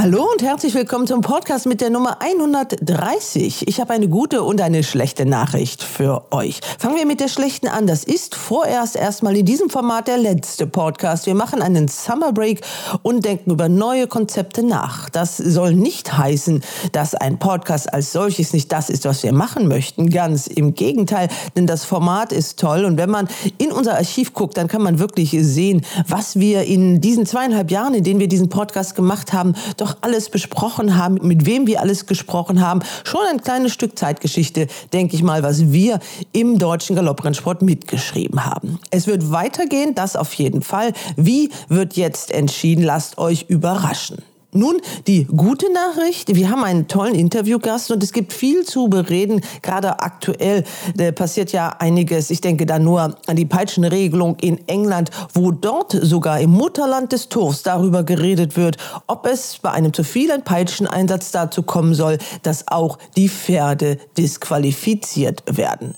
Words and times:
Hallo 0.00 0.28
und 0.30 0.44
herzlich 0.44 0.74
willkommen 0.74 1.08
zum 1.08 1.22
Podcast 1.22 1.66
mit 1.66 1.80
der 1.80 1.90
Nummer 1.90 2.22
130. 2.22 3.66
Ich 3.66 3.80
habe 3.80 3.92
eine 3.92 4.06
gute 4.06 4.44
und 4.44 4.60
eine 4.60 4.84
schlechte 4.84 5.26
Nachricht 5.26 5.82
für 5.82 6.32
euch. 6.32 6.60
Fangen 6.78 6.94
wir 6.94 7.04
mit 7.04 7.18
der 7.18 7.26
schlechten 7.26 7.66
an. 7.66 7.88
Das 7.88 8.04
ist 8.04 8.36
vorerst 8.36 8.94
erstmal 8.94 9.36
in 9.36 9.44
diesem 9.44 9.70
Format 9.70 10.06
der 10.06 10.18
letzte 10.18 10.68
Podcast. 10.68 11.26
Wir 11.26 11.34
machen 11.34 11.62
einen 11.62 11.88
Summer 11.88 12.30
Break 12.30 12.60
und 13.02 13.24
denken 13.24 13.50
über 13.50 13.68
neue 13.68 14.06
Konzepte 14.06 14.62
nach. 14.62 15.10
Das 15.10 15.36
soll 15.36 15.74
nicht 15.74 16.16
heißen, 16.16 16.62
dass 16.92 17.16
ein 17.16 17.40
Podcast 17.40 17.92
als 17.92 18.12
solches 18.12 18.52
nicht 18.52 18.70
das 18.70 18.90
ist, 18.90 19.04
was 19.04 19.24
wir 19.24 19.32
machen 19.32 19.66
möchten. 19.66 20.10
Ganz 20.10 20.46
im 20.46 20.74
Gegenteil, 20.74 21.26
denn 21.56 21.66
das 21.66 21.84
Format 21.84 22.30
ist 22.30 22.60
toll 22.60 22.84
und 22.84 22.98
wenn 22.98 23.10
man 23.10 23.26
in 23.58 23.72
unser 23.72 23.96
Archiv 23.96 24.32
guckt, 24.32 24.58
dann 24.58 24.68
kann 24.68 24.82
man 24.82 25.00
wirklich 25.00 25.36
sehen, 25.40 25.84
was 26.06 26.38
wir 26.38 26.62
in 26.62 27.00
diesen 27.00 27.26
zweieinhalb 27.26 27.72
Jahren, 27.72 27.94
in 27.94 28.04
denen 28.04 28.20
wir 28.20 28.28
diesen 28.28 28.48
Podcast 28.48 28.94
gemacht 28.94 29.32
haben, 29.32 29.54
doch 29.76 29.87
doch 29.88 29.96
alles 30.02 30.30
besprochen 30.30 30.96
haben, 30.96 31.18
mit 31.22 31.46
wem 31.46 31.66
wir 31.66 31.80
alles 31.80 32.06
gesprochen 32.06 32.60
haben. 32.60 32.80
Schon 33.04 33.20
ein 33.30 33.42
kleines 33.42 33.72
Stück 33.72 33.98
Zeitgeschichte, 33.98 34.66
denke 34.92 35.16
ich 35.16 35.22
mal, 35.22 35.42
was 35.42 35.72
wir 35.72 36.00
im 36.32 36.58
deutschen 36.58 36.96
Galopprennsport 36.96 37.62
mitgeschrieben 37.62 38.44
haben. 38.44 38.78
Es 38.90 39.06
wird 39.06 39.30
weitergehen, 39.30 39.94
das 39.94 40.16
auf 40.16 40.32
jeden 40.34 40.62
Fall. 40.62 40.92
Wie 41.16 41.50
wird 41.68 41.94
jetzt 41.94 42.30
entschieden? 42.30 42.82
Lasst 42.84 43.18
euch 43.18 43.46
überraschen. 43.48 44.22
Nun, 44.52 44.80
die 45.06 45.24
gute 45.24 45.66
Nachricht, 45.72 46.34
wir 46.34 46.48
haben 46.48 46.64
einen 46.64 46.88
tollen 46.88 47.14
Interviewgast 47.14 47.90
und 47.90 48.02
es 48.02 48.12
gibt 48.12 48.32
viel 48.32 48.64
zu 48.64 48.88
bereden. 48.88 49.42
Gerade 49.60 50.00
aktuell 50.00 50.64
äh, 50.96 51.12
passiert 51.12 51.52
ja 51.52 51.76
einiges. 51.78 52.30
Ich 52.30 52.40
denke 52.40 52.64
da 52.64 52.78
nur 52.78 53.14
an 53.26 53.36
die 53.36 53.44
Peitschenregelung 53.44 54.36
in 54.40 54.66
England, 54.66 55.10
wo 55.34 55.50
dort 55.50 55.92
sogar 55.92 56.40
im 56.40 56.50
Mutterland 56.50 57.12
des 57.12 57.28
Turfs 57.28 57.62
darüber 57.62 58.04
geredet 58.04 58.56
wird, 58.56 58.78
ob 59.06 59.26
es 59.26 59.58
bei 59.58 59.70
einem 59.70 59.92
zu 59.92 60.02
vielen 60.02 60.42
Peitscheneinsatz 60.42 61.30
dazu 61.30 61.62
kommen 61.62 61.92
soll, 61.92 62.16
dass 62.42 62.68
auch 62.68 62.96
die 63.18 63.28
Pferde 63.28 63.98
disqualifiziert 64.16 65.42
werden. 65.58 65.94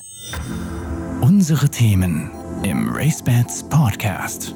Unsere 1.20 1.68
Themen 1.68 2.32
im 2.64 2.90
RaceBets 2.92 3.62
Podcast. 3.70 4.54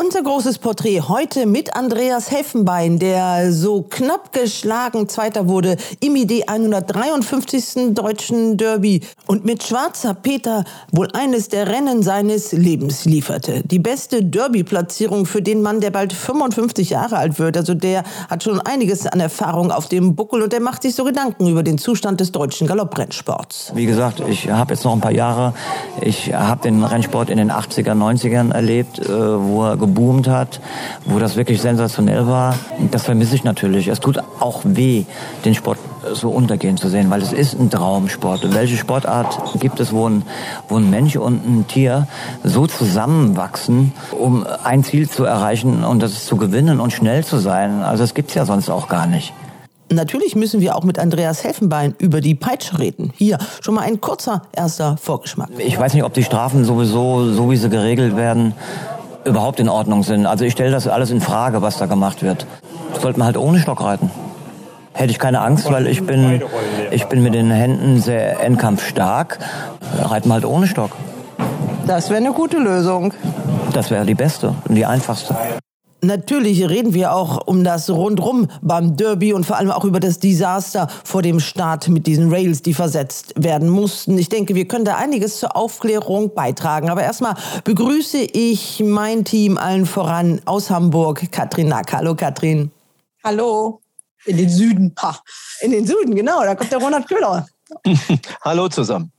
Unser 0.00 0.22
großes 0.22 0.58
Porträt 0.58 1.00
heute 1.08 1.44
mit 1.44 1.74
Andreas 1.74 2.30
Helfenbein, 2.30 3.00
der 3.00 3.52
so 3.52 3.82
knapp 3.82 4.32
geschlagen 4.32 5.08
Zweiter 5.08 5.48
wurde 5.48 5.76
im 5.98 6.14
ID 6.14 6.48
153. 6.48 7.94
Deutschen 7.94 8.56
Derby 8.56 9.00
und 9.26 9.44
mit 9.44 9.64
Schwarzer 9.64 10.14
Peter 10.14 10.62
wohl 10.92 11.08
eines 11.14 11.48
der 11.48 11.66
Rennen 11.66 12.04
seines 12.04 12.52
Lebens 12.52 13.06
lieferte. 13.06 13.64
Die 13.64 13.80
beste 13.80 14.22
Derby-Platzierung 14.22 15.26
für 15.26 15.42
den 15.42 15.62
Mann, 15.62 15.80
der 15.80 15.90
bald 15.90 16.12
55 16.12 16.90
Jahre 16.90 17.16
alt 17.16 17.40
wird. 17.40 17.56
Also 17.56 17.74
der 17.74 18.04
hat 18.30 18.44
schon 18.44 18.60
einiges 18.60 19.04
an 19.04 19.18
Erfahrung 19.18 19.72
auf 19.72 19.88
dem 19.88 20.14
Buckel 20.14 20.42
und 20.42 20.52
der 20.52 20.60
macht 20.60 20.82
sich 20.82 20.94
so 20.94 21.02
Gedanken 21.02 21.48
über 21.48 21.64
den 21.64 21.76
Zustand 21.76 22.20
des 22.20 22.30
deutschen 22.30 22.68
Galopprennsports. 22.68 23.72
Wie 23.74 23.86
gesagt, 23.86 24.22
ich 24.28 24.48
habe 24.48 24.74
jetzt 24.74 24.84
noch 24.84 24.92
ein 24.92 25.00
paar 25.00 25.10
Jahre. 25.10 25.54
Ich 26.00 26.32
habe 26.32 26.62
den 26.62 26.84
Rennsport 26.84 27.30
in 27.30 27.38
den 27.38 27.50
80er, 27.50 27.94
90ern 27.94 28.52
erlebt, 28.52 29.00
äh, 29.00 29.08
wo 29.08 29.64
er 29.64 29.87
geboomt 29.88 30.28
hat, 30.28 30.60
wo 31.04 31.18
das 31.18 31.36
wirklich 31.36 31.60
sensationell 31.60 32.26
war. 32.26 32.54
Das 32.90 33.04
vermisse 33.04 33.34
ich 33.34 33.44
natürlich. 33.44 33.88
Es 33.88 34.00
tut 34.00 34.18
auch 34.40 34.60
weh, 34.64 35.04
den 35.44 35.54
Sport 35.54 35.78
so 36.12 36.30
untergehen 36.30 36.76
zu 36.76 36.88
sehen, 36.88 37.10
weil 37.10 37.22
es 37.22 37.32
ist 37.32 37.58
ein 37.58 37.70
Traumsport. 37.70 38.44
Und 38.44 38.54
welche 38.54 38.76
Sportart 38.76 39.60
gibt 39.60 39.80
es, 39.80 39.92
wo 39.92 40.08
ein, 40.08 40.22
wo 40.68 40.76
ein 40.76 40.88
Mensch 40.90 41.16
und 41.16 41.46
ein 41.46 41.66
Tier 41.66 42.06
so 42.44 42.66
zusammenwachsen, 42.66 43.92
um 44.18 44.46
ein 44.64 44.84
Ziel 44.84 45.08
zu 45.08 45.24
erreichen 45.24 45.84
und 45.84 46.02
das 46.02 46.12
ist 46.12 46.26
zu 46.26 46.36
gewinnen 46.36 46.80
und 46.80 46.92
schnell 46.92 47.24
zu 47.24 47.38
sein? 47.38 47.82
Also 47.82 48.04
das 48.04 48.14
gibt's 48.14 48.34
ja 48.34 48.44
sonst 48.44 48.70
auch 48.70 48.88
gar 48.88 49.06
nicht. 49.06 49.32
Natürlich 49.90 50.36
müssen 50.36 50.60
wir 50.60 50.76
auch 50.76 50.84
mit 50.84 50.98
Andreas 50.98 51.44
Helfenbein 51.44 51.94
über 51.98 52.20
die 52.20 52.34
Peitsche 52.34 52.78
reden. 52.78 53.10
Hier 53.16 53.38
schon 53.62 53.74
mal 53.74 53.82
ein 53.82 54.02
kurzer 54.02 54.42
erster 54.52 54.98
Vorgeschmack. 54.98 55.48
Ich 55.56 55.78
weiß 55.78 55.94
nicht, 55.94 56.04
ob 56.04 56.12
die 56.12 56.24
Strafen 56.24 56.66
sowieso, 56.66 57.32
so 57.32 57.50
wie 57.50 57.56
sie 57.56 57.70
geregelt 57.70 58.14
werden, 58.14 58.52
überhaupt 59.24 59.60
in 59.60 59.68
Ordnung 59.68 60.02
sind. 60.02 60.26
Also 60.26 60.44
ich 60.44 60.52
stelle 60.52 60.70
das 60.70 60.88
alles 60.88 61.10
in 61.10 61.20
Frage, 61.20 61.62
was 61.62 61.78
da 61.78 61.86
gemacht 61.86 62.22
wird. 62.22 62.46
Sollte 63.00 63.18
man 63.18 63.26
halt 63.26 63.36
ohne 63.36 63.58
Stock 63.58 63.82
reiten. 63.82 64.10
Hätte 64.92 65.10
ich 65.10 65.18
keine 65.18 65.40
Angst, 65.40 65.70
weil 65.70 65.86
ich 65.86 66.04
bin, 66.04 66.42
ich 66.90 67.06
bin 67.06 67.22
mit 67.22 67.34
den 67.34 67.50
Händen 67.50 68.00
sehr 68.00 68.40
endkampfstark. 68.40 69.38
Reiten 70.02 70.28
wir 70.28 70.34
halt 70.34 70.44
ohne 70.44 70.66
Stock. 70.66 70.90
Das 71.86 72.10
wäre 72.10 72.18
eine 72.18 72.32
gute 72.32 72.58
Lösung. 72.58 73.14
Das 73.72 73.90
wäre 73.90 74.04
die 74.04 74.14
beste 74.14 74.54
und 74.68 74.74
die 74.74 74.86
einfachste. 74.86 75.36
Natürlich 76.00 76.68
reden 76.68 76.94
wir 76.94 77.12
auch 77.12 77.46
um 77.46 77.64
das 77.64 77.90
Rundrum 77.90 78.46
beim 78.62 78.96
Derby 78.96 79.32
und 79.32 79.44
vor 79.44 79.56
allem 79.56 79.72
auch 79.72 79.84
über 79.84 79.98
das 79.98 80.20
Desaster 80.20 80.88
vor 81.02 81.22
dem 81.22 81.40
Start 81.40 81.88
mit 81.88 82.06
diesen 82.06 82.32
Rails, 82.32 82.62
die 82.62 82.72
versetzt 82.72 83.34
werden 83.36 83.68
mussten. 83.68 84.16
Ich 84.16 84.28
denke, 84.28 84.54
wir 84.54 84.68
können 84.68 84.84
da 84.84 84.96
einiges 84.96 85.40
zur 85.40 85.56
Aufklärung 85.56 86.32
beitragen. 86.34 86.88
Aber 86.88 87.02
erstmal 87.02 87.34
begrüße 87.64 88.18
ich 88.18 88.80
mein 88.84 89.24
Team 89.24 89.58
allen 89.58 89.86
voran 89.86 90.40
aus 90.44 90.70
Hamburg, 90.70 91.32
Katrin 91.32 91.68
Nack. 91.68 91.92
Hallo 91.92 92.14
Katrin. 92.14 92.70
Hallo. 93.24 93.80
In 94.24 94.36
den 94.36 94.48
Süden. 94.48 94.94
Ha. 95.00 95.18
In 95.62 95.72
den 95.72 95.84
Süden, 95.84 96.14
genau. 96.14 96.42
Da 96.42 96.54
kommt 96.54 96.70
der 96.70 96.78
Ronald 96.78 97.08
Köhler. 97.08 97.46
Hallo 98.42 98.68
zusammen. 98.68 99.10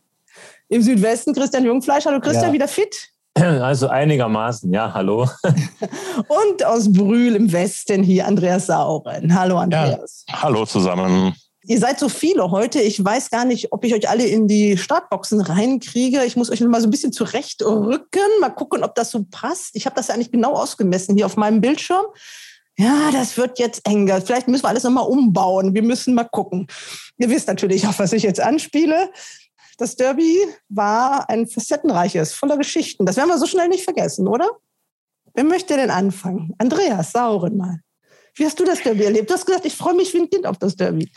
Im 0.69 0.81
Südwesten 0.81 1.33
Christian 1.33 1.65
Jungfleisch. 1.65 2.05
Hallo 2.05 2.21
Christian, 2.21 2.47
ja. 2.47 2.53
wieder 2.53 2.67
fit? 2.67 3.09
Also 3.61 3.87
einigermaßen, 3.87 4.71
ja, 4.73 4.93
hallo. 4.93 5.29
Und 6.27 6.65
aus 6.65 6.91
Brühl 6.91 7.35
im 7.35 7.51
Westen 7.51 8.03
hier 8.03 8.27
Andreas 8.27 8.67
Sauren. 8.67 9.33
Hallo 9.33 9.57
Andreas. 9.57 10.25
Ja, 10.27 10.41
hallo 10.43 10.65
zusammen. 10.65 11.35
Ihr 11.63 11.79
seid 11.79 11.99
so 11.99 12.09
viele 12.09 12.51
heute. 12.51 12.81
Ich 12.81 13.03
weiß 13.03 13.29
gar 13.29 13.45
nicht, 13.45 13.71
ob 13.71 13.83
ich 13.83 13.93
euch 13.93 14.09
alle 14.09 14.25
in 14.25 14.47
die 14.47 14.77
Startboxen 14.77 15.41
reinkriege. 15.41 16.23
Ich 16.23 16.35
muss 16.35 16.49
euch 16.49 16.61
mal 16.61 16.81
so 16.81 16.87
ein 16.87 16.91
bisschen 16.91 17.11
zurechtrücken. 17.11 18.21
Mal 18.41 18.49
gucken, 18.49 18.83
ob 18.83 18.95
das 18.95 19.11
so 19.11 19.25
passt. 19.29 19.75
Ich 19.75 19.85
habe 19.85 19.95
das 19.95 20.07
ja 20.07 20.15
eigentlich 20.15 20.31
genau 20.31 20.53
ausgemessen 20.53 21.15
hier 21.15 21.25
auf 21.25 21.37
meinem 21.37 21.61
Bildschirm. 21.61 22.05
Ja, 22.77 23.11
das 23.11 23.35
wird 23.35 23.59
jetzt 23.59 23.85
enger. 23.85 24.21
Vielleicht 24.21 24.47
müssen 24.47 24.63
wir 24.63 24.69
alles 24.69 24.83
nochmal 24.83 25.05
umbauen. 25.05 25.73
Wir 25.75 25.83
müssen 25.83 26.13
mal 26.13 26.23
gucken. 26.23 26.67
Ihr 27.17 27.29
wisst 27.29 27.49
natürlich, 27.49 27.85
auf 27.85 27.99
was 27.99 28.13
ich 28.13 28.23
jetzt 28.23 28.39
anspiele. 28.39 29.11
Das 29.79 29.95
Derby 29.95 30.37
war 30.67 31.29
ein 31.29 31.47
facettenreiches, 31.47 32.33
voller 32.33 32.57
Geschichten. 32.57 33.05
Das 33.05 33.15
werden 33.15 33.29
wir 33.29 33.37
so 33.37 33.45
schnell 33.45 33.69
nicht 33.69 33.85
vergessen, 33.85 34.27
oder? 34.27 34.49
Wer 35.33 35.45
möchte 35.45 35.77
denn 35.77 35.89
anfangen? 35.89 36.53
Andreas 36.57 37.13
Sauren 37.13 37.55
mal. 37.55 37.79
Wie 38.35 38.45
hast 38.45 38.59
du 38.59 38.65
das 38.65 38.83
Derby 38.83 39.05
erlebt? 39.05 39.29
Du 39.29 39.33
hast 39.33 39.45
gesagt, 39.45 39.65
ich 39.65 39.75
freue 39.75 39.95
mich 39.95 40.13
wie 40.13 40.19
ein 40.19 40.29
Kind 40.29 40.45
auf 40.45 40.57
das 40.57 40.75
Derby. 40.75 41.09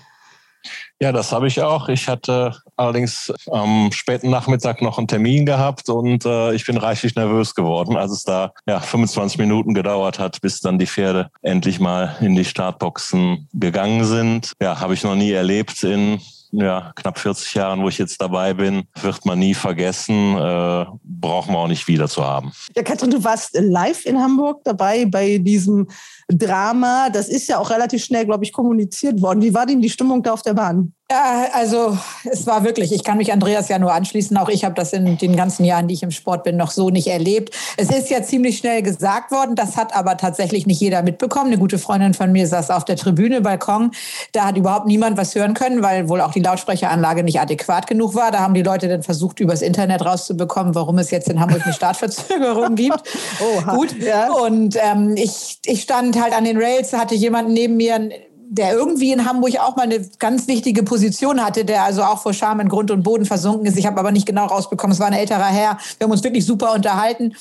Ja, 1.01 1.11
das 1.11 1.33
habe 1.33 1.49
ich 1.49 1.61
auch. 1.61 1.89
Ich 1.89 2.07
hatte 2.07 2.57
allerdings 2.77 3.33
am 3.51 3.91
späten 3.91 4.31
Nachmittag 4.31 4.81
noch 4.81 4.97
einen 4.97 5.09
Termin 5.09 5.45
gehabt 5.45 5.89
und 5.89 6.25
äh, 6.25 6.55
ich 6.55 6.65
bin 6.65 6.77
reichlich 6.77 7.17
nervös 7.17 7.57
geworden, 7.57 7.97
als 7.97 8.13
es 8.13 8.23
da 8.23 8.53
ja, 8.69 8.79
25 8.79 9.39
Minuten 9.39 9.75
gedauert 9.75 10.21
hat, 10.21 10.41
bis 10.41 10.61
dann 10.61 10.79
die 10.79 10.87
Pferde 10.87 11.31
endlich 11.43 11.81
mal 11.81 12.17
in 12.21 12.37
die 12.37 12.45
Startboxen 12.45 13.49
gegangen 13.53 14.05
sind. 14.05 14.53
Ja, 14.63 14.79
habe 14.79 14.95
ich 14.95 15.03
noch 15.03 15.17
nie 15.17 15.33
erlebt 15.33 15.83
in 15.83 16.21
ja, 16.53 16.93
knapp 16.95 17.19
40 17.19 17.55
Jahren, 17.55 17.83
wo 17.83 17.89
ich 17.89 17.99
jetzt 17.99 18.21
dabei 18.21 18.53
bin, 18.53 18.85
wird 19.01 19.25
man 19.25 19.39
nie 19.39 19.55
vergessen, 19.55 20.37
äh, 20.37 20.87
brauchen 21.03 21.55
wir 21.55 21.59
auch 21.59 21.69
nicht 21.69 21.89
wieder 21.89 22.09
zu 22.09 22.25
haben. 22.25 22.53
Ja, 22.77 22.83
Katrin, 22.83 23.11
du 23.11 23.25
warst 23.25 23.59
live 23.59 24.05
in 24.05 24.21
Hamburg 24.21 24.61
dabei 24.65 25.07
bei 25.07 25.39
diesem 25.39 25.89
Drama. 26.29 27.09
Das 27.11 27.29
ist 27.29 27.49
ja 27.49 27.59
auch 27.59 27.71
relativ 27.71 28.05
schnell, 28.05 28.27
glaube 28.27 28.45
ich, 28.45 28.53
kommuniziert 28.53 29.21
worden. 29.23 29.43
Wie 29.43 29.55
war 29.55 29.67
denn 29.67 29.81
die 29.81 29.91
Stimmung 29.91 30.23
da 30.23 30.33
auf 30.33 30.43
der 30.43 30.55
Bahn? 30.55 30.93
Ja, 31.13 31.49
also 31.53 31.99
es 32.25 32.47
war 32.47 32.65
wirklich, 32.65 32.91
ich 32.91 33.05
kann 33.05 33.19
mich 33.19 33.35
Andreas 33.35 33.69
ja 33.69 33.79
nur 33.79 33.93
anschließen, 33.93 34.35
auch 34.39 34.49
ich 34.49 34.65
habe 34.65 34.75
das 34.75 34.95
in 34.95 35.19
den 35.19 35.37
ganzen 35.37 35.63
Jahren, 35.67 35.87
die 35.87 35.93
ich 35.93 36.03
im 36.03 36.11
Sport 36.11 36.43
bin, 36.43 36.57
noch 36.57 36.71
so 36.71 36.89
nicht 36.89 37.07
erlebt. 37.07 37.55
Es 37.77 37.91
ist 37.91 38.09
ja 38.09 38.23
ziemlich 38.23 38.57
schnell 38.57 38.81
gesagt 38.81 39.31
worden, 39.31 39.55
das 39.55 39.77
hat 39.77 39.95
aber 39.95 40.17
tatsächlich 40.17 40.67
nicht 40.67 40.81
jeder 40.81 41.03
mitbekommen. 41.03 41.49
Eine 41.49 41.59
gute 41.59 41.79
Freundin 41.79 42.15
von 42.15 42.33
mir 42.33 42.47
saß 42.47 42.71
auf 42.71 42.87
der 42.87 42.97
Tribüne, 42.97 43.43
Balkon, 43.43 43.91
da 44.33 44.47
hat 44.47 44.57
überhaupt 44.57 44.87
niemand 44.87 45.19
was 45.19 45.35
hören 45.35 45.53
können, 45.53 45.83
weil 45.83 46.09
wohl 46.09 46.23
auch 46.23 46.33
die 46.33 46.41
Lautsprecheranlage 46.41 47.25
nicht 47.25 47.39
adäquat 47.39 47.87
genug 47.87 48.15
war. 48.15 48.31
Da 48.31 48.39
haben 48.39 48.55
die 48.55 48.63
Leute 48.63 48.89
dann 48.89 49.03
versucht, 49.03 49.39
übers 49.41 49.61
Internet 49.61 50.03
rauszubekommen, 50.03 50.75
warum 50.75 50.97
es 50.97 51.11
jetzt 51.11 51.29
in 51.29 51.41
Hamburg 51.41 51.61
eine 51.65 51.75
Startverzögerung 51.75 52.75
gibt. 52.75 53.03
Oh, 53.41 53.77
Gut, 53.77 53.97
ja. 54.01 54.31
und 54.33 54.77
ähm, 54.77 55.15
ich, 55.17 55.59
ich 55.65 55.83
stand 55.83 56.21
halt 56.21 56.37
an 56.37 56.45
den 56.45 56.59
Rails, 56.59 56.93
hatte 56.93 57.15
jemanden 57.15 57.53
neben 57.53 57.77
mir, 57.77 58.11
der 58.55 58.75
irgendwie 58.75 59.13
in 59.13 59.25
Hamburg 59.25 59.59
auch 59.59 59.77
mal 59.77 59.85
eine 59.85 60.01
ganz 60.19 60.47
wichtige 60.47 60.83
Position 60.83 61.43
hatte, 61.43 61.65
der 61.65 61.85
also 61.85 62.03
auch 62.03 62.21
vor 62.21 62.35
Scham 62.35 62.61
in 62.61 62.69
Grund 62.69 62.91
und 62.91 63.03
Boden 63.03 63.25
versunken 63.25 63.65
ist. 63.65 63.79
Ich 63.79 63.87
habe 63.87 63.99
aber 63.99 64.13
nicht 64.13 64.27
genau 64.27 64.45
rausbekommen, 64.45 64.93
es 64.93 65.01
war 65.01 65.07
ein 65.07 65.15
älterer 65.15 65.47
Herr. 65.47 65.79
Wir 65.99 66.05
haben 66.05 66.11
uns 66.11 66.23
wirklich 66.23 66.45
super 66.45 66.75
unterhalten 66.75 67.35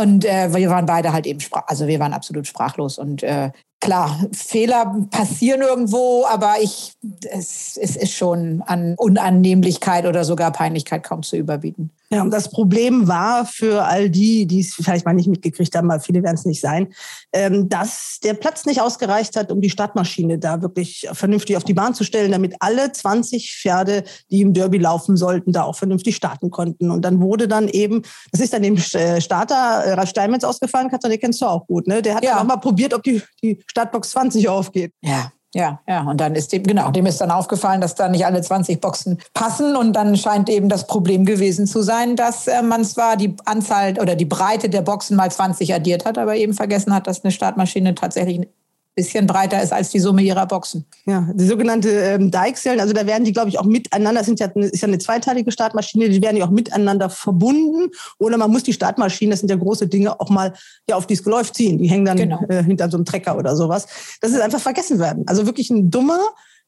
und 0.00 0.24
äh, 0.24 0.54
wir 0.54 0.70
waren 0.70 0.86
beide 0.86 1.12
halt 1.12 1.26
eben, 1.26 1.40
sprach, 1.40 1.64
also 1.66 1.88
wir 1.88 1.98
waren 1.98 2.12
absolut 2.12 2.46
sprachlos 2.46 2.98
und 2.98 3.24
äh, 3.24 3.50
klar, 3.80 4.16
Fehler 4.32 4.94
passieren 5.10 5.60
irgendwo, 5.60 6.24
aber 6.26 6.54
ich, 6.60 6.92
es, 7.30 7.76
es 7.76 7.96
ist 7.96 8.12
schon 8.12 8.62
an 8.66 8.94
Unannehmlichkeit 8.96 10.06
oder 10.06 10.24
sogar 10.24 10.52
Peinlichkeit 10.52 11.02
kaum 11.02 11.24
zu 11.24 11.36
überbieten. 11.36 11.90
Ja, 12.14 12.22
und 12.22 12.30
das 12.30 12.48
Problem 12.48 13.08
war 13.08 13.44
für 13.44 13.84
all 13.84 14.08
die, 14.08 14.46
die 14.46 14.60
es 14.60 14.74
vielleicht 14.74 15.04
mal 15.04 15.14
nicht 15.14 15.26
mitgekriegt 15.26 15.74
haben, 15.74 15.88
weil 15.88 15.98
viele 15.98 16.22
werden 16.22 16.36
es 16.36 16.44
nicht 16.44 16.60
sein, 16.60 16.94
ähm, 17.32 17.68
dass 17.68 18.20
der 18.22 18.34
Platz 18.34 18.66
nicht 18.66 18.80
ausgereicht 18.80 19.34
hat, 19.34 19.50
um 19.50 19.60
die 19.60 19.70
Startmaschine 19.70 20.38
da 20.38 20.62
wirklich 20.62 21.08
vernünftig 21.12 21.56
auf 21.56 21.64
die 21.64 21.74
Bahn 21.74 21.92
zu 21.92 22.04
stellen, 22.04 22.30
damit 22.30 22.54
alle 22.60 22.92
20 22.92 23.52
Pferde, 23.52 24.04
die 24.30 24.42
im 24.42 24.52
Derby 24.52 24.78
laufen 24.78 25.16
sollten, 25.16 25.50
da 25.50 25.64
auch 25.64 25.74
vernünftig 25.74 26.14
starten 26.14 26.50
konnten. 26.50 26.92
Und 26.92 27.02
dann 27.04 27.20
wurde 27.20 27.48
dann 27.48 27.66
eben, 27.66 28.02
das 28.30 28.40
ist 28.40 28.52
dann 28.52 28.62
dem 28.62 28.76
äh, 28.76 29.20
Starter 29.20 29.84
äh, 29.84 29.94
Ralf 29.94 30.10
Steinmetz 30.10 30.44
ausgefallen, 30.44 30.90
Katja, 30.90 31.10
den 31.10 31.18
kennst 31.18 31.40
du 31.40 31.46
auch 31.46 31.66
gut, 31.66 31.88
ne? 31.88 32.00
Der 32.00 32.14
hat 32.14 32.24
ja 32.24 32.38
auch 32.40 32.44
mal 32.44 32.58
probiert, 32.58 32.94
ob 32.94 33.02
die, 33.02 33.20
die 33.42 33.60
Startbox 33.68 34.10
20 34.10 34.48
aufgeht. 34.48 34.92
Ja, 35.02 35.32
ja, 35.54 35.80
ja. 35.88 36.02
Und 36.02 36.20
dann 36.20 36.34
ist 36.34 36.52
dem, 36.52 36.64
genau, 36.64 36.90
dem 36.90 37.06
ist 37.06 37.20
dann 37.20 37.30
aufgefallen, 37.30 37.80
dass 37.80 37.94
da 37.94 38.08
nicht 38.08 38.26
alle 38.26 38.42
20 38.42 38.80
Boxen 38.80 39.18
passen. 39.34 39.76
Und 39.76 39.92
dann 39.94 40.16
scheint 40.16 40.48
eben 40.50 40.68
das 40.68 40.88
Problem 40.88 41.24
gewesen 41.24 41.68
zu 41.68 41.80
sein, 41.82 42.16
dass 42.16 42.48
äh, 42.48 42.60
man 42.60 42.84
zwar 42.84 43.16
die 43.16 43.36
Anzahl 43.44 43.96
oder 44.00 44.16
die 44.16 44.24
Breite 44.24 44.68
der 44.68 44.82
Boxen 44.82 45.16
mal 45.16 45.30
20 45.30 45.72
addiert 45.72 46.04
hat, 46.04 46.18
aber 46.18 46.34
eben 46.34 46.54
vergessen 46.54 46.92
hat, 46.92 47.06
dass 47.06 47.24
eine 47.24 47.30
Startmaschine 47.30 47.94
tatsächlich 47.94 48.48
bisschen 48.94 49.26
breiter 49.26 49.62
ist 49.62 49.72
als 49.72 49.90
die 49.90 49.98
Summe 49.98 50.22
ihrer 50.22 50.46
Boxen. 50.46 50.86
Ja, 51.04 51.28
die 51.34 51.46
sogenannte 51.46 51.90
ähm, 51.90 52.30
Deichseln, 52.30 52.78
also 52.80 52.92
da 52.92 53.06
werden 53.06 53.24
die, 53.24 53.32
glaube 53.32 53.48
ich, 53.48 53.58
auch 53.58 53.64
miteinander, 53.64 54.20
das 54.20 54.26
sind 54.26 54.38
ja, 54.40 54.46
ist 54.46 54.80
ja 54.80 54.88
eine 54.88 54.98
zweiteilige 54.98 55.50
Startmaschine, 55.50 56.08
die 56.08 56.22
werden 56.22 56.36
ja 56.36 56.46
auch 56.46 56.50
miteinander 56.50 57.10
verbunden. 57.10 57.90
Oder 58.18 58.36
man 58.36 58.50
muss 58.50 58.62
die 58.62 58.72
Startmaschinen, 58.72 59.30
das 59.32 59.40
sind 59.40 59.50
ja 59.50 59.56
große 59.56 59.88
Dinge, 59.88 60.20
auch 60.20 60.30
mal 60.30 60.52
ja, 60.88 60.96
auf 60.96 61.06
dieses 61.06 61.24
Geläuf 61.24 61.52
ziehen. 61.52 61.78
Die 61.78 61.88
hängen 61.88 62.04
dann 62.04 62.16
genau. 62.16 62.40
äh, 62.48 62.62
hinter 62.62 62.88
so 62.90 62.96
einem 62.96 63.04
Trecker 63.04 63.36
oder 63.36 63.56
sowas. 63.56 63.86
Das 64.20 64.30
ist 64.30 64.40
einfach 64.40 64.60
vergessen 64.60 64.98
werden. 64.98 65.24
Also 65.26 65.46
wirklich 65.46 65.70
ein 65.70 65.90
dummer 65.90 66.20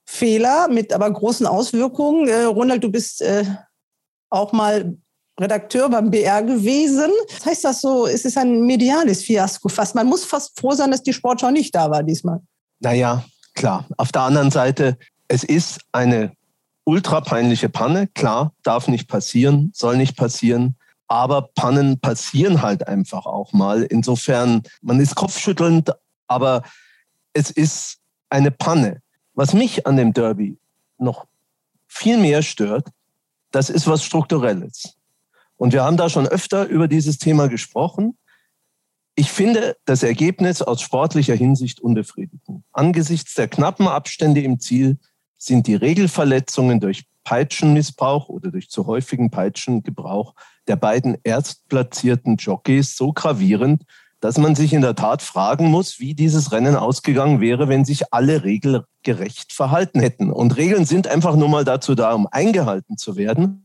Fehler 0.05 0.69
mit 0.69 0.93
aber 0.93 1.11
großen 1.11 1.46
Auswirkungen. 1.46 2.29
Äh, 2.29 2.44
Ronald, 2.44 2.82
du 2.82 2.90
bist 2.90 3.22
äh, 3.22 3.44
auch 4.31 4.52
mal 4.52 4.96
Redakteur 5.38 5.88
beim 5.91 6.11
BR 6.11 6.43
gewesen. 6.43 7.11
Das 7.35 7.47
heißt 7.47 7.65
das 7.65 7.81
so, 7.81 8.06
es 8.06 8.25
ist 8.25 8.38
ein 8.38 8.62
mediales 8.62 9.23
Fiasko 9.23 9.69
fast. 9.69 9.94
Man 9.94 10.06
muss 10.06 10.25
fast 10.25 10.59
froh 10.59 10.73
sein, 10.73 10.91
dass 10.91 11.03
die 11.03 11.12
Sportschau 11.12 11.50
nicht 11.50 11.75
da 11.75 11.91
war 11.91 12.03
diesmal. 12.03 12.41
Naja, 12.81 13.25
klar. 13.55 13.87
Auf 13.99 14.12
der 14.12 14.23
anderen 14.23 14.50
Seite, 14.50 14.97
es 15.29 15.44
ist 15.44 15.81
eine 15.93 16.33
ultra 16.85 17.21
peinliche 17.21 17.69
Panne. 17.69 18.06
Klar, 18.09 18.53
darf 18.62 18.88
nicht 18.88 19.09
passieren, 19.09 19.73
soll 19.75 19.97
nicht 19.97 20.17
passieren. 20.17 20.77
Aber 21.09 21.50
Pannen 21.55 22.00
passieren 22.00 22.62
halt 22.62 22.89
einfach 22.89 23.27
auch 23.27 23.53
mal. 23.53 23.82
Insofern, 23.82 24.62
man 24.81 25.00
ist 25.00 25.15
kopfschüttelnd, 25.15 25.93
aber 26.27 26.62
es 27.32 27.50
ist 27.50 27.99
eine 28.31 28.50
Panne. 28.50 29.03
Was 29.35 29.53
mich 29.53 29.87
an 29.87 29.97
dem 29.97 30.12
Derby 30.12 30.59
noch 30.99 31.27
viel 31.87 32.17
mehr 32.17 32.43
stört, 32.43 32.89
das 33.53 33.71
ist 33.71 33.87
was 33.87 34.03
Strukturelles. 34.03 34.95
Und 35.56 35.73
wir 35.73 35.85
haben 35.85 35.97
da 35.97 36.08
schon 36.08 36.26
öfter 36.26 36.67
über 36.67 36.88
dieses 36.88 37.19
Thema 37.19 37.49
gesprochen. 37.49 38.17
Ich 39.14 39.31
finde 39.31 39.76
das 39.87 40.03
Ergebnis 40.03 40.61
aus 40.61 40.82
sportlicher 40.82 41.35
Hinsicht 41.35 41.81
unbefriedigend. 41.81 42.64
Angesichts 42.73 43.35
der 43.35 43.49
knappen 43.49 43.88
Abstände 43.88 44.43
im 44.43 44.61
Ziel 44.61 44.99
sind 45.38 45.67
die 45.67 45.75
Regelverletzungen 45.75 46.81
durch 46.81 47.06
Peitschenmissbrauch 47.25 48.29
oder 48.29 48.50
durch 48.50 48.69
zu 48.70 48.87
häufigen 48.87 49.31
Peitschengebrauch 49.31 50.35
der 50.69 50.76
beiden 50.76 51.17
erstplatzierten 51.25 52.37
Jockeys 52.37 52.97
so 52.97 53.12
gravierend, 53.12 53.82
dass 54.20 54.38
man 54.38 54.55
sich 54.55 54.73
in 54.73 54.81
der 54.81 54.94
Tat 54.94 55.23
fragen 55.23 55.67
muss, 55.70 55.99
wie 55.99 56.14
dieses 56.14 56.53
Rennen 56.53 56.76
ausgegangen 56.76 57.41
wäre, 57.41 57.69
wenn 57.69 57.85
sich 57.85 58.12
alle 58.12 58.44
regelgerecht 58.44 59.53
verhalten 59.53 60.00
hätten. 60.00 60.31
Und 60.31 60.56
Regeln 60.56 60.85
sind 60.85 61.06
einfach 61.06 61.37
nur 61.37 61.49
mal 61.49 61.64
dazu 61.64 61.94
da, 61.94 62.12
um 62.14 62.26
eingehalten 62.31 62.97
zu 62.97 63.17
werden. 63.17 63.64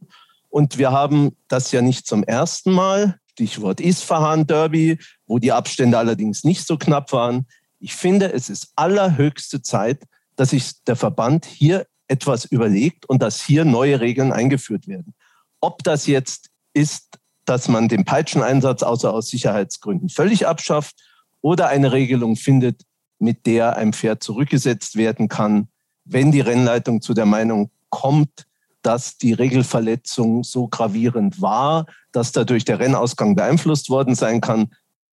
Und 0.51 0.77
wir 0.77 0.91
haben 0.91 1.37
das 1.47 1.71
ja 1.71 1.81
nicht 1.81 2.05
zum 2.05 2.23
ersten 2.23 2.71
Mal. 2.71 3.17
Stichwort 3.31 3.79
Isfahan 3.79 4.45
Derby, 4.45 4.99
wo 5.25 5.39
die 5.39 5.53
Abstände 5.53 5.97
allerdings 5.97 6.43
nicht 6.43 6.67
so 6.67 6.77
knapp 6.77 7.13
waren. 7.13 7.47
Ich 7.79 7.95
finde, 7.95 8.33
es 8.33 8.49
ist 8.49 8.73
allerhöchste 8.75 9.61
Zeit, 9.61 10.03
dass 10.35 10.49
sich 10.49 10.83
der 10.83 10.97
Verband 10.97 11.45
hier 11.45 11.87
etwas 12.09 12.43
überlegt 12.43 13.07
und 13.07 13.21
dass 13.21 13.41
hier 13.41 13.63
neue 13.63 14.01
Regeln 14.01 14.33
eingeführt 14.33 14.87
werden. 14.87 15.15
Ob 15.61 15.81
das 15.83 16.05
jetzt 16.05 16.49
ist, 16.73 17.17
dass 17.45 17.69
man 17.69 17.87
den 17.87 18.03
Peitscheneinsatz 18.03 18.83
außer 18.83 19.13
aus 19.13 19.29
Sicherheitsgründen 19.29 20.09
völlig 20.09 20.45
abschafft 20.45 20.95
oder 21.39 21.69
eine 21.69 21.93
Regelung 21.93 22.35
findet, 22.35 22.81
mit 23.19 23.45
der 23.45 23.77
ein 23.77 23.93
Pferd 23.93 24.21
zurückgesetzt 24.21 24.97
werden 24.97 25.29
kann, 25.29 25.69
wenn 26.03 26.31
die 26.31 26.41
Rennleitung 26.41 27.01
zu 27.01 27.13
der 27.13 27.25
Meinung 27.25 27.71
kommt, 27.89 28.45
dass 28.81 29.17
die 29.17 29.33
Regelverletzung 29.33 30.43
so 30.43 30.67
gravierend 30.67 31.41
war, 31.41 31.85
dass 32.11 32.31
dadurch 32.31 32.65
der 32.65 32.79
Rennausgang 32.79 33.35
beeinflusst 33.35 33.89
worden 33.89 34.15
sein 34.15 34.41
kann. 34.41 34.71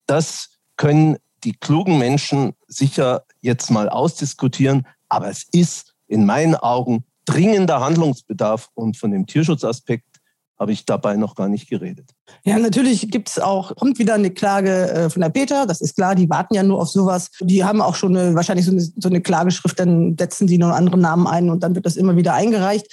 Das 0.07 0.51
können 0.77 1.17
die 1.45 1.53
klugen 1.53 1.99
Menschen 1.99 2.55
sicher 2.67 3.25
jetzt 3.41 3.71
mal 3.71 3.89
ausdiskutieren, 3.89 4.87
aber 5.09 5.29
es 5.29 5.47
ist 5.53 5.95
in 6.09 6.27
meinen 6.27 6.55
Augen 6.55 7.05
dringender 7.25 7.81
Handlungsbedarf 7.81 8.71
und 8.75 8.97
von 8.97 9.11
dem 9.11 9.27
Tierschutzaspekt 9.27 10.05
habe 10.59 10.73
ich 10.73 10.87
dabei 10.87 11.17
noch 11.17 11.35
gar 11.35 11.49
nicht 11.49 11.69
geredet. 11.69 12.11
Ja, 12.45 12.59
natürlich 12.59 13.11
gibt 13.11 13.29
es 13.29 13.39
auch, 13.39 13.77
kommt 13.77 13.99
wieder 13.99 14.15
eine 14.15 14.31
Klage 14.31 14.91
äh, 14.91 15.11
von 15.11 15.21
der 15.21 15.29
Peter, 15.29 15.67
das 15.67 15.81
ist 15.81 15.97
klar, 15.97 16.15
die 16.15 16.31
warten 16.31 16.55
ja 16.55 16.63
nur 16.63 16.81
auf 16.81 16.89
sowas. 16.89 17.31
Die 17.41 17.63
haben 17.63 17.83
auch 17.83 17.95
schon 17.95 18.17
eine, 18.17 18.35
wahrscheinlich 18.35 18.65
so 18.65 18.73
eine, 18.73 18.81
so 18.81 19.09
eine 19.09 19.21
Klageschrift, 19.21 19.79
dann 19.79 20.17
setzen 20.19 20.49
sie 20.49 20.57
noch 20.57 20.69
einen 20.69 20.77
anderen 20.77 21.01
Namen 21.01 21.27
ein 21.27 21.51
und 21.51 21.63
dann 21.63 21.75
wird 21.75 21.85
das 21.85 21.97
immer 21.97 22.17
wieder 22.17 22.33
eingereicht. 22.33 22.87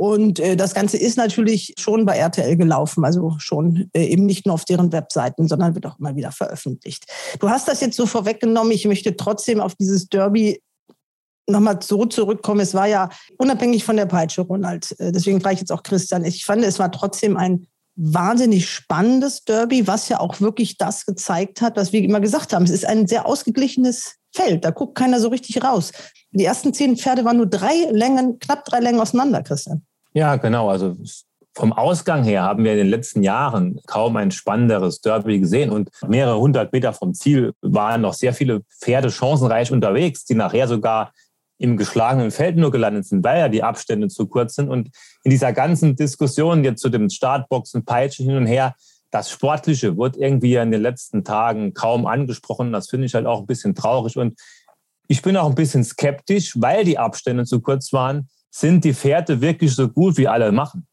Und 0.00 0.40
äh, 0.40 0.56
das 0.56 0.72
Ganze 0.72 0.96
ist 0.96 1.18
natürlich 1.18 1.74
schon 1.78 2.06
bei 2.06 2.16
RTL 2.16 2.56
gelaufen, 2.56 3.04
also 3.04 3.34
schon 3.36 3.90
äh, 3.92 4.06
eben 4.06 4.24
nicht 4.24 4.46
nur 4.46 4.54
auf 4.54 4.64
deren 4.64 4.92
Webseiten, 4.92 5.46
sondern 5.46 5.74
wird 5.74 5.84
auch 5.84 5.98
immer 5.98 6.16
wieder 6.16 6.32
veröffentlicht. 6.32 7.04
Du 7.38 7.50
hast 7.50 7.68
das 7.68 7.82
jetzt 7.82 7.98
so 7.98 8.06
vorweggenommen. 8.06 8.72
Ich 8.72 8.86
möchte 8.86 9.14
trotzdem 9.14 9.60
auf 9.60 9.74
dieses 9.74 10.08
Derby 10.08 10.62
nochmal 11.46 11.80
so 11.82 12.06
zurückkommen. 12.06 12.60
Es 12.60 12.72
war 12.72 12.86
ja 12.86 13.10
unabhängig 13.36 13.84
von 13.84 13.98
der 13.98 14.06
Peitsche, 14.06 14.40
Ronald. 14.40 14.98
Äh, 14.98 15.12
deswegen 15.12 15.38
frage 15.42 15.56
ich 15.56 15.60
jetzt 15.60 15.72
auch 15.72 15.82
Christian. 15.82 16.24
Ich 16.24 16.46
fand, 16.46 16.64
es 16.64 16.78
war 16.78 16.90
trotzdem 16.90 17.36
ein 17.36 17.66
wahnsinnig 17.94 18.70
spannendes 18.70 19.44
Derby, 19.44 19.86
was 19.86 20.08
ja 20.08 20.20
auch 20.20 20.40
wirklich 20.40 20.78
das 20.78 21.04
gezeigt 21.04 21.60
hat, 21.60 21.76
was 21.76 21.92
wir 21.92 22.00
immer 22.00 22.20
gesagt 22.20 22.54
haben. 22.54 22.64
Es 22.64 22.70
ist 22.70 22.86
ein 22.86 23.06
sehr 23.06 23.26
ausgeglichenes 23.26 24.14
Feld. 24.34 24.64
Da 24.64 24.70
guckt 24.70 24.96
keiner 24.96 25.20
so 25.20 25.28
richtig 25.28 25.62
raus. 25.62 25.92
Die 26.30 26.46
ersten 26.46 26.72
zehn 26.72 26.96
Pferde 26.96 27.26
waren 27.26 27.36
nur 27.36 27.48
drei 27.48 27.90
Längen, 27.90 28.38
knapp 28.38 28.64
drei 28.64 28.80
Längen 28.80 29.00
auseinander, 29.00 29.42
Christian. 29.42 29.84
Ja, 30.12 30.36
genau. 30.36 30.68
Also 30.68 30.96
vom 31.54 31.72
Ausgang 31.72 32.24
her 32.24 32.42
haben 32.42 32.64
wir 32.64 32.72
in 32.72 32.78
den 32.78 32.88
letzten 32.88 33.22
Jahren 33.22 33.80
kaum 33.86 34.16
ein 34.16 34.30
spannenderes 34.30 35.00
Derby 35.00 35.40
gesehen 35.40 35.70
und 35.70 35.90
mehrere 36.06 36.38
hundert 36.38 36.72
Meter 36.72 36.92
vom 36.92 37.12
Ziel 37.12 37.52
waren 37.60 38.02
noch 38.02 38.14
sehr 38.14 38.32
viele 38.32 38.62
Pferde 38.80 39.10
chancenreich 39.10 39.72
unterwegs, 39.72 40.24
die 40.24 40.34
nachher 40.34 40.68
sogar 40.68 41.12
im 41.58 41.76
geschlagenen 41.76 42.30
Feld 42.30 42.56
nur 42.56 42.70
gelandet 42.70 43.06
sind, 43.06 43.22
weil 43.22 43.38
ja 43.38 43.48
die 43.48 43.62
Abstände 43.62 44.08
zu 44.08 44.26
kurz 44.26 44.54
sind. 44.54 44.70
Und 44.70 44.90
in 45.24 45.30
dieser 45.30 45.52
ganzen 45.52 45.94
Diskussion 45.94 46.64
jetzt 46.64 46.80
zu 46.80 46.88
dem 46.88 47.10
Startboxen, 47.10 47.84
Peitsche 47.84 48.22
hin 48.22 48.36
und 48.36 48.46
her, 48.46 48.74
das 49.10 49.30
Sportliche 49.30 49.98
wird 49.98 50.16
irgendwie 50.16 50.54
in 50.54 50.70
den 50.70 50.80
letzten 50.80 51.24
Tagen 51.24 51.74
kaum 51.74 52.06
angesprochen. 52.06 52.72
Das 52.72 52.88
finde 52.88 53.06
ich 53.06 53.14
halt 53.14 53.26
auch 53.26 53.40
ein 53.40 53.46
bisschen 53.46 53.74
traurig. 53.74 54.16
Und 54.16 54.40
ich 55.08 55.20
bin 55.20 55.36
auch 55.36 55.48
ein 55.48 55.54
bisschen 55.54 55.84
skeptisch, 55.84 56.54
weil 56.58 56.84
die 56.84 56.96
Abstände 56.96 57.44
zu 57.44 57.60
kurz 57.60 57.92
waren, 57.92 58.28
sind 58.50 58.84
die 58.84 58.94
Pferde 58.94 59.40
wirklich 59.40 59.74
so 59.74 59.88
gut, 59.88 60.16
wie 60.16 60.28
alle 60.28 60.52
machen. 60.52 60.86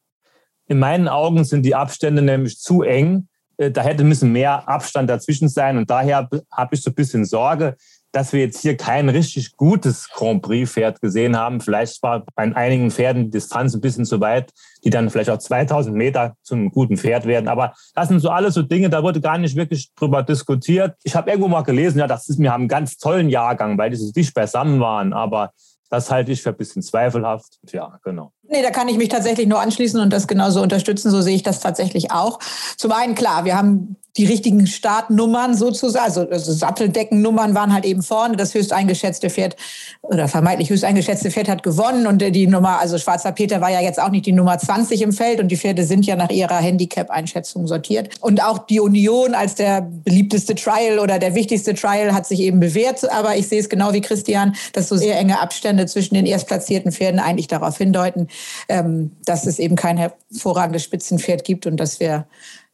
In 0.67 0.79
meinen 0.79 1.07
Augen 1.07 1.43
sind 1.43 1.63
die 1.63 1.75
Abstände 1.75 2.21
nämlich 2.21 2.59
zu 2.59 2.83
eng. 2.83 3.27
Äh, 3.57 3.71
da 3.71 3.81
hätte 3.81 4.03
bisschen 4.03 4.31
mehr 4.31 4.67
Abstand 4.67 5.09
dazwischen 5.09 5.49
sein. 5.49 5.77
Und 5.77 5.89
daher 5.89 6.29
habe 6.51 6.75
ich 6.75 6.81
so 6.81 6.91
ein 6.91 6.95
bisschen 6.95 7.25
Sorge, 7.25 7.75
dass 8.11 8.33
wir 8.33 8.39
jetzt 8.39 8.61
hier 8.61 8.77
kein 8.77 9.09
richtig 9.09 9.55
gutes 9.57 10.09
Grand 10.09 10.41
Prix-Pferd 10.41 11.01
gesehen 11.01 11.37
haben. 11.37 11.61
Vielleicht 11.61 12.01
war 12.03 12.25
bei 12.35 12.55
einigen 12.55 12.89
Pferden 12.89 13.25
die 13.25 13.31
Distanz 13.31 13.75
ein 13.75 13.81
bisschen 13.81 14.05
zu 14.05 14.19
weit, 14.19 14.51
die 14.83 14.89
dann 14.89 15.09
vielleicht 15.09 15.29
auch 15.29 15.37
2000 15.37 15.95
Meter 15.95 16.35
zu 16.41 16.55
einem 16.55 16.71
guten 16.71 16.97
Pferd 16.97 17.25
werden. 17.25 17.47
Aber 17.47 17.73
das 17.93 18.07
sind 18.07 18.19
so 18.19 18.29
alles 18.29 18.53
so 18.53 18.63
Dinge, 18.63 18.89
da 18.89 19.03
wurde 19.03 19.21
gar 19.21 19.37
nicht 19.37 19.55
wirklich 19.55 19.91
drüber 19.95 20.23
diskutiert. 20.23 20.95
Ich 21.03 21.15
habe 21.15 21.29
irgendwo 21.29 21.47
mal 21.47 21.61
gelesen, 21.61 21.99
ja, 21.99 22.07
das 22.07 22.27
ist, 22.29 22.39
wir 22.39 22.51
haben 22.51 22.61
einen 22.61 22.69
ganz 22.69 22.97
tollen 22.97 23.29
Jahrgang, 23.29 23.77
weil 23.77 23.89
die 23.89 23.97
so 23.97 24.11
dicht 24.11 24.33
beisammen 24.33 24.79
waren. 24.79 25.13
Aber 25.13 25.51
das 25.89 26.11
halte 26.11 26.31
ich 26.31 26.41
für 26.41 26.49
ein 26.49 26.57
bisschen 26.57 26.81
zweifelhaft. 26.81 27.59
Ja, 27.71 27.99
genau. 28.03 28.31
Nee, 28.43 28.61
da 28.61 28.71
kann 28.71 28.87
ich 28.87 28.97
mich 28.97 29.09
tatsächlich 29.09 29.47
nur 29.47 29.59
anschließen 29.59 29.99
und 29.99 30.11
das 30.11 30.27
genauso 30.27 30.61
unterstützen. 30.61 31.11
So 31.11 31.21
sehe 31.21 31.35
ich 31.35 31.43
das 31.43 31.59
tatsächlich 31.59 32.11
auch. 32.11 32.39
Zum 32.77 32.91
einen, 32.91 33.15
klar, 33.15 33.45
wir 33.45 33.57
haben 33.57 33.95
die 34.17 34.25
richtigen 34.25 34.65
Startnummern 34.65 35.55
sozusagen, 35.55 36.05
also, 36.05 36.27
also 36.29 36.51
Satteldeckennummern 36.51 37.53
waren 37.53 37.73
halt 37.73 37.85
eben 37.85 38.01
vorne. 38.01 38.35
Das 38.35 38.53
höchst 38.53 38.73
eingeschätzte 38.73 39.29
Pferd 39.29 39.55
oder 40.01 40.27
vermeintlich 40.27 40.69
höchst 40.69 40.83
eingeschätzte 40.83 41.29
Pferd 41.29 41.47
hat 41.49 41.63
gewonnen 41.63 42.07
und 42.07 42.19
die 42.19 42.47
Nummer, 42.47 42.79
also 42.79 42.97
Schwarzer 42.97 43.31
Peter 43.31 43.61
war 43.61 43.69
ja 43.69 43.81
jetzt 43.81 44.01
auch 44.01 44.09
nicht 44.09 44.25
die 44.25 44.31
Nummer 44.31 44.57
20 44.57 45.01
im 45.01 45.13
Feld 45.13 45.39
und 45.39 45.49
die 45.49 45.57
Pferde 45.57 45.83
sind 45.83 46.05
ja 46.05 46.15
nach 46.15 46.29
ihrer 46.29 46.57
Handicap-Einschätzung 46.57 47.67
sortiert. 47.67 48.15
Und 48.21 48.43
auch 48.43 48.59
die 48.59 48.79
Union 48.79 49.35
als 49.35 49.55
der 49.55 49.81
beliebteste 49.81 50.55
Trial 50.55 50.99
oder 50.99 51.19
der 51.19 51.35
wichtigste 51.35 51.75
Trial 51.75 52.13
hat 52.13 52.25
sich 52.25 52.39
eben 52.39 52.59
bewährt. 52.59 53.09
Aber 53.11 53.35
ich 53.35 53.47
sehe 53.47 53.59
es 53.59 53.69
genau 53.69 53.93
wie 53.93 54.01
Christian, 54.01 54.55
dass 54.73 54.89
so 54.89 54.97
sehr 54.97 55.17
enge 55.17 55.39
Abstände 55.39 55.85
zwischen 55.85 56.15
den 56.15 56.25
erstplatzierten 56.25 56.91
Pferden 56.91 57.19
eigentlich 57.19 57.47
darauf 57.47 57.77
hindeuten, 57.77 58.27
ähm, 58.69 59.11
dass 59.25 59.45
es 59.45 59.59
eben 59.59 59.75
kein 59.75 59.97
hervorragendes 59.97 60.83
Spitzenpferd 60.83 61.43
gibt 61.43 61.67
und 61.67 61.77
dass 61.77 61.99
wir 61.99 62.25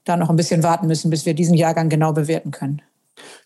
da 0.06 0.18
noch 0.18 0.30
ein 0.30 0.36
bisschen 0.36 0.64
warten 0.64 0.88
müssen, 0.88 1.10
bis 1.10 1.26
wir 1.26 1.34
diesen 1.34 1.56
Jahrgang 1.56 1.90
genau 1.90 2.14
bewerten 2.14 2.52
können. 2.52 2.82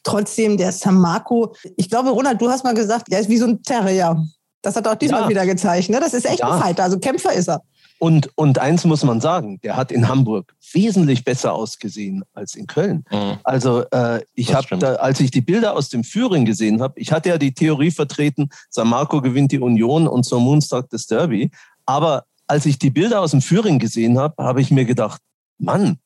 Trotzdem, 0.04 0.58
der 0.58 0.72
San 0.72 0.96
Marco, 0.96 1.54
ich 1.76 1.90
glaube, 1.90 2.10
Ronald, 2.10 2.42
du 2.42 2.50
hast 2.50 2.64
mal 2.64 2.74
gesagt, 2.74 3.12
der 3.12 3.20
ist 3.20 3.30
wie 3.30 3.38
so 3.38 3.48
ein 3.48 3.62
Terrier. 3.64 4.24
Das 4.62 4.76
hat 4.76 4.88
auch 4.88 4.96
diesmal 4.96 5.24
ja. 5.24 5.30
wieder 5.30 5.46
gezeigt. 5.46 5.90
Ne? 5.90 6.00
Das 6.00 6.14
ist 6.14 6.26
echt 6.26 6.40
ja. 6.40 6.52
ein 6.52 6.62
Fighter, 6.62 6.84
also 6.84 7.00
Kämpfer 7.00 7.34
ist 7.34 7.50
er. 7.50 7.62
Und, 8.00 8.30
und 8.36 8.60
eins 8.60 8.86
muss 8.86 9.04
man 9.04 9.22
sagen, 9.22 9.60
der 9.62 9.76
hat 9.76 9.92
in 9.92 10.08
Hamburg 10.08 10.54
wesentlich 10.72 11.24
besser 11.24 11.54
ausgesehen 11.54 12.24
als 12.34 12.54
in 12.54 12.68
Köln. 12.68 13.04
Mhm. 13.12 13.40
Also 13.44 13.86
äh, 13.90 14.22
ich 14.36 14.54
habe, 14.54 15.00
als 15.02 15.20
ich 15.20 15.32
die 15.32 15.42
Bilder 15.42 15.76
aus 15.76 15.90
dem 15.90 16.04
Führing 16.04 16.46
gesehen 16.46 16.82
habe, 16.82 17.00
ich 17.00 17.12
hatte 17.12 17.30
ja 17.30 17.38
die 17.38 17.54
Theorie 17.54 17.92
vertreten, 17.92 18.50
San 18.70 18.88
Marco 18.88 19.22
gewinnt 19.22 19.52
die 19.52 19.60
Union 19.60 20.08
und 20.08 20.24
zum 20.24 20.44
Moonstag 20.44 20.90
das 20.92 21.08
Derby. 21.08 21.50
Aber 21.86 22.26
als 22.46 22.66
ich 22.66 22.78
die 22.78 22.92
Bilder 22.92 23.22
aus 23.22 23.32
dem 23.32 23.42
Führing 23.42 23.80
gesehen 23.80 24.20
habe, 24.20 24.44
habe 24.44 24.62
ich 24.62 24.70
mir 24.70 24.86
gedacht, 24.86 25.22
Mann, 25.58 25.98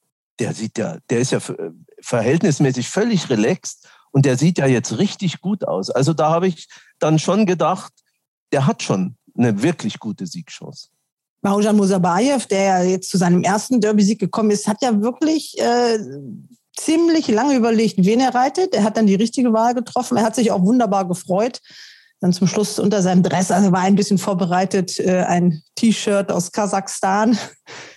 der 0.42 0.56
sieht 0.56 0.78
ja, 0.80 0.98
der 1.10 1.20
ist 1.20 1.32
ja 1.32 1.40
verhältnismäßig 2.02 2.90
völlig 2.90 3.30
relaxed 3.30 3.88
und 4.12 4.26
der 4.26 4.38
sieht 4.38 4.58
ja 4.58 4.66
jetzt 4.66 4.98
richtig 4.98 5.40
gut 5.40 5.68
aus. 5.68 5.92
Also 5.92 6.14
da 6.14 6.32
habe 6.32 6.48
ich 6.48 6.68
dann 6.98 7.20
schon 7.20 7.46
gedacht, 7.46 7.94
der 8.52 8.66
hat 8.66 8.82
schon 8.82 9.16
eine 9.38 9.62
wirklich 9.62 10.00
gute 10.00 10.26
Siegchance. 10.26 10.88
Maujan 11.44 11.76
Musabayev, 11.76 12.48
der 12.48 12.84
jetzt 12.86 13.10
zu 13.10 13.18
seinem 13.18 13.44
ersten 13.44 13.82
Derby-Sieg 13.82 14.20
gekommen 14.20 14.50
ist, 14.50 14.68
hat 14.68 14.82
ja 14.82 15.00
wirklich 15.02 15.58
äh, 15.60 16.00
ziemlich 16.76 17.28
lange 17.28 17.56
überlegt, 17.56 18.04
wen 18.04 18.20
er 18.20 18.34
reitet. 18.34 18.74
Er 18.74 18.84
hat 18.84 18.98
dann 18.98 19.08
die 19.08 19.16
richtige 19.16 19.54
Wahl 19.54 19.76
getroffen. 19.76 20.18
Er 20.18 20.24
hat 20.24 20.36
sich 20.36 20.52
auch 20.52 20.64
wunderbar 20.64 21.08
gefreut. 21.08 21.62
Dann 22.20 22.34
zum 22.34 22.48
Schluss 22.48 22.80
unter 22.80 23.02
seinem 23.04 23.24
Dress, 23.24 23.52
also 23.52 23.72
war 23.72 23.82
ein 23.82 23.96
bisschen 23.96 24.18
vorbereitet, 24.18 25.00
äh, 25.00 25.24
ein 25.24 25.62
T-Shirt 25.76 26.32
aus 26.32 26.52
Kasachstan 26.52 27.38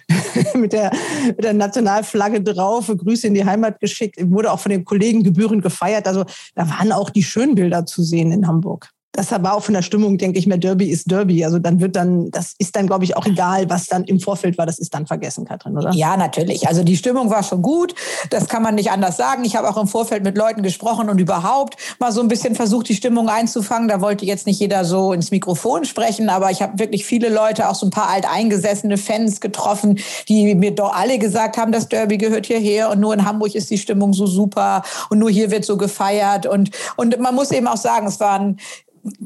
mit, 0.54 0.72
der, 0.72 0.90
mit 1.26 1.44
der 1.44 1.52
Nationalflagge 1.52 2.42
drauf, 2.42 2.86
Grüße 2.86 3.26
in 3.26 3.34
die 3.34 3.44
Heimat 3.44 3.80
geschickt, 3.80 4.16
wurde 4.30 4.52
auch 4.52 4.60
von 4.60 4.70
den 4.70 4.84
Kollegen 4.84 5.22
gebührend 5.22 5.62
gefeiert. 5.62 6.06
Also 6.06 6.24
da 6.54 6.68
waren 6.68 6.92
auch 6.92 7.10
die 7.10 7.22
schönen 7.22 7.54
Bilder 7.54 7.86
zu 7.86 8.02
sehen 8.02 8.32
in 8.32 8.46
Hamburg 8.46 8.93
das 9.14 9.30
war 9.30 9.54
auch 9.54 9.62
von 9.62 9.74
der 9.74 9.82
Stimmung, 9.82 10.18
denke 10.18 10.40
ich 10.40 10.46
mir, 10.46 10.58
Derby 10.58 10.90
ist 10.90 11.08
Derby. 11.08 11.44
Also 11.44 11.60
dann 11.60 11.80
wird 11.80 11.94
dann, 11.94 12.32
das 12.32 12.54
ist 12.58 12.74
dann, 12.74 12.88
glaube 12.88 13.04
ich, 13.04 13.16
auch 13.16 13.26
egal, 13.26 13.70
was 13.70 13.86
dann 13.86 14.02
im 14.04 14.18
Vorfeld 14.18 14.58
war, 14.58 14.66
das 14.66 14.80
ist 14.80 14.92
dann 14.92 15.06
vergessen, 15.06 15.44
Katrin, 15.44 15.78
oder? 15.78 15.92
Ja, 15.92 16.16
natürlich. 16.16 16.66
Also 16.66 16.82
die 16.82 16.96
Stimmung 16.96 17.30
war 17.30 17.44
schon 17.44 17.62
gut. 17.62 17.94
Das 18.30 18.48
kann 18.48 18.62
man 18.62 18.74
nicht 18.74 18.90
anders 18.90 19.16
sagen. 19.16 19.44
Ich 19.44 19.54
habe 19.54 19.70
auch 19.70 19.76
im 19.76 19.86
Vorfeld 19.86 20.24
mit 20.24 20.36
Leuten 20.36 20.64
gesprochen 20.64 21.08
und 21.08 21.20
überhaupt 21.20 21.76
mal 22.00 22.10
so 22.10 22.20
ein 22.20 22.28
bisschen 22.28 22.56
versucht, 22.56 22.88
die 22.88 22.96
Stimmung 22.96 23.28
einzufangen. 23.28 23.86
Da 23.86 24.00
wollte 24.00 24.24
jetzt 24.24 24.48
nicht 24.48 24.58
jeder 24.58 24.84
so 24.84 25.12
ins 25.12 25.30
Mikrofon 25.30 25.84
sprechen, 25.84 26.28
aber 26.28 26.50
ich 26.50 26.60
habe 26.60 26.80
wirklich 26.80 27.04
viele 27.04 27.28
Leute, 27.28 27.68
auch 27.68 27.76
so 27.76 27.86
ein 27.86 27.90
paar 27.90 28.08
alteingesessene 28.08 28.96
Fans 28.96 29.40
getroffen, 29.40 30.00
die 30.28 30.56
mir 30.56 30.72
doch 30.72 30.92
alle 30.92 31.18
gesagt 31.20 31.56
haben, 31.56 31.70
das 31.70 31.88
Derby 31.88 32.18
gehört 32.18 32.46
hierher 32.46 32.90
und 32.90 32.98
nur 32.98 33.14
in 33.14 33.24
Hamburg 33.24 33.54
ist 33.54 33.70
die 33.70 33.78
Stimmung 33.78 34.12
so 34.12 34.26
super 34.26 34.82
und 35.08 35.20
nur 35.20 35.30
hier 35.30 35.52
wird 35.52 35.64
so 35.64 35.76
gefeiert. 35.76 36.46
Und, 36.46 36.70
und 36.96 37.20
man 37.20 37.36
muss 37.36 37.52
eben 37.52 37.68
auch 37.68 37.76
sagen, 37.76 38.08
es 38.08 38.18
waren 38.18 38.58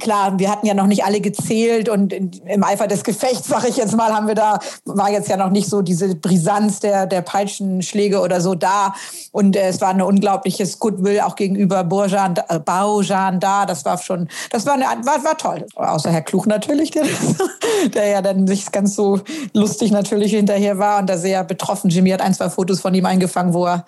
klar, 0.00 0.38
wir 0.38 0.50
hatten 0.50 0.66
ja 0.66 0.75
noch 0.75 0.87
nicht 0.87 1.04
alle 1.04 1.20
gezählt 1.20 1.88
und 1.88 2.12
im 2.12 2.64
Eifer 2.64 2.87
des 2.87 3.04
Gefechts, 3.04 3.49
sage 3.49 3.68
ich 3.68 3.76
jetzt 3.76 3.97
mal, 3.97 4.12
haben 4.12 4.26
wir 4.26 4.35
da, 4.35 4.58
war 4.85 5.11
jetzt 5.11 5.28
ja 5.28 5.37
noch 5.37 5.50
nicht 5.50 5.68
so 5.68 5.82
diese 5.82 6.14
Brisanz 6.14 6.80
der, 6.80 7.06
der 7.06 7.23
Peitschenschläge 7.23 8.20
oder 8.20 8.40
so 8.40 8.54
da. 8.54 8.94
Und 9.30 9.56
äh, 9.56 9.68
es 9.68 9.80
war 9.80 9.90
ein 9.90 10.02
unglaubliches 10.02 10.78
Goodwill 10.78 11.20
auch 11.20 11.37
gegenüber 11.37 11.85
Bourjan, 11.85 12.35
äh, 12.49 12.58
Baujan 12.58 13.40
da. 13.40 13.66
Das 13.66 13.85
war 13.85 13.99
schon, 13.99 14.28
das 14.50 14.66
war, 14.66 14.75
eine, 14.75 14.85
war, 14.85 15.23
war 15.25 15.38
toll. 15.38 15.66
Außer 15.76 16.11
Herr 16.11 16.23
Kluch 16.23 16.47
natürlich, 16.47 16.90
der, 16.90 17.04
der 17.94 18.08
ja 18.08 18.23
dann 18.23 18.44
nicht 18.44 18.73
ganz 18.73 18.97
so 18.97 19.20
lustig 19.52 19.92
natürlich 19.92 20.32
hinterher 20.32 20.78
war 20.78 20.99
und 20.99 21.08
da 21.08 21.16
sehr 21.16 21.44
betroffen. 21.44 21.90
Jimmy 21.90 22.11
hat 22.11 22.20
ein, 22.20 22.35
zwei 22.35 22.50
Fotos 22.50 22.80
von 22.80 22.94
ihm 22.94 23.06
eingefangen, 23.06 23.54
wo 23.54 23.66
er 23.66 23.85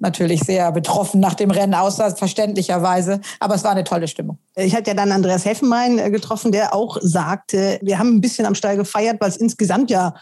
natürlich 0.00 0.40
sehr 0.40 0.70
betroffen 0.72 1.20
nach 1.20 1.34
dem 1.34 1.50
Rennen 1.50 1.74
aussah, 1.74 2.14
verständlicherweise. 2.14 3.20
Aber 3.40 3.54
es 3.54 3.64
war 3.64 3.72
eine 3.72 3.84
tolle 3.84 4.08
Stimmung. 4.08 4.38
Ich 4.56 4.74
hatte 4.74 4.90
ja 4.90 4.94
dann 4.94 5.12
Andreas 5.12 5.44
Heffenmein 5.44 5.98
äh, 5.98 6.10
getroffen, 6.10 6.52
der 6.52 6.74
auch 6.74 6.98
sagte, 7.00 7.78
wir 7.82 7.98
haben 7.98 8.16
ein 8.16 8.20
bisschen 8.20 8.46
am 8.46 8.54
Stall 8.54 8.76
gefeiert, 8.76 9.20
weil 9.20 9.30
es 9.30 9.36
insgesamt 9.36 9.90
ja 9.90 10.14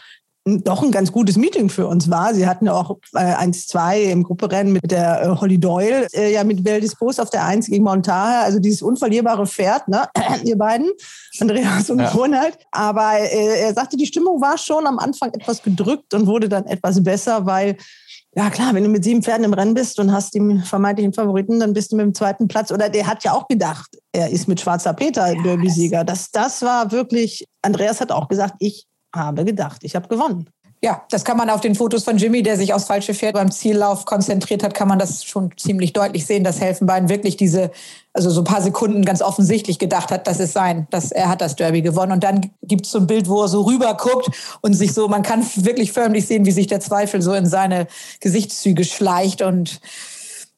doch 0.45 0.83
ein 0.83 0.91
ganz 0.91 1.11
gutes 1.11 1.37
Meeting 1.37 1.69
für 1.69 1.87
uns 1.87 2.09
war. 2.09 2.33
Sie 2.33 2.45
hatten 2.45 2.67
auch 2.67 2.97
äh, 3.13 3.33
1-2 3.35 4.11
im 4.11 4.23
Grupperennen 4.23 4.73
mit 4.73 4.91
der 4.91 5.23
äh, 5.23 5.27
Holly 5.39 5.57
Doyle, 5.57 6.07
äh, 6.13 6.33
ja 6.33 6.43
mit 6.43 6.63
Beldispos 6.63 7.19
auf 7.19 7.29
der 7.29 7.45
1 7.45 7.67
gegen 7.67 7.85
Montaha, 7.85 8.41
also 8.41 8.59
dieses 8.59 8.81
unverlierbare 8.81 9.47
Pferd, 9.47 9.87
ne? 9.87 10.03
ihr 10.43 10.57
beiden, 10.57 10.91
Andreas 11.39 11.89
und 11.89 11.99
ja. 11.99 12.09
Ronald. 12.09 12.57
Aber 12.71 13.13
äh, 13.19 13.61
er 13.61 13.73
sagte, 13.73 13.95
die 13.95 14.05
Stimmung 14.05 14.41
war 14.41 14.57
schon 14.57 14.85
am 14.85 14.99
Anfang 14.99 15.33
etwas 15.33 15.63
gedrückt 15.63 16.13
und 16.13 16.27
wurde 16.27 16.49
dann 16.49 16.65
etwas 16.65 17.01
besser, 17.01 17.45
weil 17.45 17.77
ja 18.35 18.49
klar, 18.49 18.73
wenn 18.73 18.83
du 18.83 18.89
mit 18.89 19.03
sieben 19.03 19.21
Pferden 19.21 19.45
im 19.45 19.53
Rennen 19.53 19.73
bist 19.73 19.99
und 19.99 20.11
hast 20.11 20.33
den 20.33 20.63
vermeintlichen 20.63 21.13
Favoriten, 21.13 21.59
dann 21.59 21.73
bist 21.73 21.91
du 21.91 21.95
mit 21.95 22.05
dem 22.05 22.13
zweiten 22.13 22.47
Platz. 22.47 22.71
Oder 22.71 22.89
der 22.89 23.07
hat 23.07 23.23
ja 23.23 23.33
auch 23.33 23.47
gedacht, 23.47 23.97
er 24.11 24.29
ist 24.29 24.47
mit 24.47 24.59
Schwarzer 24.59 24.93
Peter 24.93 25.33
ja, 25.33 25.41
Derby-Sieger. 25.41 26.03
Das, 26.03 26.31
das 26.31 26.61
war 26.61 26.91
wirklich, 26.91 27.45
Andreas 27.61 28.01
hat 28.01 28.11
auch 28.11 28.27
gesagt, 28.27 28.55
ich 28.59 28.85
habe 29.15 29.45
gedacht, 29.45 29.83
ich 29.83 29.95
habe 29.95 30.07
gewonnen 30.07 30.49
ja, 30.83 31.01
das 31.09 31.23
kann 31.23 31.37
man 31.37 31.49
auf 31.49 31.61
den 31.61 31.75
Fotos 31.75 32.03
von 32.03 32.17
Jimmy, 32.17 32.43
der 32.43 32.57
sich 32.57 32.73
aufs 32.73 32.83
falsche 32.83 33.13
Pferd 33.13 33.35
beim 33.35 33.49
Ziellauf 33.51 34.03
konzentriert 34.03 34.63
hat, 34.63 34.73
kann 34.73 34.89
man 34.89 34.99
das 34.99 35.23
schon 35.23 35.49
ziemlich 35.55 35.93
deutlich 35.93 36.25
sehen, 36.25 36.43
dass 36.43 36.59
Helfenbein 36.59 37.07
wirklich 37.07 37.37
diese, 37.37 37.71
also 38.11 38.29
so 38.29 38.41
ein 38.41 38.43
paar 38.43 38.61
Sekunden 38.61 39.05
ganz 39.05 39.21
offensichtlich 39.21 39.79
gedacht 39.79 40.11
hat, 40.11 40.27
das 40.27 40.41
ist 40.41 40.51
sein, 40.51 40.85
dass 40.91 41.13
er 41.13 41.29
hat 41.29 41.39
das 41.39 41.55
Derby 41.55 41.81
gewonnen. 41.81 42.11
Und 42.11 42.25
dann 42.25 42.51
gibt 42.63 42.85
es 42.85 42.91
so 42.91 42.99
ein 42.99 43.07
Bild, 43.07 43.29
wo 43.29 43.43
er 43.43 43.47
so 43.47 43.61
rüber 43.61 43.95
guckt 43.95 44.29
und 44.59 44.73
sich 44.73 44.93
so, 44.93 45.07
man 45.07 45.23
kann 45.23 45.45
wirklich 45.55 45.93
förmlich 45.93 46.27
sehen, 46.27 46.45
wie 46.45 46.51
sich 46.51 46.67
der 46.67 46.81
Zweifel 46.81 47.21
so 47.21 47.33
in 47.33 47.45
seine 47.45 47.87
Gesichtszüge 48.19 48.83
schleicht 48.83 49.41
und 49.41 49.79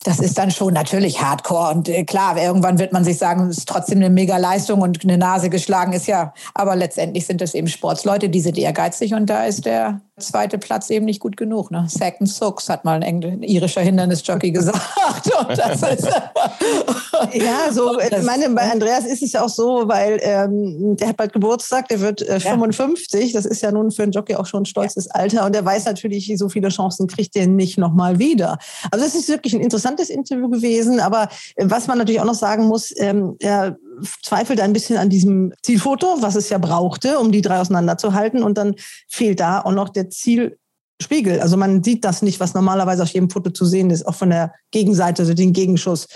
das 0.06 0.20
ist 0.20 0.38
dann 0.38 0.52
schon 0.52 0.74
natürlich 0.74 1.22
Hardcore. 1.22 1.74
Und 1.74 1.90
äh, 1.90 2.04
klar, 2.04 2.38
irgendwann 2.38 2.78
wird 2.78 2.94
man 2.94 3.04
sich 3.04 3.18
sagen, 3.18 3.50
es 3.50 3.58
ist 3.58 3.68
trotzdem 3.68 3.98
eine 3.98 4.12
mega 4.12 4.38
Leistung 4.38 4.82
und 4.82 5.04
eine 5.04 5.18
Nase 5.18 5.50
geschlagen 5.50 5.94
ist 5.94 6.06
ja. 6.06 6.34
Aber 6.54 6.76
letztendlich 6.76 7.26
sind 7.26 7.42
es 7.42 7.56
eben 7.56 7.68
Sportsleute, 7.68 8.30
die 8.30 8.40
sind 8.40 8.58
ehrgeizig 8.58 9.16
und 9.16 9.26
da 9.30 9.46
ist 9.46 9.66
der 9.66 10.02
zweite 10.18 10.58
Platz 10.58 10.90
eben 10.90 11.06
nicht 11.06 11.20
gut 11.20 11.36
genug. 11.36 11.72
Ne? 11.72 11.88
Second 11.90 12.30
Socks 12.30 12.70
hat 12.70 12.86
mal 12.86 12.94
ein, 12.94 13.02
Engl 13.02 13.32
ein 13.32 13.44
irischer 13.44 13.82
Hindernisjockey 13.82 14.52
gesagt. 14.52 14.80
ja, 17.34 17.72
so, 17.72 18.00
ich 18.00 18.24
meine, 18.24 18.50
bei 18.52 18.72
Andreas 18.72 19.06
ist 19.06 19.24
es 19.24 19.34
ja 19.34 19.44
auch 19.44 19.50
so, 19.50 19.88
weil 19.88 20.20
ähm, 20.22 20.96
der 20.96 21.10
hat 21.10 21.18
bald 21.18 21.34
Geburtstag, 21.34 21.90
der 21.90 22.00
wird 22.00 22.22
äh, 22.22 22.40
55. 22.40 23.34
Ja. 23.34 23.40
Das 23.40 23.46
ist 23.46 23.62
ja 23.62 23.72
nun 23.72 23.92
für 23.92 24.04
einen 24.04 24.14
Jockey 24.14 24.36
auch 24.36 24.46
schon 24.46 24.64
ein 24.64 24.66
stolzes 24.66 25.06
ja. 25.06 25.16
Alter. 25.16 25.46
Und 25.46 25.54
der 25.54 25.66
weiß 25.66 25.86
natürlich, 25.86 26.34
so 26.38 26.48
viele 26.48 26.70
Chancen 26.70 27.08
kriegt 27.08 27.36
er 27.36 27.48
nicht 27.48 27.78
nochmal 27.78 28.18
wieder. 28.18 28.58
Also 28.92 29.06
es 29.06 29.16
ist 29.16 29.28
wirklich 29.28 29.54
ein 29.54 29.62
interessantes 29.62 30.10
Interview 30.10 30.50
gewesen. 30.50 31.02
Aber 31.02 31.28
äh, 31.56 31.66
was 31.68 31.88
man 31.88 31.98
natürlich 31.98 32.22
auch 32.22 32.26
noch 32.26 32.36
sagen 32.36 32.66
muss, 32.66 32.94
ähm, 32.98 33.36
er 33.40 33.78
zweifelt 34.24 34.60
ein 34.60 34.74
bisschen 34.74 34.98
an 34.98 35.10
diesem 35.10 35.54
Zielfoto, 35.62 36.18
was 36.22 36.36
es 36.36 36.50
ja 36.50 36.58
brauchte, 36.58 37.20
um 37.20 37.32
die 37.32 37.42
drei 37.42 37.60
auseinanderzuhalten. 37.60 38.44
Und 38.44 38.58
dann 38.58 38.76
fehlt 39.08 39.40
da 39.40 39.62
auch 39.62 39.72
noch 39.72 39.90
der 39.90 40.10
Zielspiegel. 40.10 41.40
Also 41.42 41.58
man 41.58 41.84
sieht 41.84 42.04
das 42.04 42.22
nicht, 42.22 42.40
was 42.40 42.54
normalerweise 42.54 43.04
auf 43.04 43.10
jedem 43.10 43.30
Foto 43.30 43.50
zu 43.50 43.66
sehen 43.66 43.90
ist, 43.90 44.08
auch 44.08 44.16
von 44.16 44.30
der 44.30 44.54
Gegenseite, 44.72 45.24
also 45.24 45.34
den 45.34 45.54
Gegenschuss. 45.54 46.08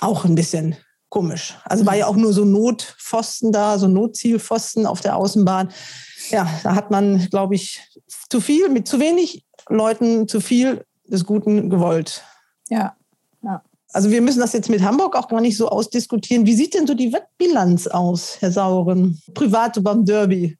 Auch 0.00 0.24
ein 0.24 0.34
bisschen 0.34 0.76
komisch. 1.08 1.56
Also 1.64 1.86
war 1.86 1.94
ja 1.94 2.06
auch 2.06 2.16
nur 2.16 2.32
so 2.32 2.44
Notpfosten 2.44 3.52
da, 3.52 3.78
so 3.78 3.86
Notzielpfosten 3.86 4.84
auf 4.84 5.00
der 5.00 5.16
Außenbahn. 5.16 5.70
Ja, 6.30 6.48
da 6.64 6.74
hat 6.74 6.90
man, 6.90 7.28
glaube 7.30 7.54
ich, 7.54 7.80
zu 8.28 8.40
viel, 8.40 8.68
mit 8.68 8.88
zu 8.88 8.98
wenig 8.98 9.44
Leuten 9.68 10.26
zu 10.26 10.40
viel 10.40 10.84
des 11.06 11.24
Guten 11.24 11.70
gewollt. 11.70 12.24
Ja. 12.68 12.96
Also 13.94 14.10
wir 14.10 14.20
müssen 14.20 14.40
das 14.40 14.52
jetzt 14.52 14.68
mit 14.68 14.82
Hamburg 14.82 15.14
auch 15.14 15.28
gar 15.28 15.40
nicht 15.40 15.56
so 15.56 15.68
ausdiskutieren. 15.68 16.46
Wie 16.46 16.54
sieht 16.54 16.74
denn 16.74 16.84
so 16.84 16.94
die 16.94 17.12
Wettbilanz 17.12 17.86
aus, 17.86 18.38
Herr 18.40 18.50
Sauren? 18.50 19.22
Privat 19.34 19.82
beim 19.84 20.04
Derby? 20.04 20.58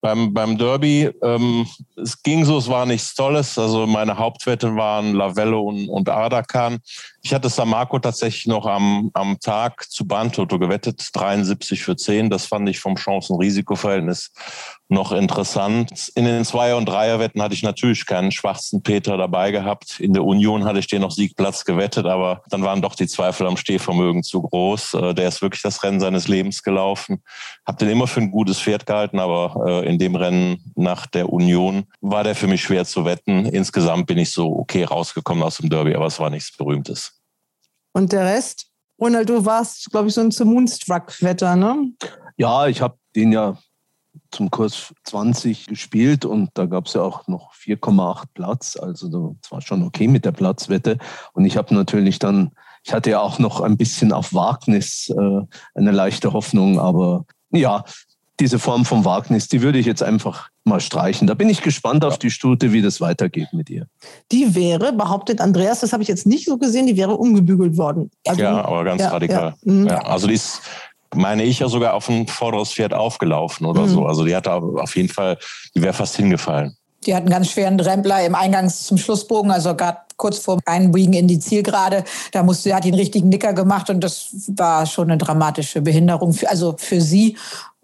Beim, 0.00 0.32
beim 0.32 0.56
Derby, 0.56 1.10
ähm, 1.22 1.66
es 1.96 2.22
ging 2.22 2.46
so, 2.46 2.56
es 2.56 2.68
war 2.68 2.86
nichts 2.86 3.14
Tolles. 3.14 3.58
Also 3.58 3.86
meine 3.86 4.16
Hauptwetten 4.16 4.74
waren 4.74 5.12
Lavello 5.12 5.60
und, 5.64 5.90
und 5.90 6.08
Ardakan. 6.08 6.78
Ich 7.22 7.34
hatte 7.34 7.50
San 7.50 7.68
Marco 7.68 7.98
tatsächlich 7.98 8.46
noch 8.46 8.64
am, 8.64 9.10
am 9.12 9.38
Tag 9.38 9.90
zu 9.90 10.06
Bahntoto 10.06 10.58
gewettet, 10.58 11.10
73 11.12 11.82
für 11.82 11.96
10. 11.96 12.30
Das 12.30 12.46
fand 12.46 12.70
ich 12.70 12.80
vom 12.80 12.96
Chancen-Risiko-Verhältnis 12.96 14.32
noch 14.88 15.12
interessant. 15.12 16.12
In 16.14 16.24
den 16.24 16.44
Zweier- 16.44 16.76
und 16.76 16.86
Dreierwetten 16.86 17.42
hatte 17.42 17.54
ich 17.54 17.62
natürlich 17.62 18.06
keinen 18.06 18.30
schwarzen 18.30 18.82
Peter 18.82 19.16
dabei 19.16 19.50
gehabt. 19.50 19.98
In 19.98 20.12
der 20.12 20.24
Union 20.24 20.64
hatte 20.64 20.78
ich 20.78 20.86
den 20.86 21.02
noch 21.02 21.10
Siegplatz 21.10 21.64
gewettet, 21.64 22.06
aber 22.06 22.42
dann 22.50 22.62
waren 22.62 22.82
doch 22.82 22.94
die 22.94 23.08
Zweifel 23.08 23.46
am 23.46 23.56
Stehvermögen 23.56 24.22
zu 24.22 24.42
groß. 24.42 24.94
Äh, 24.94 25.14
der 25.14 25.28
ist 25.28 25.42
wirklich 25.42 25.62
das 25.62 25.82
Rennen 25.82 25.98
seines 25.98 26.28
Lebens 26.28 26.62
gelaufen. 26.62 27.22
Hab 27.66 27.78
den 27.78 27.88
immer 27.88 28.06
für 28.06 28.20
ein 28.20 28.30
gutes 28.30 28.60
Pferd 28.60 28.86
gehalten, 28.86 29.18
aber 29.18 29.64
äh, 29.66 29.88
in 29.88 29.98
dem 29.98 30.14
Rennen 30.14 30.72
nach 30.76 31.06
der 31.06 31.32
Union 31.32 31.86
war 32.00 32.22
der 32.22 32.36
für 32.36 32.46
mich 32.46 32.62
schwer 32.62 32.84
zu 32.84 33.04
wetten. 33.04 33.46
Insgesamt 33.46 34.06
bin 34.06 34.18
ich 34.18 34.30
so 34.30 34.46
okay 34.56 34.84
rausgekommen 34.84 35.42
aus 35.42 35.56
dem 35.56 35.68
Derby, 35.68 35.94
aber 35.94 36.06
es 36.06 36.20
war 36.20 36.30
nichts 36.30 36.56
Berühmtes. 36.56 37.20
Und 37.92 38.12
der 38.12 38.24
Rest? 38.24 38.66
Ronald, 39.00 39.28
du 39.28 39.44
warst, 39.44 39.90
glaube 39.90 40.08
ich, 40.08 40.14
so 40.14 40.22
ein 40.22 40.30
Moonstruck-Wetter, 40.44 41.56
ne? 41.56 41.92
Ja, 42.36 42.66
ich 42.66 42.80
habe 42.80 42.96
den 43.14 43.32
ja 43.32 43.58
zum 44.30 44.50
Kurs 44.50 44.94
20 45.04 45.66
gespielt 45.66 46.24
und 46.24 46.50
da 46.54 46.66
gab 46.66 46.86
es 46.86 46.94
ja 46.94 47.02
auch 47.02 47.26
noch 47.26 47.54
4,8 47.54 48.24
Platz. 48.34 48.76
Also 48.76 49.36
das 49.40 49.50
war 49.50 49.60
schon 49.60 49.82
okay 49.82 50.08
mit 50.08 50.24
der 50.24 50.32
Platzwette. 50.32 50.98
Und 51.32 51.44
ich 51.44 51.56
habe 51.56 51.74
natürlich 51.74 52.18
dann, 52.18 52.52
ich 52.84 52.92
hatte 52.92 53.10
ja 53.10 53.20
auch 53.20 53.38
noch 53.38 53.60
ein 53.60 53.76
bisschen 53.76 54.12
auf 54.12 54.34
Wagnis 54.34 55.10
äh, 55.10 55.40
eine 55.74 55.90
leichte 55.90 56.32
Hoffnung, 56.32 56.78
aber 56.78 57.24
ja, 57.50 57.84
diese 58.38 58.58
Form 58.58 58.84
von 58.84 59.04
Wagnis, 59.04 59.48
die 59.48 59.62
würde 59.62 59.78
ich 59.78 59.86
jetzt 59.86 60.02
einfach 60.02 60.50
mal 60.64 60.80
streichen. 60.80 61.26
Da 61.26 61.34
bin 61.34 61.48
ich 61.48 61.62
gespannt 61.62 62.04
auf 62.04 62.18
die 62.18 62.30
Stute, 62.30 62.72
wie 62.72 62.82
das 62.82 63.00
weitergeht 63.00 63.48
mit 63.52 63.70
ihr. 63.70 63.86
Die 64.30 64.54
wäre, 64.54 64.92
behauptet 64.92 65.40
Andreas, 65.40 65.80
das 65.80 65.92
habe 65.92 66.02
ich 66.02 66.08
jetzt 66.08 66.26
nicht 66.26 66.44
so 66.44 66.58
gesehen, 66.58 66.86
die 66.86 66.96
wäre 66.96 67.16
umgebügelt 67.16 67.78
worden. 67.78 68.10
Also, 68.26 68.42
ja, 68.42 68.64
aber 68.64 68.84
ganz 68.84 69.00
ja, 69.00 69.08
radikal. 69.08 69.54
Ja. 69.62 69.72
Mhm. 69.72 69.86
Ja, 69.86 69.98
also 70.00 70.26
die 70.26 70.34
ist 70.34 70.60
meine 71.14 71.44
ich, 71.44 71.60
ja 71.60 71.68
sogar 71.68 71.94
auf 71.94 72.08
ein 72.08 72.26
vorderes 72.26 72.72
Pferd 72.72 72.94
aufgelaufen 72.94 73.66
oder 73.66 73.82
mhm. 73.82 73.88
so. 73.88 74.06
Also 74.06 74.24
die 74.24 74.34
hat 74.34 74.46
da 74.46 74.56
auf 74.58 74.96
jeden 74.96 75.08
Fall, 75.08 75.38
die 75.74 75.82
wäre 75.82 75.92
fast 75.92 76.16
hingefallen. 76.16 76.76
Die 77.04 77.14
hat 77.14 77.22
einen 77.22 77.30
ganz 77.30 77.50
schweren 77.50 77.78
Rempler 77.78 78.24
im 78.24 78.34
Eingangs 78.34 78.84
zum 78.84 78.98
Schlussbogen, 78.98 79.50
also 79.50 79.76
gerade 79.76 79.98
kurz 80.16 80.38
vor 80.38 80.58
Einbiegen 80.64 81.12
in 81.12 81.28
die 81.28 81.38
Zielgerade. 81.38 82.04
Da 82.32 82.42
musste, 82.42 82.74
hat 82.74 82.84
ihn 82.84 82.94
richtigen 82.94 83.28
Nicker 83.28 83.52
gemacht 83.52 83.90
und 83.90 84.00
das 84.00 84.28
war 84.48 84.86
schon 84.86 85.10
eine 85.10 85.18
dramatische 85.18 85.80
Behinderung, 85.82 86.32
für, 86.32 86.48
also 86.48 86.74
für 86.78 87.00
sie. 87.00 87.36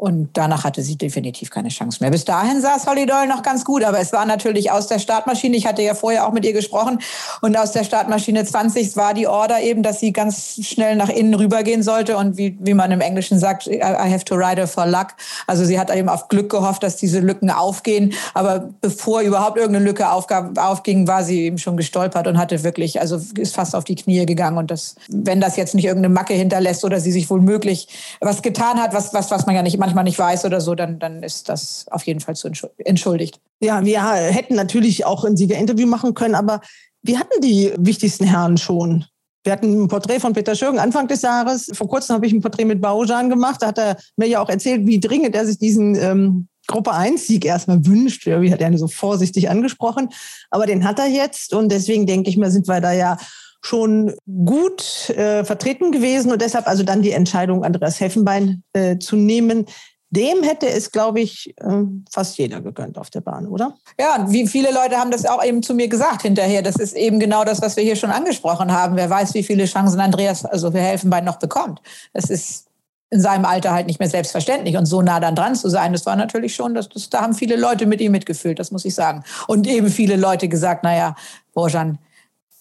Und 0.02 0.30
danach 0.32 0.64
hatte 0.64 0.82
sie 0.82 0.96
definitiv 0.96 1.50
keine 1.50 1.68
Chance 1.68 1.98
mehr. 2.00 2.10
Bis 2.10 2.24
dahin 2.24 2.60
saß 2.60 2.88
Holly 2.88 3.06
Doyle 3.06 3.28
noch 3.28 3.44
ganz 3.44 3.64
gut, 3.64 3.84
aber 3.84 4.00
es 4.00 4.12
war 4.12 4.26
natürlich 4.26 4.72
aus 4.72 4.88
der 4.88 4.98
Startmaschine. 4.98 5.56
Ich 5.56 5.64
hatte 5.64 5.80
ja 5.80 5.94
vorher 5.94 6.26
auch 6.26 6.32
mit 6.32 6.44
ihr 6.44 6.52
gesprochen. 6.52 6.98
Und 7.40 7.56
aus 7.56 7.70
der 7.70 7.84
Startmaschine 7.84 8.44
20 8.44 8.96
war 8.96 9.14
die 9.14 9.28
Order 9.28 9.60
eben, 9.60 9.84
dass 9.84 10.00
sie 10.00 10.12
ganz 10.12 10.58
schnell 10.60 10.96
nach 10.96 11.08
innen 11.08 11.34
rübergehen 11.34 11.84
sollte. 11.84 12.16
Und 12.16 12.36
wie, 12.36 12.58
wie 12.58 12.74
man 12.74 12.90
im 12.90 13.00
Englischen 13.00 13.38
sagt, 13.38 13.68
I 13.68 13.80
have 13.80 14.24
to 14.24 14.34
ride 14.34 14.56
her 14.56 14.66
for 14.66 14.86
luck. 14.86 15.08
Also 15.46 15.64
sie 15.64 15.78
hat 15.78 15.94
eben 15.94 16.08
auf 16.08 16.26
Glück 16.26 16.50
gehofft, 16.50 16.82
dass 16.82 16.96
diese 16.96 17.20
Lücken 17.20 17.50
aufgehen. 17.50 18.12
Aber 18.34 18.70
bevor 18.80 19.20
überhaupt 19.20 19.56
irgendeine 19.56 19.84
Lücke 19.84 20.10
aufging, 20.10 21.06
war 21.06 21.22
sie 21.22 21.42
eben 21.42 21.58
schon 21.58 21.76
gestolpert 21.76 22.21
und 22.26 22.38
hatte 22.38 22.62
wirklich, 22.64 23.00
also 23.00 23.20
ist 23.36 23.54
fast 23.54 23.74
auf 23.74 23.84
die 23.84 23.94
Knie 23.94 24.24
gegangen. 24.26 24.58
Und 24.58 24.70
das, 24.70 24.96
wenn 25.08 25.40
das 25.40 25.56
jetzt 25.56 25.74
nicht 25.74 25.84
irgendeine 25.84 26.12
Macke 26.12 26.34
hinterlässt 26.34 26.84
oder 26.84 27.00
sie 27.00 27.12
sich 27.12 27.28
wohl 27.30 27.40
möglich 27.40 27.88
was 28.20 28.42
getan 28.42 28.80
hat, 28.80 28.94
was, 28.94 29.12
was, 29.14 29.30
was 29.30 29.46
man 29.46 29.54
ja 29.54 29.62
nicht 29.62 29.78
manchmal 29.78 30.04
nicht 30.04 30.18
weiß 30.18 30.44
oder 30.44 30.60
so, 30.60 30.74
dann, 30.74 30.98
dann 30.98 31.22
ist 31.22 31.48
das 31.48 31.86
auf 31.90 32.04
jeden 32.04 32.20
Fall 32.20 32.36
zu 32.36 32.50
entschuldigt. 32.78 33.40
Ja, 33.60 33.84
wir 33.84 34.02
hätten 34.02 34.54
natürlich 34.54 35.04
auch 35.04 35.24
ein 35.24 35.36
Siegerinterview 35.36 35.86
machen 35.86 36.14
können, 36.14 36.34
aber 36.34 36.60
wir 37.02 37.18
hatten 37.18 37.40
die 37.40 37.72
wichtigsten 37.76 38.24
Herren 38.24 38.56
schon. 38.56 39.04
Wir 39.44 39.52
hatten 39.52 39.84
ein 39.84 39.88
Porträt 39.88 40.20
von 40.20 40.34
Peter 40.34 40.54
Schürgen 40.54 40.78
Anfang 40.78 41.08
des 41.08 41.22
Jahres. 41.22 41.70
Vor 41.74 41.88
kurzem 41.88 42.14
habe 42.14 42.26
ich 42.26 42.32
ein 42.32 42.40
Porträt 42.40 42.64
mit 42.64 42.80
Baujan 42.80 43.28
gemacht. 43.28 43.60
Da 43.60 43.68
hat 43.68 43.78
er 43.78 43.96
mir 44.16 44.28
ja 44.28 44.40
auch 44.40 44.48
erzählt, 44.48 44.86
wie 44.86 45.00
dringend 45.00 45.34
er 45.34 45.44
sich 45.44 45.58
diesen 45.58 45.96
ähm, 45.96 46.48
Gruppe 46.66 46.92
1-Sieg 46.92 47.44
erstmal 47.44 47.84
wünscht. 47.86 48.26
Wie 48.26 48.52
hat 48.52 48.60
er 48.60 48.78
so 48.78 48.88
vorsichtig 48.88 49.50
angesprochen. 49.50 50.10
Aber 50.50 50.66
den 50.66 50.84
hat 50.84 50.98
er 50.98 51.06
jetzt. 51.06 51.54
Und 51.54 51.70
deswegen 51.70 52.06
denke 52.06 52.30
ich 52.30 52.36
mal, 52.36 52.50
sind 52.50 52.68
wir 52.68 52.80
da 52.80 52.92
ja 52.92 53.16
schon 53.64 54.14
gut 54.44 55.10
äh, 55.10 55.44
vertreten 55.44 55.92
gewesen. 55.92 56.32
Und 56.32 56.42
deshalb 56.42 56.66
also 56.66 56.82
dann 56.82 57.02
die 57.02 57.12
Entscheidung, 57.12 57.64
Andreas 57.64 58.00
Heffenbein 58.00 58.62
äh, 58.72 58.98
zu 58.98 59.16
nehmen 59.16 59.66
dem 60.12 60.42
hätte 60.42 60.68
es, 60.68 60.90
glaube 60.90 61.20
ich, 61.20 61.54
ähm, 61.62 62.04
fast 62.10 62.36
jeder 62.36 62.60
gegönnt 62.60 62.98
auf 62.98 63.08
der 63.08 63.22
Bahn, 63.22 63.46
oder? 63.46 63.74
Ja, 63.98 64.26
wie 64.28 64.46
viele 64.46 64.70
Leute 64.70 64.96
haben 64.98 65.10
das 65.10 65.24
auch 65.24 65.42
eben 65.42 65.62
zu 65.62 65.74
mir 65.74 65.88
gesagt 65.88 66.22
hinterher. 66.22 66.60
Das 66.60 66.76
ist 66.76 66.92
eben 66.92 67.18
genau 67.18 67.44
das, 67.44 67.62
was 67.62 67.76
wir 67.76 67.82
hier 67.82 67.96
schon 67.96 68.10
angesprochen 68.10 68.72
haben. 68.72 68.94
Wer 68.96 69.08
weiß, 69.08 69.32
wie 69.32 69.42
viele 69.42 69.64
Chancen 69.64 69.98
Andreas, 70.00 70.44
also 70.44 70.70
für 70.70 70.80
Helfenbein 70.80 71.24
noch 71.24 71.38
bekommt. 71.38 71.80
Das 72.12 72.28
ist 72.28 72.66
in 73.12 73.20
seinem 73.20 73.44
Alter 73.44 73.72
halt 73.72 73.86
nicht 73.86 74.00
mehr 74.00 74.08
selbstverständlich. 74.08 74.78
Und 74.78 74.86
so 74.86 75.02
nah 75.02 75.20
dann 75.20 75.36
dran 75.36 75.54
zu 75.54 75.68
sein, 75.68 75.92
das 75.92 76.06
war 76.06 76.16
natürlich 76.16 76.54
schon, 76.54 76.74
das, 76.74 76.88
das, 76.88 77.10
da 77.10 77.20
haben 77.20 77.34
viele 77.34 77.56
Leute 77.56 77.84
mit 77.84 78.00
ihm 78.00 78.10
mitgefühlt, 78.10 78.58
das 78.58 78.70
muss 78.70 78.86
ich 78.86 78.94
sagen. 78.94 79.22
Und 79.46 79.66
eben 79.66 79.90
viele 79.90 80.16
Leute 80.16 80.48
gesagt, 80.48 80.82
naja, 80.82 81.14
Borjan, 81.52 81.98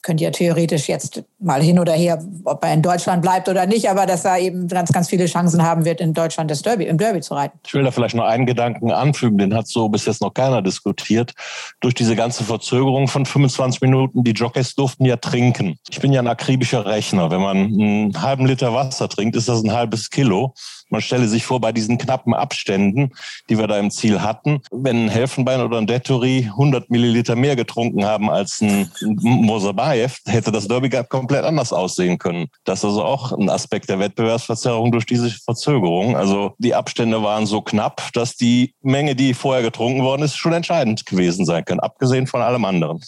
könnte 0.01 0.23
ja 0.23 0.31
theoretisch 0.31 0.87
jetzt 0.87 1.23
mal 1.39 1.61
hin 1.61 1.79
oder 1.79 1.93
her, 1.93 2.23
ob 2.43 2.63
er 2.63 2.73
in 2.73 2.81
Deutschland 2.81 3.21
bleibt 3.21 3.47
oder 3.49 3.65
nicht, 3.65 3.89
aber 3.89 4.05
dass 4.05 4.25
er 4.25 4.39
eben 4.39 4.67
ganz, 4.67 4.91
ganz 4.91 5.09
viele 5.09 5.25
Chancen 5.25 5.63
haben 5.63 5.85
wird, 5.85 6.01
in 6.01 6.13
Deutschland 6.13 6.49
das 6.49 6.61
Derby, 6.61 6.85
im 6.85 6.97
Derby 6.97 7.21
zu 7.21 7.33
reiten. 7.33 7.59
Ich 7.65 7.73
will 7.73 7.83
da 7.83 7.91
vielleicht 7.91 8.15
noch 8.15 8.25
einen 8.25 8.45
Gedanken 8.45 8.91
anfügen, 8.91 9.37
den 9.37 9.53
hat 9.53 9.67
so 9.67 9.89
bis 9.89 10.05
jetzt 10.05 10.21
noch 10.21 10.33
keiner 10.33 10.61
diskutiert. 10.61 11.33
Durch 11.79 11.93
diese 11.93 12.15
ganze 12.15 12.43
Verzögerung 12.43 13.07
von 13.07 13.25
25 13.25 13.81
Minuten, 13.81 14.23
die 14.23 14.31
Jockeys 14.31 14.75
durften 14.75 15.05
ja 15.05 15.17
trinken. 15.17 15.77
Ich 15.89 15.99
bin 15.99 16.13
ja 16.13 16.21
ein 16.21 16.27
akribischer 16.27 16.85
Rechner. 16.85 17.29
Wenn 17.29 17.41
man 17.41 17.57
einen 17.57 18.21
halben 18.21 18.45
Liter 18.45 18.73
Wasser 18.73 19.09
trinkt, 19.09 19.35
ist 19.35 19.49
das 19.49 19.63
ein 19.63 19.71
halbes 19.71 20.09
Kilo. 20.09 20.53
Man 20.91 21.01
stelle 21.01 21.27
sich 21.27 21.45
vor, 21.45 21.59
bei 21.59 21.71
diesen 21.71 21.97
knappen 21.97 22.33
Abständen, 22.33 23.11
die 23.49 23.57
wir 23.57 23.67
da 23.67 23.79
im 23.79 23.91
Ziel 23.91 24.21
hatten, 24.21 24.61
wenn 24.71 25.05
ein 25.05 25.09
Helfenbein 25.09 25.61
oder 25.61 25.77
ein 25.77 25.87
Dettori 25.87 26.49
100 26.51 26.89
Milliliter 26.89 27.35
mehr 27.35 27.55
getrunken 27.55 28.05
haben 28.05 28.29
als 28.29 28.61
ein 28.61 28.91
Mosabayev, 29.01 30.19
hätte 30.27 30.51
das 30.51 30.67
Derby 30.67 30.89
komplett 31.09 31.45
anders 31.45 31.73
aussehen 31.73 32.17
können. 32.17 32.47
Das 32.65 32.79
ist 32.79 32.85
also 32.85 33.03
auch 33.03 33.31
ein 33.31 33.49
Aspekt 33.49 33.89
der 33.89 33.99
Wettbewerbsverzerrung 33.99 34.91
durch 34.91 35.05
diese 35.05 35.29
Verzögerung. 35.29 36.15
Also 36.15 36.53
die 36.57 36.75
Abstände 36.75 37.23
waren 37.23 37.45
so 37.45 37.61
knapp, 37.61 38.09
dass 38.13 38.35
die 38.35 38.73
Menge, 38.81 39.15
die 39.15 39.33
vorher 39.33 39.63
getrunken 39.63 40.03
worden 40.03 40.23
ist, 40.23 40.35
schon 40.35 40.53
entscheidend 40.53 41.05
gewesen 41.05 41.45
sein 41.45 41.63
können, 41.65 41.79
abgesehen 41.79 42.27
von 42.27 42.41
allem 42.41 42.65
anderen. 42.65 43.01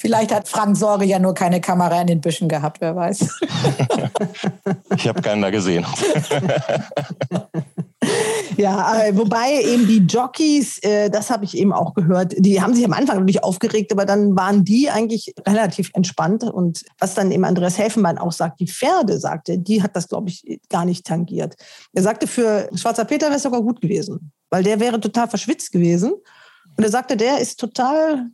Vielleicht 0.00 0.32
hat 0.32 0.48
Frank 0.48 0.78
Sorge 0.78 1.04
ja 1.04 1.18
nur 1.18 1.34
keine 1.34 1.60
Kamera 1.60 2.00
in 2.00 2.06
den 2.06 2.22
Büschen 2.22 2.48
gehabt, 2.48 2.80
wer 2.80 2.96
weiß. 2.96 3.20
ich 4.96 5.06
habe 5.06 5.20
keinen 5.20 5.42
da 5.42 5.50
gesehen. 5.50 5.84
Ja, 8.56 9.04
äh, 9.04 9.16
wobei 9.16 9.62
eben 9.62 9.86
die 9.86 9.98
Jockeys, 9.98 10.78
äh, 10.82 11.08
das 11.08 11.30
habe 11.30 11.44
ich 11.44 11.56
eben 11.56 11.72
auch 11.72 11.94
gehört, 11.94 12.34
die 12.36 12.60
haben 12.60 12.74
sich 12.74 12.84
am 12.84 12.92
Anfang 12.92 13.18
natürlich 13.18 13.42
aufgeregt, 13.42 13.92
aber 13.92 14.04
dann 14.04 14.36
waren 14.36 14.64
die 14.64 14.90
eigentlich 14.90 15.32
relativ 15.46 15.90
entspannt. 15.94 16.44
Und 16.44 16.82
was 16.98 17.14
dann 17.14 17.30
eben 17.30 17.44
Andreas 17.44 17.78
Helfenbein 17.78 18.18
auch 18.18 18.32
sagt, 18.32 18.60
die 18.60 18.66
Pferde, 18.66 19.18
sagte, 19.18 19.58
die 19.58 19.82
hat 19.82 19.96
das, 19.96 20.08
glaube 20.08 20.28
ich, 20.28 20.60
gar 20.68 20.84
nicht 20.84 21.06
tangiert. 21.06 21.56
Er 21.94 22.02
sagte, 22.02 22.26
für 22.26 22.68
Schwarzer 22.74 23.04
Peter 23.06 23.26
wäre 23.26 23.36
es 23.36 23.44
sogar 23.44 23.62
gut 23.62 23.80
gewesen, 23.80 24.32
weil 24.50 24.62
der 24.62 24.80
wäre 24.80 25.00
total 25.00 25.28
verschwitzt 25.28 25.72
gewesen. 25.72 26.12
Und 26.76 26.84
er 26.84 26.90
sagte, 26.90 27.16
der 27.16 27.38
ist 27.38 27.60
total 27.60 28.30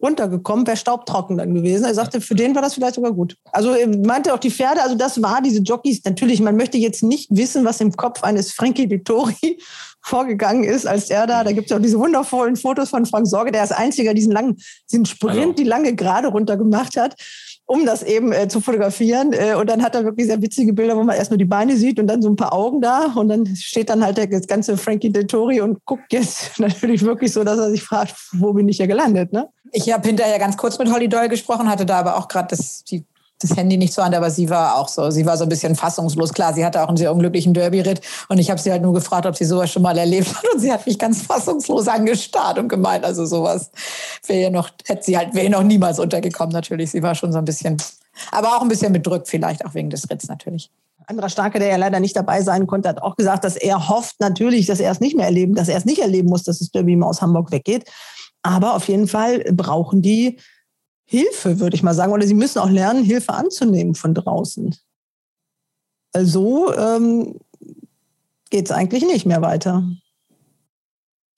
runtergekommen, 0.00 0.66
wäre 0.66 0.76
staubtrocken 0.76 1.38
dann 1.38 1.54
gewesen. 1.54 1.84
Er 1.84 1.94
sagte, 1.94 2.20
für 2.20 2.34
den 2.34 2.54
war 2.54 2.62
das 2.62 2.74
vielleicht 2.74 2.94
sogar 2.94 3.12
gut. 3.12 3.36
Also 3.52 3.70
er 3.70 3.88
meinte 3.88 4.32
auch 4.32 4.38
die 4.38 4.50
Pferde, 4.50 4.82
also 4.82 4.94
das 4.94 5.20
war 5.20 5.42
diese 5.42 5.62
Jockeys. 5.62 6.02
Natürlich, 6.04 6.40
man 6.40 6.56
möchte 6.56 6.78
jetzt 6.78 7.02
nicht 7.02 7.28
wissen, 7.30 7.64
was 7.64 7.80
im 7.80 7.92
Kopf 7.92 8.22
eines 8.22 8.52
Frankie 8.52 8.88
Vittori 8.88 9.58
vorgegangen 10.00 10.64
ist, 10.64 10.86
als 10.86 11.10
er 11.10 11.26
da, 11.26 11.42
da 11.42 11.52
gibt 11.52 11.70
es 11.70 11.76
auch 11.76 11.80
diese 11.80 11.98
wundervollen 11.98 12.56
Fotos 12.56 12.90
von 12.90 13.06
Frank 13.06 13.26
Sorge, 13.26 13.52
der 13.52 13.62
als 13.62 13.72
einziger 13.72 14.14
diesen 14.14 14.32
langen, 14.32 14.58
diesen 14.92 15.06
Sprint, 15.06 15.38
also. 15.38 15.52
die 15.54 15.64
lange 15.64 15.94
Gerade 15.94 16.28
runter 16.28 16.56
gemacht 16.56 16.96
hat 16.96 17.16
um 17.66 17.86
das 17.86 18.02
eben 18.02 18.32
äh, 18.32 18.48
zu 18.48 18.60
fotografieren. 18.60 19.32
Äh, 19.32 19.54
und 19.54 19.68
dann 19.68 19.82
hat 19.82 19.94
er 19.94 20.04
wirklich 20.04 20.26
sehr 20.26 20.40
witzige 20.42 20.72
Bilder, 20.72 20.96
wo 20.96 21.02
man 21.02 21.16
erst 21.16 21.30
nur 21.30 21.38
die 21.38 21.44
Beine 21.44 21.76
sieht 21.76 21.98
und 21.98 22.06
dann 22.06 22.20
so 22.20 22.28
ein 22.28 22.36
paar 22.36 22.52
Augen 22.52 22.80
da. 22.80 23.12
Und 23.14 23.28
dann 23.28 23.46
steht 23.56 23.88
dann 23.88 24.04
halt 24.04 24.18
der 24.18 24.26
ganze 24.26 24.76
Frankie 24.76 25.10
Dettori 25.10 25.60
und 25.60 25.84
guckt 25.84 26.12
jetzt 26.12 26.58
natürlich 26.58 27.02
wirklich 27.02 27.32
so, 27.32 27.44
dass 27.44 27.58
er 27.58 27.70
sich 27.70 27.82
fragt, 27.82 28.14
wo 28.32 28.52
bin 28.52 28.68
ich 28.68 28.76
hier 28.76 28.86
gelandet. 28.86 29.32
Ne? 29.32 29.48
Ich 29.72 29.92
habe 29.92 30.06
hinterher 30.06 30.38
ganz 30.38 30.56
kurz 30.56 30.78
mit 30.78 30.92
Holly 30.92 31.08
Doyle 31.08 31.28
gesprochen, 31.28 31.68
hatte 31.68 31.86
da 31.86 31.98
aber 31.98 32.16
auch 32.18 32.28
gerade 32.28 32.56
die 32.90 33.04
das 33.44 33.56
Handy 33.56 33.76
nicht 33.76 33.92
zur 33.92 34.04
Hand, 34.04 34.14
aber 34.14 34.30
sie 34.30 34.50
war 34.50 34.76
auch 34.76 34.88
so, 34.88 35.10
sie 35.10 35.26
war 35.26 35.36
so 35.36 35.44
ein 35.44 35.48
bisschen 35.48 35.74
fassungslos. 35.76 36.32
Klar, 36.32 36.54
sie 36.54 36.64
hatte 36.64 36.82
auch 36.82 36.88
einen 36.88 36.96
sehr 36.96 37.12
unglücklichen 37.12 37.54
Derby-Ritt 37.54 38.00
und 38.28 38.38
ich 38.38 38.50
habe 38.50 38.60
sie 38.60 38.72
halt 38.72 38.82
nur 38.82 38.94
gefragt, 38.94 39.26
ob 39.26 39.36
sie 39.36 39.44
sowas 39.44 39.70
schon 39.70 39.82
mal 39.82 39.96
erlebt 39.96 40.34
hat 40.34 40.44
und 40.52 40.60
sie 40.60 40.72
hat 40.72 40.86
mich 40.86 40.98
ganz 40.98 41.22
fassungslos 41.22 41.88
angestarrt 41.88 42.58
und 42.58 42.68
gemeint, 42.68 43.04
also 43.04 43.26
sowas 43.26 43.70
wäre 44.26 44.42
ja 44.42 44.50
noch, 44.50 44.70
hätte 44.86 45.04
sie 45.04 45.16
halt, 45.16 45.34
wäre 45.34 45.50
noch 45.50 45.62
niemals 45.62 45.98
untergekommen 45.98 46.52
natürlich. 46.52 46.90
Sie 46.90 47.02
war 47.02 47.14
schon 47.14 47.32
so 47.32 47.38
ein 47.38 47.44
bisschen, 47.44 47.76
aber 48.30 48.56
auch 48.56 48.62
ein 48.62 48.68
bisschen 48.68 48.92
bedrückt 48.92 49.28
vielleicht, 49.28 49.64
auch 49.64 49.74
wegen 49.74 49.90
des 49.90 50.08
Ritts 50.10 50.28
natürlich. 50.28 50.70
Anderer 51.06 51.28
Starke, 51.28 51.58
der 51.58 51.68
ja 51.68 51.76
leider 51.76 52.00
nicht 52.00 52.16
dabei 52.16 52.40
sein 52.42 52.66
konnte, 52.66 52.88
hat 52.88 53.02
auch 53.02 53.16
gesagt, 53.16 53.44
dass 53.44 53.56
er 53.56 53.88
hofft 53.88 54.20
natürlich, 54.20 54.66
dass 54.66 54.80
er 54.80 54.90
es 54.90 55.00
nicht 55.00 55.16
mehr 55.16 55.26
erleben, 55.26 55.54
dass 55.54 55.68
er 55.68 55.76
es 55.76 55.84
nicht 55.84 56.00
erleben 56.00 56.30
muss, 56.30 56.44
dass 56.44 56.60
das 56.60 56.70
Derby 56.70 56.96
mal 56.96 57.06
aus 57.06 57.20
Hamburg 57.20 57.50
weggeht. 57.50 57.84
Aber 58.42 58.74
auf 58.74 58.88
jeden 58.88 59.08
Fall 59.08 59.40
brauchen 59.52 60.02
die 60.02 60.38
Hilfe, 61.04 61.60
würde 61.60 61.76
ich 61.76 61.82
mal 61.82 61.94
sagen. 61.94 62.12
Oder 62.12 62.26
sie 62.26 62.34
müssen 62.34 62.58
auch 62.58 62.70
lernen, 62.70 63.04
Hilfe 63.04 63.34
anzunehmen 63.34 63.94
von 63.94 64.14
draußen. 64.14 64.74
Also 66.12 66.74
ähm, 66.74 67.40
geht 68.50 68.66
es 68.66 68.70
eigentlich 68.70 69.04
nicht 69.04 69.26
mehr 69.26 69.42
weiter. 69.42 69.82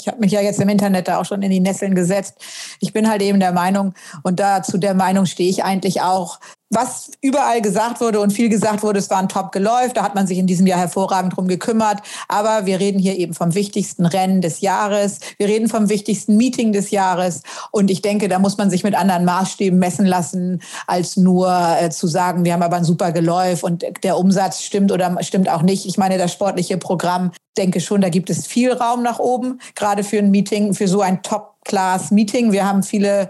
Ich 0.00 0.09
habe 0.09 0.20
mich 0.20 0.33
ja 0.33 0.40
jetzt 0.40 0.61
im 0.61 0.68
Internet 0.68 1.09
da 1.09 1.18
auch 1.18 1.24
schon 1.24 1.42
in 1.42 1.50
die 1.50 1.61
Nesseln 1.61 1.94
gesetzt. 1.94 2.35
Ich 2.81 2.92
bin 2.92 3.09
halt 3.09 3.22
eben 3.22 3.40
der 3.40 3.52
Meinung, 3.52 3.94
und 4.22 4.38
dazu 4.38 4.79
der 4.79 4.94
Meinung 4.94 5.26
stehe 5.26 5.50
ich 5.50 5.64
eigentlich 5.64 6.02
auch, 6.02 6.38
was 6.70 7.11
überall 7.20 7.62
gesagt 7.62 8.00
wurde 8.00 8.20
und 8.20 8.33
viel 8.33 8.48
gesagt 8.48 8.83
wurde, 8.83 8.98
es 8.98 9.09
war 9.09 9.18
ein 9.18 9.29
Top-Geläuf, 9.29 9.92
da 9.92 10.02
hat 10.02 10.14
man 10.14 10.26
sich 10.26 10.38
in 10.38 10.46
diesem 10.46 10.66
Jahr 10.66 10.81
hervorragend 10.81 11.37
drum 11.37 11.46
gekümmert. 11.46 12.00
Aber 12.29 12.66
wir 12.66 12.81
reden 12.81 12.98
hier 12.98 13.16
eben 13.16 13.35
vom 13.35 13.55
wichtigsten 13.55 14.05
Rennen 14.05 14.40
des 14.40 14.61
Jahres. 14.61 15.20
Wir 15.38 15.46
reden 15.46 15.68
vom 15.68 15.88
wichtigsten 15.88 16.37
Meeting 16.37 16.72
des 16.72 16.90
Jahres. 16.90 17.42
Und 17.70 17.90
ich 17.90 18.02
denke, 18.02 18.29
da 18.29 18.38
muss 18.38 18.59
man 18.59 18.70
sich 18.70 18.83
mit 18.83 18.94
anderen 18.94 19.24
Maßstäben 19.24 19.79
messen 19.79 20.07
lassen, 20.07 20.61
als 20.87 21.16
nur 21.16 21.48
äh, 21.81 21.90
zu 21.90 22.09
sagen, 22.09 22.44
wir 22.44 22.52
haben 22.52 22.62
aber 22.62 22.76
ein 22.76 22.85
super 22.85 23.12
Geläuf 23.12 23.62
und 23.62 23.85
der 24.02 24.18
Umsatz 24.18 24.62
stimmt 24.62 24.90
oder 24.90 25.16
stimmt 25.22 25.48
auch 25.48 25.62
nicht. 25.62 25.87
Ich 25.87 25.98
meine, 25.98 26.18
das 26.18 26.33
sportliche 26.33 26.79
Programm, 26.79 27.31
denke 27.57 27.81
schon, 27.81 28.00
da 28.00 28.09
gibt 28.09 28.29
es 28.29 28.46
viel 28.46 28.72
Raum 28.72 29.02
nach 29.02 29.18
oben, 29.18 29.61
gerade 29.74 30.05
für 30.05 30.18
ein 30.18 30.31
Meeting, 30.31 30.74
für 30.74 30.88
so 30.88 31.00
ein 31.00 31.22
Top 31.22 31.55
Class 31.66 32.11
Meeting. 32.11 32.52
Wir 32.52 32.66
haben 32.66 32.83
viele, 32.83 33.29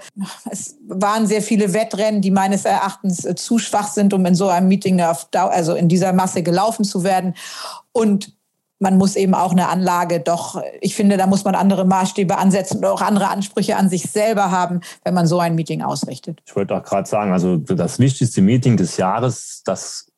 es 0.50 0.76
waren 0.86 1.26
sehr 1.26 1.42
viele 1.42 1.72
Wettrennen, 1.72 2.20
die 2.20 2.30
meines 2.30 2.64
Erachtens 2.64 3.24
äh, 3.24 3.34
zu 3.34 3.58
schwach 3.58 3.88
sind, 3.88 4.14
um 4.14 4.24
in 4.26 4.34
so 4.34 4.48
einem 4.48 4.68
Meeting, 4.68 5.00
auf, 5.00 5.28
also 5.32 5.74
in 5.74 5.88
dieser 5.88 6.12
Masse 6.12 6.42
gelaufen 6.42 6.84
zu 6.84 7.02
werden. 7.02 7.34
Und 7.92 8.36
man 8.78 8.98
muss 8.98 9.16
eben 9.16 9.34
auch 9.34 9.52
eine 9.52 9.68
Anlage 9.68 10.20
doch, 10.20 10.62
ich 10.80 10.94
finde, 10.94 11.16
da 11.16 11.26
muss 11.26 11.44
man 11.44 11.54
andere 11.54 11.86
Maßstäbe 11.86 12.36
ansetzen 12.36 12.78
und 12.78 12.84
auch 12.84 13.00
andere 13.00 13.28
Ansprüche 13.28 13.76
an 13.76 13.88
sich 13.88 14.02
selber 14.02 14.50
haben, 14.50 14.80
wenn 15.02 15.14
man 15.14 15.26
so 15.26 15.38
ein 15.38 15.54
Meeting 15.54 15.82
ausrichtet. 15.82 16.42
Ich 16.44 16.54
wollte 16.54 16.76
auch 16.76 16.82
gerade 16.82 17.08
sagen, 17.08 17.32
also 17.32 17.56
das 17.56 17.98
wichtigste 17.98 18.42
Meeting 18.42 18.76
des 18.76 18.98
Jahres, 18.98 19.62
das 19.64 20.12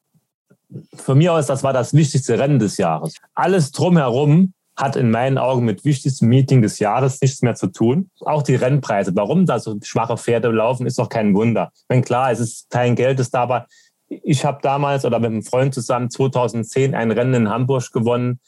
von 0.94 1.16
mir 1.16 1.33
aus, 1.33 1.46
das 1.46 1.62
war 1.62 1.72
das 1.72 1.94
wichtigste 1.94 2.38
Rennen 2.38 2.59
des 2.59 2.76
Jahres. 2.76 3.14
Alles 3.35 3.70
drumherum 3.70 4.52
hat 4.78 4.94
in 4.94 5.10
meinen 5.10 5.38
Augen 5.38 5.64
mit 5.64 5.84
wichtigstem 5.84 6.28
Meeting 6.28 6.62
des 6.62 6.78
Jahres 6.78 7.20
nichts 7.20 7.42
mehr 7.42 7.56
zu 7.56 7.66
tun. 7.66 8.10
Auch 8.20 8.42
die 8.42 8.54
Rennpreise. 8.54 9.10
Warum 9.14 9.44
da 9.44 9.58
so 9.58 9.76
schwache 9.82 10.16
Pferde 10.16 10.50
laufen, 10.50 10.86
ist 10.86 11.00
doch 11.00 11.08
kein 11.08 11.34
Wunder. 11.34 11.72
Wenn 11.88 12.02
klar, 12.02 12.30
es 12.30 12.38
ist 12.38 12.70
kein 12.70 12.94
Geld 12.94 13.18
ist 13.18 13.34
da, 13.34 13.42
aber 13.42 13.66
ich 14.08 14.44
habe 14.44 14.60
damals 14.62 15.04
oder 15.04 15.18
mit 15.18 15.32
einem 15.32 15.42
Freund 15.42 15.74
zusammen 15.74 16.10
2010 16.10 16.94
ein 16.94 17.10
Rennen 17.10 17.34
in 17.34 17.50
Hamburg 17.50 17.92
gewonnen. 17.92 18.38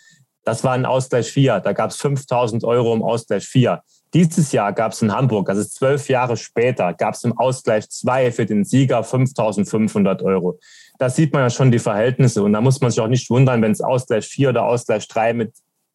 Das 0.44 0.62
war 0.62 0.72
ein 0.72 0.86
Ausgleich 0.86 1.30
4. 1.32 1.60
Da 1.60 1.72
gab 1.72 1.90
es 1.90 1.96
5000 1.96 2.62
Euro 2.62 2.94
im 2.94 3.02
Ausgleich 3.02 3.44
4. 3.44 3.82
Dieses 4.14 4.52
Jahr 4.52 4.72
gab 4.72 4.92
es 4.92 5.02
in 5.02 5.12
Hamburg, 5.12 5.48
ist 5.50 5.74
zwölf 5.74 6.08
Jahre 6.08 6.36
später, 6.36 6.94
gab 6.94 7.14
es 7.14 7.24
im 7.24 7.36
Ausgleich 7.38 7.88
2 7.90 8.32
für 8.32 8.46
den 8.46 8.64
Sieger 8.64 9.02
5500 9.02 10.22
Euro. 10.22 10.58
Da 10.98 11.10
sieht 11.10 11.32
man 11.32 11.42
ja 11.42 11.50
schon 11.50 11.70
die 11.70 11.78
Verhältnisse 11.78 12.42
und 12.42 12.52
da 12.52 12.60
muss 12.60 12.80
man 12.80 12.90
sich 12.90 13.00
auch 13.00 13.08
nicht 13.08 13.30
wundern, 13.30 13.62
wenn 13.62 13.72
es 13.72 13.80
Ausgleich 13.80 14.26
4 14.26 14.50
oder 14.50 14.64
Ausgleich 14.64 15.06
3 15.08 15.34
mit 15.34 15.52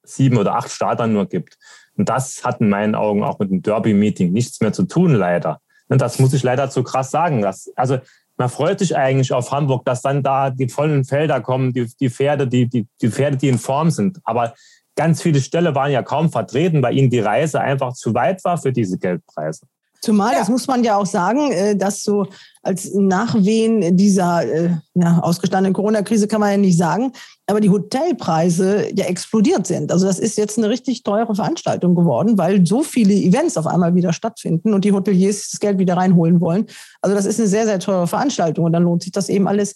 sieben 0.10 0.38
oder 0.38 0.56
acht 0.56 0.72
Startern 0.72 1.13
nur 1.13 1.28
gibt. 1.28 1.58
Und 1.98 2.10
das 2.10 2.44
hat 2.44 2.62
in 2.62 2.70
meinen 2.70 2.96
Augen 2.96 3.24
auch 3.24 3.39
mit 3.39 3.50
dem 3.50 3.62
Derby-Meeting 3.62 4.32
nichts 4.32 4.62
mehr 4.62 4.74
zu 4.74 4.84
tun, 4.84 5.13
leider. 5.13 5.60
Und 5.88 6.02
das 6.02 6.20
muss 6.20 6.34
ich 6.34 6.44
leider 6.44 6.70
zu 6.70 6.84
krass 6.84 7.12
sagen. 7.12 7.41
Dass, 7.41 7.72
also 7.76 8.00
man 8.38 8.50
freut 8.50 8.80
sich 8.80 8.98
eigentlich 8.98 9.32
auf 9.32 9.52
Hamburg, 9.52 9.86
dass 9.86 10.02
dann 10.02 10.24
da 10.24 10.50
die 10.50 10.68
vollen 10.68 11.06
Felder 11.06 11.41
kommen, 11.41 11.74
die, 11.74 11.89
die 12.00 12.10
Pferde, 12.10 12.48
die, 12.48 12.68
die, 12.68 12.88
die 13.02 13.10
Pferde, 13.10 13.38
die 13.38 13.50
in 13.50 13.60
Form 13.60 13.91
sind. 13.91 14.20
Aber 14.24 14.54
ganz 14.96 15.22
viele 15.22 15.41
Ställe 15.41 15.76
waren 15.76 15.91
ja 15.91 16.04
kaum 16.04 16.32
vertreten, 16.32 16.82
weil 16.82 16.98
ihnen 16.98 17.10
die 17.10 17.20
Reise 17.20 17.62
einfach 17.62 17.94
zu 17.94 18.13
weit 18.13 18.44
war 18.44 18.58
für 18.58 18.72
diese 18.72 18.98
Geldpreise. 18.98 19.68
Zumal, 20.02 20.34
ja. 20.34 20.39
das 20.39 20.50
muss 20.50 20.68
man 20.68 20.84
ja 20.84 20.98
auch 20.98 21.06
sagen, 21.06 21.52
äh, 21.52 21.76
dass 21.76 22.04
so 22.04 22.28
als 22.62 22.94
Nachwehen 22.94 23.98
dieser 23.98 24.44
äh, 24.46 24.70
ja, 24.94 25.20
ausgestandenen 25.20 25.74
Corona-Krise 25.74 26.28
kann 26.28 26.41
man 26.41 26.52
ja 26.52 26.58
nicht 26.58 26.78
sagen, 26.78 27.12
aber 27.48 27.60
die 27.60 27.70
Hotelpreise 27.70 28.90
ja 28.96 29.06
explodiert 29.06 29.68
sind. 29.68 29.92
Also 29.92 30.08
das 30.08 30.18
ist 30.20 30.38
jetzt 30.38 30.58
eine 30.58 30.70
richtig 30.70 31.04
teure 31.04 31.36
Veranstaltung 31.36 31.94
geworden, 31.94 32.38
weil 32.38 32.66
so 32.66 32.82
viele 32.82 33.14
Events 33.14 33.56
auf 33.58 33.68
einmal 33.68 33.94
wieder 33.94 34.14
stattfinden 34.14 34.74
und 34.74 34.84
die 34.84 34.92
Hoteliers 34.92 35.50
das 35.52 35.60
Geld 35.60 35.78
wieder 35.78 35.96
reinholen 35.96 36.42
wollen. 36.42 36.66
Also 37.02 37.16
das 37.16 37.26
ist 37.26 37.40
eine 37.40 37.48
sehr, 37.48 37.66
sehr 37.66 37.80
teure 37.80 38.08
Veranstaltung 38.08 38.66
und 38.66 38.74
dann 38.74 38.84
lohnt 38.84 39.04
sich 39.04 39.12
das 39.12 39.30
eben 39.30 39.48
alles 39.48 39.76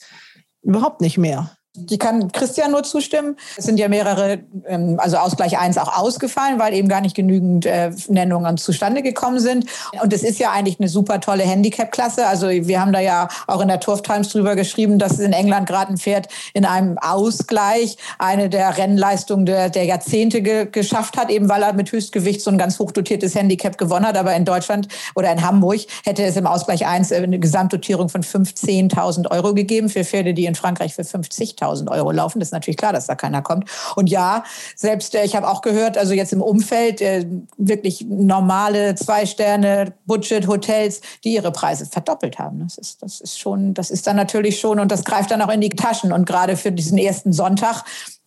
überhaupt 0.64 1.02
nicht 1.02 1.18
mehr. 1.18 1.52
Die 1.76 2.00
kann 2.00 2.32
Christian 2.32 2.72
nur 2.72 2.82
zustimmen. 2.82 3.38
Es 3.56 3.66
sind 3.66 3.80
ja 3.80 3.88
mehrere, 3.90 4.40
ähm, 4.66 5.00
also 5.00 5.18
Ausgleich 5.18 5.60
1 5.60 5.78
auch 5.78 6.00
ausgefallen, 6.00 6.58
weil 6.58 6.74
eben 6.74 6.88
gar 6.88 7.00
nicht 7.00 7.16
genügend 7.16 7.68
äh, 7.68 7.92
Nennungen 8.08 8.58
zustande 8.58 9.04
gekommen 9.04 9.40
sind. 9.40 9.68
Und 10.02 10.12
es 10.12 10.24
ist 10.24 10.40
ja 10.40 10.52
eigentlich 10.52 10.80
eine 10.80 10.90
super 10.90 11.20
tolle 11.20 11.44
Handicap-Klasse. 11.44 12.26
Also 12.26 12.50
wir 12.50 12.82
haben 12.82 12.92
da 12.92 13.00
ja 13.00 13.28
auch 13.46 13.62
in 13.62 13.68
der 13.68 13.80
Turf 13.80 14.02
Times 14.02 14.30
drüber 14.30 14.56
geschrieben, 14.56 14.98
dass 14.98 15.14
es 15.14 15.20
in 15.20 15.32
England 15.32 15.68
gerade 15.68 15.94
ein 15.94 15.98
Pferd 15.98 16.28
in 16.56 16.66
einem 16.66 16.98
Ausgleich 16.98 17.98
eine 18.18 18.50
der 18.50 18.76
Rennleistungen 18.76 19.46
der, 19.46 19.70
der 19.70 19.86
Jahrzehnte 19.86 20.42
ge 20.42 20.68
geschafft 20.72 21.18
hat, 21.18 21.30
eben 21.30 21.50
weil 21.50 21.62
er 21.62 21.74
mit 21.74 21.92
Höchstgewicht 21.92 22.42
so 22.42 22.50
ein 22.50 22.58
ganz 22.58 22.80
hochdotiertes 22.80 23.36
Handicap 23.36 23.78
gewonnen 23.78 24.08
hat. 24.08 24.18
Aber 24.18 24.34
in 24.36 24.44
Deutschland 24.44 24.88
oder 25.14 25.32
in 25.32 25.46
Hamburg 25.46 25.82
hätte 26.04 26.24
es 26.24 26.36
im 26.36 26.48
Ausgleich 26.48 26.88
1 26.88 27.12
eine 27.12 27.38
Gesamtdotierung 27.38 28.10
von 28.10 28.24
15.000 28.24 29.30
Euro 29.30 29.54
gegeben 29.54 29.90
für 29.90 30.04
Pferde, 30.04 30.34
die 30.34 30.46
in 30.46 30.56
Frankreich 30.56 30.96
für 30.96 31.04
50 31.04 31.59
50.000 31.60 31.92
Euro 31.92 32.12
laufen. 32.12 32.40
Das 32.40 32.50
ist 32.50 32.54
natürlich 32.54 32.78
klar, 32.78 32.94
dass 32.94 33.08
da 33.08 33.16
keiner 33.16 33.42
kommt. 33.42 33.70
Und 33.96 34.10
ja, 34.10 34.44
selbst 34.76 35.16
äh, 35.16 35.24
ich 35.24 35.36
habe 35.36 35.48
auch 35.48 35.62
gehört, 35.62 35.98
also 35.98 36.14
jetzt 36.14 36.34
im 36.34 36.42
Umfeld 36.42 37.02
äh, 37.02 37.26
wirklich 37.58 38.06
normale 38.08 38.96
Zwei-Sterne 38.96 39.94
Budget-Hotels, 40.06 41.02
die 41.24 41.34
ihre 41.34 41.52
Preise 41.52 41.86
verdoppelt 41.86 42.40
haben. 42.40 42.60
Das 42.60 42.78
ist, 42.78 43.02
das 43.02 43.22
ist 43.22 43.40
schon, 43.40 43.74
das 43.74 43.92
ist 43.92 44.08
dann 44.08 44.16
natürlich 44.16 44.60
schon 44.60 44.80
und 44.80 44.92
das 44.92 45.04
greift 45.04 45.32
dann 45.32 45.42
auch 45.42 45.52
in 45.52 45.62
die 45.62 45.70
Taschen. 45.70 46.12
Und 46.12 46.26
gerade 46.26 46.58
für 46.58 46.72
diesen 46.72 46.98
ersten 46.98 47.34
Sonntag 47.34 47.84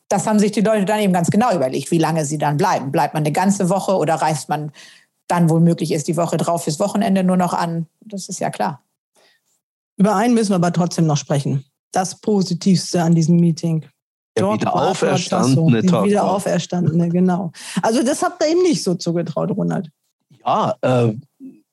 das 0.08 0.26
haben 0.26 0.38
sich 0.38 0.52
die 0.52 0.60
Leute 0.60 0.84
dann 0.84 1.00
eben 1.00 1.14
ganz 1.14 1.30
genau 1.30 1.54
überlegt, 1.54 1.90
wie 1.90 1.96
lange 1.96 2.26
sie 2.26 2.36
dann 2.36 2.58
bleiben. 2.58 2.92
Bleibt 2.92 3.14
man 3.14 3.22
eine 3.22 3.32
ganze 3.32 3.70
Woche 3.70 3.96
oder 3.96 4.16
reist 4.16 4.50
man 4.50 4.70
dann 5.26 5.48
wohl 5.48 5.60
möglich 5.60 5.90
ist 5.90 6.06
die 6.06 6.18
Woche 6.18 6.36
drauf 6.36 6.64
fürs 6.64 6.78
Wochenende 6.80 7.24
nur 7.24 7.38
noch 7.38 7.54
an? 7.54 7.86
Das 8.02 8.28
ist 8.28 8.38
ja 8.38 8.50
klar. 8.50 8.82
Über 9.96 10.14
einen 10.14 10.34
müssen 10.34 10.50
wir 10.50 10.56
aber 10.56 10.74
trotzdem 10.74 11.06
noch 11.06 11.16
sprechen 11.16 11.64
das 11.92 12.20
Positivste 12.20 13.02
an 13.02 13.14
diesem 13.14 13.36
Meeting. 13.36 13.84
Der 14.36 14.44
Dort 14.44 14.62
wieder 14.62 14.74
auferstandene 14.74 15.82
so, 15.86 16.04
Wieder 16.04 16.24
auferstandene, 16.24 17.08
genau. 17.10 17.52
Also 17.82 18.02
das 18.02 18.22
habt 18.22 18.42
ihr 18.42 18.52
ihm 18.52 18.62
nicht 18.62 18.82
so 18.82 18.94
zugetraut, 18.94 19.50
Ronald. 19.50 19.90
Ja, 20.44 20.74
äh, 20.80 21.12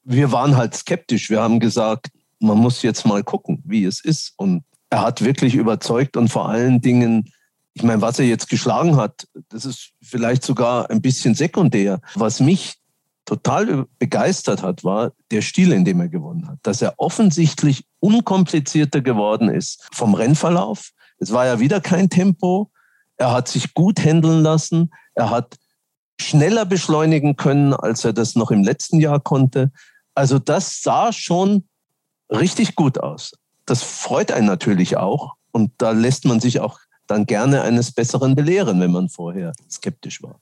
wir 0.04 0.32
waren 0.32 0.58
halt 0.58 0.76
skeptisch. 0.76 1.30
Wir 1.30 1.42
haben 1.42 1.60
gesagt, 1.60 2.10
man 2.40 2.58
muss 2.58 2.82
jetzt 2.82 3.06
mal 3.06 3.24
gucken, 3.24 3.62
wie 3.66 3.86
es 3.86 4.04
ist. 4.04 4.34
Und 4.38 4.64
er 4.90 5.02
hat 5.02 5.24
wirklich 5.24 5.56
überzeugt 5.56 6.18
und 6.18 6.30
vor 6.30 6.50
allen 6.50 6.82
Dingen, 6.82 7.32
ich 7.74 7.84
meine, 7.84 8.02
was 8.02 8.20
er 8.20 8.26
jetzt 8.26 8.50
geschlagen 8.50 8.98
hat, 8.98 9.28
das 9.50 9.66
ist 9.66 9.92
vielleicht 10.02 10.44
sogar 10.44 10.90
ein 10.90 11.02
bisschen 11.02 11.36
sekundär. 11.36 12.02
Was 12.16 12.40
mich 12.40 12.79
total 13.30 13.86
begeistert 14.00 14.64
hat, 14.64 14.84
war 14.84 15.12
der 15.30 15.44
Stil, 15.44 15.72
in 15.72 15.86
dem 15.86 16.00
er 16.00 16.10
gewonnen 16.10 16.48
hat. 16.48 16.58
Dass 16.64 16.82
er 16.82 16.96
offensichtlich 16.98 17.86
unkomplizierter 18.00 19.02
geworden 19.02 19.50
ist 19.50 19.88
vom 19.94 20.16
Rennverlauf. 20.16 20.94
Es 21.20 21.32
war 21.32 21.46
ja 21.46 21.60
wieder 21.60 21.80
kein 21.80 22.10
Tempo. 22.10 22.72
Er 23.18 23.32
hat 23.32 23.48
sich 23.48 23.76
gut 23.76 24.04
handeln 24.04 24.42
lassen. 24.42 24.92
Er 25.14 25.30
hat 25.30 25.58
schneller 26.20 26.66
beschleunigen 26.66 27.36
können, 27.36 27.76
als 27.76 28.04
er 28.04 28.14
das 28.14 28.34
noch 28.34 28.50
im 28.50 28.64
letzten 28.64 29.00
Jahr 29.00 29.20
konnte. 29.20 29.72
Also 30.16 30.40
das 30.40 30.82
sah 30.82 31.14
schon 31.14 31.68
richtig 32.32 32.74
gut 32.74 33.00
aus. 33.00 33.34
Das 33.68 33.84
freut 33.84 34.32
einen 34.32 34.48
natürlich 34.48 34.98
auch. 34.98 35.36
Und 35.52 35.72
da 35.78 35.92
lässt 35.92 36.26
man 36.26 36.40
sich 36.40 36.62
auch 36.62 36.80
dann 37.06 37.28
gerne 37.28 37.62
eines 37.62 37.92
Besseren 37.92 38.34
belehren, 38.34 38.80
wenn 38.80 38.92
man 38.92 39.10
vorher 39.10 39.54
skeptisch 39.70 40.24
war. 40.24 40.40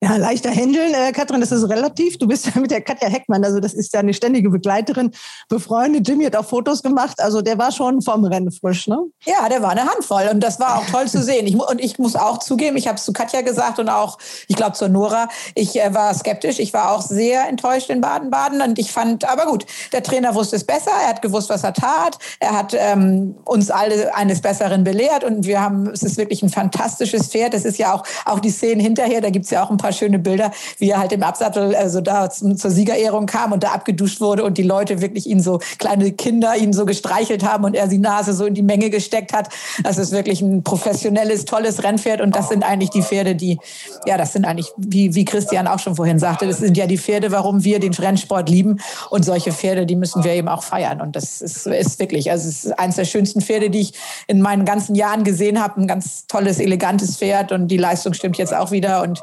Ja, 0.00 0.16
leichter 0.16 0.50
Händeln, 0.50 0.94
äh, 0.94 1.10
Katrin, 1.10 1.40
das 1.40 1.50
ist 1.50 1.68
relativ. 1.68 2.18
Du 2.18 2.28
bist 2.28 2.46
ja 2.54 2.60
mit 2.60 2.70
der 2.70 2.82
Katja 2.82 3.08
Heckmann, 3.08 3.44
also 3.44 3.58
das 3.58 3.74
ist 3.74 3.92
ja 3.92 3.98
eine 4.00 4.14
ständige 4.14 4.48
Begleiterin, 4.48 5.10
befreundet. 5.48 6.06
Jimmy 6.06 6.24
hat 6.24 6.36
auch 6.36 6.44
Fotos 6.44 6.84
gemacht, 6.84 7.18
also 7.20 7.42
der 7.42 7.58
war 7.58 7.72
schon 7.72 8.00
vom 8.00 8.24
Rennen 8.24 8.52
frisch, 8.52 8.86
ne? 8.86 8.98
Ja, 9.24 9.48
der 9.48 9.60
war 9.60 9.70
eine 9.70 9.86
Handvoll 9.86 10.28
und 10.30 10.40
das 10.40 10.60
war 10.60 10.78
auch 10.78 10.86
toll 10.86 11.08
zu 11.08 11.20
sehen. 11.20 11.48
Ich, 11.48 11.56
und 11.56 11.80
ich 11.80 11.98
muss 11.98 12.14
auch 12.14 12.38
zugeben, 12.38 12.76
ich 12.76 12.86
habe 12.86 12.96
es 12.96 13.04
zu 13.04 13.12
Katja 13.12 13.40
gesagt 13.40 13.80
und 13.80 13.88
auch, 13.88 14.18
ich 14.46 14.54
glaube, 14.54 14.74
zur 14.74 14.88
Nora, 14.88 15.28
ich 15.56 15.80
äh, 15.80 15.92
war 15.92 16.14
skeptisch. 16.14 16.60
Ich 16.60 16.72
war 16.72 16.92
auch 16.92 17.02
sehr 17.02 17.48
enttäuscht 17.48 17.90
in 17.90 18.00
Baden-Baden 18.00 18.62
und 18.62 18.78
ich 18.78 18.92
fand, 18.92 19.28
aber 19.28 19.46
gut, 19.46 19.66
der 19.92 20.04
Trainer 20.04 20.32
wusste 20.36 20.54
es 20.54 20.64
besser, 20.64 20.92
er 21.02 21.08
hat 21.08 21.22
gewusst, 21.22 21.50
was 21.50 21.64
er 21.64 21.72
tat. 21.72 22.18
Er 22.38 22.52
hat 22.52 22.72
ähm, 22.78 23.36
uns 23.44 23.70
alle 23.72 24.14
eines 24.14 24.42
Besseren 24.42 24.84
belehrt 24.84 25.24
und 25.24 25.44
wir 25.44 25.60
haben, 25.60 25.88
es 25.88 26.04
ist 26.04 26.18
wirklich 26.18 26.44
ein 26.44 26.50
fantastisches 26.50 27.26
Pferd. 27.28 27.52
Es 27.54 27.64
ist 27.64 27.78
ja 27.78 27.92
auch, 27.92 28.04
auch 28.26 28.38
die 28.38 28.50
Szenen 28.50 28.80
hinterher, 28.80 29.20
da 29.20 29.30
gibt 29.30 29.46
es 29.46 29.50
ja 29.50 29.64
auch 29.64 29.70
ein 29.70 29.76
paar 29.76 29.87
paar 29.88 29.92
schöne 29.92 30.18
Bilder, 30.18 30.50
wie 30.78 30.90
er 30.90 30.98
halt 30.98 31.12
im 31.12 31.22
Absattel 31.22 31.74
also 31.74 32.00
da 32.00 32.28
zur 32.30 32.70
Siegerehrung 32.70 33.26
kam 33.26 33.52
und 33.52 33.62
da 33.62 33.68
abgeduscht 33.68 34.20
wurde 34.20 34.44
und 34.44 34.58
die 34.58 34.62
Leute 34.62 35.00
wirklich 35.00 35.26
ihn 35.26 35.40
so, 35.40 35.60
kleine 35.78 36.12
Kinder 36.12 36.56
ihn 36.56 36.72
so 36.72 36.84
gestreichelt 36.84 37.44
haben 37.44 37.64
und 37.64 37.74
er 37.74 37.88
die 37.88 37.98
Nase 37.98 38.34
so 38.34 38.44
in 38.44 38.54
die 38.54 38.62
Menge 38.62 38.90
gesteckt 38.90 39.32
hat. 39.32 39.48
Das 39.82 39.98
ist 39.98 40.12
wirklich 40.12 40.42
ein 40.42 40.62
professionelles, 40.62 41.44
tolles 41.46 41.82
Rennpferd 41.82 42.20
und 42.20 42.36
das 42.36 42.48
sind 42.48 42.64
eigentlich 42.64 42.90
die 42.90 43.02
Pferde, 43.02 43.34
die, 43.34 43.58
ja, 44.06 44.18
das 44.18 44.32
sind 44.32 44.44
eigentlich, 44.44 44.72
wie, 44.76 45.14
wie 45.14 45.24
Christian 45.24 45.66
auch 45.66 45.78
schon 45.78 45.96
vorhin 45.96 46.18
sagte, 46.18 46.46
das 46.46 46.58
sind 46.58 46.76
ja 46.76 46.86
die 46.86 46.98
Pferde, 46.98 47.32
warum 47.32 47.64
wir 47.64 47.80
den 47.80 47.94
Rennsport 47.94 48.48
lieben 48.50 48.80
und 49.10 49.24
solche 49.24 49.52
Pferde, 49.52 49.86
die 49.86 49.96
müssen 49.96 50.24
wir 50.24 50.32
eben 50.32 50.48
auch 50.48 50.62
feiern 50.62 51.00
und 51.00 51.16
das 51.16 51.40
ist, 51.40 51.66
ist 51.66 51.98
wirklich, 51.98 52.30
also 52.30 52.48
es 52.48 52.64
ist 52.64 52.78
eines 52.78 52.96
der 52.96 53.04
schönsten 53.06 53.40
Pferde, 53.40 53.70
die 53.70 53.80
ich 53.80 53.92
in 54.26 54.42
meinen 54.42 54.64
ganzen 54.64 54.94
Jahren 54.94 55.24
gesehen 55.24 55.62
habe, 55.62 55.80
ein 55.80 55.86
ganz 55.86 56.26
tolles, 56.26 56.58
elegantes 56.58 57.16
Pferd 57.16 57.52
und 57.52 57.68
die 57.68 57.78
Leistung 57.78 58.12
stimmt 58.12 58.36
jetzt 58.36 58.54
auch 58.54 58.70
wieder 58.70 59.02
und 59.02 59.22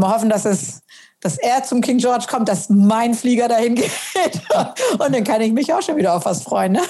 wir 0.00 0.12
hoffen, 0.12 0.28
dass 0.28 0.44
es 0.44 0.82
dass 1.26 1.38
er 1.38 1.64
zum 1.64 1.80
King 1.80 1.98
George 1.98 2.26
kommt, 2.28 2.48
dass 2.48 2.68
mein 2.68 3.14
Flieger 3.14 3.48
dahin 3.48 3.74
geht. 3.74 3.90
Und 4.98 5.14
dann 5.14 5.24
kann 5.24 5.40
ich 5.40 5.52
mich 5.52 5.72
auch 5.72 5.82
schon 5.82 5.96
wieder 5.96 6.14
auf 6.14 6.24
was 6.24 6.42
freuen. 6.42 6.72
Ne? 6.72 6.82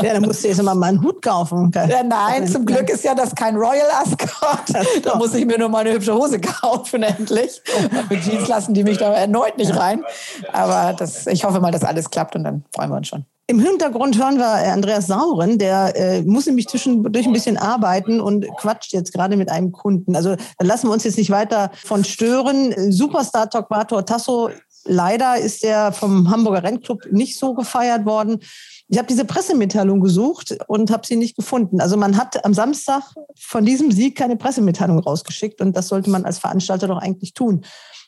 Ja, 0.00 0.14
dann 0.14 0.22
musst 0.22 0.42
du 0.44 0.48
jetzt 0.48 0.62
mal 0.62 0.80
einen 0.82 1.02
Hut 1.02 1.20
kaufen. 1.20 1.70
Ja, 1.74 2.02
nein, 2.02 2.46
zum 2.46 2.64
Glück 2.64 2.88
ist 2.88 3.04
ja 3.04 3.14
das 3.14 3.34
kein 3.34 3.56
Royal 3.56 3.90
Ascot. 4.00 5.02
Da 5.02 5.16
muss 5.16 5.34
ich 5.34 5.44
mir 5.44 5.58
nur 5.58 5.68
mal 5.68 5.80
eine 5.80 5.92
hübsche 5.92 6.14
Hose 6.14 6.40
kaufen, 6.40 7.02
endlich. 7.02 7.60
Mit 8.08 8.22
Jeans 8.22 8.48
lassen 8.48 8.74
die 8.74 8.84
mich 8.84 8.98
da 8.98 9.12
erneut 9.12 9.58
nicht 9.58 9.76
rein. 9.76 10.04
Aber 10.52 10.94
das, 10.94 11.26
ich 11.26 11.44
hoffe 11.44 11.60
mal, 11.60 11.72
dass 11.72 11.84
alles 11.84 12.08
klappt 12.08 12.36
und 12.36 12.44
dann 12.44 12.64
freuen 12.72 12.90
wir 12.90 12.96
uns 12.96 13.08
schon. 13.08 13.26
Im 13.46 13.60
Hintergrund 13.60 14.18
hören 14.18 14.38
wir 14.38 14.72
Andreas 14.72 15.06
Sauren, 15.06 15.58
der 15.58 15.94
äh, 15.96 16.22
muss 16.22 16.46
nämlich 16.46 16.66
zwischendurch 16.66 17.26
ein 17.26 17.32
bisschen 17.34 17.58
arbeiten 17.58 18.18
und 18.18 18.46
quatscht 18.56 18.94
jetzt 18.94 19.12
gerade 19.12 19.36
mit 19.36 19.50
einem 19.50 19.70
Kunden. 19.70 20.16
Also 20.16 20.36
lassen 20.60 20.88
wir 20.88 20.92
uns 20.92 21.04
jetzt 21.04 21.18
nicht 21.18 21.30
weiter 21.30 21.70
von 21.84 22.04
stören. 22.04 22.74
Superstar 22.90 23.50
Tokmator 23.50 24.06
Tasso, 24.06 24.48
leider 24.84 25.36
ist 25.36 25.62
der 25.62 25.92
vom 25.92 26.30
Hamburger 26.30 26.62
Rennclub 26.62 27.04
nicht 27.10 27.38
so 27.38 27.52
gefeiert 27.52 28.06
worden. 28.06 28.40
Ich 28.88 28.96
habe 28.96 29.08
diese 29.08 29.26
Pressemitteilung 29.26 30.00
gesucht 30.00 30.56
und 30.66 30.90
habe 30.90 31.06
sie 31.06 31.16
nicht 31.16 31.36
gefunden. 31.36 31.82
Also 31.82 31.98
man 31.98 32.16
hat 32.16 32.46
am 32.46 32.54
Samstag 32.54 33.02
von 33.38 33.66
diesem 33.66 33.90
Sieg 33.90 34.16
keine 34.16 34.36
Pressemitteilung 34.36 35.00
rausgeschickt 35.00 35.60
und 35.60 35.76
das 35.76 35.88
sollte 35.88 36.08
man 36.08 36.24
als 36.24 36.38
Veranstalter 36.38 36.88
doch 36.88 36.98
eigentlich 36.98 37.34
tun. 37.34 37.62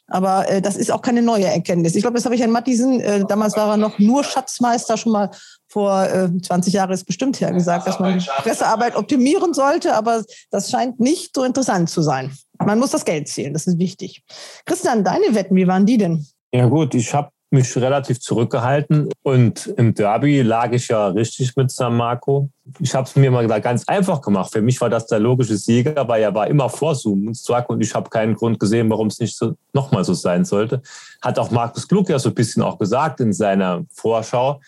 Aber 0.09 0.49
äh, 0.49 0.63
das 0.63 0.77
ist 0.77 0.91
auch 0.91 1.03
keine 1.03 1.23
neue 1.23 1.47
Erkenntnis. 1.47 1.95
Ich 1.95 2.03
glaube, 2.03 2.15
das 2.15 2.25
habe 2.25 2.35
ich 2.35 2.45
an 2.45 2.51
Mattisen, 2.51 3.01
äh, 3.01 3.25
damals 3.27 3.57
war 3.57 3.71
er 3.71 3.77
noch 3.77 3.99
nur 3.99 4.23
Schatzmeister, 4.23 4.97
schon 4.97 5.13
mal 5.13 5.31
vor 5.69 6.05
äh, 6.05 6.31
20 6.41 6.73
Jahren 6.73 6.93
ist 6.93 7.05
bestimmt 7.05 7.41
her 7.41 7.53
gesagt, 7.53 7.87
dass 7.87 7.99
man 7.99 8.19
die 8.19 8.25
Pressearbeit 8.39 8.95
optimieren 8.95 9.53
sollte, 9.53 9.95
aber 9.95 10.25
das 10.51 10.71
scheint 10.71 11.01
nicht 11.01 11.35
so 11.35 11.43
interessant 11.43 11.91
zu 11.91 12.03
sein. 12.03 12.33
Man 12.65 12.79
muss 12.79 12.91
das 12.91 13.05
Geld 13.05 13.29
zählen, 13.29 13.53
das 13.53 13.67
ist 13.67 13.79
wichtig. 13.79 14.23
Christian, 14.65 15.03
deine 15.03 15.35
Wetten, 15.35 15.57
wie 15.57 15.67
waren 15.67 15.87
die 15.87 15.99
denn? 15.99 16.25
Ja 16.53 16.67
gut, 16.67 16.95
ich 16.95 17.13
habe 17.13 17.31
mich 17.51 17.77
relativ 17.77 18.21
zurückgehalten 18.21 19.09
und 19.23 19.67
im 19.77 19.95
Derby 19.95 20.43
lag 20.43 20.73
ich 20.73 20.89
ja 20.89 21.09
richtig 21.09 21.55
mit 21.57 21.71
San 21.71 21.97
Marco. 21.97 22.51
Ich 22.81 22.95
habe 22.95 23.07
es 23.07 23.15
mir 23.15 23.31
mal 23.31 23.47
ganz 23.61 23.87
einfach 23.87 24.21
gemacht. 24.21 24.53
Für 24.53 24.63
mich 24.63 24.81
war 24.81 24.91
das 24.91 25.07
der 25.07 25.21
logische 25.21 25.57
Sieger, 25.57 26.09
weil 26.09 26.23
er 26.23 26.35
war 26.35 26.49
immer 26.49 26.69
vor 26.69 26.97
Zoom 26.97 27.33
und 27.69 27.81
ich 27.81 27.95
habe 27.95 28.11
keinen 28.11 28.35
Grund 28.35 28.59
gesehen, 28.59 28.91
warum 28.91 29.07
es 29.07 29.21
nicht 29.21 29.37
so, 29.37 29.55
nochmal 29.73 30.05
so 30.05 30.15
sein 30.15 30.45
sollte. 30.45 30.83
Hat 31.23 31.39
auch 31.39 31.51
Markus 31.53 31.87
Klug 31.87 32.09
ja 32.09 32.19
so 32.19 32.31
ein 32.31 32.35
bisschen 32.35 32.63
auch 32.63 32.79
gesagt 32.79 33.21
in 33.21 33.33
seiner 33.33 33.85
Vorschau. 33.93 34.61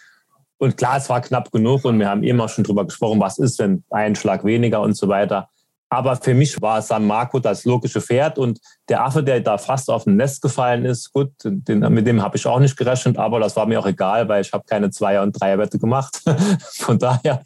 Und 0.58 0.76
klar, 0.76 0.98
es 0.98 1.08
war 1.08 1.20
knapp 1.20 1.50
genug 1.50 1.84
und 1.84 1.98
wir 1.98 2.08
haben 2.08 2.22
immer 2.22 2.48
schon 2.48 2.64
drüber 2.64 2.84
gesprochen, 2.84 3.20
was 3.20 3.38
ist, 3.38 3.58
wenn 3.58 3.84
ein 3.90 4.14
Schlag 4.14 4.44
weniger 4.44 4.80
und 4.80 4.94
so 4.94 5.08
weiter. 5.08 5.48
Aber 5.90 6.16
für 6.16 6.34
mich 6.34 6.60
war 6.60 6.82
San 6.82 7.06
Marco 7.06 7.38
das 7.38 7.64
logische 7.64 8.00
Pferd 8.00 8.38
und 8.38 8.60
der 8.88 9.04
Affe, 9.04 9.22
der 9.22 9.40
da 9.40 9.56
fast 9.56 9.88
auf 9.88 10.06
ein 10.06 10.16
Nest 10.16 10.42
gefallen 10.42 10.84
ist, 10.84 11.12
gut, 11.12 11.30
den, 11.42 11.80
mit 11.92 12.06
dem 12.06 12.22
habe 12.22 12.36
ich 12.36 12.46
auch 12.46 12.60
nicht 12.60 12.76
gerechnet, 12.76 13.16
aber 13.16 13.40
das 13.40 13.56
war 13.56 13.66
mir 13.66 13.80
auch 13.80 13.86
egal, 13.86 14.28
weil 14.28 14.42
ich 14.42 14.52
habe 14.52 14.64
keine 14.66 14.90
Zweier- 14.90 15.22
und 15.22 15.32
Dreierwette 15.32 15.78
gemacht. 15.78 16.22
Von 16.74 16.98
daher 16.98 17.42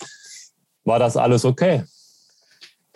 war 0.85 0.99
das 0.99 1.17
alles 1.17 1.45
okay. 1.45 1.85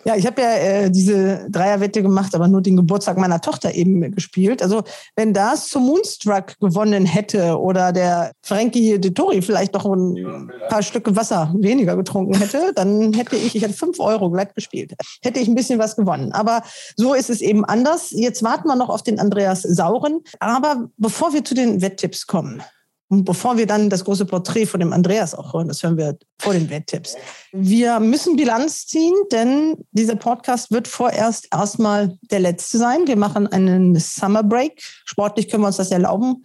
Ja, 0.05 0.15
ich 0.15 0.25
habe 0.25 0.41
ja 0.41 0.51
äh, 0.53 0.91
diese 0.91 1.47
Dreierwette 1.49 2.03
gemacht, 2.03 2.33
aber 2.35 2.47
nur 2.47 2.61
den 2.61 2.77
Geburtstag 2.77 3.17
meiner 3.17 3.41
Tochter 3.41 3.73
eben 3.73 4.11
gespielt. 4.13 4.61
Also 4.61 4.83
wenn 5.15 5.33
das 5.33 5.67
zum 5.69 5.85
Moonstruck 5.85 6.57
gewonnen 6.59 7.05
hätte 7.05 7.59
oder 7.59 7.91
der 7.91 8.31
Frankie 8.41 8.99
de 8.99 9.11
Tori 9.11 9.41
vielleicht 9.41 9.73
noch 9.73 9.85
ein 9.85 10.51
paar 10.69 10.83
Stücke 10.83 11.15
Wasser 11.15 11.53
weniger 11.57 11.95
getrunken 11.95 12.35
hätte, 12.35 12.71
dann 12.75 13.11
hätte 13.13 13.35
ich, 13.35 13.55
ich 13.55 13.63
hätte 13.63 13.73
fünf 13.73 13.99
Euro 13.99 14.29
glatt 14.29 14.53
gespielt, 14.53 14.93
hätte 15.23 15.39
ich 15.39 15.47
ein 15.47 15.55
bisschen 15.55 15.79
was 15.79 15.95
gewonnen. 15.95 16.31
Aber 16.31 16.61
so 16.95 17.13
ist 17.13 17.29
es 17.29 17.41
eben 17.41 17.65
anders. 17.65 18.11
Jetzt 18.11 18.43
warten 18.43 18.67
wir 18.67 18.75
noch 18.75 18.89
auf 18.89 19.01
den 19.01 19.19
Andreas 19.19 19.63
Sauren. 19.63 20.21
Aber 20.39 20.89
bevor 20.97 21.33
wir 21.33 21.43
zu 21.43 21.55
den 21.55 21.81
Wetttipps 21.81 22.27
kommen, 22.27 22.61
und 23.09 23.23
bevor 23.23 23.57
wir 23.57 23.65
dann 23.67 23.89
das 23.89 24.03
große 24.03 24.25
Porträt 24.25 24.65
von 24.65 24.81
dem 24.81 24.91
Andreas 24.91 25.33
auch 25.33 25.53
hören, 25.53 25.69
das 25.69 25.81
hören 25.81 25.97
wir 25.97 26.17
vor 26.39 26.53
den 26.53 26.69
Wetttipps. 26.69 27.15
Wir 27.53 27.99
müssen 28.01 28.35
Bilanz 28.35 28.85
ziehen, 28.85 29.13
denn 29.31 29.77
dieser 29.91 30.17
Podcast 30.17 30.71
wird 30.71 30.89
vorerst 30.89 31.47
erstmal 31.51 32.17
der 32.31 32.41
letzte 32.41 32.77
sein. 32.77 33.07
Wir 33.07 33.15
machen 33.15 33.47
einen 33.47 33.95
Summer 33.97 34.43
Break. 34.43 34.81
Sportlich 35.05 35.47
können 35.47 35.63
wir 35.63 35.67
uns 35.67 35.77
das 35.77 35.91
erlauben. 35.91 36.43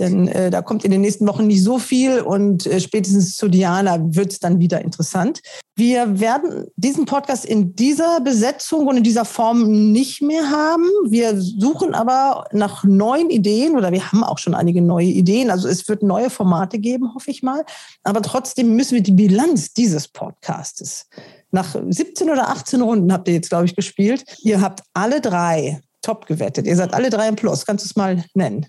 Denn 0.00 0.26
äh, 0.28 0.50
da 0.50 0.62
kommt 0.62 0.84
in 0.84 0.90
den 0.90 1.02
nächsten 1.02 1.26
Wochen 1.28 1.46
nicht 1.46 1.62
so 1.62 1.78
viel 1.78 2.20
und 2.20 2.66
äh, 2.66 2.80
spätestens 2.80 3.36
zu 3.36 3.48
Diana 3.48 3.98
wird 4.00 4.32
es 4.32 4.40
dann 4.40 4.58
wieder 4.58 4.82
interessant. 4.82 5.40
Wir 5.76 6.18
werden 6.18 6.66
diesen 6.76 7.04
Podcast 7.04 7.44
in 7.44 7.76
dieser 7.76 8.20
Besetzung 8.20 8.86
und 8.86 8.96
in 8.96 9.02
dieser 9.02 9.24
Form 9.24 9.92
nicht 9.92 10.20
mehr 10.20 10.50
haben. 10.50 10.84
Wir 11.08 11.40
suchen 11.40 11.94
aber 11.94 12.46
nach 12.52 12.82
neuen 12.82 13.30
Ideen 13.30 13.76
oder 13.76 13.92
wir 13.92 14.10
haben 14.10 14.24
auch 14.24 14.38
schon 14.38 14.54
einige 14.54 14.82
neue 14.82 15.06
Ideen. 15.06 15.50
Also 15.50 15.68
es 15.68 15.88
wird 15.88 16.02
neue 16.02 16.30
Formate 16.30 16.78
geben, 16.78 17.14
hoffe 17.14 17.30
ich 17.30 17.42
mal. 17.42 17.64
Aber 18.02 18.20
trotzdem 18.22 18.74
müssen 18.74 18.94
wir 18.94 19.02
die 19.02 19.12
Bilanz 19.12 19.72
dieses 19.72 20.08
Podcastes 20.08 21.06
nach 21.50 21.74
17 21.88 22.30
oder 22.30 22.48
18 22.48 22.80
Runden 22.80 23.12
habt 23.12 23.28
ihr 23.28 23.34
jetzt, 23.34 23.48
glaube 23.48 23.64
ich, 23.66 23.74
gespielt. 23.74 24.24
Ihr 24.42 24.60
habt 24.60 24.82
alle 24.94 25.20
drei 25.20 25.80
top 26.02 26.26
gewettet. 26.26 26.66
Ihr 26.66 26.76
seid 26.76 26.94
alle 26.94 27.10
drei 27.10 27.28
im 27.28 27.36
Plus. 27.36 27.66
Kannst 27.66 27.84
du 27.84 27.88
es 27.88 27.96
mal 27.96 28.24
nennen? 28.34 28.66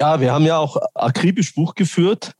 Ja, 0.00 0.20
wir 0.20 0.32
haben 0.32 0.44
ja 0.44 0.58
auch 0.58 0.76
akribisch 0.94 1.54
Buch 1.54 1.74
geführt. 1.74 2.32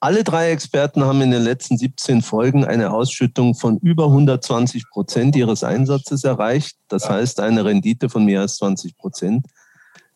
Alle 0.00 0.24
drei 0.24 0.50
Experten 0.50 1.04
haben 1.04 1.20
in 1.20 1.30
den 1.30 1.42
letzten 1.42 1.76
17 1.76 2.22
Folgen 2.22 2.64
eine 2.64 2.90
Ausschüttung 2.90 3.54
von 3.54 3.76
über 3.78 4.06
120 4.06 4.88
Prozent 4.90 5.36
ihres 5.36 5.62
Einsatzes 5.62 6.24
erreicht. 6.24 6.78
Das 6.88 7.08
heißt 7.08 7.38
eine 7.40 7.64
Rendite 7.64 8.08
von 8.08 8.24
mehr 8.24 8.40
als 8.40 8.56
20 8.56 8.96
Prozent. 8.96 9.46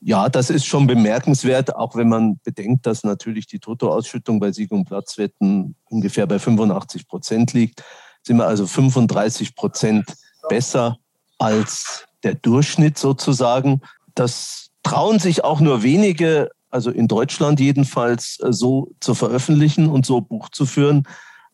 Ja, 0.01 0.29
das 0.29 0.51
ist 0.51 0.67
schon 0.67 0.87
bemerkenswert, 0.87 1.77
auch 1.77 1.97
wenn 1.97 2.09
man 2.09 2.39
bedenkt, 2.45 2.87
dass 2.87 3.05
natürlich 3.05 3.47
die 3.47 3.59
Toto-Ausschüttung 3.59 4.41
bei 4.41 4.53
Sieg- 4.53 4.73
und 4.73 4.85
Platzwetten 4.85 5.77
ungefähr 5.89 6.27
bei 6.27 6.39
85 6.39 7.07
Prozent 7.07 7.53
liegt. 7.53 7.83
Sind 8.23 8.39
wir 8.39 8.47
also 8.47 8.67
35 8.67 9.55
Prozent 9.55 10.07
besser 10.49 10.99
als 11.39 12.05
der 12.23 12.35
Durchschnitt 12.35 12.99
sozusagen. 12.99 13.83
Das 14.15 14.71
trauen 14.83 15.19
sich 15.19 15.45
auch 15.45 15.61
nur 15.61 15.83
wenige 15.83 16.51
also 16.75 16.91
in 16.91 17.07
Deutschland 17.07 17.61
jedenfalls, 17.61 18.41
äh, 18.41 18.53
so 18.53 18.91
zu 19.01 19.15
veröffentlichen 19.15 19.89
und 19.89 20.05
so 20.05 20.21
Buch 20.21 20.49
zu 20.49 20.67
führen. 20.67 21.07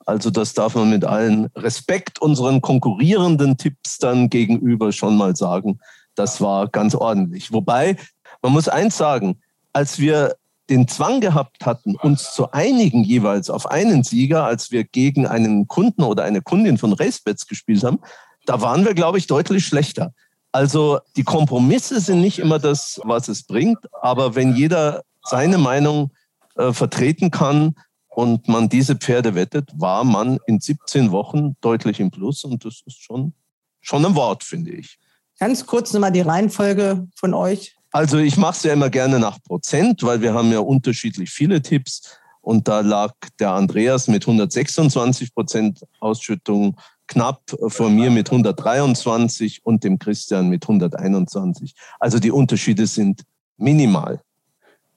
Also 0.07 0.31
das 0.31 0.55
darf 0.55 0.75
man 0.75 0.89
mit 0.89 1.05
allen 1.05 1.47
Respekt 1.55 2.21
unseren 2.23 2.63
konkurrierenden 2.63 3.59
Tipps 3.59 3.99
dann 3.99 4.31
gegenüber 4.31 4.93
schon 4.93 5.19
mal 5.19 5.37
sagen. 5.37 5.79
Das 6.15 6.41
war 6.41 6.69
ganz 6.69 6.95
ordentlich. 6.95 7.53
Wobei, 7.53 7.97
man 8.41 8.53
muss 8.53 8.67
eins 8.67 8.97
sagen, 8.97 9.41
als 9.75 9.99
wir 9.99 10.37
den 10.71 10.89
Zwang 10.89 11.21
gehabt 11.21 11.67
hatten, 11.67 11.97
uns 11.97 12.33
zu 12.33 12.51
einigen 12.53 13.05
jeweils 13.05 13.51
auf 13.51 13.71
einen 13.71 14.05
Sieger, 14.05 14.45
als 14.45 14.71
wir 14.71 14.85
gegen 14.85 15.27
einen 15.27 15.69
Kunden 15.69 16.03
oder 16.03 16.25
eine 16.25 16.41
Kundin 16.41 16.79
von 16.79 16.95
Racebets 16.95 17.47
gespielt 17.47 17.85
haben, 17.85 17.99
da 18.47 18.63
waren 18.63 18.87
wir, 18.87 18.95
glaube 18.95 19.19
ich, 19.19 19.27
deutlich 19.27 19.67
schlechter. 19.67 20.15
Also 20.53 20.99
die 21.17 21.25
Kompromisse 21.25 22.01
sind 22.01 22.21
nicht 22.21 22.39
immer 22.39 22.59
das, 22.59 23.01
was 23.05 23.29
es 23.29 23.45
bringt, 23.45 23.79
aber 24.01 24.35
wenn 24.35 24.57
jeder 24.57 25.03
seine 25.23 25.59
Meinung 25.59 26.11
äh, 26.57 26.73
vertreten 26.73 27.31
kann 27.31 27.75
und 28.09 28.49
man 28.49 28.69
diese 28.69 28.97
Pferde 28.97 29.35
wettet, 29.35 29.71
war 29.75 30.05
man 30.05 30.39
in 30.47 30.61
17 30.61 31.13
Wochen 31.13 31.57
deutlich 31.61 32.01
im 32.01 32.11
Plus 32.11 32.45
und 32.45 32.65
das 32.65 32.83
ist 32.87 33.01
schon, 33.03 33.35
schon 33.81 34.05
ein 34.05 34.15
Wort, 34.15 34.45
finde 34.45 34.73
ich. 34.73 34.99
Ganz 35.39 35.65
kurz 35.65 35.93
nochmal 35.93 36.13
die 36.13 36.21
Reihenfolge 36.21 37.09
von 37.15 37.35
euch. 37.35 37.77
Also 37.93 38.19
ich 38.19 38.37
mache 38.37 38.57
es 38.57 38.63
ja 38.63 38.73
immer 38.73 38.91
gerne 38.91 39.19
nach 39.19 39.43
Prozent, 39.43 40.03
weil 40.03 40.21
wir 40.21 40.35
haben 40.35 40.53
ja 40.53 40.61
unterschiedlich 40.61 41.31
viele 41.31 41.63
Tipps. 41.63 42.19
Und 42.43 42.69
da 42.69 42.81
lag 42.81 43.15
der 43.39 43.53
Andreas 43.53 44.09
mit 44.09 44.23
126 44.25 45.35
Prozent 45.35 45.81
Ausschüttung 45.99 46.77
knapp 47.07 47.43
vor 47.69 47.91
mir 47.91 48.11
mit 48.11 48.31
123 48.31 49.65
und 49.65 49.83
dem 49.83 49.99
Christian 49.99 50.49
mit 50.49 50.65
121. 50.65 51.75
Also 51.99 52.19
die 52.19 52.31
Unterschiede 52.31 52.87
sind 52.87 53.25
minimal. 53.57 54.21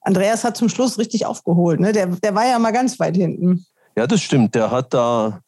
Andreas 0.04 0.44
hat 0.44 0.58
zum 0.58 0.70
Schluss 0.70 0.98
richtig 1.00 1.26
aufgeholt. 1.26 1.80
Ne? 1.80 1.94
Der, 1.94 2.08
der 2.08 2.36
war 2.36 2.46
ja 2.46 2.60
mal 2.60 2.72
ganz 2.72 3.00
weit 3.00 3.16
hinten. 3.16 3.66
Ja, 3.96 4.06
das 4.08 4.22
stimmt. 4.22 4.56
Der 4.56 4.70
hat 4.72 4.94
da 4.94 5.40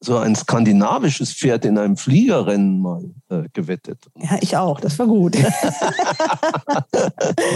so 0.00 0.18
ein 0.18 0.34
skandinavisches 0.34 1.32
Pferd 1.32 1.64
in 1.64 1.78
einem 1.78 1.96
Fliegerrennen 1.96 2.80
mal 2.80 3.04
äh, 3.30 3.44
gewettet. 3.52 3.98
Ja, 4.16 4.36
ich 4.40 4.56
auch. 4.56 4.80
Das 4.80 4.98
war 4.98 5.06
gut. 5.06 5.36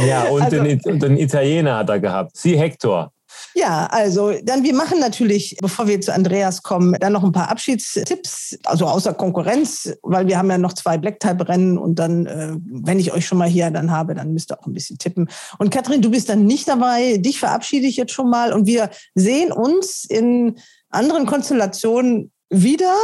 ja, 0.06 0.22
und 0.24 0.42
also, 0.42 0.62
den, 0.62 0.78
den, 0.98 1.18
Italiener 1.18 1.78
hat 1.78 1.88
er 1.90 2.00
gehabt. 2.00 2.36
Sie 2.36 2.56
Hector. 2.58 3.12
Ja, 3.54 3.86
also 3.86 4.32
dann 4.44 4.62
wir 4.62 4.74
machen 4.74 5.00
natürlich, 5.00 5.56
bevor 5.60 5.86
wir 5.86 6.00
zu 6.00 6.12
Andreas 6.12 6.62
kommen, 6.62 6.96
dann 7.00 7.12
noch 7.12 7.24
ein 7.24 7.32
paar 7.32 7.50
Abschiedstipps, 7.50 8.58
also 8.64 8.86
außer 8.86 9.14
Konkurrenz, 9.14 9.92
weil 10.02 10.26
wir 10.26 10.38
haben 10.38 10.50
ja 10.50 10.58
noch 10.58 10.72
zwei 10.72 10.98
Black-Type-Rennen 10.98 11.78
und 11.78 11.96
dann, 11.98 12.26
äh, 12.26 12.52
wenn 12.70 12.98
ich 12.98 13.12
euch 13.12 13.26
schon 13.26 13.38
mal 13.38 13.48
hier 13.48 13.70
dann 13.70 13.90
habe, 13.90 14.14
dann 14.14 14.32
müsst 14.32 14.52
ihr 14.52 14.60
auch 14.60 14.66
ein 14.66 14.74
bisschen 14.74 14.98
tippen. 14.98 15.28
Und 15.58 15.70
Katrin, 15.70 16.02
du 16.02 16.10
bist 16.10 16.28
dann 16.28 16.46
nicht 16.46 16.68
dabei. 16.68 17.18
Dich 17.18 17.40
verabschiede 17.40 17.86
ich 17.86 17.96
jetzt 17.96 18.12
schon 18.12 18.30
mal 18.30 18.52
und 18.52 18.66
wir 18.66 18.90
sehen 19.14 19.52
uns 19.52 20.04
in 20.04 20.56
anderen 20.90 21.26
Konstellationen 21.26 22.32
wieder 22.50 22.94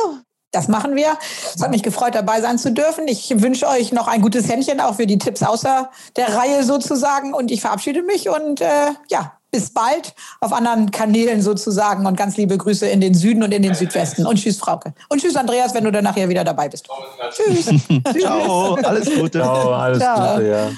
Das 0.52 0.68
machen 0.68 0.96
wir. 0.96 1.18
Es 1.54 1.62
hat 1.62 1.70
mich 1.70 1.82
gefreut, 1.82 2.14
dabei 2.14 2.40
sein 2.40 2.58
zu 2.58 2.72
dürfen. 2.72 3.08
Ich 3.08 3.42
wünsche 3.42 3.68
euch 3.68 3.92
noch 3.92 4.08
ein 4.08 4.22
gutes 4.22 4.48
Händchen, 4.48 4.80
auch 4.80 4.94
für 4.94 5.06
die 5.06 5.18
Tipps 5.18 5.42
außer 5.42 5.90
der 6.16 6.34
Reihe 6.34 6.64
sozusagen. 6.64 7.34
Und 7.34 7.50
ich 7.50 7.60
verabschiede 7.60 8.02
mich 8.02 8.28
und 8.28 8.60
äh, 8.60 8.92
ja, 9.08 9.35
bis 9.50 9.70
bald 9.70 10.14
auf 10.40 10.52
anderen 10.52 10.90
Kanälen 10.90 11.42
sozusagen. 11.42 12.06
Und 12.06 12.16
ganz 12.16 12.36
liebe 12.36 12.56
Grüße 12.56 12.86
in 12.86 13.00
den 13.00 13.14
Süden 13.14 13.42
und 13.42 13.52
in 13.52 13.62
den 13.62 13.74
Südwesten. 13.74 14.26
Und 14.26 14.36
tschüss, 14.36 14.58
Frauke. 14.58 14.94
Und 15.08 15.20
tschüss, 15.20 15.36
Andreas, 15.36 15.74
wenn 15.74 15.84
du 15.84 15.92
dann 15.92 16.04
nachher 16.04 16.28
wieder 16.28 16.44
dabei 16.44 16.68
bist. 16.68 16.88
Tschüss. 17.30 17.66
Ciao, 18.20 18.74
alles 18.74 19.14
Gute. 19.14 19.40
Ciao, 19.40 19.72
alles 19.72 19.98
Ciao. 19.98 20.36
Gute, 20.36 20.48
ja. 20.48 20.70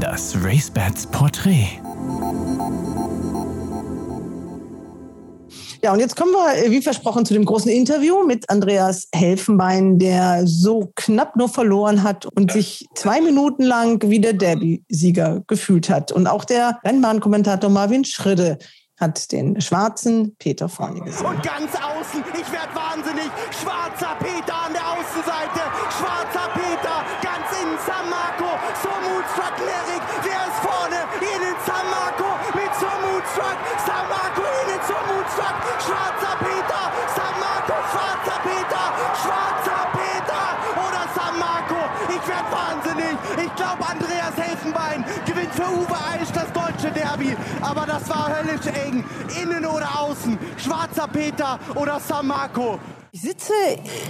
Das 0.00 0.34
RaceBats 0.42 1.06
Porträt. 1.08 1.78
Ja, 5.82 5.92
und 5.94 6.00
jetzt 6.00 6.14
kommen 6.14 6.32
wir, 6.32 6.66
äh, 6.66 6.70
wie 6.70 6.82
versprochen, 6.82 7.24
zu 7.24 7.32
dem 7.32 7.46
großen 7.46 7.70
Interview 7.70 8.24
mit 8.26 8.50
Andreas 8.50 9.08
Helfenbein, 9.14 9.98
der 9.98 10.46
so 10.46 10.92
knapp 10.94 11.36
nur 11.36 11.48
verloren 11.48 12.02
hat 12.02 12.26
und 12.26 12.52
sich 12.52 12.86
zwei 12.94 13.22
Minuten 13.22 13.62
lang 13.62 14.02
wie 14.10 14.20
der 14.20 14.34
Derby-Sieger 14.34 15.42
gefühlt 15.46 15.88
hat. 15.88 16.12
Und 16.12 16.26
auch 16.26 16.44
der 16.44 16.78
Rennbahnkommentator 16.84 17.70
Marvin 17.70 18.04
Schridde 18.04 18.58
hat 18.98 19.32
den 19.32 19.58
schwarzen 19.62 20.36
Peter 20.38 20.68
vorne 20.68 21.00
gesehen. 21.00 21.24
Und 21.24 21.42
ganz 21.42 21.74
außen, 21.74 22.22
ich 22.34 22.52
werd 22.52 22.74
wahnsinnig. 22.74 23.30
Schwarzer 23.50 24.14
Derby. 47.20 47.36
Aber 47.60 47.86
das 47.86 48.08
war 48.08 48.34
höllisch 48.36 48.66
eng. 48.66 49.04
Innen 49.42 49.66
oder 49.66 50.00
außen. 50.00 50.38
Schwarzer 50.56 51.08
Peter 51.08 51.58
oder 51.74 52.00
San 52.00 52.26
Marco. 52.26 52.78
Ich 53.12 53.22
sitze 53.22 53.52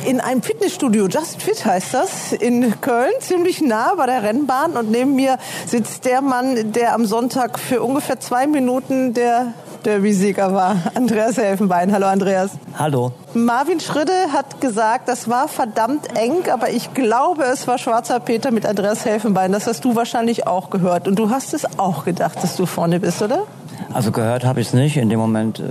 in 0.04 0.20
einem 0.20 0.42
Fitnessstudio, 0.42 1.08
Just 1.08 1.40
Fit 1.40 1.64
heißt 1.64 1.94
das, 1.94 2.32
in 2.32 2.82
Köln, 2.82 3.12
ziemlich 3.20 3.62
nah 3.62 3.94
bei 3.94 4.04
der 4.04 4.22
Rennbahn 4.22 4.72
und 4.72 4.90
neben 4.90 5.14
mir 5.14 5.38
sitzt 5.66 6.04
der 6.04 6.20
Mann, 6.20 6.72
der 6.72 6.94
am 6.94 7.06
Sonntag 7.06 7.58
für 7.58 7.82
ungefähr 7.82 8.20
zwei 8.20 8.46
Minuten 8.46 9.14
der 9.14 9.54
Derby-Sieger 9.84 10.52
war, 10.52 10.76
Andreas 10.94 11.36
Helfenbein. 11.36 11.92
Hallo 11.92 12.06
Andreas. 12.06 12.52
Hallo. 12.78 13.12
Marvin 13.34 13.80
Schridde 13.80 14.12
hat 14.32 14.60
gesagt, 14.60 15.08
das 15.08 15.28
war 15.28 15.48
verdammt 15.48 16.16
eng, 16.16 16.50
aber 16.52 16.70
ich 16.70 16.94
glaube, 16.94 17.44
es 17.44 17.66
war 17.66 17.78
Schwarzer 17.78 18.20
Peter 18.20 18.50
mit 18.50 18.66
Andreas 18.66 19.04
Helfenbein. 19.04 19.52
Das 19.52 19.66
hast 19.66 19.84
du 19.84 19.96
wahrscheinlich 19.96 20.46
auch 20.46 20.70
gehört 20.70 21.08
und 21.08 21.18
du 21.18 21.30
hast 21.30 21.54
es 21.54 21.78
auch 21.78 22.04
gedacht, 22.04 22.42
dass 22.42 22.56
du 22.56 22.66
vorne 22.66 23.00
bist, 23.00 23.22
oder? 23.22 23.44
Also 23.92 24.12
gehört 24.12 24.44
habe 24.44 24.60
ich 24.60 24.68
es 24.68 24.74
nicht. 24.74 24.96
In 24.96 25.08
dem 25.08 25.18
Moment, 25.18 25.58
äh, 25.58 25.62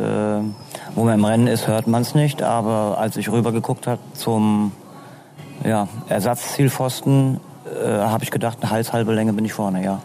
wo 0.96 1.04
man 1.04 1.14
im 1.14 1.26
Rennen 1.26 1.48
ist, 1.48 1.68
hört 1.68 1.88
man 1.88 2.02
es 2.02 2.16
nicht. 2.16 2.42
Aber 2.44 2.98
als 2.98 3.16
ich 3.18 3.32
rübergeguckt 3.32 3.88
habe 3.88 4.02
zum 4.14 4.72
ja, 5.64 5.88
Ersatzzielpfosten, 6.10 7.40
äh, 7.66 7.88
habe 7.88 8.24
ich 8.24 8.32
gedacht, 8.32 8.58
eine 8.62 8.72
halshalbe 8.72 9.14
Länge 9.14 9.34
bin 9.34 9.46
ich 9.46 9.54
vorne, 9.54 9.84
ja. 9.84 10.00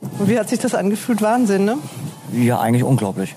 Und 0.00 0.28
wie 0.28 0.38
hat 0.38 0.48
sich 0.48 0.58
das 0.58 0.74
angefühlt? 0.74 1.22
Wahnsinn, 1.22 1.64
ne? 1.64 1.76
Ja, 2.32 2.60
eigentlich 2.60 2.84
unglaublich. 2.84 3.34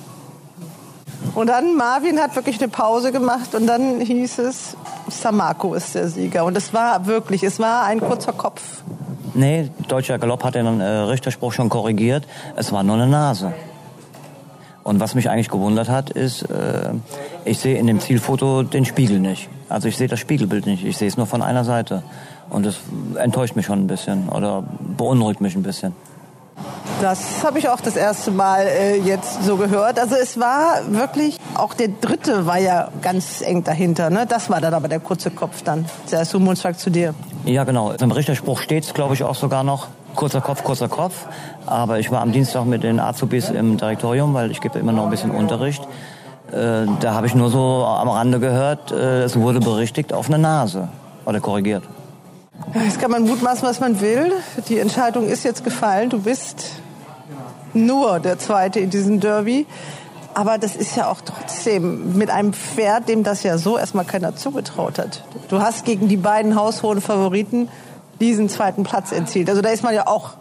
Und 1.36 1.48
dann 1.48 1.76
Marvin 1.76 2.20
hat 2.20 2.36
wirklich 2.36 2.60
eine 2.60 2.68
Pause 2.68 3.12
gemacht 3.12 3.56
und 3.56 3.66
dann 3.66 4.00
hieß 4.02 4.40
es, 4.40 4.78
Samako 5.10 5.74
ist 5.74 5.96
der 5.96 6.08
Sieger. 6.08 6.46
Und 6.46 6.56
es 6.56 6.74
war 6.74 7.06
wirklich, 7.08 7.44
es 7.44 7.60
war 7.60 7.86
ein 7.86 8.00
kurzer 8.00 8.34
Kopf. 8.34 8.62
Nee, 9.34 9.72
deutscher 9.88 10.20
Galopp 10.20 10.44
hat 10.44 10.56
den 10.56 10.80
äh, 10.80 10.86
Richterspruch 10.86 11.54
schon 11.54 11.70
korrigiert. 11.70 12.28
Es 12.56 12.72
war 12.72 12.84
nur 12.84 12.96
eine 12.96 13.08
Nase. 13.08 13.54
Und 14.84 15.00
was 15.00 15.16
mich 15.16 15.30
eigentlich 15.30 15.50
gewundert 15.50 15.90
hat, 15.90 16.12
ist, 16.12 16.44
äh, 16.44 16.92
ich 17.46 17.58
sehe 17.58 17.78
in 17.80 17.88
dem 17.88 18.00
Zielfoto 18.00 18.64
den 18.64 18.86
Spiegel 18.86 19.20
nicht. 19.20 19.50
Also 19.70 19.88
ich 19.88 19.98
sehe 19.98 20.08
das 20.08 20.20
Spiegelbild 20.20 20.68
nicht. 20.68 20.86
Ich 20.86 20.98
sehe 20.98 21.08
es 21.08 21.18
nur 21.18 21.26
von 21.26 21.42
einer 21.42 21.64
Seite. 21.64 22.04
Und 22.50 22.66
das 22.66 22.76
enttäuscht 23.16 23.56
mich 23.56 23.66
schon 23.66 23.80
ein 23.80 23.88
bisschen 23.88 24.30
oder 24.30 24.64
beunruhigt 24.98 25.42
mich 25.42 25.56
ein 25.56 25.64
bisschen. 25.64 25.94
Das 27.02 27.44
habe 27.44 27.60
ich 27.60 27.68
auch 27.68 27.82
das 27.82 27.98
erste 27.98 28.32
Mal 28.32 28.66
äh, 28.66 28.98
jetzt 28.98 29.44
so 29.44 29.58
gehört. 29.58 30.00
Also 30.00 30.16
es 30.16 30.40
war 30.40 30.82
wirklich, 30.88 31.38
auch 31.56 31.74
der 31.74 31.90
dritte 31.90 32.46
war 32.46 32.60
ja 32.60 32.90
ganz 33.02 33.42
eng 33.42 33.64
dahinter. 33.64 34.10
Ne? 34.10 34.26
Das 34.26 34.50
war 34.50 34.62
dann 34.62 34.74
aber 34.74 34.88
der 34.88 35.00
kurze 35.00 35.30
Kopf 35.30 35.64
dann. 35.64 35.86
Der 36.12 36.24
Sumunschlag 36.24 36.80
zu 36.80 36.90
dir. 36.90 37.14
Ja, 37.46 37.66
genau. 37.66 37.92
Im 37.92 38.12
Richterspruch 38.12 38.60
steht 38.60 38.86
es, 38.86 38.94
glaube 38.94 39.16
ich, 39.16 39.24
auch 39.24 39.36
sogar 39.36 39.64
noch. 39.64 39.88
Kurzer 40.16 40.42
Kopf, 40.42 40.64
kurzer 40.64 40.88
Kopf. 40.88 41.26
Aber 41.66 42.00
ich 42.00 42.10
war 42.12 42.22
am 42.22 42.32
Dienstag 42.32 42.66
mit 42.66 42.84
den 42.84 43.00
Azubis 43.00 43.50
im 43.50 43.78
Direktorium, 43.78 44.34
weil 44.34 44.52
ich 44.52 44.62
gebe 44.62 44.80
immer 44.80 44.94
noch 44.94 45.04
ein 45.04 45.10
bisschen 45.10 45.32
Unterricht. 45.32 45.84
Äh, 46.52 46.86
da 47.00 47.16
habe 47.16 47.28
ich 47.28 47.36
nur 47.36 47.50
so 47.50 47.84
am 47.86 48.08
Rande 48.10 48.40
gehört, 48.40 48.92
äh, 48.92 49.24
es 49.24 49.38
wurde 49.38 49.60
berichtigt 49.60 50.14
auf 50.14 50.28
eine 50.28 50.38
Nase. 50.38 50.88
Oder 51.26 51.40
korrigiert. 51.40 51.84
Jetzt 52.74 53.00
kann 53.00 53.12
man 53.12 53.24
mutmaßen, 53.24 53.68
was 53.68 53.80
man 53.80 54.02
will. 54.02 54.32
Die 54.68 54.80
Entscheidung 54.80 55.28
ist 55.28 55.44
jetzt 55.44 55.64
gefallen. 55.64 56.10
Du 56.10 56.20
bist 56.20 56.66
nur 57.74 58.20
der 58.20 58.40
Zweite 58.40 58.80
in 58.80 58.90
diesem 58.90 59.20
Derby. 59.20 59.66
Aber 60.34 60.58
das 60.58 60.76
ist 60.76 60.96
ja 60.96 61.10
auch 61.10 61.22
trotzdem 61.22 62.18
mit 62.18 62.30
einem 62.30 62.54
Pferd, 62.54 63.08
dem 63.08 63.24
das 63.24 63.44
ja 63.44 63.58
so 63.58 63.78
erstmal 63.78 64.06
keiner 64.06 64.36
zugetraut 64.36 64.98
hat. 64.98 65.24
Du 65.50 65.62
hast 65.62 65.86
gegen 65.86 66.08
die 66.08 66.18
beiden 66.18 66.56
haushohen 66.56 67.02
Favoriten 67.02 67.70
diesen 68.20 68.50
zweiten 68.50 68.84
Platz 68.84 69.12
erzielt. 69.12 69.50
Also 69.50 69.62
da 69.62 69.70
ist 69.70 69.84
man 69.84 69.94
ja 69.94 70.08
auch 70.08 70.32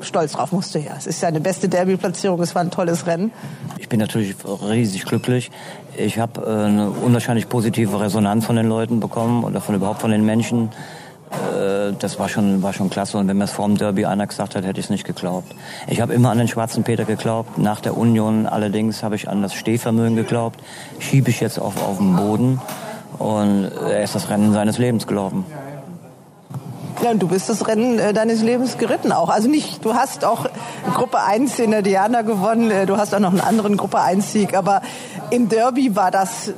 stolz 0.00 0.32
drauf, 0.32 0.52
musste 0.52 0.78
ja. 0.78 0.92
Es 0.96 1.06
ist 1.06 1.22
ja 1.22 1.28
eine 1.28 1.40
beste 1.40 1.68
Derby-Platzierung, 1.68 2.40
es 2.42 2.54
war 2.54 2.62
ein 2.62 2.70
tolles 2.70 3.06
Rennen. 3.06 3.32
Ich 3.78 3.88
bin 3.88 4.00
natürlich 4.00 4.34
riesig 4.44 5.04
glücklich. 5.04 5.50
Ich 5.96 6.18
habe 6.18 6.42
äh, 6.42 6.66
eine 6.66 6.90
unwahrscheinlich 6.90 7.48
positive 7.48 8.00
Resonanz 8.00 8.46
von 8.46 8.56
den 8.56 8.66
Leuten 8.66 9.00
bekommen 9.00 9.44
oder 9.44 9.60
von 9.60 9.74
überhaupt 9.74 10.00
von 10.00 10.10
den 10.10 10.24
Menschen. 10.24 10.70
Äh, 11.30 11.92
das 11.98 12.18
war 12.18 12.28
schon, 12.28 12.62
war 12.62 12.72
schon 12.72 12.90
klasse. 12.90 13.18
Und 13.18 13.28
wenn 13.28 13.38
mir 13.38 13.44
es 13.44 13.52
vor 13.52 13.66
dem 13.66 13.76
Derby 13.76 14.06
einer 14.06 14.26
gesagt 14.26 14.56
hat, 14.56 14.64
hätte 14.64 14.80
ich 14.80 14.86
es 14.86 14.90
nicht 14.90 15.04
geglaubt. 15.04 15.54
Ich 15.86 16.00
habe 16.00 16.14
immer 16.14 16.30
an 16.30 16.38
den 16.38 16.48
schwarzen 16.48 16.84
Peter 16.84 17.04
geglaubt. 17.04 17.58
Nach 17.58 17.80
der 17.80 17.96
Union 17.96 18.46
allerdings 18.46 19.02
habe 19.02 19.16
ich 19.16 19.28
an 19.28 19.42
das 19.42 19.54
Stehvermögen 19.54 20.16
geglaubt. 20.16 20.60
Schiebe 20.98 21.30
ich 21.30 21.40
jetzt 21.40 21.58
auf, 21.58 21.82
auf 21.82 21.98
den 21.98 22.16
Boden. 22.16 22.60
Und 23.18 23.70
er 23.88 24.02
ist 24.02 24.14
das 24.14 24.30
Rennen 24.30 24.52
seines 24.52 24.78
Lebens 24.78 25.06
gelaufen. 25.06 25.44
Ja, 27.02 27.12
und 27.12 27.22
du 27.22 27.28
bist 27.28 27.48
das 27.48 27.66
Rennen 27.66 27.98
äh, 27.98 28.12
deines 28.12 28.42
Lebens 28.42 28.76
geritten 28.76 29.10
auch. 29.10 29.30
Also 29.30 29.48
nicht, 29.48 29.84
du 29.84 29.94
hast 29.94 30.24
auch 30.24 30.46
Gruppe 30.94 31.22
1 31.22 31.58
in 31.58 31.70
der 31.70 31.80
Diana 31.80 32.20
gewonnen, 32.22 32.70
äh, 32.70 32.84
du 32.84 32.98
hast 32.98 33.14
auch 33.14 33.20
noch 33.20 33.30
einen 33.30 33.40
anderen 33.40 33.78
Gruppe 33.78 34.00
1 34.00 34.32
Sieg, 34.32 34.54
aber 34.54 34.82
im 35.30 35.48
Derby 35.48 35.96
war 35.96 36.10
das 36.10 36.52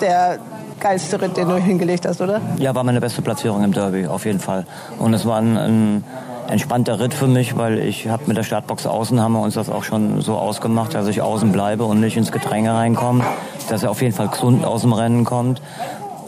der 0.00 0.38
geilste 0.82 1.20
Ritt, 1.20 1.36
den 1.36 1.48
du 1.48 1.56
hingelegt 1.56 2.06
hast, 2.06 2.20
oder? 2.20 2.40
Ja, 2.58 2.74
war 2.74 2.82
meine 2.82 3.00
beste 3.00 3.22
Platzierung 3.22 3.62
im 3.62 3.72
Derby, 3.72 4.06
auf 4.06 4.26
jeden 4.26 4.40
Fall. 4.40 4.66
Und 4.98 5.14
es 5.14 5.24
war 5.24 5.38
ein, 5.38 5.56
ein 5.56 6.04
entspannter 6.48 6.98
Ritt 6.98 7.14
für 7.14 7.28
mich, 7.28 7.56
weil 7.56 7.78
ich 7.78 8.08
habe 8.08 8.24
mit 8.26 8.36
der 8.36 8.42
Startbox 8.42 8.86
außen 8.86 9.20
haben 9.20 9.32
wir 9.32 9.40
uns 9.40 9.54
das 9.54 9.70
auch 9.70 9.84
schon 9.84 10.20
so 10.20 10.34
ausgemacht, 10.34 10.94
dass 10.94 11.06
ich 11.06 11.22
außen 11.22 11.52
bleibe 11.52 11.84
und 11.84 12.00
nicht 12.00 12.16
ins 12.16 12.32
Gedränge 12.32 12.74
reinkomme, 12.74 13.24
dass 13.68 13.84
er 13.84 13.90
auf 13.90 14.02
jeden 14.02 14.14
Fall 14.14 14.28
gesund 14.28 14.64
aus 14.64 14.82
dem 14.82 14.92
Rennen 14.92 15.24
kommt. 15.24 15.62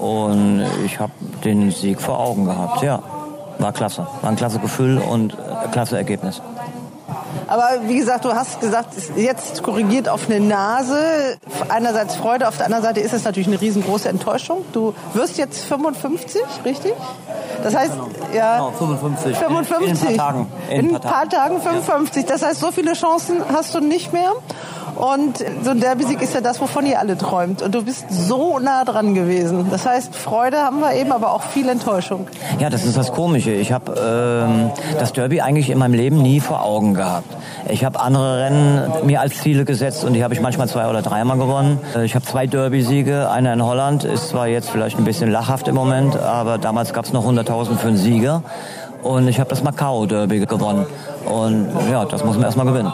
Und 0.01 0.65
ich 0.85 1.01
habe 1.01 1.13
den 1.45 1.71
Sieg 1.71 2.01
vor 2.01 2.19
Augen 2.19 2.45
gehabt, 2.45 2.83
ja. 2.83 3.03
War 3.59 3.73
klasse. 3.73 4.07
War 4.23 4.31
ein 4.31 4.37
klasse 4.37 4.59
Gefühl 4.59 4.99
und 4.99 5.37
ein 5.39 5.71
klasse 5.71 5.97
Ergebnis. 5.97 6.43
Aber 7.47 7.69
wie 7.87 7.97
gesagt, 7.97 8.25
du 8.25 8.33
hast 8.33 8.61
gesagt, 8.61 8.95
jetzt 9.17 9.63
korrigiert 9.63 10.09
auf 10.09 10.29
eine 10.29 10.41
Nase. 10.41 11.39
Einerseits 11.69 12.17
Freude, 12.17 12.49
auf 12.49 12.57
der 12.57 12.67
anderen 12.67 12.85
Seite 12.85 13.01
ist 13.01 13.13
es 13.13 13.25
natürlich 13.25 13.49
eine 13.49 13.61
riesengroße 13.61 14.09
Enttäuschung. 14.09 14.65
Du 14.73 14.95
wirst 15.13 15.39
jetzt 15.39 15.65
55, 15.65 16.43
richtig? 16.65 16.95
Das 17.63 17.75
heißt, 17.75 17.93
ja. 18.35 18.57
Genau, 18.57 18.73
55. 18.73 19.37
55. 19.37 20.09
In, 20.09 20.11
in 20.11 20.15
ein 20.15 20.17
paar 20.17 20.27
Tagen. 20.27 20.53
In, 20.71 20.95
ein 20.95 21.01
paar 21.01 21.29
Tagen 21.29 21.61
55. 21.61 22.27
Das 22.27 22.43
heißt, 22.43 22.61
so 22.61 22.71
viele 22.71 22.93
Chancen 22.95 23.43
hast 23.53 23.75
du 23.75 23.81
nicht 23.81 24.13
mehr. 24.13 24.33
Und 24.97 25.45
so 25.63 25.71
ein 25.71 25.81
Derby-Sieg 25.81 26.23
ist 26.23 26.35
ja 26.35 26.41
das, 26.41 26.61
wovon 26.61 26.87
ihr 26.87 26.99
alle 26.99 27.19
träumt. 27.19 27.63
Und 27.63 27.75
du 27.75 27.83
bist 27.83 28.07
so 28.11 28.59
nah 28.59 28.85
dran 28.85 29.15
gewesen. 29.15 29.67
Das 29.71 29.87
heißt, 29.87 30.15
Freude 30.15 30.59
haben 30.59 30.81
wir 30.81 30.95
eben, 30.95 31.13
aber 31.13 31.33
auch 31.33 31.43
viel 31.43 31.69
Enttäuschung. 31.69 32.27
Ja, 32.61 32.71
das 32.71 32.85
ist 32.85 32.97
das 32.97 33.13
Komische. 33.13 33.53
Ich 33.53 33.73
habe 33.73 33.95
ähm, 34.47 34.71
das 34.99 35.13
Derby 35.13 35.41
eigentlich 35.41 35.71
in 35.71 35.79
meinem 35.79 35.95
Leben 35.95 36.23
nie 36.23 36.41
vor 36.41 36.63
Augen 36.65 36.95
gehabt. 36.95 37.27
Ich 37.69 37.85
habe 37.85 37.99
andere 38.01 38.45
Rennen 38.45 38.93
mir 39.05 39.21
als 39.21 39.41
Ziele 39.41 39.65
gesetzt 39.65 40.05
und 40.05 40.13
die 40.13 40.23
habe 40.23 40.35
ich 40.35 40.41
manchmal 40.41 40.69
zwei 40.69 40.89
oder 40.89 41.03
dreimal 41.03 41.39
gewonnen. 41.39 41.79
Äh, 41.95 42.05
Ich 42.05 42.15
habe 42.15 42.25
zwei 42.25 42.47
Derby-Siege, 42.47 43.31
einer 43.31 43.53
in 43.53 43.65
Holland, 43.65 44.05
ist 44.05 44.29
zwar 44.29 44.47
jetzt 44.47 44.71
vielleicht 44.71 44.99
ein 44.99 45.05
bisschen 45.05 45.31
lachhaft 45.31 45.67
im 45.69 45.75
Moment, 45.75 46.17
aber 46.17 46.59
damals 46.59 46.93
gab 46.93 47.05
es 47.05 47.13
noch 47.13 47.27
100.000 47.27 47.77
für 47.77 47.89
einen 47.89 47.97
Sieger. 47.97 48.43
Und 49.03 49.29
ich 49.29 49.39
habe 49.39 49.51
das 49.51 49.63
Macau-Derby 49.63 50.47
gewonnen. 50.47 50.87
Und 51.27 51.69
ja, 51.91 52.05
das 52.05 52.25
muss 52.25 52.37
man 52.37 52.45
erstmal 52.45 52.67
gewinnen. 52.67 52.93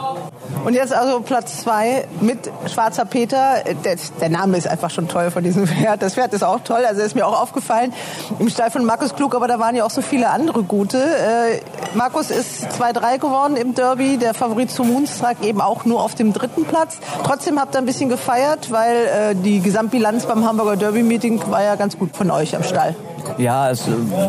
Und 0.63 0.73
jetzt 0.73 0.93
also 0.93 1.21
Platz 1.21 1.61
zwei 1.61 2.05
mit 2.19 2.51
Schwarzer 2.71 3.05
Peter. 3.05 3.55
Der, 3.83 3.95
der, 4.19 4.29
Name 4.29 4.57
ist 4.57 4.67
einfach 4.67 4.89
schon 4.89 5.07
toll 5.07 5.31
von 5.31 5.43
diesem 5.43 5.67
Pferd. 5.67 6.01
Das 6.01 6.13
Pferd 6.13 6.33
ist 6.33 6.43
auch 6.43 6.59
toll, 6.63 6.85
also 6.87 7.01
ist 7.01 7.15
mir 7.15 7.25
auch 7.25 7.41
aufgefallen 7.41 7.93
im 8.39 8.49
Stall 8.49 8.69
von 8.69 8.85
Markus 8.85 9.15
Klug, 9.15 9.35
aber 9.35 9.47
da 9.47 9.59
waren 9.59 9.75
ja 9.75 9.83
auch 9.85 9.89
so 9.89 10.01
viele 10.01 10.29
andere 10.29 10.63
gute. 10.63 10.97
Äh, 10.97 11.61
Markus 11.95 12.29
ist 12.29 12.67
2-3 12.79 13.17
geworden 13.17 13.55
im 13.55 13.73
Derby, 13.73 14.17
der 14.17 14.33
Favorit 14.33 14.71
zu 14.71 14.83
Moonstruck 14.83 15.43
eben 15.43 15.61
auch 15.61 15.85
nur 15.85 16.01
auf 16.01 16.15
dem 16.15 16.33
dritten 16.33 16.65
Platz. 16.65 16.99
Trotzdem 17.23 17.59
habt 17.59 17.75
ihr 17.75 17.79
ein 17.79 17.85
bisschen 17.85 18.09
gefeiert, 18.09 18.71
weil 18.71 18.95
äh, 18.95 19.35
die 19.35 19.61
Gesamtbilanz 19.61 20.25
beim 20.25 20.45
Hamburger 20.45 20.77
Derby-Meeting 20.77 21.41
war 21.49 21.63
ja 21.63 21.75
ganz 21.75 21.97
gut 21.97 22.15
von 22.15 22.29
euch 22.31 22.55
am 22.55 22.63
Stall. 22.63 22.95
Ja, 23.37 23.69
es 23.69 23.83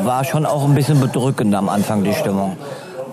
war 0.05 0.25
schon 0.25 0.47
auch 0.47 0.65
ein 0.65 0.75
bisschen 0.75 1.01
bedrückend 1.01 1.55
am 1.55 1.69
Anfang 1.69 2.05
die 2.05 2.15
Stimmung. 2.15 2.57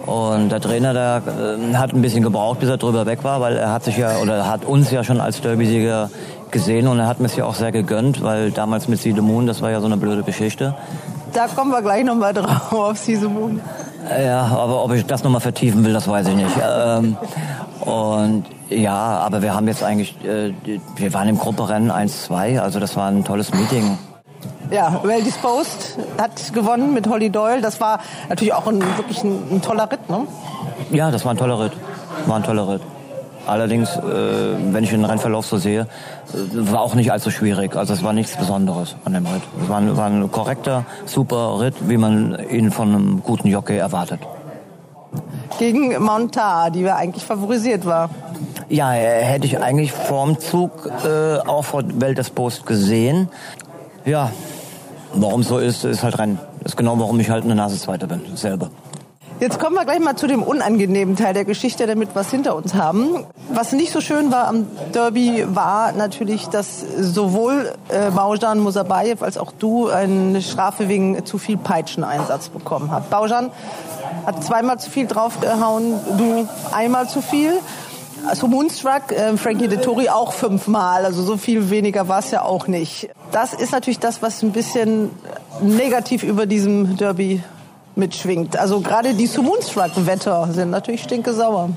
Und 0.06 0.50
der 0.50 0.62
Trainer, 0.62 0.94
der 0.94 1.22
äh, 1.28 1.76
hat 1.76 1.94
ein 1.94 2.02
bisschen 2.02 2.24
gebraucht, 2.24 2.60
bis 2.60 2.70
er 2.70 2.78
drüber 2.78 3.06
weg 3.06 3.24
war, 3.24 3.42
weil 3.42 3.58
er 3.58 3.72
hat 3.72 3.84
sich 3.84 3.98
ja 3.98 4.18
oder 4.18 4.48
hat 4.48 4.66
uns 4.66 4.92
ja 4.92 5.04
schon 5.04 5.20
als 5.20 5.42
Derby-Sieger 5.42 6.10
gesehen 6.52 6.88
und 6.88 7.00
er 7.00 7.08
hat 7.08 7.20
mir 7.20 7.28
es 7.28 7.36
ja 7.36 7.46
auch 7.46 7.54
sehr 7.54 7.72
gegönnt, 7.72 8.24
weil 8.24 8.52
damals 8.52 8.88
mit 8.88 9.06
Moon, 9.22 9.46
das 9.46 9.62
war 9.62 9.72
ja 9.72 9.80
so 9.80 9.86
eine 9.86 9.98
blöde 9.98 10.24
Geschichte. 10.24 10.76
Da 11.34 11.48
kommen 11.48 11.72
wir 11.72 11.82
gleich 11.82 12.04
nochmal 12.04 12.34
drauf 12.34 12.72
auf 12.72 13.08
Moon. 13.08 13.62
Ja, 14.10 14.46
aber 14.46 14.84
ob 14.84 14.94
ich 14.94 15.06
das 15.06 15.24
nochmal 15.24 15.42
vertiefen 15.42 15.86
will, 15.86 15.94
das 15.94 16.08
weiß 16.08 16.28
ich 16.30 16.36
nicht. 16.36 16.56
Ähm, 16.64 17.18
und 17.82 18.46
ja, 18.70 18.96
aber 18.96 19.42
wir 19.42 19.54
haben 19.54 19.68
jetzt 19.68 19.84
eigentlich, 19.84 20.16
äh, 20.26 20.54
wir 20.96 21.14
waren 21.14 21.28
im 21.28 21.38
Grupperennen 21.38 21.92
1-2, 21.92 22.60
also 22.60 22.80
das 22.80 22.96
war 22.96 23.08
ein 23.08 23.24
tolles 23.24 23.54
Meeting. 23.54 23.98
Ja, 24.72 25.02
Well 25.04 25.24
Disposed 25.24 25.98
hat 26.20 26.54
gewonnen 26.54 26.94
mit 26.94 27.08
Holly 27.08 27.30
Doyle. 27.32 27.62
Das 27.62 27.82
war 27.82 28.00
natürlich 28.28 28.54
auch 28.54 28.68
ein, 28.68 28.82
wirklich 28.98 29.24
ein, 29.24 29.42
ein 29.52 29.62
toller 29.62 29.92
Ritt, 29.92 30.10
ne? 30.10 30.28
Ja, 30.92 31.10
das 31.10 31.26
war 31.26 31.32
ein 31.32 31.38
toller 31.38 31.60
Ritt. 31.60 31.74
War 32.28 32.38
ein 32.38 32.44
toller 32.44 32.68
Ritt. 32.68 32.82
Allerdings, 33.48 33.96
äh, 33.96 34.02
wenn 34.72 34.84
ich 34.84 34.92
den 34.92 35.06
Rennverlauf 35.06 35.48
so 35.48 35.58
sehe, 35.58 35.82
äh, 35.82 36.72
war 36.72 36.82
auch 36.82 36.94
nicht 36.94 37.12
allzu 37.12 37.32
schwierig. 37.32 37.76
Also 37.76 37.94
es 37.94 38.04
war 38.04 38.14
nichts 38.14 38.36
Besonderes 38.38 38.96
an 39.06 39.14
dem 39.14 39.26
Ritt. 39.26 39.42
Es 39.64 39.70
war 39.70 39.78
ein, 39.78 39.98
war 39.98 40.06
ein 40.06 40.32
korrekter, 40.32 40.86
super 41.06 41.60
Ritt, 41.60 41.76
wie 41.90 41.98
man 41.98 42.38
ihn 42.50 42.72
von 42.72 42.90
einem 42.90 43.24
guten 43.24 43.48
Jockey 43.48 43.76
erwartet. 43.76 44.20
Gegen 45.58 46.00
Montar, 46.00 46.70
die 46.70 46.84
wir 46.84 46.96
eigentlich 46.96 47.26
favorisiert 47.26 47.88
war. 47.88 48.12
Ja, 48.70 48.94
äh, 48.94 49.24
hätte 49.24 49.48
ich 49.48 49.58
eigentlich 49.58 49.94
vorm 49.94 50.40
Zug 50.40 50.88
äh, 51.04 51.40
auch 51.40 51.66
vor 51.66 51.82
Welt 52.00 52.20
des 52.20 52.30
Post 52.30 52.68
gesehen. 52.68 53.30
Ja, 54.06 54.30
warum 55.14 55.44
so 55.44 55.58
ist, 55.58 55.84
ist 55.84 56.04
halt 56.04 56.18
Rennen. 56.20 56.40
Das 56.60 56.74
ist 56.74 56.78
genau, 56.78 57.00
warum 57.00 57.20
ich 57.20 57.30
halt 57.30 57.44
eine 57.44 57.56
Nase 57.56 57.78
Zweiter 57.80 58.08
bin. 58.08 58.22
Dasselbe. 58.30 58.70
Jetzt 59.40 59.58
kommen 59.58 59.76
wir 59.76 59.86
gleich 59.86 60.02
mal 60.02 60.18
zu 60.18 60.28
dem 60.28 60.44
unangenehmen 60.44 61.16
Teil 61.16 61.34
der 61.34 61.46
Geschichte, 61.46 61.88
damit 61.88 62.10
wir 62.10 62.16
was 62.16 62.30
hinter 62.30 62.58
uns 62.58 62.74
haben. 62.74 63.26
Was 63.54 63.72
nicht 63.72 63.94
so 63.94 64.02
schön 64.02 64.34
war 64.34 64.50
am 64.50 64.68
Derby, 64.94 65.46
war 65.48 65.94
natürlich, 65.94 66.48
dass 66.48 66.82
sowohl 67.00 67.72
äh, 67.88 68.12
Baujan 68.12 68.60
Musabayev 68.60 69.24
als 69.24 69.38
auch 69.38 69.54
du 69.58 69.88
eine 69.88 70.42
Strafe 70.42 70.90
wegen 70.90 71.26
zu 71.26 71.38
viel 71.38 71.56
Peitscheneinsatz 71.56 72.50
bekommen 72.50 72.92
habt. 72.92 73.10
Baujan 73.10 73.50
hat 74.26 74.44
zweimal 74.44 74.78
zu 74.78 74.90
viel 74.90 75.08
draufgehauen, 75.08 75.94
du 76.18 76.46
einmal 76.74 77.08
zu 77.08 77.22
viel. 77.22 77.54
Also 78.28 78.48
Moonstruck, 78.48 79.12
äh, 79.12 79.38
Frankie 79.38 79.68
Dettori 79.68 80.10
auch 80.10 80.34
fünfmal, 80.34 81.06
also 81.06 81.24
so 81.24 81.38
viel 81.38 81.70
weniger 81.70 82.08
war 82.08 82.20
es 82.20 82.32
ja 82.32 82.44
auch 82.44 82.68
nicht. 82.68 83.10
Das 83.32 83.54
ist 83.54 83.72
natürlich 83.72 84.00
das, 84.00 84.22
was 84.22 84.44
ein 84.44 84.52
bisschen 84.52 85.10
negativ 85.62 86.24
über 86.24 86.46
diesem 86.46 86.98
Derby 86.98 87.42
mitschwingt. 87.96 88.58
Also 88.58 88.82
gerade 88.82 89.14
die 89.14 89.28
Moonstruck-Wetter 89.28 90.50
sind 90.52 90.72
natürlich 90.72 91.04
stinke 91.04 91.34
sauer. 91.34 91.70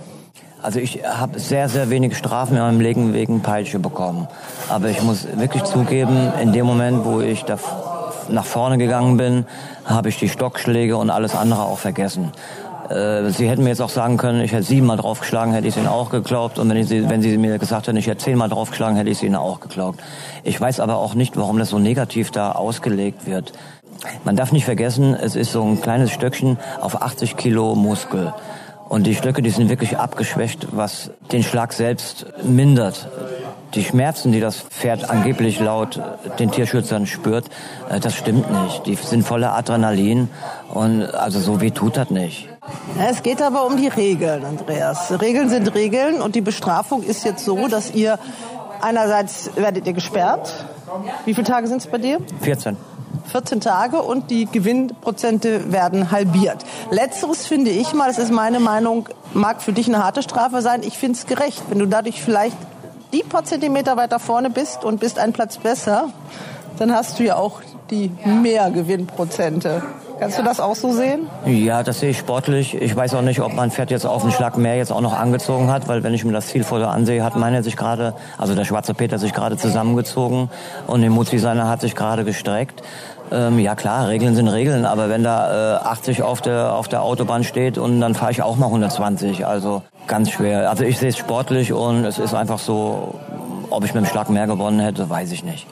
Also 0.63 0.79
ich 0.79 1.03
habe 1.05 1.41
sehr, 1.41 1.69
sehr 1.69 1.91
wenig 1.91 2.17
Strafen 2.17 2.57
in 2.57 2.63
meinem 2.63 2.81
Leben 2.81 3.15
wegen 3.15 3.41
Peitsche 3.41 3.81
bekommen. 3.81 4.29
Aber 4.69 4.89
ich 4.89 5.03
muss 5.03 5.27
wirklich 5.37 5.65
zugeben, 5.65 6.33
in 6.41 6.53
dem 6.53 6.67
Moment, 6.67 7.05
wo 7.05 7.21
ich 7.21 7.45
da 7.45 7.59
nach 8.29 8.45
vorne 8.45 8.79
gegangen 8.79 9.17
bin, 9.17 9.45
habe 9.85 10.09
ich 10.09 10.19
die 10.19 10.29
Stockschläge 10.29 10.97
und 10.97 11.11
alles 11.11 11.35
andere 11.35 11.63
auch 11.63 11.79
vergessen. 11.79 12.31
Äh, 12.93 13.31
sie 13.31 13.49
hätten 13.49 13.63
mir 13.63 13.71
jetzt 13.71 13.83
auch 13.83 13.89
sagen 13.91 14.17
können, 14.17 14.41
ich 14.41 14.53
hätte 14.53 14.65
siebenmal 14.65 14.97
draufgeschlagen, 14.97 15.53
hätte 15.55 15.67
ich 15.67 15.75
es 15.75 15.79
ihnen 15.79 15.89
auch 15.89 16.11
geglaubt. 16.11 16.59
Und 16.59 16.69
wenn, 16.69 16.77
ich 16.77 16.89
sie, 16.89 17.09
wenn 17.09 17.23
sie 17.23 17.37
mir 17.39 17.59
gesagt 17.59 17.87
hätten, 17.87 17.97
ich 17.97 18.07
hätte 18.07 18.19
zehnmal 18.19 18.49
draufgeschlagen, 18.49 18.97
hätte 18.97 19.11
ich 19.11 19.19
es 19.19 19.23
ihnen 19.23 19.37
auch 19.37 19.61
geglaubt. 19.61 20.01
Ich 20.45 20.61
weiß 20.61 20.81
aber 20.81 20.97
auch 20.97 21.15
nicht, 21.15 21.37
warum 21.37 21.59
das 21.59 21.71
so 21.71 21.79
negativ 21.79 22.31
da 22.31 22.53
ausgelegt 22.53 23.27
wird. 23.27 23.53
Man 24.25 24.37
darf 24.37 24.53
nicht 24.53 24.65
vergessen, 24.65 25.15
es 25.15 25.37
ist 25.37 25.53
so 25.53 25.63
ein 25.63 25.81
kleines 25.81 26.11
Stöckchen 26.11 26.59
auf 26.81 27.03
80 27.03 27.37
Kilo 27.37 27.75
Muskel. 27.75 28.33
Und 28.89 29.07
die 29.07 29.15
Stöcke, 29.15 29.41
die 29.43 29.51
sind 29.51 29.71
wirklich 29.71 29.97
abgeschwächt, 29.97 30.69
was 30.73 31.11
den 31.31 31.43
Schlag 31.43 31.73
selbst 31.73 32.27
mindert. 32.43 33.09
Die 33.75 33.85
Schmerzen, 33.85 34.33
die 34.33 34.41
das 34.41 34.57
Pferd 34.57 35.09
angeblich 35.09 35.59
laut 35.59 36.01
den 36.39 36.51
Tierschützern 36.51 37.07
spürt, 37.07 37.47
äh, 37.89 38.01
das 38.01 38.15
stimmt 38.15 38.51
nicht. 38.65 38.87
Die 38.87 38.95
sind 38.95 39.27
voller 39.27 39.55
Adrenalin 39.55 40.29
und 40.73 41.03
also 41.03 41.41
so 41.41 41.61
weh 41.61 41.71
tut 41.71 41.97
das 41.97 42.11
nicht. 42.11 42.49
Es 42.99 43.23
geht 43.23 43.41
aber 43.41 43.67
um 43.67 43.77
die 43.77 43.89
Regeln, 43.89 44.45
Andreas. 44.45 45.21
Regeln 45.21 45.49
sind 45.49 45.75
Regeln 45.75 46.21
und 46.21 46.35
die 46.35 46.41
Bestrafung 46.43 47.03
ist 47.03 47.25
jetzt 47.25 47.45
so, 47.45 47.67
dass 47.69 47.95
ihr 47.95 48.19
einerseits 48.81 49.51
werdet 49.57 49.87
ihr 49.87 49.95
gesperrt. 49.95 50.53
Wie 51.25 51.35
viele 51.35 51.47
Tage 51.47 51.67
sind 51.67 51.79
es 51.79 51.87
bei 51.87 51.99
dir? 51.99 52.19
14. 52.43 52.77
14 53.27 53.61
Tage 53.61 54.03
und 54.03 54.31
die 54.31 54.47
Gewinnprozente 54.47 55.73
werden 55.73 56.11
halbiert. 56.11 56.65
Letzteres 56.91 57.47
finde 57.47 57.71
ich 57.71 57.95
mal, 57.95 58.09
das 58.09 58.19
ist 58.19 58.33
meine 58.33 58.61
Meinung, 58.61 59.09
mag 59.33 59.63
für 59.63 59.73
dich 59.73 59.89
eine 59.89 60.05
harte 60.05 60.23
Strafe 60.23 60.61
sein. 60.61 60.83
Ich 60.83 60.99
finde 60.99 61.19
es 61.19 61.27
gerecht, 61.27 61.63
wenn 61.71 61.79
du 61.79 61.87
dadurch 61.87 62.21
vielleicht 62.21 62.57
die 63.13 63.23
paar 63.23 63.45
Zentimeter 63.45 63.97
weiter 63.97 64.19
vorne 64.19 64.51
bist 64.51 64.85
und 64.85 65.01
bist 65.01 65.19
einen 65.19 65.33
Platz 65.33 65.59
besser, 65.59 66.09
dann 66.79 66.93
hast 66.93 67.19
du 67.19 67.25
ja 67.25 67.37
auch 67.37 67.61
die 67.91 68.11
mehr 68.25 68.71
Gewinnprozente. 68.71 69.83
Kannst 70.19 70.39
du 70.39 70.45
das 70.45 70.61
auch 70.61 70.77
so 70.77 70.93
sehen? 70.93 71.27
Ja, 71.47 71.83
das 71.83 71.99
sehe 71.99 72.11
ich 72.11 72.19
sportlich. 72.19 72.81
Ich 72.81 72.95
weiß 72.95 73.15
auch 73.15 73.23
nicht, 73.23 73.41
ob 73.41 73.55
mein 73.55 73.73
Pferd 73.73 73.91
jetzt 73.91 74.07
auf 74.07 74.23
den 74.23 74.31
Schlag 74.31 74.57
mehr 74.57 74.77
jetzt 74.77 74.93
auch 74.93 75.01
noch 75.01 75.19
angezogen 75.19 75.69
hat, 75.69 75.89
weil 75.89 76.05
wenn 76.05 76.15
ich 76.15 76.25
mir 76.25 76.33
das 76.33 76.47
Zielfoto 76.47 76.85
ansehe, 76.87 77.25
hat 77.25 77.35
meine 77.35 77.65
sich 77.65 77.77
gerade, 77.77 78.15
also 78.39 78.55
der 78.55 78.65
schwarze 78.65 78.95
Peter 78.95 79.19
sich 79.19 79.33
gerade 79.33 79.57
zusammengezogen 79.57 80.49
und 80.87 81.01
der 81.01 81.11
Mutzi 81.11 81.39
seiner 81.39 81.69
hat 81.69 81.81
sich 81.81 81.97
gerade 81.97 82.25
gestreckt. 82.25 82.83
Ähm, 83.33 83.59
ja 83.59 83.75
klar, 83.75 84.09
Regeln 84.09 84.35
sind 84.35 84.49
Regeln, 84.49 84.85
aber 84.85 85.09
wenn 85.09 85.25
da 85.25 85.79
äh, 85.79 85.85
80 85.85 86.23
auf 86.23 86.43
der 86.43 86.75
auf 86.75 86.89
der 86.89 87.03
Autobahn 87.03 87.45
steht 87.45 87.79
und 87.79 87.99
dann 88.01 88.15
fahre 88.15 88.31
ich 88.31 88.43
auch 88.43 88.57
mal 88.57 88.67
120, 88.67 89.47
also 89.47 89.83
ganz 90.07 90.31
schwer. 90.31 90.69
Also 90.69 90.85
ich 90.85 90.99
sehe 90.99 91.09
es 91.09 91.17
sportlich 91.17 91.73
und 91.73 92.05
es 92.05 92.19
ist 92.19 92.35
einfach 92.35 92.59
so, 92.59 93.15
ob 93.71 93.85
ich 93.85 93.95
mit 93.95 94.05
dem 94.05 94.07
Schlag 94.09 94.29
mehr 94.29 94.47
gewonnen 94.47 94.81
hätte, 94.81 95.09
weiß 95.09 95.33
ich 95.33 95.45
nicht. 95.45 95.67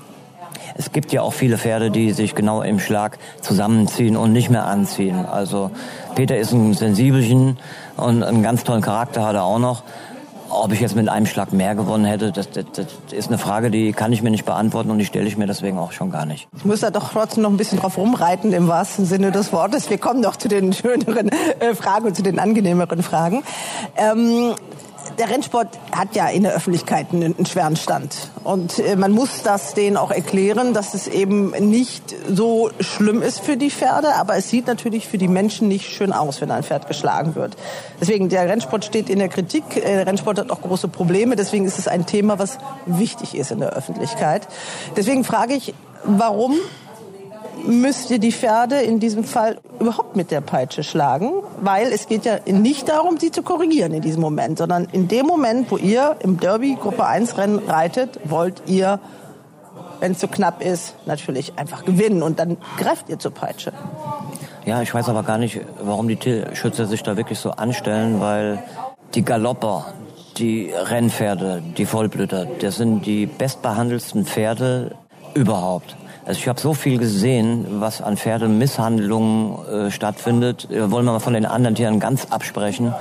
Es 0.74 0.92
gibt 0.92 1.12
ja 1.12 1.20
auch 1.20 1.34
viele 1.34 1.58
Pferde, 1.58 1.90
die 1.90 2.12
sich 2.12 2.34
genau 2.34 2.62
im 2.62 2.80
Schlag 2.80 3.18
zusammenziehen 3.42 4.16
und 4.16 4.32
nicht 4.32 4.48
mehr 4.48 4.64
anziehen. 4.64 5.26
Also 5.26 5.70
Peter 6.14 6.38
ist 6.38 6.52
ein 6.52 6.72
Sensibelchen 6.72 7.58
und 7.98 8.22
einen 8.22 8.42
ganz 8.42 8.64
tollen 8.64 8.80
Charakter 8.80 9.26
hat 9.26 9.34
er 9.34 9.44
auch 9.44 9.58
noch. 9.58 9.82
Ob 10.50 10.72
ich 10.72 10.80
jetzt 10.80 10.96
mit 10.96 11.08
einem 11.08 11.26
Schlag 11.26 11.52
mehr 11.52 11.74
gewonnen 11.74 12.04
hätte, 12.04 12.32
das, 12.32 12.50
das, 12.50 12.64
das 12.74 12.86
ist 13.12 13.28
eine 13.28 13.38
Frage, 13.38 13.70
die 13.70 13.92
kann 13.92 14.12
ich 14.12 14.20
mir 14.22 14.30
nicht 14.30 14.44
beantworten 14.44 14.90
und 14.90 14.98
die 14.98 15.04
stelle 15.04 15.26
ich 15.26 15.36
mir 15.36 15.46
deswegen 15.46 15.78
auch 15.78 15.92
schon 15.92 16.10
gar 16.10 16.26
nicht. 16.26 16.48
Ich 16.56 16.64
muss 16.64 16.80
da 16.80 16.90
doch 16.90 17.12
trotzdem 17.12 17.44
noch 17.44 17.50
ein 17.50 17.56
bisschen 17.56 17.78
drauf 17.78 17.96
rumreiten, 17.96 18.52
im 18.52 18.66
wahrsten 18.66 19.04
Sinne 19.04 19.30
des 19.30 19.52
Wortes. 19.52 19.88
Wir 19.90 19.98
kommen 19.98 20.22
doch 20.22 20.36
zu 20.36 20.48
den 20.48 20.72
schöneren 20.72 21.28
äh, 21.28 21.74
Fragen 21.74 22.06
und 22.06 22.16
zu 22.16 22.22
den 22.22 22.38
angenehmeren 22.38 23.02
Fragen. 23.02 23.42
Ähm, 23.96 24.54
der 25.20 25.28
Rennsport 25.28 25.78
hat 25.92 26.16
ja 26.16 26.28
in 26.28 26.44
der 26.44 26.54
Öffentlichkeit 26.54 27.08
einen, 27.12 27.44
schweren 27.44 27.76
Stand. 27.76 28.30
Und 28.42 28.78
äh, 28.78 28.96
man 28.96 29.12
muss 29.12 29.42
das 29.42 29.74
denen 29.74 29.98
auch 29.98 30.10
erklären, 30.10 30.72
dass 30.72 30.94
es 30.94 31.08
eben 31.08 31.50
nicht 31.50 32.14
so 32.26 32.70
schlimm 32.80 33.20
ist 33.20 33.40
für 33.40 33.58
die 33.58 33.70
Pferde, 33.70 34.14
aber 34.14 34.36
es 34.36 34.48
sieht 34.48 34.66
natürlich 34.66 35.06
für 35.06 35.18
die 35.18 35.28
Menschen 35.28 35.68
nicht 35.68 35.90
schön 35.90 36.14
aus, 36.14 36.40
wenn 36.40 36.50
ein 36.50 36.62
Pferd 36.62 36.88
geschlagen 36.88 37.34
wird. 37.34 37.54
Deswegen, 38.00 38.30
der 38.30 38.48
Rennsport 38.48 38.86
steht 38.86 39.10
in 39.10 39.18
der 39.18 39.28
Kritik. 39.28 39.76
Äh, 39.76 39.82
der 39.82 40.06
Rennsport 40.06 40.38
hat 40.38 40.50
auch 40.50 40.62
große 40.62 40.88
Probleme. 40.88 41.36
Deswegen 41.36 41.66
ist 41.66 41.78
es 41.78 41.86
ein 41.86 42.06
Thema, 42.06 42.38
was 42.38 42.56
wichtig 42.86 43.36
ist 43.36 43.50
in 43.50 43.60
der 43.60 43.74
Öffentlichkeit. 43.74 44.48
Deswegen 44.96 45.24
frage 45.24 45.52
ich, 45.52 45.74
warum 46.04 46.56
müsst 47.66 48.10
ihr 48.10 48.18
die 48.18 48.32
Pferde 48.32 48.76
in 48.76 49.00
diesem 49.00 49.24
Fall 49.24 49.58
überhaupt 49.78 50.16
mit 50.16 50.30
der 50.30 50.40
Peitsche 50.40 50.82
schlagen, 50.82 51.30
weil 51.60 51.92
es 51.92 52.06
geht 52.06 52.24
ja 52.24 52.38
nicht 52.46 52.88
darum, 52.88 53.18
sie 53.18 53.30
zu 53.30 53.42
korrigieren 53.42 53.92
in 53.94 54.02
diesem 54.02 54.20
Moment, 54.20 54.58
sondern 54.58 54.86
in 54.92 55.08
dem 55.08 55.26
Moment, 55.26 55.70
wo 55.70 55.76
ihr 55.76 56.16
im 56.20 56.38
Derby 56.38 56.76
Gruppe 56.80 57.06
1 57.06 57.38
Rennen 57.38 57.58
reitet, 57.58 58.20
wollt 58.24 58.62
ihr, 58.66 59.00
wenn 60.00 60.12
es 60.12 60.20
so 60.20 60.28
knapp 60.28 60.62
ist, 60.62 60.94
natürlich 61.06 61.58
einfach 61.58 61.84
gewinnen 61.84 62.22
und 62.22 62.38
dann 62.38 62.56
greift 62.78 63.08
ihr 63.08 63.18
zur 63.18 63.32
Peitsche. 63.32 63.72
Ja, 64.64 64.82
ich 64.82 64.92
weiß 64.92 65.08
aber 65.08 65.22
gar 65.22 65.38
nicht, 65.38 65.60
warum 65.82 66.08
die 66.08 66.16
Tierschützer 66.16 66.86
sich 66.86 67.02
da 67.02 67.16
wirklich 67.16 67.38
so 67.38 67.50
anstellen, 67.52 68.20
weil 68.20 68.62
die 69.14 69.24
Galopper, 69.24 69.86
die 70.36 70.70
Rennpferde, 70.72 71.62
die 71.76 71.86
Vollblüter, 71.86 72.46
das 72.60 72.76
sind 72.76 73.06
die 73.06 73.26
bestbehandelsten 73.26 74.24
Pferde 74.26 74.96
überhaupt. 75.34 75.96
Also 76.30 76.38
ich 76.38 76.46
habe 76.46 76.60
so 76.60 76.74
viel 76.74 76.98
gesehen, 76.98 77.66
was 77.80 78.00
an 78.00 78.16
Pferdemisshandlungen 78.16 79.66
äh, 79.66 79.90
stattfindet. 79.90 80.68
Wir 80.70 80.92
wollen 80.92 81.04
wir 81.04 81.10
mal 81.10 81.18
von 81.18 81.32
den 81.32 81.44
anderen 81.44 81.74
Tieren 81.74 81.98
ganz 81.98 82.28
absprechen. 82.30 82.94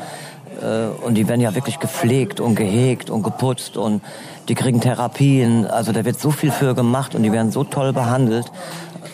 Äh, 0.63 0.87
und 1.05 1.13
die 1.13 1.27
werden 1.27 1.39
ja 1.39 1.53
wirklich 1.53 1.77
gepflegt 1.77 2.39
und 2.39 2.55
gehegt 2.55 3.11
und 3.11 3.21
geputzt 3.21 3.77
und 3.77 4.01
die 4.47 4.55
kriegen 4.55 4.81
Therapien. 4.81 5.67
Also 5.67 5.91
da 5.91 6.05
wird 6.05 6.19
so 6.19 6.31
viel 6.31 6.49
für 6.49 6.73
gemacht 6.73 7.13
und 7.13 7.21
die 7.21 7.31
werden 7.31 7.51
so 7.51 7.63
toll 7.63 7.93
behandelt. 7.93 8.51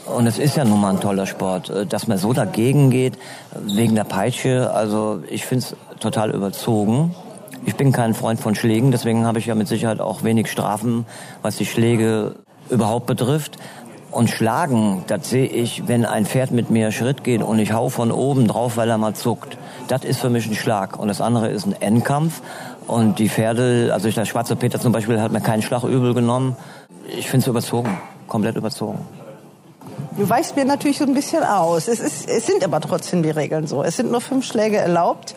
Und 0.05 0.27
es 0.27 0.39
ist 0.39 0.55
ja 0.55 0.63
nun 0.63 0.79
mal 0.79 0.93
ein 0.93 1.01
toller 1.01 1.25
Sport. 1.25 1.69
Äh, 1.69 1.85
dass 1.85 2.07
man 2.07 2.17
so 2.17 2.31
dagegen 2.31 2.91
geht, 2.91 3.17
wegen 3.65 3.95
der 3.95 4.05
Peitsche, 4.05 4.71
also 4.73 5.23
ich 5.29 5.45
finde 5.45 5.65
es 5.65 5.75
total 5.99 6.31
überzogen. 6.31 7.13
Ich 7.65 7.75
bin 7.75 7.91
kein 7.91 8.13
Freund 8.13 8.39
von 8.39 8.55
Schlägen, 8.55 8.91
deswegen 8.91 9.25
habe 9.25 9.39
ich 9.39 9.47
ja 9.47 9.55
mit 9.55 9.67
Sicherheit 9.67 9.99
auch 9.99 10.23
wenig 10.23 10.49
Strafen, 10.49 11.05
was 11.41 11.57
die 11.57 11.65
Schläge 11.65 12.35
überhaupt 12.69 13.07
betrifft. 13.07 13.57
Und 14.15 14.29
schlagen, 14.29 15.03
das 15.07 15.29
sehe 15.29 15.45
ich, 15.45 15.89
wenn 15.89 16.05
ein 16.05 16.25
Pferd 16.25 16.51
mit 16.51 16.69
mir 16.69 16.93
Schritt 16.93 17.25
geht 17.25 17.43
und 17.43 17.59
ich 17.59 17.73
hau 17.73 17.89
von 17.89 18.13
oben 18.13 18.47
drauf, 18.47 18.77
weil 18.77 18.89
er 18.89 18.97
mal 18.97 19.13
zuckt. 19.13 19.57
Das 19.89 20.05
ist 20.05 20.21
für 20.21 20.29
mich 20.29 20.47
ein 20.47 20.55
Schlag. 20.55 20.97
Und 20.97 21.09
das 21.09 21.19
andere 21.19 21.49
ist 21.49 21.65
ein 21.65 21.75
Endkampf. 21.81 22.41
Und 22.87 23.19
die 23.19 23.27
Pferde, 23.27 23.89
also 23.91 24.09
der 24.09 24.23
schwarze 24.23 24.55
Peter 24.55 24.79
zum 24.79 24.93
Beispiel, 24.93 25.19
hat 25.19 25.33
mir 25.33 25.41
keinen 25.41 25.61
Schlag 25.61 25.83
übel 25.83 26.13
genommen. 26.13 26.55
Ich 27.09 27.29
finde 27.29 27.43
es 27.43 27.47
überzogen, 27.47 27.99
komplett 28.29 28.55
überzogen. 28.55 28.99
Du 30.17 30.29
weichst 30.29 30.55
mir 30.55 30.63
natürlich 30.63 30.97
so 30.97 31.03
ein 31.03 31.13
bisschen 31.13 31.43
aus. 31.43 31.89
Es, 31.89 31.99
ist, 31.99 32.29
es 32.29 32.45
sind 32.45 32.63
aber 32.63 32.79
trotzdem 32.79 33.21
die 33.21 33.31
Regeln 33.31 33.67
so. 33.67 33.83
Es 33.83 33.97
sind 33.97 34.11
nur 34.11 34.21
fünf 34.21 34.45
Schläge 34.45 34.77
erlaubt. 34.77 35.35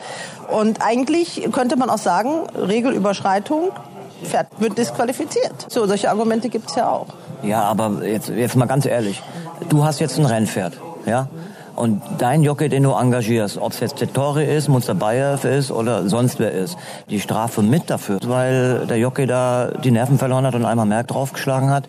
Und 0.53 0.83
eigentlich 0.83 1.49
könnte 1.51 1.77
man 1.77 1.91
auch 1.91 1.99
sagen, 1.99 2.47
Regelüberschreitung, 2.55 3.71
Pferd 4.23 4.47
wird 4.61 4.79
disqualifiziert. 4.79 5.67
So, 5.67 5.89
solche 5.89 6.11
Argumente 6.11 6.49
gibt 6.49 6.71
es 6.71 6.77
ja 6.77 6.89
auch. 6.89 7.09
Ja, 7.43 7.63
aber 7.63 8.05
jetzt, 8.05 8.29
jetzt 8.29 8.57
mal 8.57 8.67
ganz 8.67 8.87
ehrlich. 8.87 9.23
Du 9.69 9.85
hast 9.85 10.01
jetzt 10.01 10.19
ein 10.19 10.27
Rennpferd, 10.27 10.75
ja? 11.07 11.29
Und 11.79 12.03
dein 12.19 12.43
Jockey, 12.43 12.69
den 12.69 12.83
du 12.83 12.91
engagierst, 12.91 13.57
ob 13.59 13.71
es 13.71 13.79
jetzt 13.79 13.97
Tettori 13.97 14.45
ist, 14.45 14.69
Bayev 14.99 15.45
ist 15.45 15.71
oder 15.71 16.09
sonst 16.09 16.41
wer 16.41 16.51
ist, 16.51 16.77
die 17.09 17.21
Strafe 17.21 17.63
mit 17.63 17.89
dafür, 17.89 18.19
weil 18.27 18.87
der 18.87 18.99
Jockey 18.99 19.27
da 19.27 19.71
die 19.85 19.93
Nerven 19.93 20.19
verloren 20.19 20.45
hat 20.45 20.57
und 20.57 20.65
einmal 20.65 20.87
Merk 20.87 21.07
draufgeschlagen 21.07 21.71
hat, 21.71 21.85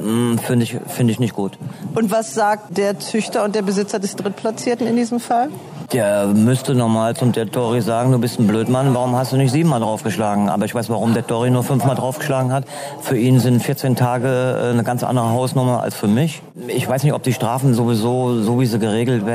hm, 0.00 0.38
finde 0.38 0.62
ich, 0.62 0.76
finde 0.86 1.12
ich 1.12 1.18
nicht 1.18 1.34
gut. 1.34 1.58
Und 1.94 2.12
was 2.12 2.34
sagt 2.34 2.78
der 2.78 3.00
Züchter 3.00 3.42
und 3.42 3.56
der 3.56 3.62
Besitzer 3.62 3.98
des 3.98 4.14
Drittplatzierten 4.14 4.86
in 4.86 4.94
diesem 4.94 5.18
Fall? 5.18 5.48
Der 5.92 6.28
müsste 6.28 6.74
normal 6.74 7.16
zum 7.16 7.32
Dettori 7.32 7.82
sagen, 7.82 8.12
du 8.12 8.18
bist 8.18 8.40
ein 8.40 8.46
Blödmann, 8.46 8.94
warum 8.94 9.14
hast 9.14 9.32
du 9.32 9.36
nicht 9.36 9.52
siebenmal 9.52 9.80
draufgeschlagen? 9.80 10.48
Aber 10.48 10.64
ich 10.64 10.74
weiß, 10.74 10.88
warum 10.88 11.12
Dettori 11.12 11.50
nur 11.50 11.64
fünfmal 11.64 11.96
draufgeschlagen 11.96 12.50
hat. 12.50 12.64
Für 13.02 13.18
ihn 13.18 13.40
sind 13.40 13.62
14 13.62 13.94
Tage 13.94 14.28
äh, 14.28 14.70
eine 14.70 14.84
ganz 14.84 15.02
andere 15.02 15.28
Hausnummer 15.30 15.82
als 15.82 15.94
für 15.94 16.06
mich. 16.06 16.40
Ich 16.68 16.88
weiß 16.88 17.02
nicht, 17.02 17.12
ob 17.12 17.22
die 17.24 17.34
Strafen 17.34 17.74
sowieso, 17.74 18.40
so 18.40 18.58
wie 18.58 18.64
sie 18.64 18.78
geregelt 18.78 19.26
werden, 19.26 19.31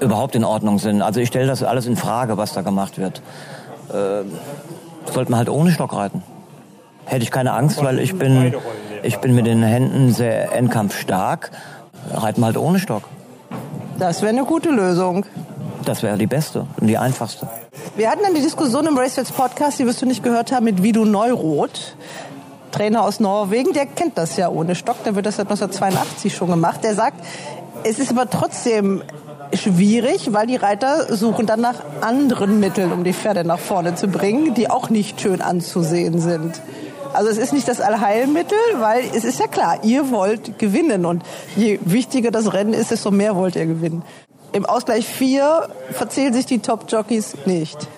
überhaupt 0.00 0.34
in 0.34 0.44
Ordnung 0.44 0.78
sind. 0.78 1.02
Also 1.02 1.20
ich 1.20 1.28
stelle 1.28 1.46
das 1.46 1.62
alles 1.62 1.86
in 1.86 1.96
Frage, 1.96 2.36
was 2.36 2.52
da 2.52 2.62
gemacht 2.62 2.98
wird. 2.98 3.20
Äh, 3.90 4.24
sollte 5.12 5.30
man 5.30 5.38
halt 5.38 5.48
ohne 5.48 5.70
Stock 5.70 5.94
reiten. 5.94 6.22
Hätte 7.04 7.22
ich 7.22 7.30
keine 7.30 7.52
Angst, 7.52 7.82
weil 7.82 7.98
ich 8.00 8.16
bin, 8.16 8.54
ich 9.02 9.18
bin 9.18 9.34
mit 9.34 9.46
den 9.46 9.62
Händen 9.62 10.12
sehr 10.12 10.52
endkampfstark. 10.52 11.50
Reiten 12.12 12.44
halt 12.44 12.56
ohne 12.56 12.78
Stock. 12.78 13.04
Das 13.98 14.22
wäre 14.22 14.30
eine 14.30 14.44
gute 14.44 14.70
Lösung. 14.70 15.24
Das 15.84 16.02
wäre 16.02 16.18
die 16.18 16.26
beste 16.26 16.66
und 16.78 16.86
die 16.86 16.98
einfachste. 16.98 17.48
Wir 17.96 18.10
hatten 18.10 18.22
dann 18.22 18.34
die 18.34 18.42
Diskussion 18.42 18.86
im 18.86 18.96
Racefits 18.96 19.32
Podcast, 19.32 19.78
die 19.78 19.86
wirst 19.86 20.02
du 20.02 20.06
nicht 20.06 20.22
gehört 20.22 20.52
haben, 20.52 20.64
mit 20.64 20.82
Vido 20.82 21.04
Neuroth. 21.04 21.96
Trainer 22.70 23.02
aus 23.02 23.18
Norwegen, 23.18 23.72
der 23.72 23.86
kennt 23.86 24.18
das 24.18 24.36
ja 24.36 24.50
ohne 24.50 24.74
Stock, 24.74 25.02
der 25.04 25.14
wird 25.14 25.24
das 25.24 25.36
seit 25.36 25.46
1982 25.46 26.36
schon 26.36 26.50
gemacht. 26.50 26.84
Der 26.84 26.94
sagt, 26.94 27.24
es 27.84 27.98
ist 27.98 28.10
aber 28.10 28.28
trotzdem 28.28 29.02
schwierig, 29.54 30.32
weil 30.32 30.46
die 30.46 30.56
Reiter 30.56 31.14
suchen 31.14 31.46
dann 31.46 31.60
nach 31.60 31.76
anderen 32.00 32.60
Mitteln, 32.60 32.92
um 32.92 33.04
die 33.04 33.12
Pferde 33.12 33.44
nach 33.44 33.58
vorne 33.58 33.94
zu 33.94 34.08
bringen, 34.08 34.54
die 34.54 34.70
auch 34.70 34.90
nicht 34.90 35.20
schön 35.20 35.40
anzusehen 35.40 36.20
sind. 36.20 36.60
Also 37.14 37.30
es 37.30 37.38
ist 37.38 37.52
nicht 37.52 37.66
das 37.66 37.80
Allheilmittel, 37.80 38.58
weil 38.78 39.02
es 39.14 39.24
ist 39.24 39.40
ja 39.40 39.46
klar, 39.46 39.78
ihr 39.82 40.10
wollt 40.10 40.58
gewinnen 40.58 41.06
und 41.06 41.22
je 41.56 41.78
wichtiger 41.84 42.30
das 42.30 42.52
Rennen 42.52 42.74
ist, 42.74 42.90
desto 42.90 43.10
mehr 43.10 43.34
wollt 43.34 43.56
ihr 43.56 43.66
gewinnen. 43.66 44.02
Im 44.52 44.66
Ausgleich 44.66 45.06
4 45.06 45.68
verzählen 45.90 46.32
sich 46.32 46.46
die 46.46 46.58
Top-Jockeys 46.60 47.36
nicht. 47.46 47.88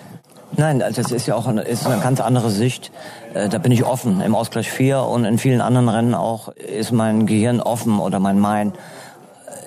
Nein, 0.57 0.81
also 0.81 1.01
das 1.01 1.11
ist 1.11 1.27
ja 1.27 1.35
auch 1.35 1.47
eine, 1.47 1.61
ist 1.61 1.85
eine 1.85 2.01
ganz 2.01 2.19
andere 2.19 2.49
Sicht. 2.49 2.91
Äh, 3.33 3.47
da 3.47 3.57
bin 3.57 3.71
ich 3.71 3.85
offen. 3.85 4.21
Im 4.21 4.35
Ausgleich 4.35 4.69
4 4.69 5.01
und 5.01 5.23
in 5.23 5.37
vielen 5.37 5.61
anderen 5.61 5.87
Rennen 5.87 6.13
auch 6.13 6.49
ist 6.49 6.91
mein 6.91 7.25
Gehirn 7.25 7.61
offen 7.61 7.99
oder 7.99 8.19
mein 8.19 8.39
Mein 8.39 8.73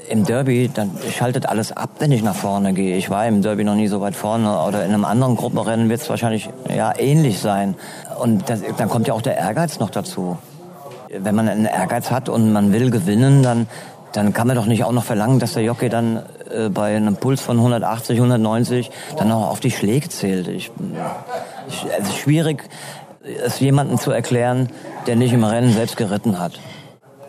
im 0.09 0.24
Derby, 0.24 0.70
dann 0.72 0.90
schaltet 1.11 1.46
alles 1.46 1.72
ab, 1.72 1.90
wenn 1.98 2.12
ich 2.12 2.22
nach 2.22 2.34
vorne 2.34 2.72
gehe. 2.72 2.96
Ich 2.96 3.11
war 3.11 3.26
im 3.26 3.42
Derby 3.42 3.64
noch 3.64 3.74
nie 3.74 3.88
so 3.88 4.00
weit 4.00 4.16
vorne 4.16 4.61
oder 4.62 4.84
in 4.84 4.92
einem 4.92 5.05
anderen 5.05 5.36
Gruppenrennen 5.36 5.88
wird 5.88 6.00
es 6.00 6.11
wahrscheinlich 6.11 6.50
ja 6.74 6.92
ähnlich 6.98 7.38
sein. 7.38 7.74
Und 8.18 8.48
das, 8.48 8.61
dann 8.76 8.88
kommt 8.88 9.09
ja 9.09 9.14
auch 9.14 9.22
der 9.22 9.36
Ehrgeiz 9.36 9.78
noch 9.78 9.90
dazu. 9.90 10.38
Wenn 11.11 11.34
man 11.34 11.48
einen 11.48 11.66
Ehrgeiz 11.66 12.11
hat 12.11 12.28
und 12.28 12.52
man 12.52 12.72
will 12.72 12.90
gewinnen, 12.90 13.42
dann 13.42 13.66
dann 14.12 14.32
kann 14.32 14.46
man 14.46 14.55
doch 14.55 14.66
nicht 14.66 14.84
auch 14.84 14.92
noch 14.92 15.02
verlangen, 15.02 15.40
dass 15.40 15.55
der 15.55 15.64
Jockey 15.64 15.88
dann 15.88 16.22
äh, 16.48 16.68
bei 16.68 16.94
einem 16.94 17.16
Puls 17.16 17.40
von 17.40 17.57
180, 17.57 18.16
190 18.18 18.92
dann 19.16 19.26
noch 19.26 19.50
auf 19.50 19.59
die 19.59 19.72
Schläge 19.72 20.09
zählt. 20.09 20.46
Ich, 20.46 20.70
ich, 21.66 21.86
es 21.98 22.09
ist 22.11 22.18
schwierig, 22.18 22.62
es 23.44 23.59
jemandem 23.59 23.98
zu 23.98 24.12
erklären, 24.12 24.68
der 25.09 25.16
nicht 25.16 25.32
im 25.32 25.42
Rennen 25.42 25.72
selbst 25.72 25.96
geritten 25.96 26.38
hat 26.38 26.52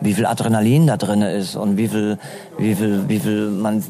wie 0.00 0.14
viel 0.14 0.26
Adrenalin 0.26 0.86
da 0.86 0.96
drin 0.96 1.22
ist 1.22 1.56
und 1.56 1.76
wie 1.76 1.88
viel, 1.88 2.18
wie 2.58 2.74
viel, 2.74 3.08
wie 3.08 3.18
viel 3.18 3.50
man 3.50 3.82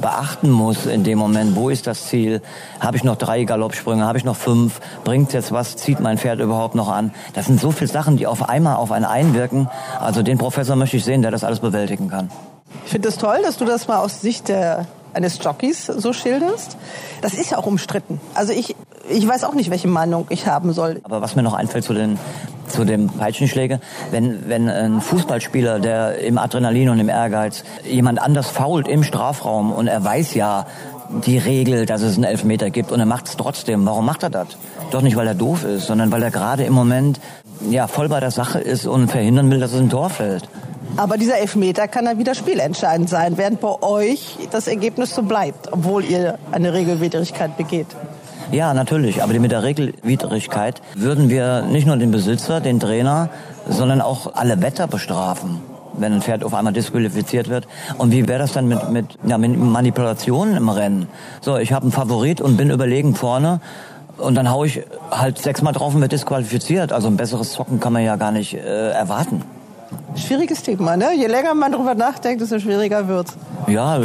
beachten 0.00 0.50
muss 0.50 0.86
in 0.86 1.04
dem 1.04 1.18
Moment. 1.18 1.56
Wo 1.56 1.68
ist 1.68 1.86
das 1.86 2.06
Ziel? 2.06 2.40
Habe 2.80 2.96
ich 2.96 3.04
noch 3.04 3.16
drei 3.16 3.44
Galoppsprünge? 3.44 4.04
Habe 4.04 4.18
ich 4.18 4.24
noch 4.24 4.36
fünf? 4.36 4.80
Bringt 5.04 5.32
jetzt 5.32 5.52
was? 5.52 5.76
Zieht 5.76 6.00
mein 6.00 6.18
Pferd 6.18 6.40
überhaupt 6.40 6.74
noch 6.74 6.88
an? 6.88 7.12
Das 7.34 7.46
sind 7.46 7.60
so 7.60 7.70
viele 7.70 7.90
Sachen, 7.90 8.16
die 8.16 8.26
auf 8.26 8.48
einmal 8.48 8.76
auf 8.76 8.92
einen 8.92 9.04
einwirken. 9.04 9.68
Also 10.00 10.22
den 10.22 10.38
Professor 10.38 10.76
möchte 10.76 10.96
ich 10.96 11.04
sehen, 11.04 11.22
der 11.22 11.30
das 11.30 11.44
alles 11.44 11.60
bewältigen 11.60 12.08
kann. 12.08 12.30
Ich 12.84 12.90
finde 12.90 13.08
es 13.08 13.16
das 13.16 13.22
toll, 13.22 13.38
dass 13.42 13.58
du 13.58 13.64
das 13.64 13.88
mal 13.88 13.98
aus 13.98 14.20
Sicht 14.20 14.48
der 14.48 14.86
eines 15.14 15.42
Jockeys 15.42 15.86
so 15.86 16.12
schilderst. 16.12 16.76
Das 17.20 17.34
ist 17.34 17.50
ja 17.50 17.58
auch 17.58 17.66
umstritten. 17.66 18.20
Also 18.34 18.52
ich, 18.52 18.76
ich 19.08 19.26
weiß 19.26 19.44
auch 19.44 19.54
nicht, 19.54 19.70
welche 19.70 19.88
Meinung 19.88 20.26
ich 20.30 20.46
haben 20.46 20.72
soll. 20.72 21.00
Aber 21.04 21.20
was 21.20 21.36
mir 21.36 21.42
noch 21.42 21.54
einfällt 21.54 21.84
zu 21.84 21.94
den 21.94 22.18
zu 22.68 22.84
dem 22.84 23.08
Peitschenschläge, 23.08 23.80
wenn 24.10 24.48
wenn 24.48 24.68
ein 24.68 25.00
Fußballspieler, 25.00 25.80
der 25.80 26.18
im 26.18 26.38
Adrenalin 26.38 26.88
und 26.88 27.00
im 27.00 27.08
Ehrgeiz 27.08 27.64
jemand 27.84 28.20
anders 28.20 28.48
fault 28.48 28.88
im 28.88 29.02
Strafraum 29.02 29.72
und 29.72 29.88
er 29.88 30.02
weiß 30.02 30.34
ja 30.34 30.66
die 31.26 31.38
Regel, 31.38 31.84
dass 31.86 32.02
es 32.02 32.14
einen 32.14 32.24
Elfmeter 32.24 32.70
gibt 32.70 32.90
und 32.90 33.00
er 33.00 33.06
macht 33.06 33.26
es 33.26 33.36
trotzdem. 33.36 33.84
Warum 33.84 34.06
macht 34.06 34.22
er 34.22 34.30
das? 34.30 34.48
Doch 34.90 35.02
nicht, 35.02 35.16
weil 35.16 35.26
er 35.26 35.34
doof 35.34 35.64
ist, 35.64 35.86
sondern 35.86 36.10
weil 36.10 36.22
er 36.22 36.30
gerade 36.30 36.64
im 36.64 36.72
Moment 36.72 37.20
ja 37.70 37.86
voll 37.86 38.08
bei 38.08 38.20
der 38.20 38.30
Sache 38.30 38.58
ist 38.58 38.86
und 38.86 39.10
verhindern 39.10 39.50
will, 39.50 39.60
dass 39.60 39.72
es 39.72 39.80
ein 39.80 39.90
Tor 39.90 40.10
fällt. 40.10 40.48
Aber 40.96 41.16
dieser 41.16 41.38
Elfmeter 41.38 41.88
kann 41.88 42.04
dann 42.04 42.18
wieder 42.18 42.34
spielentscheidend 42.34 43.08
sein, 43.08 43.38
während 43.38 43.60
bei 43.60 43.82
euch 43.82 44.36
das 44.50 44.66
Ergebnis 44.66 45.14
so 45.14 45.22
bleibt, 45.22 45.72
obwohl 45.72 46.04
ihr 46.04 46.38
eine 46.50 46.72
Regelwidrigkeit 46.72 47.56
begeht. 47.56 47.86
Ja, 48.50 48.74
natürlich. 48.74 49.22
Aber 49.22 49.32
mit 49.38 49.50
der 49.50 49.62
Regelwidrigkeit 49.62 50.82
würden 50.94 51.30
wir 51.30 51.62
nicht 51.62 51.86
nur 51.86 51.96
den 51.96 52.10
Besitzer, 52.10 52.60
den 52.60 52.80
Trainer, 52.80 53.30
sondern 53.66 54.00
auch 54.00 54.34
alle 54.34 54.60
Wetter 54.60 54.86
bestrafen 54.86 55.62
wenn 55.94 56.14
ein 56.14 56.22
Pferd 56.22 56.42
auf 56.42 56.54
einmal 56.54 56.72
disqualifiziert 56.72 57.50
wird. 57.50 57.68
Und 57.98 58.12
wie 58.12 58.26
wäre 58.26 58.38
das 58.38 58.54
dann 58.54 58.66
mit, 58.66 58.90
mit, 58.90 59.06
ja, 59.26 59.36
mit 59.36 59.58
Manipulationen 59.58 60.56
im 60.56 60.70
Rennen? 60.70 61.06
So, 61.42 61.58
ich 61.58 61.74
habe 61.74 61.82
einen 61.82 61.92
Favorit 61.92 62.40
und 62.40 62.56
bin 62.56 62.70
überlegen 62.70 63.14
vorne 63.14 63.60
und 64.16 64.34
dann 64.34 64.50
haue 64.50 64.66
ich 64.66 64.82
halt 65.10 65.38
sechsmal 65.38 65.72
drauf 65.72 65.94
und 65.94 66.00
wird 66.00 66.12
disqualifiziert. 66.12 66.92
Also 66.92 67.08
ein 67.08 67.18
besseres 67.18 67.52
Zocken 67.52 67.78
kann 67.78 67.92
man 67.92 68.02
ja 68.02 68.16
gar 68.16 68.32
nicht 68.32 68.54
äh, 68.54 68.90
erwarten. 68.90 69.42
Schwieriges 70.14 70.62
Thema, 70.62 70.96
ne? 70.96 71.14
Je 71.16 71.26
länger 71.26 71.54
man 71.54 71.72
drüber 71.72 71.94
nachdenkt, 71.94 72.42
desto 72.42 72.58
schwieriger 72.58 73.08
wird's. 73.08 73.36
Ja, 73.66 73.98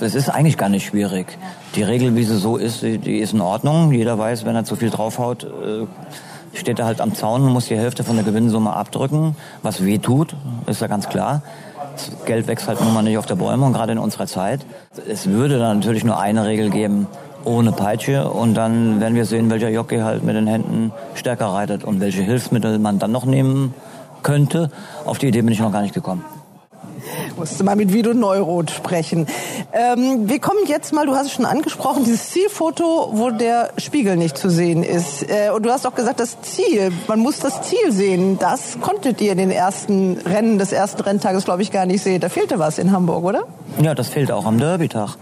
das 0.00 0.14
ist 0.14 0.28
eigentlich 0.28 0.56
gar 0.56 0.68
nicht 0.68 0.86
schwierig. 0.86 1.38
Die 1.74 1.82
Regel, 1.82 2.14
wie 2.16 2.24
sie 2.24 2.38
so 2.38 2.56
ist, 2.56 2.82
die 2.82 3.18
ist 3.18 3.34
in 3.34 3.40
Ordnung. 3.40 3.92
Jeder 3.92 4.18
weiß, 4.18 4.44
wenn 4.44 4.56
er 4.56 4.64
zu 4.64 4.76
viel 4.76 4.90
draufhaut, 4.90 5.44
äh, 5.44 5.86
steht 6.56 6.78
er 6.78 6.86
halt 6.86 7.00
am 7.00 7.14
Zaun 7.14 7.42
und 7.42 7.52
muss 7.52 7.66
die 7.66 7.76
Hälfte 7.76 8.04
von 8.04 8.16
der 8.16 8.24
Gewinnsumme 8.24 8.74
abdrücken, 8.74 9.36
was 9.62 9.84
weh 9.84 9.98
tut, 9.98 10.34
ist 10.66 10.80
ja 10.80 10.86
ganz 10.86 11.08
klar. 11.08 11.42
Das 11.94 12.10
Geld 12.24 12.46
wächst 12.46 12.66
halt 12.66 12.80
nun 12.80 12.92
mal 12.92 13.02
nicht 13.02 13.18
auf 13.18 13.26
der 13.26 13.36
Bäume 13.36 13.66
und 13.66 13.72
gerade 13.72 13.92
in 13.92 13.98
unserer 13.98 14.26
Zeit. 14.26 14.64
Es 15.08 15.26
würde 15.26 15.58
dann 15.58 15.78
natürlich 15.78 16.04
nur 16.04 16.18
eine 16.18 16.46
Regel 16.46 16.70
geben, 16.70 17.06
ohne 17.44 17.72
Peitsche 17.72 18.28
und 18.30 18.54
dann 18.54 19.00
werden 19.00 19.14
wir 19.14 19.26
sehen, 19.26 19.50
welcher 19.50 19.68
Jockey 19.68 19.98
halt 19.98 20.24
mit 20.24 20.34
den 20.34 20.46
Händen 20.46 20.92
stärker 21.14 21.46
reitet 21.46 21.84
und 21.84 22.00
welche 22.00 22.22
Hilfsmittel 22.22 22.78
man 22.78 22.98
dann 22.98 23.12
noch 23.12 23.26
nehmen 23.26 23.74
könnte. 24.24 24.70
Auf 25.04 25.18
die 25.18 25.28
Idee 25.28 25.42
bin 25.42 25.52
ich 25.52 25.60
noch 25.60 25.70
gar 25.70 25.82
nicht 25.82 25.94
gekommen. 25.94 26.24
Musste 27.36 27.64
mal 27.64 27.76
mit 27.76 27.92
Vido 27.92 28.14
Neuroth 28.14 28.70
sprechen. 28.70 29.26
Ähm, 29.72 30.28
wir 30.28 30.38
kommen 30.38 30.66
jetzt 30.66 30.92
mal, 30.92 31.06
du 31.06 31.14
hast 31.14 31.26
es 31.26 31.32
schon 31.32 31.44
angesprochen, 31.44 32.04
dieses 32.04 32.30
Zielfoto, 32.30 33.10
wo 33.12 33.30
der 33.30 33.70
Spiegel 33.78 34.16
nicht 34.16 34.38
zu 34.38 34.48
sehen 34.48 34.82
ist. 34.82 35.28
Äh, 35.28 35.50
und 35.50 35.64
du 35.66 35.70
hast 35.70 35.86
auch 35.86 35.94
gesagt, 35.94 36.20
das 36.20 36.40
Ziel, 36.42 36.92
man 37.08 37.20
muss 37.20 37.40
das 37.40 37.62
Ziel 37.62 37.92
sehen. 37.92 38.38
Das 38.38 38.78
konntet 38.80 39.20
ihr 39.20 39.32
in 39.32 39.38
den 39.38 39.50
ersten 39.50 40.18
Rennen 40.18 40.58
des 40.58 40.72
ersten 40.72 41.02
Renntages, 41.02 41.44
glaube 41.44 41.62
ich, 41.62 41.70
gar 41.70 41.86
nicht 41.86 42.02
sehen. 42.02 42.20
Da 42.20 42.28
fehlte 42.28 42.58
was 42.58 42.78
in 42.78 42.92
Hamburg, 42.92 43.24
oder? 43.24 43.44
Ja, 43.80 43.94
das 43.94 44.08
fehlt 44.08 44.30
auch 44.30 44.46
am 44.46 44.58
Derby-Tag. 44.58 45.16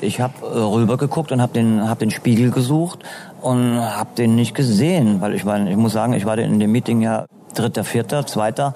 Ich 0.00 0.20
habe 0.20 0.34
äh, 0.42 0.58
rübergeguckt 0.58 1.32
und 1.32 1.40
habe 1.40 1.52
den, 1.52 1.88
hab 1.88 1.98
den 1.98 2.10
Spiegel 2.10 2.50
gesucht 2.50 3.00
und 3.40 3.80
habe 3.80 4.10
den 4.16 4.34
nicht 4.34 4.54
gesehen, 4.54 5.20
weil 5.20 5.34
ich 5.34 5.44
meine, 5.44 5.70
ich 5.70 5.76
muss 5.76 5.92
sagen, 5.92 6.12
ich 6.12 6.26
war 6.26 6.36
in 6.38 6.60
dem 6.60 6.70
Meeting 6.70 7.00
ja 7.00 7.26
dritter, 7.58 7.84
vierter, 7.84 8.26
zweiter, 8.26 8.74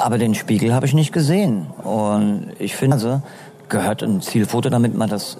aber 0.00 0.18
den 0.18 0.34
Spiegel 0.34 0.74
habe 0.74 0.86
ich 0.86 0.94
nicht 0.94 1.12
gesehen. 1.12 1.66
Und 1.82 2.52
ich 2.58 2.76
finde, 2.76 2.94
also 2.94 3.22
gehört 3.68 4.02
ein 4.02 4.20
Zielfoto, 4.20 4.68
damit 4.70 4.96
man 4.96 5.08
das 5.08 5.38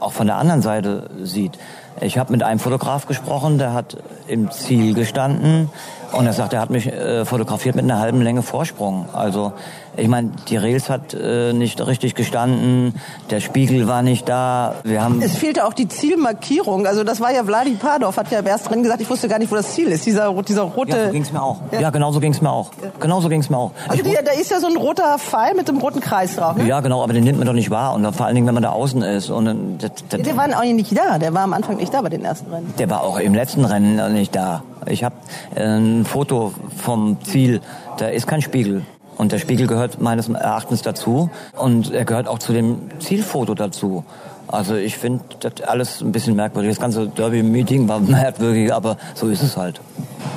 auch 0.00 0.12
von 0.12 0.26
der 0.26 0.36
anderen 0.36 0.62
Seite 0.62 1.10
sieht. 1.22 1.58
Ich 2.00 2.18
habe 2.18 2.32
mit 2.32 2.42
einem 2.42 2.58
Fotograf 2.58 3.06
gesprochen, 3.06 3.58
der 3.58 3.72
hat 3.72 3.96
im 4.26 4.50
Ziel 4.50 4.94
gestanden 4.94 5.70
und 6.12 6.26
er 6.26 6.32
sagt, 6.32 6.52
er 6.52 6.60
hat 6.60 6.70
mich 6.70 6.86
äh, 6.86 7.24
fotografiert 7.24 7.76
mit 7.76 7.84
einer 7.84 8.00
halben 8.00 8.20
Länge 8.20 8.42
Vorsprung. 8.42 9.06
Also 9.12 9.52
ich 9.96 10.08
meine, 10.08 10.30
die 10.48 10.56
Rails 10.56 10.90
hat 10.90 11.14
äh, 11.14 11.52
nicht 11.52 11.84
richtig 11.86 12.14
gestanden, 12.14 12.94
der 13.30 13.40
Spiegel 13.40 13.86
war 13.86 14.02
nicht 14.02 14.28
da. 14.28 14.76
Wir 14.84 15.02
haben 15.02 15.22
es 15.22 15.36
fehlte 15.36 15.64
auch 15.66 15.72
die 15.72 15.88
Zielmarkierung. 15.88 16.86
Also 16.86 17.04
das 17.04 17.20
war 17.20 17.32
ja 17.32 17.44
Vladi 17.44 17.72
Padov, 17.72 18.16
hat 18.16 18.30
ja 18.30 18.40
im 18.40 18.46
ersten 18.46 18.68
Rennen 18.68 18.82
gesagt, 18.82 19.00
ich 19.00 19.10
wusste 19.10 19.28
gar 19.28 19.38
nicht, 19.38 19.50
wo 19.50 19.56
das 19.56 19.72
Ziel 19.72 19.88
ist. 19.88 20.06
Dieser, 20.06 20.32
dieser 20.42 20.62
rote. 20.62 20.96
Ja, 20.96 21.06
so 21.06 21.12
ging's 21.12 21.32
mir 21.32 21.42
auch. 21.42 21.60
Ja, 21.72 21.80
ja 21.80 21.90
genau 21.90 22.12
so 22.12 22.20
ging's 22.20 22.40
mir 22.40 22.50
auch. 22.50 22.70
Ja. 22.82 22.90
Genau 23.00 23.20
so 23.20 23.28
ging's 23.28 23.50
mir 23.50 23.56
auch. 23.56 23.72
Also 23.88 24.02
die, 24.02 24.12
da 24.12 24.32
ist 24.32 24.50
ja 24.50 24.60
so 24.60 24.66
ein 24.66 24.76
roter 24.76 25.18
Pfeil 25.18 25.54
mit 25.54 25.68
einem 25.68 25.78
roten 25.78 26.00
Kreis 26.00 26.36
drauf. 26.36 26.56
Ne? 26.56 26.66
Ja, 26.66 26.80
genau, 26.80 27.02
aber 27.02 27.12
den 27.12 27.24
nimmt 27.24 27.38
man 27.38 27.46
doch 27.46 27.54
nicht 27.54 27.70
wahr. 27.70 27.94
Und 27.94 28.10
vor 28.14 28.26
allen 28.26 28.34
Dingen, 28.34 28.46
wenn 28.46 28.54
man 28.54 28.62
da 28.62 28.70
außen 28.70 29.02
ist. 29.02 29.30
Und 29.30 29.78
das, 29.78 29.90
das, 30.08 30.22
der 30.22 30.36
war 30.36 30.48
auch 30.58 30.64
nicht 30.64 30.96
da. 30.96 31.18
Der 31.18 31.34
war 31.34 31.42
am 31.42 31.52
Anfang 31.52 31.76
nicht 31.76 31.92
da 31.92 32.02
bei 32.02 32.08
den 32.08 32.24
ersten 32.24 32.52
Rennen. 32.52 32.74
Der 32.78 32.90
war 32.90 33.02
auch 33.02 33.18
im 33.18 33.34
letzten 33.34 33.64
Rennen 33.64 34.12
nicht 34.12 34.34
da. 34.34 34.62
Ich 34.86 35.04
habe 35.04 35.14
äh, 35.54 35.64
ein 35.64 36.04
Foto 36.04 36.52
vom 36.76 37.18
Ziel, 37.22 37.60
da 37.98 38.08
ist 38.08 38.26
kein 38.26 38.42
Spiegel. 38.42 38.84
Und 39.16 39.32
der 39.32 39.38
Spiegel 39.38 39.66
gehört 39.66 40.00
meines 40.00 40.28
Erachtens 40.28 40.82
dazu 40.82 41.30
und 41.56 41.92
er 41.92 42.04
gehört 42.04 42.28
auch 42.28 42.38
zu 42.38 42.52
dem 42.52 42.90
Zielfoto 42.98 43.54
dazu. 43.54 44.04
Also 44.48 44.76
ich 44.76 44.98
finde 44.98 45.24
das 45.40 45.62
alles 45.66 46.00
ein 46.00 46.12
bisschen 46.12 46.36
merkwürdig. 46.36 46.70
Das 46.70 46.80
ganze 46.80 47.08
Derby-Meeting 47.08 47.88
war 47.88 48.00
merkwürdig, 48.00 48.72
aber 48.72 48.96
so 49.14 49.28
ist 49.28 49.42
es 49.42 49.56
halt. 49.56 49.80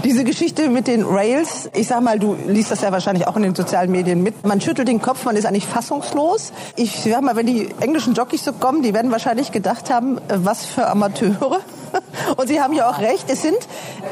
Diese 0.03 0.23
Geschichte 0.23 0.69
mit 0.69 0.87
den 0.87 1.03
Rails, 1.03 1.69
ich 1.73 1.87
sag 1.87 2.01
mal, 2.01 2.17
du 2.19 2.35
liest 2.47 2.71
das 2.71 2.81
ja 2.81 2.91
wahrscheinlich 2.91 3.27
auch 3.27 3.35
in 3.35 3.43
den 3.43 3.55
sozialen 3.55 3.91
Medien 3.91 4.23
mit. 4.23 4.45
Man 4.45 4.61
schüttelt 4.61 4.87
den 4.87 5.01
Kopf, 5.01 5.25
man 5.25 5.35
ist 5.35 5.45
eigentlich 5.45 5.65
fassungslos. 5.65 6.53
Ich 6.75 7.01
sag 7.01 7.21
mal, 7.21 7.35
wenn 7.35 7.47
die 7.47 7.69
englischen 7.79 8.13
Jockeys 8.13 8.45
so 8.45 8.53
kommen, 8.53 8.83
die 8.83 8.93
werden 8.93 9.11
wahrscheinlich 9.11 9.51
gedacht 9.51 9.91
haben, 9.91 10.17
äh, 10.17 10.37
was 10.37 10.65
für 10.65 10.87
Amateure. 10.87 11.59
Und 12.37 12.47
Sie 12.47 12.61
haben 12.61 12.73
ja 12.73 12.89
auch 12.89 12.99
recht, 12.99 13.25
es 13.29 13.41
sind, 13.41 13.57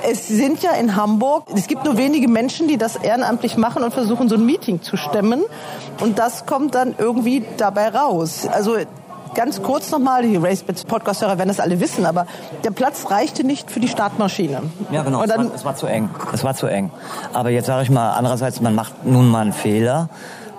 es 0.09 0.27
sind 0.27 0.61
ja 0.63 0.71
in 0.71 0.95
Hamburg, 0.95 1.47
es 1.55 1.67
gibt 1.67 1.85
nur 1.85 1.97
wenige 1.97 2.27
Menschen, 2.27 2.67
die 2.67 2.77
das 2.77 2.95
ehrenamtlich 2.95 3.57
machen 3.57 3.83
und 3.83 3.93
versuchen, 3.93 4.29
so 4.29 4.35
ein 4.35 4.45
Meeting 4.45 4.81
zu 4.81 4.97
stemmen. 4.97 5.43
Und 6.01 6.19
das 6.19 6.45
kommt 6.45 6.75
dann 6.75 6.95
irgendwie 6.97 7.45
dabei 7.57 7.89
raus. 7.89 8.47
Also 8.51 8.77
ganz 9.35 9.61
kurz 9.61 9.91
nochmal, 9.91 10.23
die 10.23 10.37
Racebits 10.37 10.85
Podcast-Hörer 10.85 11.37
werden 11.37 11.49
das 11.49 11.59
alle 11.59 11.79
wissen, 11.79 12.05
aber 12.05 12.25
der 12.63 12.71
Platz 12.71 13.11
reichte 13.11 13.43
nicht 13.43 13.69
für 13.69 13.79
die 13.79 13.87
Startmaschine. 13.87 14.63
Ja, 14.91 15.03
genau. 15.03 15.25
Dann, 15.25 15.47
es, 15.47 15.49
war, 15.49 15.55
es 15.55 15.65
war 15.65 15.75
zu 15.75 15.87
eng. 15.87 16.09
Es 16.33 16.43
war 16.43 16.55
zu 16.55 16.67
eng. 16.67 16.89
Aber 17.33 17.49
jetzt 17.49 17.67
sage 17.67 17.83
ich 17.83 17.89
mal, 17.89 18.13
andererseits, 18.13 18.61
man 18.61 18.73
macht 18.73 19.05
nun 19.05 19.27
mal 19.29 19.41
einen 19.41 19.53
Fehler. 19.53 20.09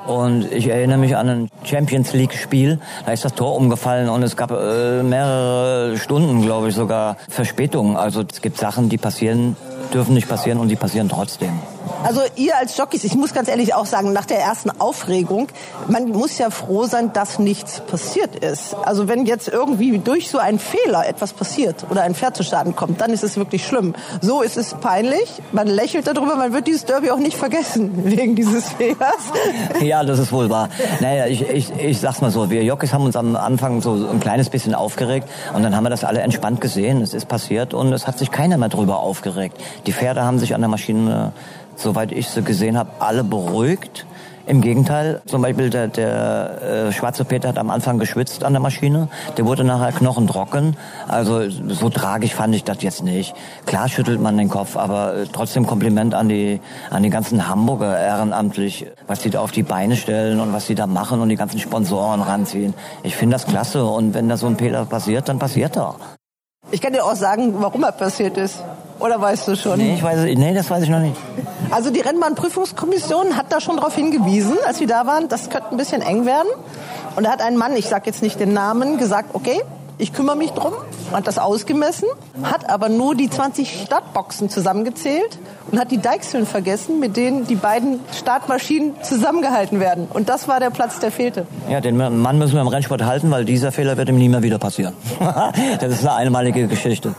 Und 0.07 0.53
ich 0.53 0.69
erinnere 0.69 0.99
mich 0.99 1.17
an 1.17 1.29
ein 1.29 1.51
Champions 1.65 2.13
League-Spiel. 2.13 2.79
Da 3.05 3.13
ist 3.13 3.25
das 3.25 3.35
Tor 3.35 3.57
umgefallen 3.57 4.09
und 4.09 4.23
es 4.23 4.37
gab 4.37 4.51
äh, 4.53 5.03
mehrere 5.03 5.97
Stunden, 5.99 6.43
glaube 6.43 6.69
ich, 6.69 6.75
sogar 6.75 7.17
Verspätungen. 7.29 7.97
Also 7.97 8.23
es 8.23 8.41
gibt 8.41 8.59
Sachen, 8.59 8.89
die 8.89 8.99
passieren, 8.99 9.57
dürfen 9.93 10.15
nicht 10.15 10.29
passieren 10.29 10.59
und 10.59 10.69
die 10.69 10.77
passieren 10.77 11.09
trotzdem. 11.09 11.59
Also 12.05 12.21
ihr 12.37 12.57
als 12.57 12.77
Jockeys, 12.77 13.05
ich 13.05 13.15
muss 13.15 13.33
ganz 13.33 13.49
ehrlich 13.49 13.75
auch 13.75 13.87
sagen, 13.87 14.13
nach 14.13 14.27
der 14.27 14.39
ersten 14.39 14.71
Aufregung, 14.81 15.49
man 15.89 16.09
muss 16.11 16.39
ja 16.39 16.51
froh 16.51 16.85
sein, 16.85 17.13
dass 17.13 17.39
nichts 17.39 17.81
passiert 17.81 18.37
ist. 18.37 18.75
Also 18.85 19.09
wenn 19.09 19.27
jetzt 19.27 19.49
irgendwie 19.49 19.99
durch 19.99 20.29
so 20.29 20.39
einen 20.39 20.59
Fehler 20.59 21.07
etwas 21.09 21.33
passiert 21.33 21.87
oder 21.91 22.03
ein 22.03 22.15
Pferd 22.15 22.37
zu 22.37 22.43
Schaden 22.43 22.77
kommt, 22.77 23.01
dann 23.01 23.13
ist 23.13 23.25
es 23.25 23.37
wirklich 23.37 23.67
schlimm. 23.67 23.95
So 24.21 24.43
ist 24.43 24.57
es 24.57 24.75
peinlich, 24.75 25.43
man 25.53 25.67
lächelt 25.67 26.07
darüber, 26.07 26.37
man 26.37 26.53
wird 26.53 26.67
dieses 26.67 26.85
Derby 26.85 27.11
auch 27.11 27.19
nicht 27.19 27.37
vergessen 27.37 28.05
wegen 28.05 28.37
dieses 28.37 28.69
Fehlers. 28.71 28.97
Ja, 29.81 30.03
das 30.03 30.19
ist 30.19 30.33
wohl 30.33 30.51
wahr. 30.51 30.69
Naja, 31.01 31.27
ich, 31.27 31.49
ich, 31.49 31.73
ich 31.79 32.01
sag's 32.01 32.21
mal 32.21 32.31
so, 32.31 32.51
wir 32.51 32.63
Jockeys 32.63 32.93
haben 32.93 33.05
uns 33.05 33.15
am 33.15 33.37
Anfang 33.37 33.83
so 33.83 34.09
ein 34.11 34.21
kleines 34.21 34.49
bisschen 34.49 34.75
aufgeregt 34.75 35.29
und 35.55 35.63
dann 35.63 35.77
haben 35.77 35.85
wir 35.85 35.91
das 35.91 36.03
alle 36.03 36.21
entspannt 36.21 36.61
gesehen. 36.61 37.03
Es 37.03 37.15
ist 37.15 37.29
passiert 37.29 37.75
und 37.75 37.93
es 37.93 38.07
hat 38.07 38.19
sich 38.19 38.31
keiner 38.31 38.59
mehr 38.59 38.69
drüber 38.69 38.99
aufgeregt. 38.99 39.61
Die 39.85 39.93
Pferde 39.93 40.23
haben 40.23 40.39
sich 40.39 40.55
an 40.55 40.61
der 40.61 40.71
Maschine 40.71 41.33
soweit 41.77 42.13
ich 42.13 42.29
sie 42.29 42.43
gesehen 42.43 42.77
habe, 42.77 42.91
alle 42.99 43.25
beruhigt. 43.25 44.07
Im 44.49 44.61
Gegenteil, 44.61 45.23
zum 45.27 45.43
Beispiel 45.43 45.71
der, 45.71 45.89
der 45.89 46.63
äh, 46.63 46.93
schwarze 46.93 47.25
Peter 47.25 47.49
hat 47.49 47.59
am 47.59 47.69
Anfang 47.69 47.99
geschwitzt 47.99 48.45
an 48.45 48.53
der 48.53 48.63
Maschine, 48.63 49.09
der 49.37 49.45
wurde 49.45 49.65
nachher 49.65 49.91
knochentrocken. 49.91 50.77
Also 51.09 51.51
so 51.51 51.91
tragisch 51.91 52.33
fand 52.33 52.55
ich 52.55 52.63
das 52.63 52.81
jetzt 52.81 53.03
nicht. 53.03 53.35
Klar 53.67 53.89
schüttelt 53.89 54.21
man 54.21 54.39
den 54.39 54.49
Kopf, 54.49 54.77
aber 54.77 55.17
äh, 55.17 55.27
trotzdem 55.33 55.67
Kompliment 55.67 56.15
an 56.15 56.29
die 56.29 56.61
an 56.91 57.03
die 57.03 57.11
ganzen 57.11 57.49
Hamburger 57.49 57.99
ehrenamtlich, 57.99 58.87
was 59.09 59.23
sie 59.23 59.31
da 59.31 59.41
auf 59.41 59.51
die 59.51 59.65
Beine 59.65 59.97
stellen 59.97 60.39
und 60.39 60.53
was 60.53 60.69
sie 60.69 60.77
da 60.77 60.87
machen 60.87 61.21
und 61.21 61.29
die 61.29 61.37
ganzen 61.37 61.59
Sponsoren 61.59 62.23
ranziehen. 62.23 62.73
Ich 63.03 63.17
finde 63.17 63.35
das 63.35 63.47
klasse 63.47 63.85
und 63.85 64.15
wenn 64.15 64.29
da 64.29 64.37
so 64.37 64.47
ein 64.47 64.57
Fehler 64.57 64.85
passiert, 64.85 65.29
dann 65.29 65.41
passiert 65.41 65.77
er. 65.77 65.97
Ich 66.71 66.81
kann 66.81 66.93
dir 66.93 67.05
auch 67.05 67.17
sagen, 67.17 67.55
warum 67.59 67.83
er 67.83 67.91
passiert 67.91 68.37
ist. 68.37 68.63
Oder 68.99 69.21
weißt 69.21 69.49
du 69.49 69.57
schon? 69.57 69.79
Nee, 69.79 69.95
ich 69.95 70.03
weiß, 70.03 70.25
nee, 70.37 70.55
das 70.55 70.71
weiß 70.71 70.83
ich 70.85 70.89
noch 70.89 71.01
nicht. 71.01 71.17
Also 71.71 71.91
die 71.91 72.01
Rennbahnprüfungskommission 72.01 73.37
hat 73.37 73.53
da 73.53 73.61
schon 73.61 73.77
darauf 73.77 73.95
hingewiesen, 73.95 74.57
als 74.67 74.81
wir 74.81 74.87
da 74.87 75.07
waren, 75.07 75.29
das 75.29 75.51
könnte 75.51 75.73
ein 75.73 75.77
bisschen 75.77 76.03
eng 76.03 76.25
werden. 76.25 76.49
Und 77.17 77.25
da 77.25 77.31
hat 77.31 77.43
ein 77.43 77.57
Mann, 77.57 77.77
ich 77.77 77.89
sage 77.89 78.05
jetzt 78.07 78.23
nicht 78.23 78.41
den 78.41 78.53
Namen, 78.53 78.99
gesagt, 78.99 79.35
okay, 79.35 79.63
ich 79.99 80.13
kümmere 80.13 80.37
mich 80.37 80.53
drum, 80.53 80.73
hat 81.13 81.27
das 81.27 81.39
ausgemessen, 81.39 82.09
hat 82.43 82.69
aber 82.69 82.89
nur 82.89 83.15
die 83.15 83.31
20 83.31 83.83
Startboxen 83.83 84.49
zusammengezählt 84.49 85.39
und 85.71 85.79
hat 85.79 85.91
die 85.91 85.99
Deichseln 85.99 86.47
vergessen, 86.47 87.01
mit 87.01 87.17
denen 87.17 87.47
die 87.47 87.57
beiden 87.57 88.01
Startmaschinen 88.13 88.95
zusammengehalten 89.03 89.81
werden. 89.81 90.09
Und 90.13 90.29
das 90.29 90.49
war 90.49 90.61
der 90.61 90.71
Platz, 90.71 90.99
der 91.01 91.11
fehlte. 91.11 91.47
Ja, 91.69 91.81
den 91.81 91.97
Mann 91.97 92.39
müssen 92.39 92.55
wir 92.55 92.61
im 92.61 92.69
Rennsport 92.69 93.05
halten, 93.05 93.31
weil 93.31 93.45
dieser 93.45 93.73
Fehler 93.73 93.97
wird 93.97 94.09
ihm 94.09 94.19
nie 94.19 94.29
mehr 94.29 94.43
wieder 94.43 94.59
passieren. 94.59 94.95
das 95.81 95.93
ist 95.93 96.01
eine 96.01 96.15
einmalige 96.15 96.69
Geschichte. 96.69 97.15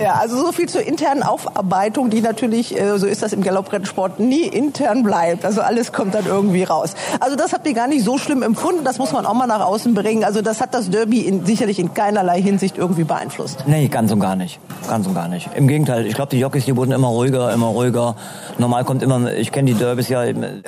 Ja, 0.00 0.14
also 0.14 0.38
so 0.38 0.50
viel 0.52 0.66
zur 0.66 0.82
internen 0.82 1.22
Aufarbeitung, 1.22 2.08
die 2.08 2.22
natürlich, 2.22 2.78
äh, 2.78 2.98
so 2.98 3.06
ist 3.06 3.22
das 3.22 3.34
im 3.34 3.42
Galopprennsport, 3.42 4.18
nie 4.18 4.44
intern 4.44 5.02
bleibt. 5.02 5.44
Also 5.44 5.60
alles 5.60 5.92
kommt 5.92 6.14
dann 6.14 6.24
irgendwie 6.24 6.62
raus. 6.62 6.94
Also 7.20 7.36
das 7.36 7.52
habt 7.52 7.66
ihr 7.66 7.74
gar 7.74 7.86
nicht 7.86 8.02
so 8.02 8.16
schlimm 8.16 8.42
empfunden, 8.42 8.82
das 8.82 8.96
muss 8.96 9.12
man 9.12 9.26
auch 9.26 9.34
mal 9.34 9.46
nach 9.46 9.60
außen 9.60 9.92
bringen. 9.92 10.24
Also 10.24 10.40
das 10.40 10.62
hat 10.62 10.72
das 10.72 10.88
Derby 10.88 11.20
in, 11.20 11.44
sicherlich 11.44 11.78
in 11.78 11.92
keinerlei 11.92 12.40
Hinsicht 12.40 12.78
irgendwie 12.78 13.04
beeinflusst. 13.04 13.29
Nee, 13.66 13.88
ganz 13.88 14.12
und 14.12 14.20
gar 14.20 14.36
nicht. 14.36 14.58
Ganz 14.88 15.06
und 15.06 15.14
gar 15.14 15.28
nicht. 15.28 15.48
Im 15.54 15.68
Gegenteil, 15.68 16.06
ich 16.06 16.14
glaube, 16.14 16.30
die 16.30 16.38
Jockeys, 16.38 16.64
die 16.64 16.76
wurden 16.76 16.92
immer 16.92 17.08
ruhiger, 17.08 17.52
immer 17.52 17.66
ruhiger. 17.66 18.16
Normal 18.58 18.84
kommt 18.84 19.02
immer, 19.02 19.32
ich 19.32 19.52
kenne 19.52 19.72
die 19.72 19.78
Derbys 19.78 20.08
ja, 20.08 20.24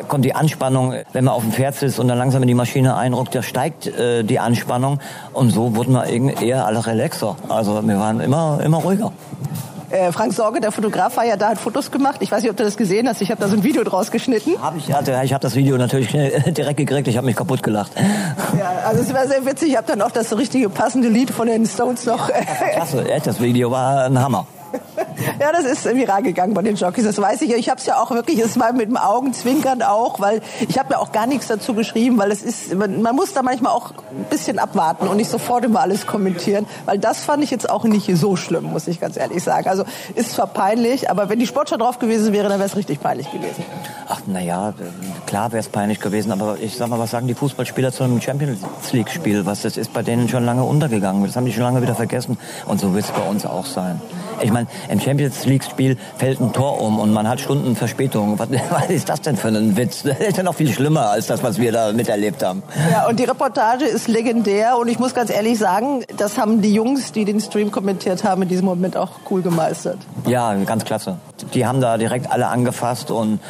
kommt 0.08 0.24
die 0.24 0.34
Anspannung, 0.34 0.94
wenn 1.12 1.24
man 1.24 1.34
auf 1.34 1.42
dem 1.42 1.52
Pferd 1.52 1.74
sitzt 1.74 1.98
und 1.98 2.08
dann 2.08 2.18
langsam 2.18 2.42
in 2.42 2.48
die 2.48 2.54
Maschine 2.54 2.96
einruckt, 2.96 3.34
da 3.34 3.42
steigt 3.42 3.86
äh, 3.86 4.22
die 4.22 4.38
Anspannung. 4.38 5.00
Und 5.32 5.50
so 5.50 5.76
wurden 5.76 5.94
wir 5.94 6.06
eher 6.40 6.66
alle 6.66 6.86
relaxer. 6.86 7.36
Also 7.48 7.86
wir 7.86 7.98
waren 7.98 8.20
immer, 8.20 8.60
immer 8.62 8.78
ruhiger. 8.78 9.12
Äh, 9.92 10.10
Frank 10.10 10.32
Sorge, 10.32 10.60
der 10.60 10.72
Fotograf, 10.72 11.18
war 11.18 11.26
ja 11.26 11.36
da, 11.36 11.50
hat 11.50 11.58
Fotos 11.58 11.90
gemacht. 11.90 12.16
Ich 12.20 12.32
weiß 12.32 12.42
nicht, 12.42 12.50
ob 12.50 12.56
du 12.56 12.64
das 12.64 12.78
gesehen 12.78 13.06
hast. 13.06 13.20
Ich 13.20 13.30
habe 13.30 13.38
da 13.40 13.46
so 13.46 13.54
ein 13.54 13.62
Video 13.62 13.84
draus 13.84 14.10
geschnitten. 14.10 14.52
Hab 14.60 14.74
ich, 14.74 14.94
also, 14.94 15.12
ich 15.22 15.34
habe 15.34 15.42
das 15.42 15.54
Video 15.54 15.76
natürlich 15.76 16.08
direkt 16.08 16.78
gekriegt. 16.78 17.08
Ich 17.08 17.16
habe 17.18 17.26
mich 17.26 17.36
kaputt 17.36 17.62
gelacht. 17.62 17.92
Ja, 18.58 18.88
also 18.88 19.02
es 19.02 19.12
war 19.12 19.26
sehr 19.28 19.44
witzig. 19.44 19.70
Ich 19.70 19.76
habe 19.76 19.86
dann 19.86 20.00
auch 20.00 20.10
das 20.10 20.34
richtige 20.36 20.70
passende 20.70 21.08
Lied 21.08 21.30
von 21.30 21.46
den 21.46 21.66
Stones 21.66 22.06
noch. 22.06 22.30
Klasse, 22.72 23.04
das 23.22 23.40
Video 23.40 23.70
war 23.70 24.04
ein 24.06 24.18
Hammer. 24.18 24.46
Ja, 25.40 25.52
das 25.52 25.64
ist 25.64 25.84
viral 25.84 26.22
gegangen 26.22 26.54
bei 26.54 26.62
den 26.62 26.76
Jockeys, 26.76 27.04
das 27.04 27.20
weiß 27.20 27.42
ich. 27.42 27.54
Ich 27.54 27.68
habe 27.68 27.78
es 27.78 27.86
ja 27.86 28.00
auch 28.00 28.10
wirklich, 28.10 28.38
es 28.38 28.58
war 28.58 28.72
mit 28.72 28.88
dem 28.88 28.96
Augenzwinkern 28.96 29.82
auch, 29.82 30.20
weil 30.20 30.42
ich 30.68 30.78
habe 30.78 30.92
ja 30.92 30.98
auch 30.98 31.12
gar 31.12 31.26
nichts 31.26 31.46
dazu 31.48 31.74
geschrieben, 31.74 32.18
weil 32.18 32.30
es 32.30 32.42
ist, 32.42 32.74
man, 32.74 33.02
man, 33.02 33.16
muss 33.16 33.32
da 33.32 33.42
manchmal 33.42 33.72
auch 33.72 33.90
ein 33.90 34.26
bisschen 34.30 34.58
abwarten 34.58 35.08
und 35.08 35.16
nicht 35.16 35.30
sofort 35.30 35.64
immer 35.64 35.80
alles 35.80 36.06
kommentieren, 36.06 36.66
weil 36.84 36.98
das 36.98 37.24
fand 37.24 37.42
ich 37.42 37.50
jetzt 37.50 37.68
auch 37.68 37.84
nicht 37.84 38.10
so 38.16 38.36
schlimm, 38.36 38.64
muss 38.64 38.88
ich 38.88 39.00
ganz 39.00 39.16
ehrlich 39.16 39.42
sagen. 39.42 39.68
Also 39.68 39.84
ist 40.14 40.32
zwar 40.32 40.46
peinlich, 40.46 41.10
aber 41.10 41.28
wenn 41.28 41.38
die 41.38 41.46
Sportschau 41.46 41.76
drauf 41.76 41.98
gewesen 41.98 42.32
wäre, 42.32 42.48
dann 42.48 42.58
wäre 42.58 42.68
es 42.68 42.76
richtig 42.76 43.00
peinlich 43.00 43.30
gewesen. 43.30 43.64
Ach, 44.08 44.20
naja, 44.26 44.74
klar 45.26 45.52
wäre 45.52 45.60
es 45.60 45.68
peinlich 45.68 46.00
gewesen, 46.00 46.32
aber 46.32 46.58
ich 46.60 46.76
sag 46.76 46.88
mal, 46.88 46.98
was 46.98 47.10
sagen 47.10 47.26
die 47.26 47.34
Fußballspieler 47.34 47.92
zu 47.92 48.04
einem 48.04 48.20
Champions 48.20 48.60
League 48.92 49.10
Spiel? 49.10 49.46
Was 49.46 49.62
das 49.62 49.76
ist 49.76 49.92
bei 49.92 50.02
denen 50.02 50.28
schon 50.28 50.44
lange 50.44 50.64
untergegangen. 50.64 51.24
Das 51.24 51.36
haben 51.36 51.46
die 51.46 51.52
schon 51.52 51.62
lange 51.62 51.82
wieder 51.82 51.94
vergessen 51.94 52.38
und 52.66 52.80
so 52.80 52.94
wird 52.94 53.04
es 53.04 53.10
bei 53.10 53.22
uns 53.22 53.46
auch 53.46 53.66
sein 53.66 54.00
Ich 54.40 54.52
meine, 54.52 54.61
im 54.88 55.00
Champions 55.00 55.44
League-Spiel 55.44 55.96
fällt 56.16 56.40
ein 56.40 56.52
Tor 56.52 56.80
um 56.80 56.98
und 56.98 57.12
man 57.12 57.28
hat 57.28 57.40
Stunden 57.40 57.76
Verspätung. 57.76 58.38
Was, 58.38 58.48
was 58.70 58.90
ist 58.90 59.08
das 59.08 59.20
denn 59.20 59.36
für 59.36 59.48
ein 59.48 59.76
Witz? 59.76 60.02
Das 60.02 60.18
ist 60.18 60.36
ja 60.36 60.42
noch 60.42 60.54
viel 60.54 60.72
schlimmer 60.72 61.10
als 61.10 61.26
das, 61.26 61.42
was 61.42 61.58
wir 61.58 61.72
da 61.72 61.92
miterlebt 61.92 62.42
haben. 62.42 62.62
Ja, 62.90 63.08
und 63.08 63.18
die 63.18 63.24
Reportage 63.24 63.84
ist 63.84 64.08
legendär 64.08 64.76
und 64.78 64.88
ich 64.88 64.98
muss 64.98 65.14
ganz 65.14 65.30
ehrlich 65.30 65.58
sagen, 65.58 66.04
das 66.16 66.38
haben 66.38 66.62
die 66.62 66.74
Jungs, 66.74 67.12
die 67.12 67.24
den 67.24 67.40
Stream 67.40 67.70
kommentiert 67.70 68.24
haben, 68.24 68.42
in 68.42 68.48
diesem 68.48 68.66
Moment 68.66 68.96
auch 68.96 69.10
cool 69.30 69.42
gemeistert. 69.42 69.98
Ja, 70.26 70.54
ganz 70.54 70.84
klasse. 70.84 71.18
Die 71.54 71.66
haben 71.66 71.80
da 71.80 71.98
direkt 71.98 72.30
alle 72.30 72.48
angefasst 72.48 73.10
und 73.10 73.40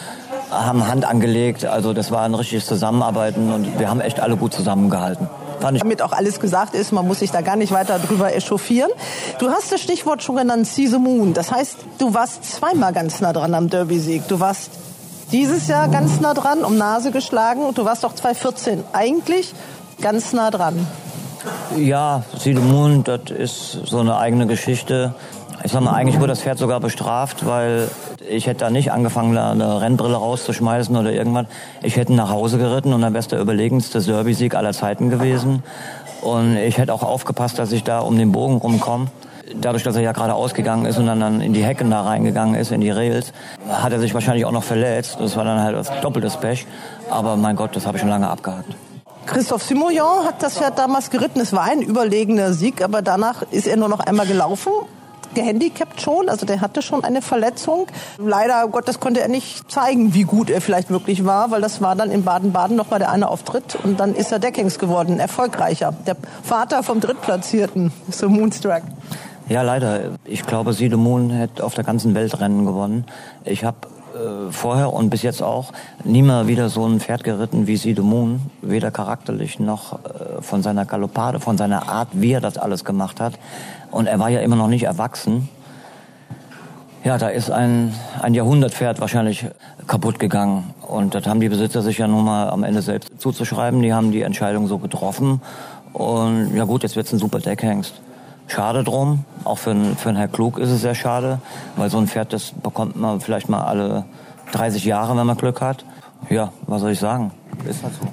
haben 0.51 0.87
Hand 0.87 1.05
angelegt. 1.05 1.65
Also 1.65 1.93
das 1.93 2.11
war 2.11 2.23
ein 2.23 2.35
richtiges 2.35 2.67
Zusammenarbeiten 2.67 3.53
und 3.53 3.79
wir 3.79 3.89
haben 3.89 4.01
echt 4.01 4.21
alle 4.21 4.37
gut 4.37 4.53
zusammengehalten. 4.53 5.29
Damit 5.63 6.03
auch 6.03 6.13
alles 6.13 6.41
gesagt 6.41 6.75
ist, 6.75 6.93
man 6.93 7.07
muss 7.07 7.21
sich 7.21 7.31
da 7.31 7.41
gar 7.41 7.57
nicht 7.57 7.73
weiter 7.73 7.99
drüber 7.99 8.35
echauffieren. 8.35 8.91
Du 9.39 9.51
hast 9.51 9.73
das 9.73 9.81
Stichwort 9.81 10.23
schon 10.23 10.37
genannt, 10.37 10.67
See 10.67 10.87
the 10.87 10.99
Moon. 10.99 11.35
Das 11.35 11.51
heißt, 11.51 11.77
du 11.99 12.15
warst 12.15 12.45
zweimal 12.45 12.93
ganz 12.93 13.21
nah 13.21 13.33
dran 13.33 13.55
am 13.55 13.69
Derby-Sieg. 13.69 14.29
Du 14.29 14.41
warst 14.41 14.71
dieses 15.31 15.67
Jahr 15.69 15.89
ganz 15.89 16.21
nah 16.21 16.35
dran, 16.35 16.65
um 16.65 16.77
Nase 16.77 17.11
geschlagen 17.11 17.63
und 17.63 17.79
du 17.79 17.85
warst 17.85 18.05
auch 18.05 18.15
2014 18.15 18.85
eigentlich 18.93 19.55
ganz 20.01 20.33
nah 20.33 20.51
dran. 20.51 20.87
Ja, 21.77 22.23
See 22.39 22.55
the 22.55 22.61
Moon, 22.61 23.03
das 23.03 23.31
ist 23.31 23.73
so 23.87 23.99
eine 23.99 24.17
eigene 24.17 24.47
Geschichte. 24.47 25.15
Ich 25.65 25.71
sag 25.71 25.81
mal, 25.83 25.93
eigentlich 25.93 26.17
wurde 26.17 26.29
das 26.29 26.41
Pferd 26.41 26.59
sogar 26.59 26.81
bestraft, 26.81 27.47
weil 27.47 27.89
ich 28.29 28.47
hätte 28.47 28.61
da 28.61 28.71
nicht 28.71 28.91
angefangen, 28.91 29.35
da 29.35 29.53
eine 29.53 29.81
Rennbrille 29.81 30.17
rauszuschmeißen 30.17 30.97
oder 30.97 31.13
irgendwas. 31.13 31.47
Ich 31.83 31.97
hätte 31.97 32.13
nach 32.15 32.31
Hause 32.31 32.59
geritten 32.59 32.93
und 32.93 33.01
dann 33.01 33.13
wäre 33.13 33.21
es 33.21 33.29
der 33.29 33.41
überlegenste 33.41 34.01
Derby-Sieg 34.01 34.57
aller 34.57 34.73
Zeiten 34.73 35.09
gewesen. 35.09 35.63
Und 36.21 36.57
ich 36.57 36.79
hätte 36.79 36.93
auch 36.93 37.05
aufgepasst, 37.05 37.61
dass 37.61 37.71
ich 37.71 37.85
da 37.85 38.01
um 38.01 38.19
den 38.19 38.33
Bogen 38.33 38.57
rumkomme. 38.57 39.07
Dadurch, 39.61 39.85
dass 39.85 39.95
er 39.95 40.03
ja 40.03 40.13
gerade 40.13 40.35
ausgegangen 40.35 40.87
ist 40.87 40.99
und 40.99 41.07
dann, 41.07 41.21
dann 41.21 41.41
in 41.41 41.53
die 41.53 41.63
Hecken 41.63 41.91
da 41.91 42.03
reingegangen 42.03 42.55
ist, 42.57 42.73
in 42.73 42.81
die 42.81 42.91
Rails, 42.91 43.33
hat 43.69 43.93
er 43.93 44.01
sich 44.01 44.15
wahrscheinlich 44.15 44.47
auch 44.47 44.53
noch 44.53 44.65
verletzt. 44.65 45.19
Das 45.21 45.37
war 45.37 45.45
dann 45.45 45.61
halt 45.61 45.77
das 45.77 45.93
doppeltes 46.01 46.39
Pech. 46.39 46.67
Aber 47.09 47.37
mein 47.37 47.55
Gott, 47.55 47.77
das 47.77 47.87
habe 47.87 47.99
ich 47.99 48.01
schon 48.01 48.11
lange 48.11 48.29
abgehakt. 48.29 48.75
Christophe 49.27 49.65
Simoyon 49.65 50.27
hat 50.27 50.43
das 50.43 50.59
Pferd 50.59 50.79
damals 50.79 51.11
geritten. 51.11 51.41
Es 51.41 51.53
war 51.53 51.63
ein 51.63 51.83
überlegener 51.83 52.53
Sieg, 52.53 52.83
aber 52.83 53.03
danach 53.03 53.43
ist 53.51 53.69
er 53.69 53.77
nur 53.77 53.89
noch 53.89 54.01
einmal 54.01 54.27
gelaufen 54.27 54.73
gehandicapt 55.35 56.01
schon, 56.01 56.29
also 56.29 56.47
der 56.47 56.61
hatte 56.61 56.83
schon 56.83 57.05
eine 57.05 57.23
Verletzung. 57.23 57.87
Leider 58.19 58.67
Gottes 58.69 59.01
konnte 59.01 59.21
er 59.21 59.29
nicht 59.29 59.71
zeigen, 59.71 60.15
wie 60.15 60.25
gut 60.25 60.51
er 60.51 60.61
vielleicht 60.61 60.91
wirklich 60.91 61.25
war, 61.25 61.51
weil 61.51 61.61
das 61.61 61.81
war 61.81 61.97
dann 61.97 62.11
in 62.11 62.25
Baden-Baden 62.25 62.77
noch 62.77 62.91
mal 62.91 62.99
der 62.99 63.11
eine 63.11 63.29
Auftritt 63.29 63.77
und 63.83 63.99
dann 64.01 64.15
ist 64.15 64.33
er 64.33 64.39
Deckings 64.39 64.79
geworden, 64.79 65.19
erfolgreicher. 65.19 65.95
Der 66.07 66.17
Vater 66.43 66.83
vom 66.83 67.01
Drittplatzierten, 67.01 67.93
so 68.11 68.29
Moonstruck. 68.29 68.83
Ja, 69.49 69.63
leider. 69.63 70.13
Ich 70.25 70.47
glaube, 70.47 70.73
Siede 70.73 70.97
Moon 70.97 71.31
hätte 71.31 71.65
auf 71.65 71.75
der 71.75 71.85
ganzen 71.85 72.15
Welt 72.15 72.41
Rennen 72.41 72.65
gewonnen. 72.65 73.05
Ich 73.45 73.65
habe 73.65 73.77
vorher 74.51 74.93
und 74.93 75.11
bis 75.11 75.23
jetzt 75.23 75.43
auch 75.43 75.73
nie 76.05 76.23
mal 76.23 76.47
wieder 76.47 76.69
so 76.69 76.87
ein 76.87 77.01
Pferd 77.01 77.25
geritten 77.25 77.67
wie 77.67 77.77
Siede 77.77 78.03
Moon, 78.03 78.41
weder 78.61 78.91
charakterlich 78.91 79.59
noch 79.59 79.95
äh, 79.95 80.43
von 80.43 80.63
seiner 80.63 80.85
Galoppade, 80.85 81.41
von 81.41 81.57
seiner 81.59 81.89
Art, 81.89 82.09
wie 82.13 82.33
er 82.33 82.41
das 82.41 82.59
alles 82.59 82.85
gemacht 82.85 83.21
hat. 83.21 83.39
Und 83.91 84.07
er 84.07 84.19
war 84.19 84.29
ja 84.29 84.41
immer 84.41 84.57
noch 84.57 84.69
nicht 84.69 84.85
erwachsen. 84.85 85.49
Ja, 87.05 87.19
da 87.19 87.29
ist 87.29 87.51
ein, 87.51 87.95
ein 88.21 88.33
Jahrhundertpferd 88.33 89.01
wahrscheinlich 89.01 89.47
kaputt 89.89 90.21
gegangen. 90.21 90.73
Und 90.87 91.15
das 91.15 91.27
haben 91.27 91.41
die 91.41 91.49
Besitzer 91.49 91.83
sich 91.83 91.99
ja 91.99 92.07
nun 92.07 92.25
mal 92.25 92.49
am 92.49 92.63
Ende 92.63 92.81
selbst 92.81 93.11
zuzuschreiben. 93.19 93.83
Die 93.83 93.93
haben 93.93 94.13
die 94.13 94.23
Entscheidung 94.23 94.69
so 94.69 94.79
getroffen. 94.79 95.41
Und 95.93 96.55
ja 96.55 96.65
gut, 96.65 96.85
jetzt 96.85 96.95
wird's 96.95 97.13
ein 97.13 97.19
super 97.19 97.41
Deckhengst. 97.41 98.01
Schade 98.53 98.85
drum. 98.85 99.25
Auch 99.45 99.59
für, 99.59 99.75
für 99.97 100.11
einen 100.11 100.19
Herr 100.19 100.29
Klug 100.29 100.59
ist 100.59 100.71
es 100.71 100.83
sehr 100.83 100.95
schade, 100.95 101.39
weil 101.77 101.89
so 101.89 101.97
ein 101.97 102.07
Pferd, 102.07 102.35
das 102.35 102.53
bekommt 102.53 102.97
man 102.97 103.21
vielleicht 103.21 103.49
mal 103.49 103.63
alle 103.63 104.05
30 104.53 104.85
Jahre, 104.85 105.17
wenn 105.17 105.27
man 105.27 105.39
Glück 105.39 105.63
hat. 105.63 105.87
Ja, 106.29 106.53
was 106.67 106.83
soll 106.83 106.91
ich 106.91 107.01
sagen? 107.01 107.33
Ist 107.65 107.83
halt 107.83 107.95
so. 107.95 108.07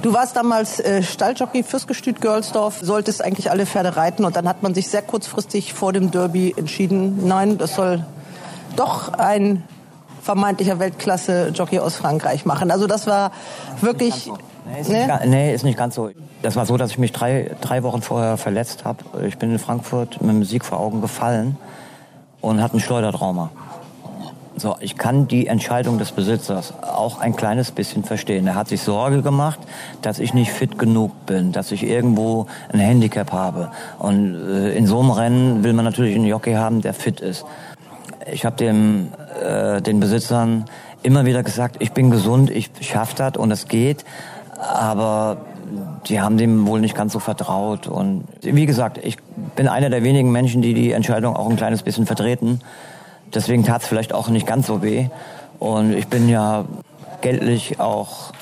Du 0.00 0.14
warst 0.14 0.36
damals 0.36 0.80
äh, 0.80 1.02
Stalljockey 1.02 1.62
fürs 1.62 1.86
Gestüt 1.86 2.20
Görlsdorf, 2.22 2.78
solltest 2.80 3.22
eigentlich 3.22 3.50
alle 3.50 3.66
Pferde 3.66 3.96
reiten 3.96 4.24
und 4.24 4.36
dann 4.36 4.48
hat 4.48 4.62
man 4.62 4.74
sich 4.74 4.88
sehr 4.88 5.02
kurzfristig 5.02 5.74
vor 5.74 5.92
dem 5.92 6.10
Derby 6.10 6.54
entschieden, 6.56 7.26
nein, 7.26 7.58
das 7.58 7.74
soll 7.74 8.06
doch 8.76 9.12
ein 9.12 9.64
vermeintlicher 10.22 10.78
Weltklasse-Jockey 10.78 11.80
aus 11.80 11.96
Frankreich 11.96 12.46
machen. 12.46 12.70
Also 12.70 12.86
das 12.86 13.06
war 13.06 13.32
wirklich... 13.80 14.30
Nee 14.72 14.80
ist, 14.80 14.90
ne? 14.90 15.20
nee, 15.26 15.54
ist 15.54 15.64
nicht 15.64 15.78
ganz 15.78 15.94
so. 15.94 16.10
Das 16.42 16.56
war 16.56 16.66
so, 16.66 16.76
dass 16.76 16.90
ich 16.90 16.98
mich 16.98 17.12
drei, 17.12 17.50
drei 17.60 17.82
Wochen 17.82 18.02
vorher 18.02 18.36
verletzt 18.36 18.84
habe. 18.84 19.26
Ich 19.26 19.38
bin 19.38 19.50
in 19.50 19.58
Frankfurt 19.58 20.20
mit 20.20 20.30
dem 20.30 20.44
Sieg 20.44 20.64
vor 20.64 20.78
Augen 20.78 21.00
gefallen 21.00 21.56
und 22.40 22.62
hatte 22.62 22.76
ein 22.76 22.80
Schleudertrauma. 22.80 23.50
So, 24.56 24.76
ich 24.80 24.96
kann 24.96 25.28
die 25.28 25.46
Entscheidung 25.46 25.98
des 25.98 26.10
Besitzers 26.10 26.74
auch 26.82 27.20
ein 27.20 27.36
kleines 27.36 27.70
bisschen 27.70 28.02
verstehen. 28.02 28.44
Er 28.48 28.56
hat 28.56 28.66
sich 28.66 28.82
Sorge 28.82 29.22
gemacht, 29.22 29.60
dass 30.02 30.18
ich 30.18 30.34
nicht 30.34 30.50
fit 30.50 30.80
genug 30.80 31.12
bin, 31.26 31.52
dass 31.52 31.70
ich 31.70 31.84
irgendwo 31.84 32.48
ein 32.72 32.80
Handicap 32.80 33.30
habe. 33.30 33.70
Und 34.00 34.34
äh, 34.34 34.72
in 34.72 34.88
so 34.88 34.98
einem 34.98 35.10
Rennen 35.10 35.64
will 35.64 35.74
man 35.74 35.84
natürlich 35.84 36.16
einen 36.16 36.24
Jockey 36.24 36.54
haben, 36.54 36.80
der 36.80 36.92
fit 36.92 37.20
ist. 37.20 37.44
Ich 38.32 38.44
habe 38.44 38.56
dem 38.56 39.12
äh, 39.40 39.80
den 39.80 40.00
Besitzern 40.00 40.64
immer 41.04 41.24
wieder 41.24 41.44
gesagt, 41.44 41.76
ich 41.78 41.92
bin 41.92 42.10
gesund, 42.10 42.50
ich 42.50 42.70
schaff 42.80 43.14
das 43.14 43.36
und 43.36 43.52
es 43.52 43.68
geht. 43.68 44.04
Aber 44.58 45.38
die 46.08 46.20
haben 46.20 46.36
dem 46.36 46.66
wohl 46.66 46.80
nicht 46.80 46.96
ganz 46.96 47.12
so 47.12 47.18
vertraut. 47.18 47.86
Und 47.86 48.24
wie 48.42 48.66
gesagt, 48.66 48.98
ich 49.02 49.16
bin 49.56 49.68
einer 49.68 49.90
der 49.90 50.02
wenigen 50.02 50.32
Menschen, 50.32 50.62
die 50.62 50.74
die 50.74 50.92
Entscheidung 50.92 51.36
auch 51.36 51.48
ein 51.48 51.56
kleines 51.56 51.82
bisschen 51.82 52.06
vertreten. 52.06 52.60
Deswegen 53.34 53.64
tat 53.64 53.82
es 53.82 53.88
vielleicht 53.88 54.12
auch 54.12 54.28
nicht 54.28 54.46
ganz 54.46 54.66
so 54.66 54.82
weh. 54.82 55.08
Und 55.58 55.92
ich 55.92 56.08
bin 56.08 56.28
ja 56.28 56.64
geldlich 57.20 57.80
auch 57.80 58.32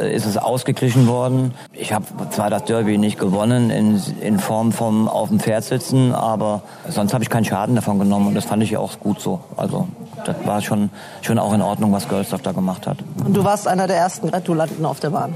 ist 0.00 0.26
es 0.26 0.36
ausgeglichen 0.36 1.06
worden. 1.06 1.54
Ich 1.72 1.92
habe 1.92 2.04
zwar 2.30 2.50
das 2.50 2.64
Derby 2.64 2.98
nicht 2.98 3.18
gewonnen 3.18 3.70
in, 3.70 4.00
in 4.20 4.38
Form 4.38 4.72
vom 4.72 5.08
auf 5.08 5.28
dem 5.28 5.40
Pferd 5.40 5.64
sitzen, 5.64 6.14
aber 6.14 6.62
sonst 6.88 7.14
habe 7.14 7.22
ich 7.24 7.30
keinen 7.30 7.44
Schaden 7.44 7.74
davon 7.74 7.98
genommen 7.98 8.28
und 8.28 8.34
das 8.34 8.44
fand 8.44 8.62
ich 8.62 8.70
ja 8.70 8.78
auch 8.78 8.98
gut 9.00 9.20
so. 9.20 9.40
Also 9.56 9.88
das 10.24 10.36
war 10.44 10.60
schon, 10.60 10.90
schon 11.20 11.38
auch 11.38 11.52
in 11.52 11.62
Ordnung, 11.62 11.92
was 11.92 12.08
Girlsdorf 12.08 12.42
da 12.42 12.52
gemacht 12.52 12.86
hat. 12.86 12.98
Und 13.24 13.36
du 13.36 13.44
warst 13.44 13.66
einer 13.66 13.86
der 13.86 13.96
ersten 13.96 14.30
Gratulanten 14.30 14.84
auf 14.84 15.00
der 15.00 15.10
Bahn. 15.10 15.34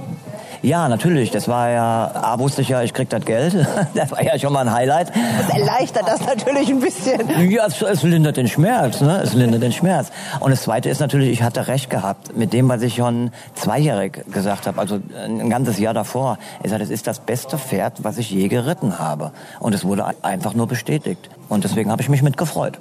Ja, 0.62 0.88
natürlich. 0.88 1.30
Das 1.30 1.48
war 1.48 1.70
ja, 1.70 2.10
A, 2.14 2.38
wusste 2.38 2.62
ich 2.62 2.68
ja, 2.68 2.82
ich 2.82 2.92
krieg 2.92 3.08
das 3.08 3.24
Geld. 3.24 3.54
das 3.94 4.10
war 4.10 4.22
ja 4.22 4.38
schon 4.38 4.52
mal 4.52 4.60
ein 4.60 4.72
Highlight. 4.72 5.12
Das 5.38 5.56
erleichtert 5.56 6.06
das 6.06 6.26
natürlich 6.26 6.68
ein 6.68 6.80
bisschen. 6.80 7.50
Ja, 7.50 7.66
es, 7.66 7.80
es 7.82 8.02
lindert 8.02 8.36
den 8.36 8.48
Schmerz, 8.48 9.00
ne? 9.00 9.20
Es 9.22 9.34
lindert 9.34 9.62
den 9.62 9.72
Schmerz. 9.72 10.10
Und 10.40 10.50
das 10.50 10.62
Zweite 10.62 10.88
ist 10.88 11.00
natürlich, 11.00 11.30
ich 11.30 11.42
hatte 11.42 11.68
recht 11.68 11.90
gehabt 11.90 12.36
mit 12.36 12.52
dem, 12.52 12.68
was 12.68 12.82
ich 12.82 12.96
schon 12.96 13.30
zweijährig 13.54 14.24
gesagt 14.30 14.66
habe, 14.66 14.80
also 14.80 14.98
ein 15.24 15.50
ganzes 15.50 15.78
Jahr 15.78 15.94
davor. 15.94 16.38
Ich 16.62 16.70
sage, 16.70 16.80
das 16.80 16.90
ist 16.90 17.06
das 17.06 17.20
beste 17.20 17.58
Pferd, 17.58 18.04
was 18.04 18.18
ich 18.18 18.30
je 18.30 18.48
geritten 18.48 18.98
habe. 18.98 19.32
Und 19.60 19.74
es 19.74 19.84
wurde 19.84 20.06
einfach 20.22 20.54
nur 20.54 20.66
bestätigt. 20.66 21.30
Und 21.48 21.64
deswegen 21.64 21.90
habe 21.90 22.02
ich 22.02 22.08
mich 22.08 22.22
mitgefreut. 22.22 22.78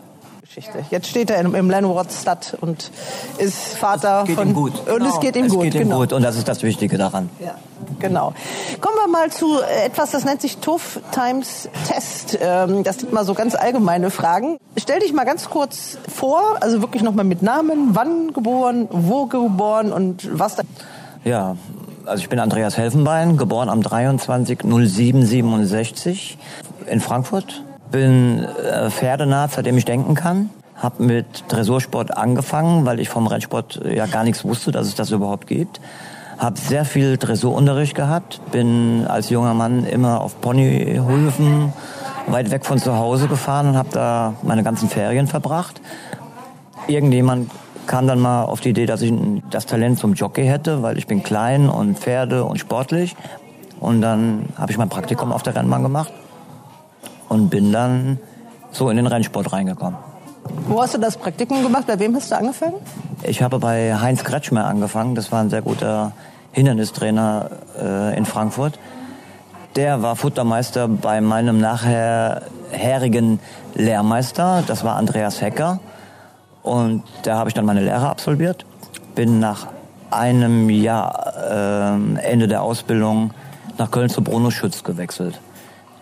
Geschichte. 0.55 0.85
Jetzt 0.89 1.07
steht 1.07 1.29
er 1.31 1.41
im 1.41 1.69
Lenwoodstadt 1.69 2.57
und 2.61 2.89
ist 3.39 3.75
Vater 3.75 4.21
es 4.21 4.27
geht 4.27 4.37
von 4.37 4.47
ihm 4.47 4.53
gut. 4.53 4.71
und 4.87 4.99
genau. 4.99 5.13
es 5.13 5.19
geht 5.19 5.35
ihm 5.35 5.47
es 5.47 5.51
gut. 5.51 5.63
Geht 5.63 5.75
ihm 5.75 5.81
genau. 5.81 5.99
gut 5.99 6.13
und 6.13 6.23
das 6.23 6.37
ist 6.37 6.47
das 6.47 6.63
Wichtige 6.63 6.97
daran. 6.97 7.29
Ja, 7.43 7.55
genau. 7.99 8.33
Kommen 8.79 8.95
wir 9.03 9.09
mal 9.09 9.29
zu 9.31 9.59
etwas, 9.83 10.11
das 10.11 10.23
nennt 10.23 10.39
sich 10.39 10.59
Tough 10.59 11.01
Times 11.11 11.67
Test. 11.89 12.37
Ähm, 12.39 12.85
das 12.85 12.99
sind 12.99 13.11
mal 13.11 13.25
so 13.25 13.33
ganz 13.33 13.53
allgemeine 13.53 14.11
Fragen. 14.11 14.55
Stell 14.77 15.01
dich 15.01 15.11
mal 15.11 15.25
ganz 15.25 15.49
kurz 15.49 15.97
vor, 16.07 16.41
also 16.61 16.81
wirklich 16.81 17.03
nochmal 17.03 17.25
mit 17.25 17.41
Namen, 17.41 17.89
wann 17.93 18.31
geboren, 18.31 18.87
wo 18.91 19.25
geboren 19.25 19.91
und 19.91 20.39
was 20.39 20.55
da. 20.55 20.63
Ja, 21.25 21.57
also 22.05 22.21
ich 22.21 22.29
bin 22.29 22.39
Andreas 22.39 22.77
Helfenbein, 22.77 23.35
geboren 23.35 23.67
am 23.67 23.81
23.07.67 23.81 26.35
in 26.87 27.01
Frankfurt 27.01 27.64
bin 27.91 28.43
äh, 28.43 28.89
pferdenah, 28.89 29.47
seitdem 29.47 29.77
ich 29.77 29.86
denken 29.86 30.15
kann. 30.15 30.49
Hab 30.75 30.99
mit 30.99 31.45
Dressursport 31.47 32.15
angefangen, 32.15 32.86
weil 32.86 32.99
ich 32.99 33.09
vom 33.09 33.27
Rennsport 33.27 33.81
äh, 33.83 33.95
ja 33.95 34.05
gar 34.05 34.23
nichts 34.23 34.43
wusste, 34.43 34.71
dass 34.71 34.88
es 34.88 34.95
das 34.95 35.11
überhaupt 35.11 35.47
gibt. 35.47 35.79
Hab 36.38 36.57
sehr 36.57 36.83
viel 36.83 37.17
Dressurunterricht 37.17 37.95
gehabt. 37.95 38.41
Bin 38.51 39.05
als 39.07 39.29
junger 39.29 39.53
Mann 39.53 39.86
immer 39.86 40.21
auf 40.21 40.41
Ponyhöfen 40.41 41.71
weit 42.27 42.51
weg 42.51 42.65
von 42.65 42.77
zu 42.77 42.97
Hause 42.97 43.27
gefahren 43.27 43.69
und 43.69 43.77
habe 43.77 43.89
da 43.91 44.33
meine 44.41 44.63
ganzen 44.63 44.89
Ferien 44.89 45.27
verbracht. 45.27 45.79
Irgendjemand 46.88 47.51
kam 47.88 48.07
dann 48.07 48.19
mal 48.19 48.43
auf 48.43 48.61
die 48.61 48.69
Idee, 48.69 48.86
dass 48.86 49.01
ich 49.01 49.13
das 49.49 49.65
Talent 49.65 49.99
zum 49.99 50.13
Jockey 50.13 50.45
hätte, 50.45 50.81
weil 50.81 50.97
ich 50.97 51.07
bin 51.07 51.23
klein 51.23 51.69
und 51.69 51.99
Pferde 51.99 52.43
und 52.43 52.57
sportlich. 52.57 53.15
Und 53.79 54.01
dann 54.01 54.49
habe 54.57 54.71
ich 54.71 54.77
mein 54.77 54.89
Praktikum 54.89 55.31
auf 55.31 55.43
der 55.43 55.55
Rennbahn 55.55 55.83
gemacht 55.83 56.11
und 57.30 57.49
bin 57.49 57.71
dann 57.71 58.19
so 58.71 58.89
in 58.89 58.97
den 58.97 59.07
Rennsport 59.07 59.53
reingekommen. 59.53 59.97
Wo 60.67 60.82
hast 60.82 60.93
du 60.93 60.99
das 60.99 61.17
Praktikum 61.17 61.63
gemacht? 61.63 61.88
Bei 61.88 61.99
wem 61.99 62.15
hast 62.15 62.32
du 62.32 62.38
angefangen? 62.38 62.76
Ich 63.23 63.41
habe 63.41 63.59
bei 63.59 63.95
Heinz 63.95 64.23
Kretschmer 64.23 64.65
angefangen. 64.65 65.15
Das 65.15 65.32
war 65.32 65.41
ein 65.41 65.49
sehr 65.49 65.61
guter 65.61 66.11
Hindernistrainer 66.51 67.49
äh, 67.82 68.17
in 68.17 68.26
Frankfurt. 68.26 68.80
Der 69.76 70.01
war 70.01 70.15
Futtermeister 70.15 70.88
bei 70.88 71.19
meinem 71.19 71.59
nachherigen 71.59 73.39
Lehrmeister. 73.73 74.63
Das 74.65 74.84
war 74.84 74.95
Andreas 74.95 75.41
Hecker. 75.41 75.80
Und 76.63 77.03
da 77.23 77.38
habe 77.38 77.49
ich 77.49 77.53
dann 77.53 77.65
meine 77.65 77.82
Lehre 77.82 78.07
absolviert. 78.07 78.65
Bin 79.15 79.39
nach 79.39 79.67
einem 80.11 80.69
Jahr 80.69 81.34
äh, 82.17 82.19
Ende 82.32 82.47
der 82.47 82.61
Ausbildung 82.61 83.32
nach 83.78 83.91
Köln 83.91 84.09
zu 84.09 84.23
Bruno 84.23 84.49
Schütz 84.49 84.84
gewechselt. 84.84 85.39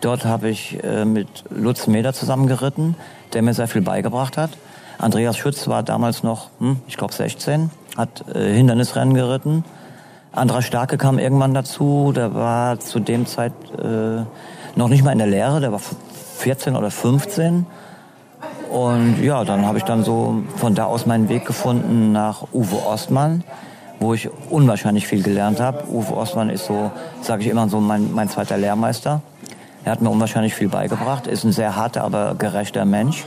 Dort 0.04 0.26
habe 0.26 0.50
ich 0.50 0.84
äh, 0.84 1.06
mit 1.06 1.44
Lutz 1.48 1.86
Meder 1.86 2.12
zusammengeritten, 2.12 2.94
der 3.32 3.40
mir 3.40 3.54
sehr 3.54 3.68
viel 3.68 3.80
beigebracht 3.80 4.36
hat. 4.36 4.50
Andreas 4.98 5.38
Schütz 5.38 5.66
war 5.66 5.82
damals 5.82 6.22
noch, 6.22 6.50
hm, 6.58 6.76
ich 6.86 6.98
glaube 6.98 7.14
16, 7.14 7.70
hat 7.96 8.22
äh, 8.28 8.52
Hindernisrennen 8.52 9.14
geritten. 9.14 9.64
Andra 10.30 10.60
Starke 10.60 10.98
kam 10.98 11.18
irgendwann 11.18 11.54
dazu, 11.54 12.12
der 12.14 12.34
war 12.34 12.78
zu 12.80 13.00
dem 13.00 13.24
Zeit 13.24 13.54
äh, 13.82 14.24
noch 14.76 14.88
nicht 14.90 15.02
mal 15.04 15.12
in 15.12 15.18
der 15.18 15.26
Lehre, 15.26 15.60
der 15.62 15.72
war 15.72 15.80
14 16.36 16.76
oder 16.76 16.90
15. 16.90 17.64
Und 18.70 19.22
ja, 19.22 19.42
dann 19.44 19.64
habe 19.64 19.78
ich 19.78 19.84
dann 19.84 20.04
so 20.04 20.42
von 20.56 20.74
da 20.74 20.84
aus 20.84 21.06
meinen 21.06 21.30
Weg 21.30 21.46
gefunden 21.46 22.12
nach 22.12 22.48
Uwe 22.52 22.84
Ostmann, 22.86 23.42
wo 24.00 24.12
ich 24.12 24.28
unwahrscheinlich 24.50 25.06
viel 25.06 25.22
gelernt 25.22 25.60
habe. 25.60 25.88
Uwe 25.88 26.14
Ostmann 26.14 26.50
ist 26.50 26.66
so, 26.66 26.90
sage 27.22 27.40
ich 27.40 27.48
immer 27.48 27.70
so, 27.70 27.80
mein, 27.80 28.12
mein 28.12 28.28
zweiter 28.28 28.58
Lehrmeister. 28.58 29.22
Er 29.84 29.92
hat 29.92 30.00
mir 30.00 30.10
unwahrscheinlich 30.10 30.54
viel 30.54 30.68
beigebracht, 30.68 31.26
ist 31.26 31.44
ein 31.44 31.52
sehr 31.52 31.76
harter, 31.76 32.04
aber 32.04 32.34
gerechter 32.36 32.84
Mensch 32.84 33.24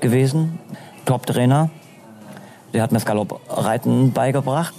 gewesen. 0.00 0.58
Top-Trainer. 1.04 1.70
Der 2.72 2.82
hat 2.82 2.92
mir 2.92 2.98
das 2.98 3.06
Galoppreiten 3.06 4.12
beigebracht. 4.12 4.74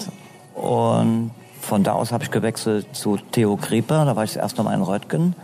Und 0.56 1.32
von 1.60 1.84
da 1.84 1.94
aus 1.94 2.12
habe 2.12 2.24
ich 2.24 2.32
gewechselt 2.32 2.88
zu 2.94 3.18
Theo 3.18 3.58
Krieper. 3.58 4.06
Da 4.06 4.16
war 4.16 4.24
ich 4.24 4.34
das 4.34 4.42
erste 4.42 4.64
Mal 4.64 4.74
in 4.74 4.82
Röttgen. 4.82 5.36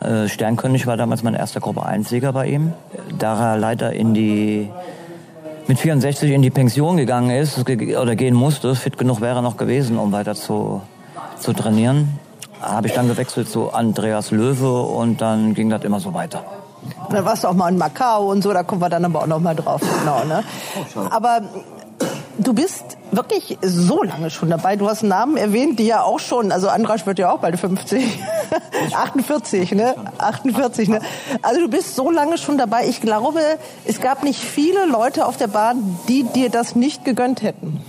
Äh, 0.00 0.28
Sternkönig 0.28 0.86
war 0.86 0.96
damals 0.96 1.22
mein 1.22 1.34
erster 1.34 1.60
Gruppe 1.60 1.86
1-Sieger 1.86 2.32
bei 2.32 2.48
ihm. 2.48 2.74
Da 3.18 3.52
er 3.52 3.58
leider 3.58 3.92
in 3.92 4.12
die 4.12 4.68
mit 5.66 5.78
64 5.78 6.30
in 6.30 6.42
die 6.42 6.50
Pension 6.50 6.98
gegangen 6.98 7.30
ist 7.30 7.58
oder 7.58 8.16
gehen 8.16 8.34
musste, 8.34 8.74
fit 8.74 8.98
genug 8.98 9.22
wäre 9.22 9.36
er 9.36 9.42
noch 9.42 9.56
gewesen, 9.56 9.98
um 9.98 10.12
weiter 10.12 10.34
zu, 10.34 10.82
zu 11.38 11.54
trainieren, 11.54 12.18
habe 12.64 12.88
ich 12.88 12.94
dann 12.94 13.08
gewechselt 13.08 13.48
zu 13.48 13.72
Andreas 13.72 14.30
Löwe 14.30 14.82
und 14.82 15.20
dann 15.20 15.54
ging 15.54 15.70
das 15.70 15.82
immer 15.84 16.00
so 16.00 16.14
weiter. 16.14 16.44
Dann 17.10 17.24
warst 17.24 17.44
du 17.44 17.48
auch 17.48 17.54
mal 17.54 17.68
in 17.68 17.78
Macau 17.78 18.30
und 18.30 18.42
so, 18.42 18.52
da 18.52 18.62
kommen 18.62 18.80
wir 18.80 18.88
dann 18.88 19.04
aber 19.04 19.22
auch 19.22 19.26
noch 19.26 19.40
mal 19.40 19.54
drauf. 19.54 19.80
Genau, 20.00 20.24
ne? 20.24 20.44
Aber 21.10 21.40
du 22.38 22.52
bist 22.52 22.84
wirklich 23.12 23.58
so 23.62 24.02
lange 24.02 24.30
schon 24.30 24.50
dabei. 24.50 24.76
Du 24.76 24.88
hast 24.88 25.02
Namen 25.02 25.36
erwähnt, 25.36 25.78
die 25.78 25.86
ja 25.86 26.02
auch 26.02 26.18
schon, 26.18 26.52
also 26.52 26.68
Andrasch 26.68 27.06
wird 27.06 27.18
ja 27.18 27.32
auch 27.32 27.38
bald 27.38 27.58
50. 27.58 28.20
48, 28.94 29.72
ne? 29.74 29.94
48, 30.18 30.88
ne? 30.88 31.00
Also 31.42 31.60
du 31.60 31.68
bist 31.68 31.94
so 31.94 32.10
lange 32.10 32.38
schon 32.38 32.58
dabei. 32.58 32.86
Ich 32.88 33.00
glaube, 33.00 33.40
es 33.84 34.00
gab 34.00 34.24
nicht 34.24 34.40
viele 34.40 34.86
Leute 34.86 35.26
auf 35.26 35.36
der 35.36 35.48
Bahn, 35.48 35.98
die 36.08 36.24
dir 36.24 36.50
das 36.50 36.74
nicht 36.74 37.04
gegönnt 37.04 37.42
hätten. 37.42 37.80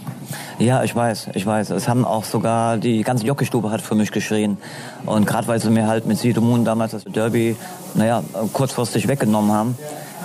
Ja, 0.58 0.84
ich 0.84 0.96
weiß, 0.96 1.30
ich 1.34 1.46
weiß. 1.46 1.72
Es 1.72 1.90
haben 1.90 2.06
auch 2.06 2.24
sogar 2.24 2.78
die 2.78 3.02
ganze 3.02 3.26
Jockeystube 3.26 3.72
hat 3.72 3.82
für 3.82 3.96
mich 3.96 4.12
geschrien. 4.12 4.58
Und 5.06 5.28
gerade 5.28 5.48
weil 5.50 5.60
sie 5.60 5.70
mir 5.70 5.88
halt 5.88 6.06
mit 6.06 6.18
Sidomun 6.18 6.64
damals 6.64 6.92
das 6.92 7.04
Derby, 7.04 7.58
naja, 7.94 8.24
kurzfristig 8.54 9.10
weggenommen 9.10 9.52
haben, 9.52 9.78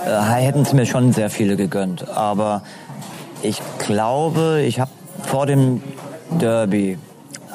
äh, 0.05 0.21
hätten 0.21 0.61
es 0.61 0.71
mir 0.71 0.85
schon 0.85 1.11
sehr 1.11 1.29
viele 1.29 1.57
gegönnt. 1.57 2.07
Aber 2.07 2.61
ich 3.41 3.61
glaube, 3.79 4.61
ich 4.65 4.79
habe 4.79 4.91
vor 5.23 5.45
dem 5.47 5.83
Derby 6.39 6.97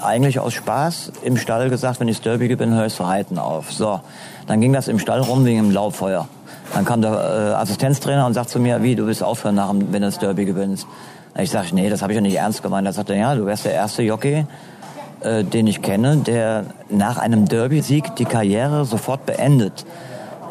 eigentlich 0.03 0.39
aus 0.39 0.53
Spaß 0.53 1.13
im 1.23 1.39
Stall 1.39 1.71
gesagt, 1.71 1.99
wenn 2.01 2.09
ich 2.09 2.19
das 2.19 2.25
Derby 2.25 2.49
gewinne, 2.49 2.77
höre 2.77 2.87
ich 2.87 2.95
zu 2.95 3.05
reiten 3.05 3.39
auf. 3.39 3.73
So, 3.73 4.01
dann 4.47 4.61
ging 4.61 4.75
das 4.75 4.89
im 4.89 4.99
Stall 4.99 5.21
rum 5.21 5.47
wegen 5.47 5.63
dem 5.63 5.71
Laubfeuer. 5.71 6.29
Dann 6.75 6.85
kam 6.85 7.01
der 7.01 7.13
äh, 7.13 7.55
Assistenztrainer 7.55 8.27
und 8.27 8.35
sagt 8.35 8.51
zu 8.51 8.61
mir, 8.61 8.83
wie, 8.83 8.97
du 8.97 9.07
willst 9.07 9.23
aufhören, 9.23 9.55
nach, 9.55 9.73
wenn 9.73 9.93
du 9.93 10.01
das 10.01 10.19
Derby 10.19 10.45
gewinnst. 10.45 10.87
Ich 11.39 11.51
sage, 11.51 11.69
nee, 11.73 11.91
das 11.91 12.03
habe 12.03 12.13
ich 12.13 12.17
ja 12.17 12.23
nicht 12.23 12.37
ernst 12.37 12.63
gemeint. 12.63 12.87
Da 12.87 12.93
sagt 12.93 13.11
er, 13.11 13.17
ja, 13.17 13.35
du 13.35 13.45
wärst 13.45 13.67
der 13.67 13.73
erste 13.73 14.03
Jockey, 14.03 14.47
äh, 15.21 15.45
den 15.45 15.67
ich 15.67 15.83
kenne, 15.83 16.17
der 16.19 16.65
nach 16.89 17.19
einem 17.19 17.47
Derby-Sieg 17.47 18.17
die 18.17 18.25
Karriere 18.25 18.85
sofort 18.85 19.27
beendet. 19.27 19.85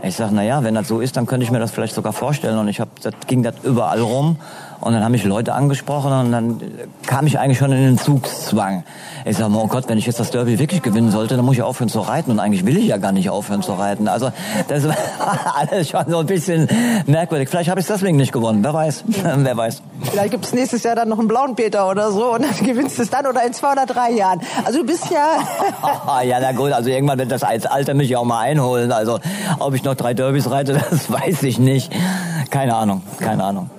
Ich 0.05 0.15
sage, 0.15 0.31
na 0.33 0.43
ja, 0.43 0.63
wenn 0.63 0.75
das 0.75 0.87
so 0.87 0.99
ist, 0.99 1.17
dann 1.17 1.25
könnte 1.25 1.43
ich 1.43 1.51
mir 1.51 1.59
das 1.59 1.71
vielleicht 1.71 1.95
sogar 1.95 2.13
vorstellen. 2.13 2.59
Und 2.59 2.67
ich 2.67 2.79
hab, 2.79 3.01
das 3.01 3.13
ging 3.27 3.41
das 3.41 3.55
überall 3.63 4.01
rum. 4.01 4.37
Und 4.81 4.93
dann 4.93 5.03
haben 5.03 5.13
mich 5.13 5.23
Leute 5.23 5.53
angesprochen 5.53 6.11
und 6.11 6.31
dann 6.31 6.61
kam 7.07 7.25
ich 7.25 7.39
eigentlich 7.39 7.57
schon 7.57 7.71
in 7.71 7.81
den 7.81 7.97
Zugzwang. 7.97 8.83
Ich 9.23 9.37
sage, 9.37 9.51
oh 9.55 9.67
Gott, 9.67 9.85
wenn 9.87 9.97
ich 9.97 10.05
jetzt 10.05 10.19
das 10.19 10.29
Derby 10.29 10.59
wirklich 10.59 10.83
gewinnen 10.83 11.09
sollte, 11.09 11.35
dann 11.35 11.45
muss 11.45 11.55
ich 11.55 11.63
aufhören 11.63 11.89
zu 11.89 12.01
reiten. 12.01 12.29
Und 12.29 12.39
eigentlich 12.39 12.65
will 12.65 12.77
ich 12.77 12.85
ja 12.85 12.97
gar 12.97 13.11
nicht 13.11 13.29
aufhören 13.29 13.63
zu 13.63 13.73
reiten. 13.73 14.07
Also 14.07 14.31
das 14.67 14.87
war 14.87 14.95
alles 15.55 15.89
schon 15.89 16.05
so 16.07 16.19
ein 16.19 16.27
bisschen 16.27 16.67
merkwürdig. 17.07 17.49
Vielleicht 17.49 17.69
habe 17.69 17.79
ich 17.79 17.89
es 17.89 17.91
deswegen 17.91 18.17
nicht 18.17 18.31
gewonnen. 18.31 18.63
Wer 18.63 18.73
weiß. 18.73 19.05
Wer 19.37 19.57
weiß. 19.57 19.81
Vielleicht 20.03 20.31
gibt 20.31 20.45
es 20.45 20.53
nächstes 20.53 20.83
Jahr 20.83 20.95
dann 20.95 21.09
noch 21.09 21.17
einen 21.17 21.27
blauen 21.27 21.55
Peter 21.55 21.89
oder 21.89 22.11
so 22.11 22.33
und 22.33 22.43
dann 22.43 22.55
gewinnst 22.65 22.99
du 22.99 23.03
es 23.03 23.09
dann 23.09 23.25
oder 23.25 23.43
in 23.43 23.53
zwei 23.53 23.71
oder 23.71 23.87
drei 23.87 24.11
Jahren. 24.11 24.41
Also 24.65 24.79
du 24.79 24.85
bist 24.85 25.09
ja... 25.09 26.21
ja, 26.21 26.37
na 26.39 26.51
gut, 26.51 26.71
also 26.71 26.89
irgendwann 26.89 27.17
wird 27.17 27.31
das 27.31 27.43
Alter 27.43 27.93
mich 27.95 28.09
ja 28.09 28.19
auch 28.19 28.25
mal 28.25 28.41
einholen. 28.41 28.91
Also 28.91 29.19
ob 29.57 29.73
ich 29.73 29.83
noch 29.83 29.94
drei 29.95 30.13
Derbys 30.13 30.49
reite, 30.49 30.73
das 30.89 31.11
weiß 31.11 31.43
ich 31.43 31.59
nicht. 31.59 31.91
Keine 32.49 32.75
Ahnung, 32.75 33.01
keine 33.19 33.43
Ahnung. 33.43 33.69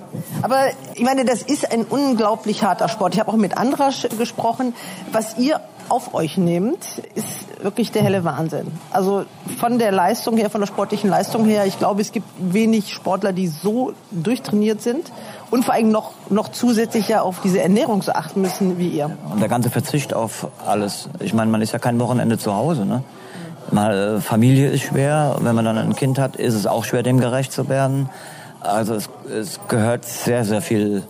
Aber 0.41 0.67
ich 0.95 1.03
meine, 1.03 1.25
das 1.25 1.41
ist 1.41 1.71
ein 1.71 1.83
unglaublich 1.83 2.63
harter 2.63 2.89
Sport. 2.89 3.13
Ich 3.13 3.19
habe 3.19 3.31
auch 3.31 3.35
mit 3.35 3.57
Andrasch 3.57 4.07
gesprochen. 4.17 4.73
Was 5.11 5.37
ihr 5.37 5.59
auf 5.89 6.13
euch 6.13 6.37
nehmt, 6.37 7.01
ist 7.15 7.63
wirklich 7.63 7.91
der 7.91 8.03
helle 8.03 8.23
Wahnsinn. 8.23 8.67
Also 8.91 9.25
von 9.57 9.79
der 9.79 9.91
Leistung 9.91 10.37
her, 10.37 10.49
von 10.49 10.61
der 10.61 10.67
sportlichen 10.67 11.09
Leistung 11.09 11.45
her, 11.45 11.65
ich 11.65 11.79
glaube, 11.79 12.01
es 12.01 12.11
gibt 12.11 12.27
wenig 12.39 12.93
Sportler, 12.93 13.31
die 13.31 13.47
so 13.47 13.93
durchtrainiert 14.11 14.81
sind 14.81 15.11
und 15.49 15.63
vor 15.63 15.73
allem 15.73 15.91
noch, 15.91 16.11
noch 16.29 16.49
zusätzlich 16.49 17.07
ja 17.07 17.21
auf 17.21 17.39
diese 17.41 17.61
Ernährung 17.61 18.01
so 18.01 18.11
achten 18.11 18.41
müssen 18.41 18.77
wie 18.77 18.89
ihr. 18.89 19.17
Und 19.31 19.39
der 19.39 19.49
ganze 19.49 19.69
Verzicht 19.69 20.13
auf 20.13 20.47
alles. 20.65 21.09
Ich 21.19 21.33
meine, 21.33 21.49
man 21.51 21.61
ist 21.61 21.71
ja 21.71 21.79
kein 21.79 21.99
Wochenende 21.99 22.37
zu 22.37 22.53
Hause, 22.53 22.85
ne? 22.85 23.03
Mal, 23.71 24.17
äh, 24.17 24.21
Familie 24.21 24.69
ist 24.69 24.83
schwer, 24.83 25.37
wenn 25.41 25.55
man 25.55 25.65
dann 25.65 25.77
ein 25.77 25.95
Kind 25.95 26.19
hat, 26.19 26.35
ist 26.35 26.53
es 26.53 26.65
auch 26.65 26.85
schwer, 26.85 27.03
dem 27.03 27.19
gerecht 27.19 27.51
zu 27.51 27.67
werden. 27.69 28.09
Also 28.61 28.95
es, 28.95 29.09
es 29.29 29.59
gehört 29.67 30.05
sehr, 30.05 30.45
sehr 30.45 30.61
viel 30.61 31.03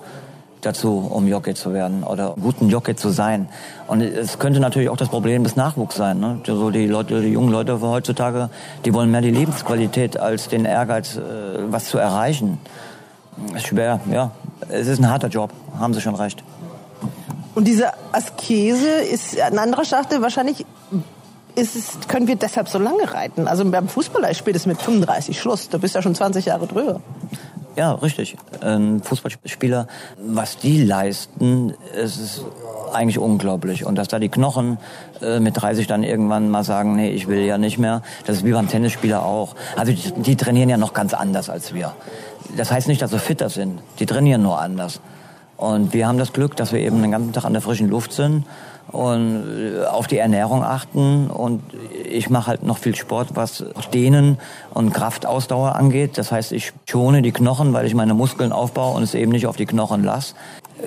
dazu, 0.62 1.08
um 1.10 1.28
Jockey 1.28 1.54
zu 1.54 1.74
werden 1.74 2.04
oder 2.04 2.36
guten 2.42 2.70
Jockey 2.70 2.96
zu 2.96 3.10
sein. 3.10 3.48
Und 3.88 4.02
es 4.02 4.40
könnte 4.40 4.60
natürlich 4.60 4.90
auch 4.90 4.98
das 4.98 5.10
Problem 5.10 5.44
des 5.44 5.56
Nachwuchs 5.56 5.96
sein. 5.96 6.20
Ne? 6.20 6.42
So 6.46 6.72
die 6.72 6.88
Leute, 6.88 7.22
die 7.22 7.30
jungen 7.30 7.52
Leute 7.52 7.80
heutzutage, 7.80 8.50
die 8.86 8.94
wollen 8.94 9.12
mehr 9.12 9.22
die 9.22 9.32
Lebensqualität 9.32 10.20
als 10.20 10.50
den 10.50 10.66
Ehrgeiz, 10.66 11.18
äh, 11.18 11.22
was 11.70 11.86
zu 11.86 11.98
erreichen. 11.98 12.60
Ist 13.56 13.68
schwer, 13.68 14.00
ja. 14.12 14.32
Es 14.70 14.88
ist 14.88 15.00
ein 15.00 15.10
harter 15.10 15.28
Job, 15.28 15.52
haben 15.80 15.94
Sie 15.94 16.02
schon 16.02 16.16
recht. 16.16 16.44
Und 17.54 17.66
diese 17.66 17.92
Askese 18.12 18.90
ist 18.90 19.40
ein 19.40 19.60
anderer 19.60 19.86
Sache 19.86 20.22
wahrscheinlich 20.22 20.66
ist 21.58 21.76
es, 21.76 22.08
können 22.08 22.28
wir 22.28 22.36
deshalb 22.36 22.70
so 22.70 22.78
lange 22.78 23.12
reiten? 23.14 23.48
Also 23.48 23.66
beim 23.66 23.88
Fußballer 23.88 24.34
spielt 24.36 24.56
es 24.56 24.66
mit 24.66 24.80
35 24.82 25.40
Schluss. 25.40 25.70
Du 25.70 25.80
bist 25.80 25.96
ja 25.96 26.02
schon 26.02 26.14
20 26.14 26.46
Jahre 26.46 26.68
drüber. 26.68 27.02
Ja, 27.76 27.94
richtig. 27.94 28.38
Ein 28.62 29.02
Fußballspieler, 29.04 29.88
was 30.18 30.58
die 30.58 30.84
leisten, 30.84 31.74
es 31.96 32.18
ist 32.18 32.46
eigentlich 32.94 33.20
unglaublich. 33.20 33.86
Und 33.86 33.96
dass 33.96 34.08
da 34.08 34.20
die 34.20 34.30
Knochen 34.30 34.78
äh, 35.22 35.40
mit 35.40 35.62
30 35.62 35.88
dann 35.88 36.04
irgendwann 36.04 36.50
mal 36.50 36.64
sagen, 36.64 36.96
nee, 36.96 37.10
ich 37.10 37.28
will 37.28 37.40
ja 37.40 37.58
nicht 37.58 37.78
mehr, 37.78 38.02
das 38.26 38.38
ist 38.38 38.46
wie 38.46 38.52
beim 38.52 38.68
Tennisspieler 38.68 39.24
auch. 39.24 39.56
Also 39.76 39.92
die, 39.92 40.12
die 40.22 40.36
trainieren 40.36 40.70
ja 40.70 40.78
noch 40.78 40.94
ganz 40.94 41.14
anders 41.14 41.50
als 41.50 41.74
wir. 41.74 41.94
Das 42.56 42.72
heißt 42.72 42.88
nicht, 42.88 43.02
dass 43.02 43.12
sie 43.12 43.20
fitter 43.20 43.50
sind. 43.50 43.80
Die 44.00 44.06
trainieren 44.06 44.44
nur 44.44 44.60
anders. 44.60 45.02
Und 45.56 45.94
wir 45.94 46.08
haben 46.08 46.20
das 46.20 46.34
Glück, 46.34 46.56
dass 46.56 46.72
wir 46.72 46.80
eben 46.80 47.02
den 47.02 47.12
ganzen 47.12 47.34
Tag 47.34 47.46
an 47.46 47.54
der 47.54 47.64
frischen 47.64 47.90
Luft 47.90 48.14
sind 48.14 48.46
und 48.92 49.44
äh, 49.76 49.86
auf 49.86 50.08
die 50.08 50.18
Ernährung 50.18 50.64
achten 50.64 51.30
und 51.30 51.62
ich 52.04 52.30
mache 52.30 52.48
halt 52.48 52.64
noch 52.64 52.78
viel 52.78 52.96
Sport, 52.96 53.30
was 53.34 53.66
Dehnen 53.94 54.38
und 54.74 54.94
Kraftausdauer 54.94 55.76
angeht. 55.76 56.18
Das 56.18 56.32
heißt, 56.32 56.52
ich 56.52 56.74
schone 56.90 57.22
die 57.22 57.32
Knochen, 57.32 57.74
weil 57.74 57.86
ich 57.86 57.94
meine 57.94 58.14
Muskeln 58.14 58.52
aufbaue 58.52 58.96
und 58.96 59.04
es 59.04 59.14
eben 59.14 59.32
nicht 59.32 59.48
auf 59.48 59.58
die 59.58 59.66
Knochen 59.66 60.04
lasse. 60.04 60.36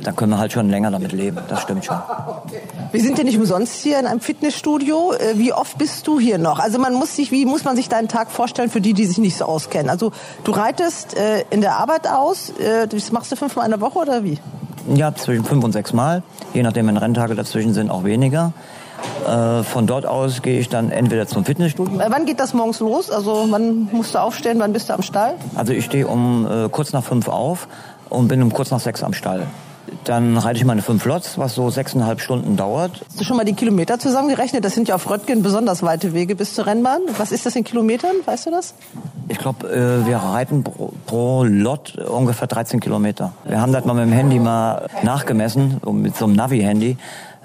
Dann 0.03 0.15
können 0.15 0.31
wir 0.31 0.39
halt 0.39 0.53
schon 0.53 0.71
länger 0.71 0.93
damit 0.93 1.13
leben. 1.13 1.39
Das 1.49 1.63
stimmt 1.63 1.85
schon. 1.85 1.99
Wir 2.93 3.03
sind 3.03 3.19
ja 3.19 3.25
nicht 3.25 3.39
umsonst 3.39 3.83
hier 3.83 3.99
in 3.99 4.07
einem 4.07 4.21
Fitnessstudio. 4.21 5.13
Äh, 5.13 5.39
wie 5.39 5.53
oft 5.53 5.79
bist 5.79 6.07
du 6.07 6.21
hier 6.21 6.39
noch? 6.39 6.59
Also 6.59 6.79
man 6.79 6.95
muss 6.95 7.17
sich, 7.17 7.33
wie 7.33 7.45
muss 7.45 7.65
man 7.65 7.77
sich 7.77 7.89
deinen 7.89 8.09
Tag 8.09 8.31
vorstellen 8.31 8.71
für 8.71 8.81
die, 8.81 8.95
die 8.95 9.05
sich 9.05 9.19
nicht 9.19 9.37
so 9.37 9.45
auskennen? 9.45 9.91
Also 9.91 10.13
du 10.45 10.53
reitest 10.53 11.17
äh, 11.17 11.45
in 11.51 11.61
der 11.61 11.77
Arbeit 11.77 12.07
aus. 12.07 12.53
das 12.89 13.13
machst 13.13 13.33
du 13.33 13.37
fünfmal 13.37 13.65
in 13.65 13.73
der 13.73 13.81
Woche 13.81 13.99
oder 13.99 14.25
wie? 14.25 14.39
Ja, 14.89 15.15
zwischen 15.15 15.45
fünf 15.45 15.65
und 15.65 15.73
sechs 15.73 15.93
Mal. 15.93 16.23
Je 16.55 16.63
nachdem, 16.63 16.87
wenn 16.87 16.97
Renntage 16.97 17.35
dazwischen 17.35 17.75
sind, 17.75 17.91
auch 17.91 18.05
weniger. 18.05 18.53
Äh, 19.27 19.63
von 19.63 19.87
dort 19.87 20.07
aus 20.07 20.43
gehe 20.43 20.59
ich 20.59 20.69
dann 20.69 20.91
entweder 20.91 21.27
zum 21.27 21.45
Fitnessstudio. 21.45 22.01
Äh, 22.01 22.07
wann 22.09 22.27
geht 22.27 22.41
das 22.41 22.55
morgens 22.55 22.81
los? 22.81 23.11
Also 23.11 23.47
wann 23.51 23.89
musst 23.93 24.15
du 24.15 24.19
aufstehen? 24.19 24.59
Wann 24.59 24.73
bist 24.73 24.89
du 24.89 24.95
am 24.95 25.03
Stall? 25.03 25.35
Also 25.55 25.73
ich 25.73 25.85
stehe 25.85 26.07
um 26.07 26.47
äh, 26.47 26.69
kurz 26.69 26.93
nach 26.93 27.05
fünf 27.05 27.29
auf 27.29 27.69
und 28.09 28.29
bin 28.29 28.43
um 28.43 28.53
kurz 28.53 28.71
nach 28.71 28.81
sechs 28.81 29.03
am 29.03 29.13
Stall. 29.13 29.47
Dann 30.05 30.37
reite 30.37 30.59
ich 30.59 30.65
meine 30.65 30.83
fünf 30.83 31.05
Lots, 31.05 31.39
was 31.39 31.55
so 31.55 31.71
sechseinhalb 31.71 32.21
Stunden 32.21 32.57
dauert. 32.57 33.01
Hast 33.09 33.21
du 33.21 33.25
schon 33.25 33.37
mal 33.37 33.45
die 33.45 33.55
Kilometer 33.55 33.99
zusammengerechnet? 33.99 34.65
Das 34.65 34.75
sind 34.75 34.89
ja 34.89 34.95
auf 34.95 35.09
Röttgen 35.09 35.43
besonders 35.43 35.83
weite 35.83 36.15
Wege 36.15 36.35
bis 36.35 36.55
zur 36.55 36.67
Rennbahn. 36.67 37.01
Was 37.19 37.33
ist 37.33 37.47
das 37.47 37.57
in 37.57 37.65
Kilometern? 37.65 38.17
Weißt 38.25 38.47
du 38.47 38.51
das? 38.51 38.75
Ich 39.29 39.39
glaube, 39.39 39.69
äh, 39.69 40.07
wir 40.07 40.17
reiten 40.17 40.65
pro, 40.65 40.93
pro 41.07 41.45
Lot 41.45 41.97
ungefähr 41.99 42.49
13 42.49 42.81
Kilometer. 42.81 43.33
Wir 43.45 43.61
haben 43.61 43.73
das 43.73 43.85
mal 43.85 43.95
mit 43.95 44.05
dem 44.05 44.13
Handy 44.13 44.39
mal 44.39 44.87
nachgemessen, 45.03 45.81
mit 45.93 46.17
so 46.17 46.25
einem 46.25 46.35
Navi-Handy. 46.35 46.97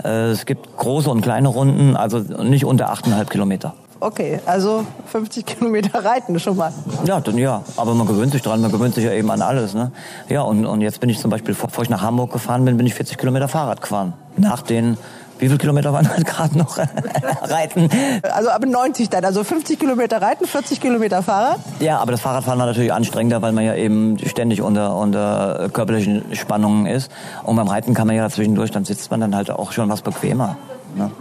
Äh, 0.04 0.32
es 0.32 0.46
gibt 0.46 0.78
große 0.78 1.10
und 1.10 1.22
kleine 1.22 1.48
Runden, 1.48 1.96
also 1.96 2.20
nicht 2.20 2.66
unter 2.66 2.92
8,5 2.92 3.26
Kilometer. 3.26 3.74
Okay, 4.00 4.40
also 4.46 4.86
50 5.08 5.46
Kilometer 5.46 6.04
reiten 6.04 6.38
schon 6.40 6.58
mal. 6.58 6.74
Ja, 7.06 7.20
dann 7.22 7.38
ja, 7.38 7.64
aber 7.78 7.94
man 7.94 8.06
gewöhnt 8.06 8.34
sich 8.34 8.42
dran, 8.42 8.62
man 8.62 8.72
gewöhnt 8.72 8.94
sich 8.94 9.06
ja 9.06 9.12
eben 9.12 9.32
an 9.32 9.42
alles. 9.42 9.74
Ne? 9.74 9.92
Ja, 10.28 10.42
und, 10.42 10.66
und 10.66 10.82
jetzt 10.82 11.00
bin 11.00 11.10
ich 11.10 11.20
zum 11.20 11.32
Beispiel, 11.32 11.56
bevor 11.56 11.84
ich 11.84 11.90
nach 11.90 12.02
Hamburg 12.02 12.34
gefahren 12.34 12.66
bin, 12.66 12.78
bin 12.78 12.86
ich 12.86 12.94
40 12.94 13.18
Kilometer 13.18 13.48
Fahrrad 13.48 13.82
gefahren. 13.82 14.14
Nach 14.38 14.62
den, 14.62 14.98
wie 15.40 15.48
viele 15.48 15.58
Kilometer 15.58 15.94
waren 15.94 16.10
das 16.14 16.24
gerade 16.26 16.58
noch 16.58 16.78
reiten? 17.42 17.90
Also 18.24 18.50
aber 18.50 18.66
90 18.66 19.10
dann, 19.10 19.24
also 19.24 19.46
50 19.46 19.80
Kilometer 19.80 20.22
reiten, 20.22 20.46
40 20.46 20.82
Kilometer 20.82 21.24
Fahrrad? 21.24 21.60
Ja, 21.80 22.00
aber 22.00 22.12
das 22.12 22.22
Fahrradfahren 22.22 22.60
war 22.60 22.68
natürlich 22.68 22.92
anstrengender, 22.92 23.42
weil 23.42 23.54
man 23.54 23.64
ja 23.64 23.76
eben 23.76 24.18
ständig 24.20 24.62
unter, 24.62 24.96
unter 24.98 25.70
körperlichen 25.72 26.36
Spannungen 26.36 26.86
ist. 26.86 27.10
Und 27.44 27.56
beim 27.56 27.68
Reiten 27.68 27.94
kann 27.94 28.08
man 28.08 28.18
ja 28.18 28.30
zwischendurch, 28.30 28.72
dann 28.72 28.84
sitzt 28.84 29.10
man 29.10 29.22
dann 29.22 29.36
halt 29.36 29.52
auch 29.52 29.72
schon 29.72 29.90
was 29.90 30.02
bequemer. 30.02 30.58
Ne? 30.96 31.12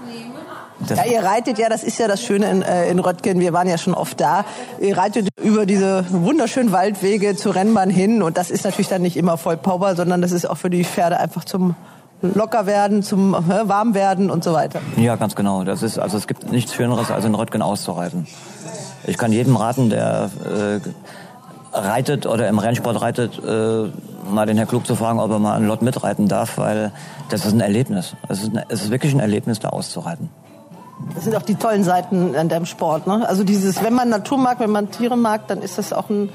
Das 0.81 0.99
ja, 0.99 1.05
ihr 1.05 1.22
reitet 1.22 1.59
ja, 1.59 1.68
das 1.68 1.85
ist 1.85 1.99
ja 1.99 2.09
das 2.09 2.22
Schöne 2.22 2.51
in, 2.51 2.62
äh, 2.62 2.91
in 2.91 2.99
Röttgen, 2.99 3.41
wir 3.41 3.53
waren 3.53 3.68
ja 3.68 3.79
schon 3.79 3.95
oft 3.95 4.20
da. 4.20 4.45
Ihr 4.81 4.97
reitet 4.97 5.29
über 5.43 5.66
diese 5.66 6.05
wunderschönen 6.11 6.72
Waldwege 6.72 7.37
zur 7.37 7.55
Rennbahn 7.55 7.91
hin 7.91 8.22
und 8.22 8.37
das 8.37 8.51
ist 8.51 8.64
natürlich 8.64 8.89
dann 8.89 9.03
nicht 9.03 9.16
immer 9.16 9.39
voll 9.39 9.57
Power, 9.57 9.95
sondern 9.95 10.20
das 10.20 10.33
ist 10.33 10.49
auch 10.49 10.57
für 10.57 10.70
die 10.70 10.85
Pferde 10.85 11.18
einfach 11.20 11.45
zum 11.45 11.77
locker 12.22 12.66
werden, 12.66 13.03
zum 13.03 13.35
äh, 13.35 13.68
warm 13.68 13.95
werden 13.95 14.31
und 14.31 14.43
so 14.43 14.53
weiter. 14.53 14.81
Ja, 14.97 15.16
ganz 15.16 15.35
genau. 15.35 15.64
Das 15.64 15.83
ist 15.83 15.99
also 15.99 16.16
es 16.16 16.27
gibt 16.27 16.51
nichts 16.51 16.75
Schöneres 16.75 17.11
als 17.11 17.25
in 17.25 17.35
Röttgen 17.35 17.62
auszureiten. 17.62 18.27
Ich 19.07 19.18
kann 19.18 19.33
jedem 19.33 19.57
raten, 19.57 19.91
der 19.91 20.31
äh, 20.45 20.81
reitet 21.79 22.27
oder 22.27 22.49
im 22.49 22.59
Rennsport 22.59 23.01
reitet, 23.01 23.39
äh, 23.45 23.91
mal 24.31 24.47
den 24.47 24.57
Herr 24.57 24.66
Klug 24.66 24.87
zu 24.87 24.95
fragen, 24.97 25.20
ob 25.20 25.31
er 25.31 25.39
mal 25.39 25.55
einen 25.55 25.66
Lot 25.66 25.83
mitreiten 25.83 26.29
darf, 26.29 26.57
weil 26.57 26.93
das 27.29 27.45
ist 27.45 27.53
ein 27.53 27.61
Erlebnis. 27.61 28.14
Es 28.29 28.43
ist, 28.43 28.53
es 28.68 28.83
ist 28.85 28.91
wirklich 28.91 29.12
ein 29.12 29.20
Erlebnis, 29.20 29.59
da 29.61 29.68
auszureiten. 29.70 30.31
Das 31.15 31.25
sind 31.25 31.35
auch 31.37 31.43
die 31.43 31.57
tollen 31.57 31.85
Seiten 31.85 32.35
an 32.35 32.49
deinem 32.49 32.67
Sport. 32.67 33.07
Ne? 33.07 33.29
Also 33.29 33.45
dieses, 33.45 33.83
wenn 33.83 33.95
man 33.95 34.09
Natur 34.09 34.39
mag, 34.39 34.61
wenn 34.61 34.71
man 34.71 34.91
Tiere 34.91 35.17
mag, 35.17 35.49
dann 35.49 35.61
ist 35.61 35.79
das 35.79 35.93
auch 35.93 36.09
ein 36.09 36.31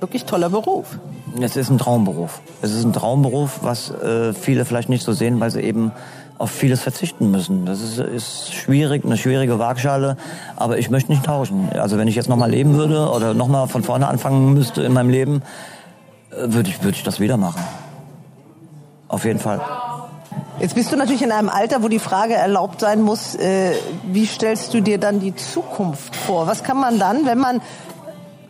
wirklich 0.00 0.24
toller 0.24 0.50
Beruf. 0.50 0.98
Es 1.40 1.56
ist 1.56 1.70
ein 1.70 1.78
Traumberuf. 1.78 2.40
Es 2.62 2.72
ist 2.72 2.84
ein 2.84 2.92
Traumberuf, 2.92 3.60
was 3.62 3.90
äh, 3.90 4.34
viele 4.34 4.64
vielleicht 4.64 4.88
nicht 4.88 5.04
so 5.04 5.12
sehen, 5.12 5.40
weil 5.40 5.50
sie 5.50 5.60
eben 5.60 5.92
auf 6.38 6.50
vieles 6.50 6.82
verzichten 6.82 7.30
müssen. 7.30 7.64
Das 7.64 7.80
ist, 7.80 7.98
ist 7.98 8.52
schwierig, 8.52 9.04
eine 9.04 9.16
schwierige 9.16 9.58
Waagschale, 9.58 10.16
aber 10.56 10.78
ich 10.78 10.90
möchte 10.90 11.12
nicht 11.12 11.24
tauschen. 11.24 11.70
Also 11.72 11.96
wenn 11.96 12.08
ich 12.08 12.16
jetzt 12.16 12.28
nochmal 12.28 12.50
leben 12.50 12.74
würde 12.74 13.08
oder 13.10 13.34
nochmal 13.34 13.68
von 13.68 13.82
vorne 13.82 14.08
anfangen 14.08 14.52
müsste 14.52 14.82
in 14.82 14.92
meinem 14.92 15.10
Leben, 15.10 15.42
äh, 16.30 16.52
würde 16.52 16.70
ich, 16.70 16.82
würde 16.82 16.96
ich 16.96 17.04
das 17.04 17.20
wieder 17.20 17.36
machen. 17.36 17.62
Auf 19.08 19.24
jeden 19.24 19.38
Fall. 19.38 19.60
Jetzt 20.60 20.74
bist 20.74 20.92
du 20.92 20.96
natürlich 20.96 21.22
in 21.22 21.32
einem 21.32 21.48
Alter, 21.48 21.82
wo 21.82 21.88
die 21.88 21.98
Frage 21.98 22.34
erlaubt 22.34 22.80
sein 22.80 23.02
muss, 23.02 23.34
äh, 23.34 23.72
wie 24.04 24.24
stellst 24.24 24.72
du 24.72 24.80
dir 24.80 24.98
dann 24.98 25.20
die 25.20 25.34
Zukunft 25.34 26.14
vor? 26.14 26.46
Was 26.46 26.62
kann 26.62 26.78
man 26.78 26.98
dann, 26.98 27.26
wenn 27.26 27.38
man 27.38 27.60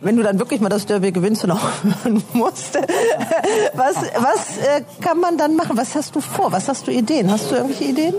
wenn 0.01 0.17
du 0.17 0.23
dann 0.23 0.37
wirklich 0.37 0.61
mal 0.61 0.69
das 0.69 0.85
Derby 0.85 1.11
gewinnst 1.11 1.43
und 1.45 1.51
aufhören 1.51 2.23
musst, 2.33 2.75
was, 3.73 3.95
was 3.95 4.57
äh, 4.59 4.83
kann 5.01 5.19
man 5.19 5.37
dann 5.37 5.55
machen? 5.55 5.77
Was 5.77 5.95
hast 5.95 6.15
du 6.15 6.21
vor? 6.21 6.51
Was 6.51 6.69
hast 6.69 6.85
du 6.85 6.91
Ideen? 6.91 7.31
Hast 7.31 7.49
du 7.49 7.55
irgendwelche 7.55 7.85
Ideen? 7.85 8.13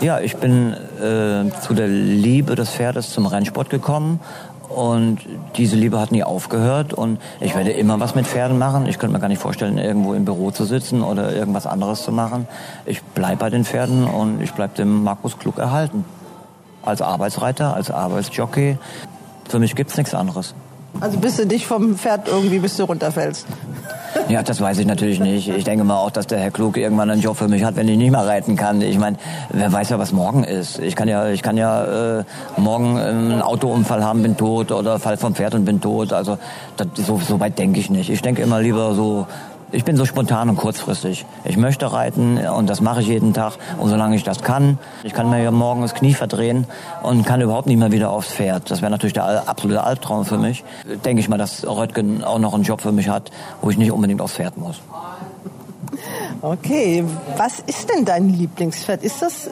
Ja, 0.00 0.20
ich 0.20 0.36
bin 0.36 0.72
äh, 0.72 1.50
zu 1.60 1.74
der 1.74 1.88
Liebe 1.88 2.54
des 2.54 2.70
Pferdes 2.70 3.10
zum 3.10 3.26
Rennsport 3.26 3.70
gekommen 3.70 4.20
und 4.76 5.18
diese 5.56 5.76
Liebe 5.76 6.00
hat 6.00 6.12
nie 6.12 6.24
aufgehört 6.24 6.92
und 6.94 7.20
ich 7.40 7.54
werde 7.54 7.70
immer 7.70 8.00
was 8.00 8.14
mit 8.14 8.26
Pferden 8.26 8.58
machen. 8.58 8.86
Ich 8.86 8.98
könnte 8.98 9.14
mir 9.14 9.20
gar 9.20 9.28
nicht 9.28 9.40
vorstellen, 9.40 9.78
irgendwo 9.78 10.14
im 10.14 10.24
Büro 10.24 10.50
zu 10.50 10.64
sitzen 10.64 11.02
oder 11.02 11.32
irgendwas 11.32 11.66
anderes 11.66 12.02
zu 12.02 12.12
machen. 12.12 12.46
Ich 12.86 13.02
bleibe 13.02 13.36
bei 13.36 13.50
den 13.50 13.64
Pferden 13.64 14.04
und 14.04 14.40
ich 14.40 14.52
bleibe 14.52 14.74
dem 14.76 15.02
Markus 15.02 15.38
Klug 15.38 15.58
erhalten. 15.58 16.04
Als 16.84 17.00
Arbeitsreiter, 17.02 17.74
als 17.74 17.90
Arbeitsjockey. 17.90 18.78
Für 19.48 19.58
mich 19.58 19.74
gibt's 19.76 19.96
nichts 19.96 20.14
anderes. 20.14 20.54
Also 21.00 21.18
bis 21.18 21.36
du 21.36 21.46
dich 21.46 21.66
vom 21.66 21.96
Pferd 21.96 22.28
irgendwie 22.28 22.58
bis 22.58 22.76
du 22.76 22.84
runterfällst. 22.84 23.46
Ja, 24.28 24.42
das 24.42 24.60
weiß 24.60 24.78
ich 24.78 24.86
natürlich 24.86 25.20
nicht. 25.20 25.48
Ich 25.48 25.64
denke 25.64 25.84
mal 25.84 25.96
auch, 25.96 26.10
dass 26.10 26.26
der 26.26 26.38
Herr 26.38 26.50
Klug 26.50 26.76
irgendwann 26.76 27.10
einen 27.10 27.20
Job 27.20 27.36
für 27.36 27.48
mich 27.48 27.64
hat, 27.64 27.76
wenn 27.76 27.88
ich 27.88 27.96
nicht 27.96 28.10
mehr 28.10 28.26
reiten 28.26 28.56
kann. 28.56 28.80
Ich 28.80 28.98
meine, 28.98 29.16
wer 29.50 29.72
weiß 29.72 29.90
ja, 29.90 29.98
was 29.98 30.12
morgen 30.12 30.44
ist. 30.44 30.78
Ich 30.78 30.96
kann 30.96 31.08
ja, 31.08 31.28
ich 31.28 31.42
kann 31.42 31.56
ja 31.56 32.18
äh, 32.18 32.24
morgen 32.56 32.98
einen 32.98 33.42
Autounfall 33.42 34.04
haben, 34.04 34.22
bin 34.22 34.36
tot 34.36 34.70
oder 34.70 34.98
fall 34.98 35.16
vom 35.16 35.34
Pferd 35.34 35.54
und 35.54 35.64
bin 35.64 35.80
tot. 35.80 36.12
Also 36.12 36.38
das, 36.76 36.88
so, 36.94 37.18
so 37.18 37.40
weit 37.40 37.58
denke 37.58 37.80
ich 37.80 37.90
nicht. 37.90 38.10
Ich 38.10 38.22
denke 38.22 38.42
immer 38.42 38.60
lieber 38.60 38.94
so 38.94 39.26
ich 39.72 39.84
bin 39.84 39.96
so 39.96 40.04
spontan 40.04 40.48
und 40.48 40.56
kurzfristig. 40.56 41.24
Ich 41.44 41.56
möchte 41.56 41.92
reiten 41.92 42.38
und 42.38 42.68
das 42.68 42.80
mache 42.80 43.00
ich 43.00 43.08
jeden 43.08 43.32
Tag. 43.32 43.54
Und 43.78 43.88
solange 43.88 44.16
ich 44.16 44.22
das 44.22 44.42
kann, 44.42 44.78
ich 45.02 45.14
kann 45.14 45.30
mir 45.30 45.42
ja 45.42 45.50
morgen 45.50 45.82
das 45.82 45.94
Knie 45.94 46.14
verdrehen 46.14 46.66
und 47.02 47.24
kann 47.24 47.40
überhaupt 47.40 47.66
nicht 47.66 47.78
mehr 47.78 47.90
wieder 47.90 48.10
aufs 48.10 48.28
Pferd. 48.28 48.70
Das 48.70 48.82
wäre 48.82 48.90
natürlich 48.90 49.14
der 49.14 49.48
absolute 49.48 49.82
Albtraum 49.82 50.24
für 50.24 50.38
mich. 50.38 50.62
Denke 51.04 51.20
ich 51.20 51.28
mal, 51.28 51.38
dass 51.38 51.66
Röttgen 51.66 52.22
auch 52.22 52.38
noch 52.38 52.54
einen 52.54 52.64
Job 52.64 52.82
für 52.82 52.92
mich 52.92 53.08
hat, 53.08 53.30
wo 53.62 53.70
ich 53.70 53.78
nicht 53.78 53.90
unbedingt 53.90 54.20
aufs 54.20 54.34
Pferd 54.34 54.58
muss. 54.58 54.80
Okay, 56.44 57.04
was 57.36 57.60
ist 57.60 57.88
denn 57.88 58.04
dein 58.04 58.28
Lieblingspferd? 58.28 59.04
Ist 59.04 59.22
das 59.22 59.48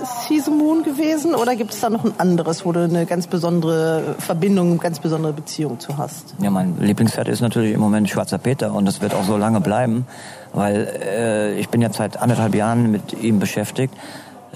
Moon 0.48 0.82
gewesen 0.82 1.36
oder 1.36 1.54
gibt 1.54 1.72
es 1.72 1.80
da 1.80 1.88
noch 1.88 2.04
ein 2.04 2.18
anderes, 2.18 2.64
wo 2.64 2.72
du 2.72 2.82
eine 2.82 3.06
ganz 3.06 3.28
besondere 3.28 4.16
Verbindung, 4.18 4.70
eine 4.70 4.78
ganz 4.78 4.98
besondere 4.98 5.32
Beziehung 5.32 5.78
zu 5.78 5.98
hast? 5.98 6.34
Ja, 6.42 6.50
mein 6.50 6.80
Lieblingspferd 6.80 7.28
ist 7.28 7.42
natürlich 7.42 7.74
im 7.74 7.80
Moment 7.80 8.10
Schwarzer 8.10 8.38
Peter 8.38 8.74
und 8.74 8.86
das 8.86 9.00
wird 9.00 9.14
auch 9.14 9.22
so 9.22 9.36
lange 9.36 9.60
bleiben, 9.60 10.04
weil 10.52 10.88
äh, 11.00 11.60
ich 11.60 11.68
bin 11.68 11.80
jetzt 11.80 11.98
seit 11.98 12.16
anderthalb 12.16 12.56
Jahren 12.56 12.90
mit 12.90 13.22
ihm 13.22 13.38
beschäftigt. 13.38 13.94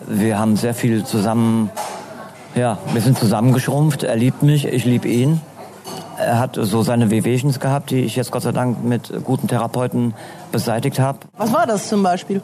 Wir 0.08 0.36
haben 0.36 0.56
sehr 0.56 0.74
viel 0.74 1.04
zusammen, 1.04 1.70
ja, 2.56 2.78
wir 2.92 3.00
sind 3.00 3.16
zusammengeschrumpft. 3.16 4.02
Er 4.02 4.16
liebt 4.16 4.42
mich, 4.42 4.66
ich 4.66 4.84
liebe 4.84 5.06
ihn. 5.06 5.40
Er 6.18 6.38
hat 6.38 6.58
so 6.60 6.82
seine 6.82 7.10
Wehwehchens 7.10 7.60
gehabt, 7.60 7.90
die 7.90 8.00
ich 8.00 8.16
jetzt 8.16 8.30
Gott 8.30 8.42
sei 8.42 8.52
Dank 8.52 8.84
mit 8.84 9.12
guten 9.24 9.48
Therapeuten 9.48 10.14
beseitigt 10.52 10.98
habe. 10.98 11.18
Was 11.36 11.52
war 11.52 11.66
das 11.66 11.88
zum 11.88 12.02
Beispiel? 12.02 12.42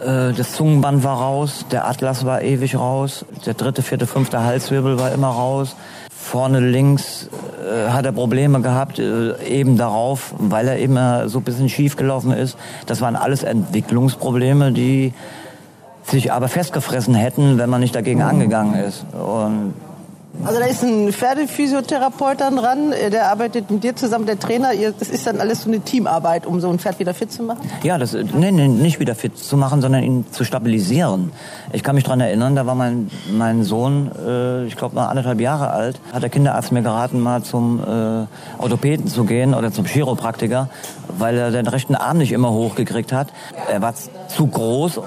Äh, 0.00 0.32
das 0.32 0.52
Zungenband 0.52 1.04
war 1.04 1.18
raus, 1.18 1.64
der 1.70 1.88
Atlas 1.88 2.24
war 2.24 2.42
ewig 2.42 2.76
raus, 2.76 3.24
der 3.46 3.54
dritte, 3.54 3.82
vierte, 3.82 4.06
fünfte 4.06 4.42
Halswirbel 4.42 4.98
war 4.98 5.12
immer 5.12 5.28
raus. 5.28 5.76
Vorne 6.10 6.60
links 6.60 7.28
äh, 7.62 7.90
hat 7.90 8.04
er 8.04 8.12
Probleme 8.12 8.60
gehabt, 8.60 8.98
äh, 8.98 9.42
eben 9.44 9.76
darauf, 9.76 10.34
weil 10.38 10.68
er 10.68 10.78
immer 10.78 11.28
so 11.28 11.38
ein 11.38 11.44
bisschen 11.44 11.68
schief 11.68 11.96
gelaufen 11.96 12.32
ist. 12.32 12.56
Das 12.86 13.00
waren 13.00 13.16
alles 13.16 13.42
Entwicklungsprobleme, 13.44 14.72
die 14.72 15.14
sich 16.02 16.32
aber 16.32 16.48
festgefressen 16.48 17.14
hätten, 17.14 17.58
wenn 17.58 17.70
man 17.70 17.80
nicht 17.80 17.94
dagegen 17.94 18.22
angegangen 18.22 18.74
ist. 18.74 19.04
Und 19.12 19.74
also 20.44 20.60
da 20.60 20.66
ist 20.66 20.82
ein 20.84 21.12
Pferdephysiotherapeut 21.12 22.40
dann 22.40 22.56
dran, 22.56 22.92
äh, 22.92 23.10
der 23.10 23.30
arbeitet 23.30 23.70
mit 23.70 23.82
dir 23.82 23.96
zusammen, 23.96 24.26
der 24.26 24.38
Trainer. 24.38 24.70
Das 24.98 25.08
ist 25.08 25.26
dann 25.26 25.40
alles 25.40 25.62
so 25.62 25.68
eine 25.68 25.80
Teamarbeit, 25.80 26.46
um 26.46 26.60
so 26.60 26.68
ein 26.68 26.78
Pferd 26.78 26.98
wieder 26.98 27.12
fit 27.12 27.32
zu 27.32 27.42
machen? 27.42 27.68
Ja, 27.82 27.98
das, 27.98 28.12
nee, 28.12 28.52
nee, 28.52 28.68
nicht 28.68 29.00
wieder 29.00 29.14
fit 29.14 29.36
zu 29.36 29.56
machen, 29.56 29.80
sondern 29.80 30.02
ihn 30.02 30.26
zu 30.30 30.44
stabilisieren. 30.44 31.32
Ich 31.72 31.82
kann 31.82 31.94
mich 31.94 32.04
dran 32.04 32.20
erinnern, 32.20 32.54
da 32.54 32.66
war 32.66 32.74
mein, 32.74 33.10
mein 33.32 33.64
Sohn, 33.64 34.10
äh, 34.24 34.66
ich 34.66 34.76
glaube 34.76 34.94
mal 34.94 35.06
anderthalb 35.06 35.40
Jahre 35.40 35.70
alt, 35.70 36.00
hat 36.12 36.22
der 36.22 36.30
Kinderarzt 36.30 36.72
mir 36.72 36.82
geraten, 36.82 37.20
mal 37.20 37.42
zum 37.42 37.80
äh, 37.80 38.62
Orthopäden 38.62 39.08
zu 39.08 39.24
gehen 39.24 39.54
oder 39.54 39.72
zum 39.72 39.86
Chiropraktiker, 39.86 40.68
weil 41.18 41.36
er 41.36 41.50
den 41.50 41.66
rechten 41.66 41.94
Arm 41.94 42.18
nicht 42.18 42.32
immer 42.32 42.52
hochgekriegt 42.52 43.12
hat. 43.12 43.28
Er 43.68 43.82
war 43.82 43.94
zu 43.94 44.46
groß 44.46 45.00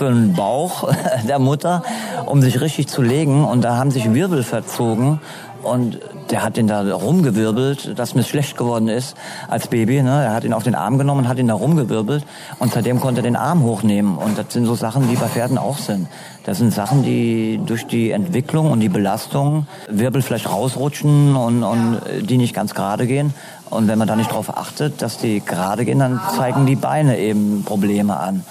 für 0.00 0.08
den 0.08 0.32
Bauch 0.32 0.90
der 1.28 1.38
Mutter, 1.38 1.82
um 2.24 2.40
sich 2.40 2.62
richtig 2.62 2.88
zu 2.88 3.02
legen. 3.02 3.44
Und 3.44 3.60
da 3.64 3.76
haben 3.76 3.90
sich 3.90 4.14
Wirbel 4.14 4.42
verzogen. 4.42 5.20
Und 5.62 5.98
der 6.30 6.42
hat 6.42 6.56
ihn 6.56 6.68
da 6.68 6.80
rumgewirbelt, 6.90 7.98
dass 7.98 8.14
mir 8.14 8.22
schlecht 8.22 8.56
geworden 8.56 8.88
ist 8.88 9.14
als 9.46 9.68
Baby. 9.68 10.00
Ne? 10.00 10.24
Er 10.24 10.32
hat 10.32 10.44
ihn 10.44 10.54
auf 10.54 10.62
den 10.62 10.74
Arm 10.74 10.96
genommen 10.96 11.28
hat 11.28 11.38
ihn 11.38 11.48
da 11.48 11.54
rumgewirbelt. 11.54 12.24
Und 12.58 12.72
seitdem 12.72 12.98
konnte 12.98 13.20
er 13.20 13.24
den 13.24 13.36
Arm 13.36 13.62
hochnehmen. 13.62 14.16
Und 14.16 14.38
das 14.38 14.46
sind 14.54 14.64
so 14.64 14.74
Sachen, 14.74 15.06
die 15.10 15.16
bei 15.16 15.26
Pferden 15.26 15.58
auch 15.58 15.76
sind. 15.76 16.08
Das 16.46 16.56
sind 16.56 16.72
Sachen, 16.72 17.02
die 17.02 17.60
durch 17.66 17.86
die 17.86 18.10
Entwicklung 18.10 18.70
und 18.70 18.80
die 18.80 18.88
Belastung 18.88 19.66
Wirbel 19.90 20.22
vielleicht 20.22 20.48
rausrutschen 20.48 21.36
und, 21.36 21.62
und 21.62 22.00
die 22.22 22.38
nicht 22.38 22.54
ganz 22.54 22.72
gerade 22.72 23.06
gehen. 23.06 23.34
Und 23.68 23.86
wenn 23.86 23.98
man 23.98 24.08
da 24.08 24.16
nicht 24.16 24.30
darauf 24.30 24.56
achtet, 24.56 25.02
dass 25.02 25.18
die 25.18 25.40
gerade 25.44 25.84
gehen, 25.84 25.98
dann 25.98 26.22
zeigen 26.38 26.64
die 26.64 26.76
Beine 26.76 27.18
eben 27.18 27.64
Probleme 27.66 28.16
an. 28.16 28.46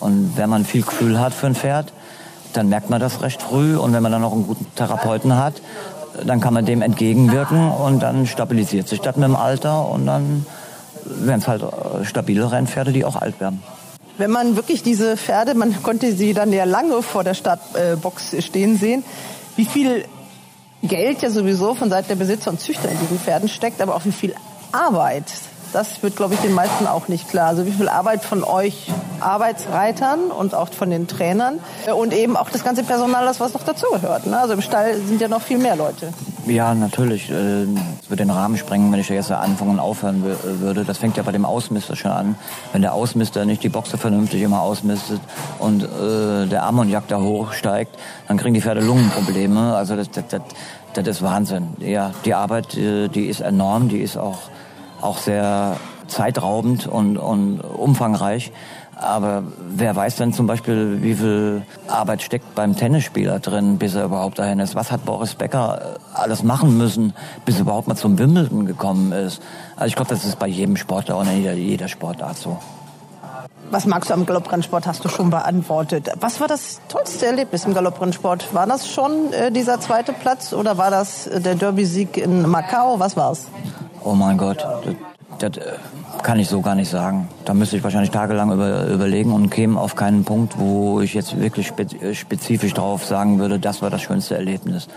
Und 0.00 0.32
wenn 0.36 0.50
man 0.50 0.64
viel 0.64 0.82
Gefühl 0.82 1.20
hat 1.20 1.34
für 1.34 1.46
ein 1.46 1.54
Pferd, 1.54 1.92
dann 2.52 2.68
merkt 2.68 2.90
man 2.90 3.00
das 3.00 3.22
recht 3.22 3.42
früh. 3.42 3.76
Und 3.76 3.92
wenn 3.92 4.02
man 4.02 4.10
dann 4.12 4.22
noch 4.22 4.32
einen 4.32 4.46
guten 4.46 4.66
Therapeuten 4.74 5.36
hat, 5.36 5.54
dann 6.24 6.40
kann 6.40 6.54
man 6.54 6.66
dem 6.66 6.82
entgegenwirken 6.82 7.70
und 7.70 8.00
dann 8.00 8.26
stabilisiert 8.26 8.88
sich 8.88 9.00
das 9.00 9.16
mit 9.16 9.24
dem 9.24 9.36
Alter 9.36 9.88
und 9.88 10.06
dann 10.06 10.44
werden 11.04 11.40
es 11.40 11.48
halt 11.48 11.62
äh, 11.62 12.04
stabile 12.04 12.50
Rennpferde, 12.50 12.92
die 12.92 13.04
auch 13.04 13.16
alt 13.16 13.40
werden. 13.40 13.62
Wenn 14.18 14.30
man 14.30 14.56
wirklich 14.56 14.82
diese 14.82 15.16
Pferde, 15.16 15.54
man 15.54 15.82
konnte 15.82 16.12
sie 16.12 16.34
dann 16.34 16.52
ja 16.52 16.64
lange 16.64 17.02
vor 17.02 17.24
der 17.24 17.34
Startbox 17.34 18.36
stehen 18.40 18.76
sehen, 18.76 19.02
wie 19.56 19.64
viel 19.64 20.04
Geld 20.82 21.22
ja 21.22 21.30
sowieso 21.30 21.74
von 21.74 21.88
Seiten 21.90 22.08
der 22.08 22.16
Besitzer 22.16 22.50
und 22.50 22.60
Züchter 22.60 22.90
in 22.90 22.98
diesen 22.98 23.18
Pferden 23.18 23.48
steckt, 23.48 23.80
aber 23.80 23.94
auch 23.94 24.04
wie 24.04 24.12
viel 24.12 24.34
Arbeit 24.72 25.24
das 25.72 26.02
wird, 26.02 26.16
glaube 26.16 26.34
ich, 26.34 26.40
den 26.40 26.54
meisten 26.54 26.86
auch 26.86 27.08
nicht 27.08 27.28
klar. 27.28 27.48
Also 27.48 27.66
wie 27.66 27.72
viel 27.72 27.88
Arbeit 27.88 28.24
von 28.24 28.44
euch 28.44 28.90
Arbeitsreitern 29.20 30.30
und 30.30 30.54
auch 30.54 30.70
von 30.70 30.90
den 30.90 31.06
Trainern 31.06 31.60
und 31.94 32.12
eben 32.12 32.36
auch 32.36 32.50
das 32.50 32.64
ganze 32.64 32.82
Personal, 32.82 33.24
das 33.24 33.40
was 33.40 33.54
noch 33.54 33.62
dazugehört. 33.62 34.26
Ne? 34.26 34.38
Also 34.38 34.54
im 34.54 34.62
Stall 34.62 34.96
sind 34.96 35.20
ja 35.20 35.28
noch 35.28 35.42
viel 35.42 35.58
mehr 35.58 35.76
Leute. 35.76 36.12
Ja, 36.46 36.74
natürlich. 36.74 37.30
Äh, 37.30 37.62
es 37.64 38.08
würde 38.08 38.24
den 38.24 38.30
Rahmen 38.30 38.56
sprengen, 38.56 38.90
wenn 38.92 39.00
ich 39.00 39.08
jetzt 39.08 39.30
anfangen 39.30 39.72
und 39.72 39.80
aufhören 39.80 40.24
würde. 40.24 40.84
Das 40.84 40.98
fängt 40.98 41.16
ja 41.16 41.22
bei 41.22 41.32
dem 41.32 41.44
Ausmister 41.44 41.96
schon 41.96 42.10
an. 42.10 42.34
Wenn 42.72 42.82
der 42.82 42.94
Ausmister 42.94 43.44
nicht 43.44 43.62
die 43.62 43.68
Boxe 43.68 43.98
vernünftig 43.98 44.42
immer 44.42 44.62
ausmistet 44.62 45.20
und 45.58 45.82
äh, 45.82 46.46
der 46.46 46.64
Ammoniak 46.64 47.08
da 47.08 47.20
hochsteigt, 47.20 47.96
dann 48.28 48.36
kriegen 48.38 48.54
die 48.54 48.62
Pferde 48.62 48.80
Lungenprobleme. 48.80 49.74
Also 49.74 49.96
das, 49.96 50.10
das, 50.10 50.24
das, 50.28 50.42
das 50.94 51.06
ist 51.06 51.22
Wahnsinn. 51.22 51.68
Ja, 51.78 52.12
die 52.24 52.34
Arbeit, 52.34 52.76
äh, 52.76 53.08
die 53.08 53.26
ist 53.26 53.40
enorm, 53.40 53.88
die 53.88 53.98
ist 53.98 54.16
auch 54.16 54.38
auch 55.00 55.18
sehr 55.18 55.76
zeitraubend 56.06 56.86
und, 56.86 57.16
und 57.16 57.60
umfangreich. 57.60 58.52
Aber 59.00 59.44
wer 59.58 59.96
weiß 59.96 60.16
denn 60.16 60.34
zum 60.34 60.46
Beispiel, 60.46 60.98
wie 61.00 61.14
viel 61.14 61.62
Arbeit 61.88 62.20
steckt 62.20 62.54
beim 62.54 62.76
Tennisspieler 62.76 63.38
drin, 63.38 63.78
bis 63.78 63.94
er 63.94 64.04
überhaupt 64.04 64.38
dahin 64.38 64.58
ist? 64.58 64.74
Was 64.74 64.92
hat 64.92 65.06
Boris 65.06 65.34
Becker 65.34 65.96
äh, 66.14 66.18
alles 66.18 66.42
machen 66.42 66.76
müssen, 66.76 67.14
bis 67.46 67.54
er 67.54 67.62
überhaupt 67.62 67.88
mal 67.88 67.96
zum 67.96 68.18
Wimbledon 68.18 68.66
gekommen 68.66 69.12
ist? 69.12 69.40
Also 69.76 69.86
ich 69.86 69.96
glaube, 69.96 70.10
das 70.10 70.26
ist 70.26 70.38
bei 70.38 70.48
jedem 70.48 70.76
Sportler 70.76 71.16
und 71.16 71.34
jeder, 71.34 71.54
jeder 71.54 71.88
Sportart 71.88 72.36
so. 72.36 72.58
Was 73.70 73.86
magst 73.86 74.10
du 74.10 74.14
am 74.14 74.26
Galopprennsport, 74.26 74.86
hast 74.86 75.02
du 75.04 75.08
schon 75.08 75.30
beantwortet. 75.30 76.10
Was 76.20 76.40
war 76.40 76.48
das 76.48 76.80
tollste 76.88 77.24
Erlebnis 77.24 77.64
im 77.64 77.72
Galopprennsport? 77.72 78.52
War 78.52 78.66
das 78.66 78.90
schon 78.90 79.32
äh, 79.32 79.50
dieser 79.50 79.80
zweite 79.80 80.12
Platz 80.12 80.52
oder 80.52 80.76
war 80.76 80.90
das 80.90 81.26
äh, 81.26 81.40
der 81.40 81.54
Derby-Sieg 81.54 82.18
in 82.18 82.42
Macau? 82.46 82.98
Was 82.98 83.16
war's? 83.16 83.46
Oh 84.02 84.14
mein 84.14 84.38
Gott, 84.38 84.66
das, 85.38 85.52
das, 85.52 85.64
äh, 85.64 85.72
kann 86.22 86.38
ich 86.38 86.48
so 86.48 86.60
gar 86.60 86.74
nicht 86.74 86.90
sagen. 86.90 87.28
Da 87.44 87.54
müsste 87.54 87.76
ich 87.76 87.84
wahrscheinlich 87.84 88.10
tagelang 88.10 88.52
über, 88.52 88.86
überlegen 88.86 89.32
und 89.32 89.50
käme 89.50 89.78
auf 89.78 89.94
keinen 89.94 90.24
Punkt, 90.24 90.58
wo 90.58 91.00
ich 91.00 91.12
jetzt 91.14 91.38
wirklich 91.38 91.72
äh, 92.00 92.14
spezifisch 92.14 92.72
drauf 92.74 93.04
sagen 93.04 93.38
würde, 93.38 93.58
das 93.58 93.82
war 93.82 93.90
das 93.90 94.02
schönste 94.02 94.36
Erlebnis. 94.36 94.88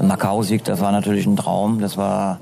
Macau-Sieg, 0.00 0.64
das 0.64 0.80
war 0.80 0.92
natürlich 0.92 1.26
ein 1.26 1.36
Traum, 1.36 1.80
das 1.80 1.96
war, 1.96 2.38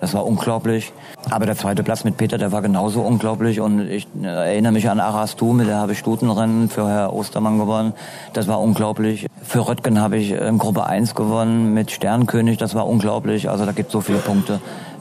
das 0.00 0.12
war 0.14 0.26
unglaublich. 0.26 0.92
Aber 1.30 1.46
der 1.46 1.56
zweite 1.56 1.82
Platz 1.82 2.04
mit 2.04 2.16
Peter, 2.16 2.38
der 2.38 2.52
war 2.52 2.62
genauso 2.62 3.02
unglaublich. 3.02 3.60
Und 3.60 3.80
ich 3.80 4.06
äh, 4.22 4.26
erinnere 4.26 4.72
mich 4.72 4.88
an 4.88 4.98
Arastu, 4.98 5.52
mit 5.52 5.68
der 5.68 5.76
habe 5.76 5.92
ich 5.92 5.98
Stutenrennen 5.98 6.70
für 6.70 6.88
Herr 6.88 7.12
Ostermann 7.12 7.58
gewonnen. 7.58 7.92
Das 8.32 8.48
war 8.48 8.60
unglaublich. 8.60 9.26
Für 9.42 9.68
Röttgen 9.68 10.00
habe 10.00 10.16
ich 10.16 10.34
Gruppe 10.58 10.86
1 10.86 11.14
gewonnen 11.14 11.74
mit 11.74 11.90
Sternkönig, 11.90 12.56
das 12.56 12.74
war 12.74 12.86
unglaublich. 12.86 13.50
Also 13.50 13.66
da 13.66 13.72
gibt 13.72 13.88
es 13.88 13.92
so 13.92 14.00
viele 14.00 14.18
Punkte 14.18 14.60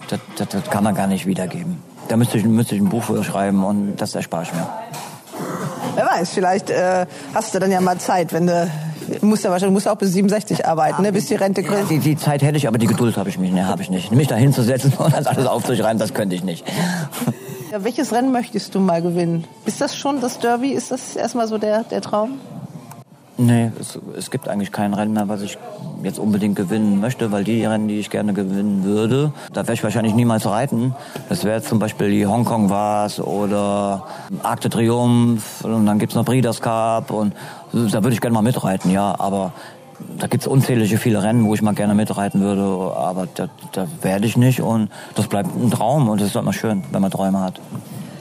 das, 0.10 0.20
das, 0.38 0.48
das 0.50 0.70
kann 0.70 0.84
man 0.84 0.96
gar 0.96 1.08
nicht 1.08 1.26
wiedergeben. 1.26 1.78
Da 2.08 2.18
müsste 2.18 2.38
ich, 2.38 2.46
müsste 2.46 2.76
ich 2.76 2.82
ein 2.82 2.90
Buch 2.90 3.04
für 3.04 3.24
schreiben 3.24 3.64
und 3.64 3.96
das 3.98 4.16
erspare 4.16 4.44
ich 4.44 4.54
mir. 4.54 4.68
Wer 5.96 6.06
weiß, 6.06 6.32
vielleicht 6.32 6.70
äh, 6.70 7.06
hast 7.34 7.54
du 7.54 7.60
dann 7.60 7.72
ja 7.72 7.82
mal 7.82 7.98
Zeit, 7.98 8.34
wenn 8.34 8.48
du 8.48 8.70
musst 9.22 9.44
ja 9.44 9.52
wahrscheinlich 9.52 9.74
musst 9.74 9.88
auch 9.88 9.96
bis 9.96 10.14
67 10.14 10.66
arbeiten, 10.66 11.02
ne, 11.02 11.12
bis 11.12 11.28
die 11.28 11.36
Rente 11.36 11.64
kriegst. 11.64 11.90
Die, 11.90 12.00
die 12.00 12.18
Zeit 12.18 12.42
hätte 12.42 12.58
ich, 12.58 12.68
aber 12.68 12.78
die 12.78 12.88
Geduld 12.88 13.18
habe 13.18 13.30
ich 13.30 13.38
nicht. 13.38 13.54
Ne, 13.54 13.68
habe 13.68 13.82
ich 13.82 13.90
nicht. 13.90 14.12
Mich 14.12 14.28
da 14.28 14.36
hinzusetzen 14.36 14.94
und 14.98 15.14
das 15.14 15.28
alles 15.28 15.46
aufzuschreiben, 15.46 16.00
das 16.00 16.14
könnte 16.14 16.36
ich 16.36 16.44
nicht. 16.44 16.66
Ja, 17.72 17.84
welches 17.84 18.12
Rennen 18.12 18.32
möchtest 18.32 18.74
du 18.74 18.80
mal 18.80 19.02
gewinnen? 19.02 19.46
Ist 19.66 19.82
das 19.82 19.96
schon 19.96 20.22
das 20.22 20.40
Derby? 20.40 20.70
Ist 20.70 20.92
das 20.92 21.16
erstmal 21.16 21.48
so 21.48 21.58
der, 21.58 21.84
der 21.84 22.02
Traum? 22.02 22.40
Nee, 23.42 23.72
es, 23.80 23.98
es 24.18 24.32
gibt 24.32 24.50
eigentlich 24.50 24.74
kein 24.74 24.94
Rennen 24.94 25.14
mehr, 25.14 25.30
was 25.30 25.42
ich 25.42 25.58
jetzt 26.04 26.20
unbedingt 26.20 26.58
gewinnen 26.58 27.00
möchte, 27.00 27.32
weil 27.32 27.46
die 27.46 27.64
Rennen, 27.64 27.88
die 27.88 27.98
ich 27.98 28.10
gerne 28.10 28.34
gewinnen 28.34 28.84
würde, 28.84 29.32
da 29.54 29.62
werde 29.62 29.74
ich 29.76 29.84
wahrscheinlich 29.84 30.14
niemals 30.14 30.46
reiten. 30.46 30.94
Das 31.30 31.46
wäre 31.46 31.62
zum 31.62 31.80
Beispiel 31.80 32.12
die 32.12 32.28
Hongkong 32.28 32.70
Vars 32.70 33.22
oder 33.22 34.06
Arc 34.44 34.60
de 34.60 34.70
Triomphe 34.70 35.66
und 35.66 35.86
dann 35.86 36.00
gibt's 36.00 36.16
noch 36.16 36.26
Breeders 36.26 36.60
Cup 36.60 37.12
und 37.12 37.34
da 37.72 38.04
würde 38.04 38.12
ich 38.12 38.20
gerne 38.20 38.34
mal 38.34 38.42
mitreiten, 38.42 38.92
ja, 38.92 39.18
aber 39.18 39.54
da 40.18 40.28
gibt's 40.28 40.46
unzählige 40.46 40.98
viele 40.98 41.24
Rennen, 41.24 41.46
wo 41.46 41.54
ich 41.54 41.62
mal 41.62 41.74
gerne 41.74 41.96
mitreiten 41.96 42.42
würde, 42.42 42.94
aber 42.94 43.30
da, 43.36 43.48
da 43.72 43.88
werde 44.02 44.26
ich 44.26 44.36
nicht 44.36 44.62
und 44.62 44.90
das 45.16 45.28
bleibt 45.28 45.56
ein 45.56 45.72
Traum 45.72 46.10
und 46.10 46.20
das 46.20 46.28
ist 46.28 46.36
immer 46.36 46.52
schön, 46.52 46.84
wenn 46.92 47.02
man 47.02 47.10
Träume 47.10 47.40
hat. 47.40 47.62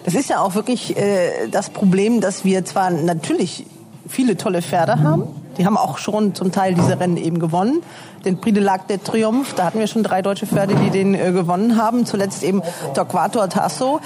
Das 0.05 0.15
ist 0.15 0.31
ja 0.31 0.41
auch 0.41 0.55
wirklich 0.55 0.97
äh, 0.97 1.49
das 1.51 1.71
Problem, 1.71 2.21
dass 2.21 2.45
wir 2.45 2.65
zwar 2.65 2.91
natürlich 2.91 3.67
viele 4.09 4.37
tolle 4.37 4.63
Pferde 4.63 5.03
haben. 5.03 5.25
Die 5.59 5.67
haben 5.67 5.77
auch 5.77 5.99
schon 5.99 6.35
zum 6.35 6.53
Teil 6.53 6.75
diese 6.75 7.01
Rennen 7.01 7.17
eben 7.17 7.41
gewonnen. 7.41 7.83
Den 8.25 8.41
Prix 8.41 8.55
de 8.55 8.65
l'Arc 8.65 8.87
de 8.89 8.99
Triomphe, 8.99 9.55
da 9.57 9.65
hatten 9.65 9.81
wir 9.81 9.87
schon 9.89 10.03
drei 10.03 10.23
deutsche 10.23 10.47
Pferde, 10.47 10.75
die 10.77 10.91
den 10.91 11.15
äh, 11.15 11.33
gewonnen 11.33 11.77
haben. 11.77 12.07
Zuletzt 12.07 12.43
eben 12.45 12.63
Torquato 12.95 13.45
Tasso. 13.49 14.01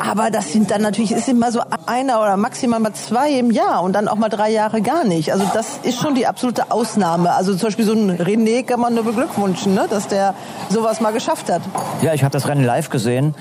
Aber 0.00 0.30
das 0.30 0.52
sind 0.52 0.70
dann 0.70 0.82
natürlich, 0.82 1.12
ist 1.12 1.28
immer 1.28 1.52
so 1.52 1.60
einer 1.86 2.20
oder 2.20 2.36
maximal 2.36 2.80
mal 2.80 2.92
zwei 2.94 3.30
im 3.32 3.50
Jahr 3.50 3.82
und 3.82 3.92
dann 3.92 4.08
auch 4.08 4.16
mal 4.16 4.28
drei 4.28 4.50
Jahre 4.50 4.82
gar 4.82 5.04
nicht. 5.04 5.32
Also 5.32 5.44
das 5.54 5.78
ist 5.84 6.00
schon 6.00 6.14
die 6.14 6.26
absolute 6.26 6.70
Ausnahme. 6.70 7.32
Also 7.32 7.54
zum 7.54 7.68
Beispiel 7.68 7.84
so 7.84 7.92
ein 7.92 8.10
René 8.18 8.64
kann 8.64 8.80
man 8.80 8.94
nur 8.94 9.04
beglückwünschen, 9.04 9.74
ne? 9.74 9.86
dass 9.88 10.08
der 10.08 10.34
sowas 10.70 11.00
mal 11.00 11.12
geschafft 11.12 11.50
hat. 11.50 11.62
Ja, 12.02 12.14
ich 12.14 12.24
habe 12.24 12.32
das 12.32 12.48
Rennen 12.48 12.64
live 12.64 12.90
gesehen 12.90 13.34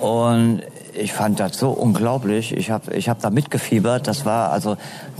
und 0.00 0.62
ich 0.94 1.12
fand 1.12 1.40
das 1.40 1.58
so 1.58 1.70
unglaublich. 1.70 2.56
Ich 2.56 2.70
habe 2.70 2.94
ich 2.94 3.08
hab 3.08 3.20
da 3.20 3.30
mitgefiebert. 3.30 4.06
Das 4.06 4.24
war 4.24 4.50
also 4.52 4.76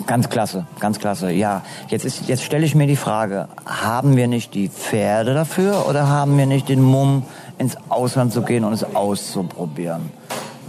ganz 0.07 0.29
klasse, 0.29 0.67
ganz 0.81 0.99
klasse. 0.99 1.31
Ja, 1.31 1.63
jetzt 1.89 2.05
ist 2.05 2.29
jetzt 2.29 2.43
stelle 2.43 2.65
ich 2.65 2.75
mir 2.75 2.87
die 2.87 2.97
Frage: 2.97 3.49
Haben 3.67 4.17
wir 4.17 4.29
nicht 4.29 4.55
die 4.55 4.69
Pferde 4.69 5.35
dafür 5.35 5.87
oder 5.89 6.09
haben 6.09 6.37
wir 6.37 6.47
nicht 6.47 6.69
den 6.69 6.83
Mumm, 6.83 7.25
ins 7.59 7.77
Ausland 7.89 8.33
zu 8.33 8.43
gehen 8.43 8.65
und 8.65 8.73
es 8.73 8.85
auszuprobieren? 8.95 10.11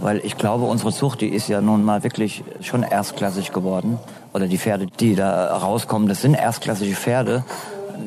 Weil 0.00 0.20
ich 0.24 0.36
glaube, 0.36 0.64
unsere 0.64 0.92
Zucht, 0.92 1.20
die 1.20 1.28
ist 1.28 1.48
ja 1.48 1.60
nun 1.60 1.84
mal 1.84 2.02
wirklich 2.02 2.44
schon 2.60 2.82
erstklassig 2.82 3.52
geworden. 3.52 3.98
Oder 4.32 4.48
die 4.48 4.58
Pferde, 4.58 4.86
die 4.98 5.14
da 5.14 5.56
rauskommen, 5.56 6.08
das 6.08 6.20
sind 6.20 6.34
erstklassige 6.34 6.94
Pferde 6.94 7.44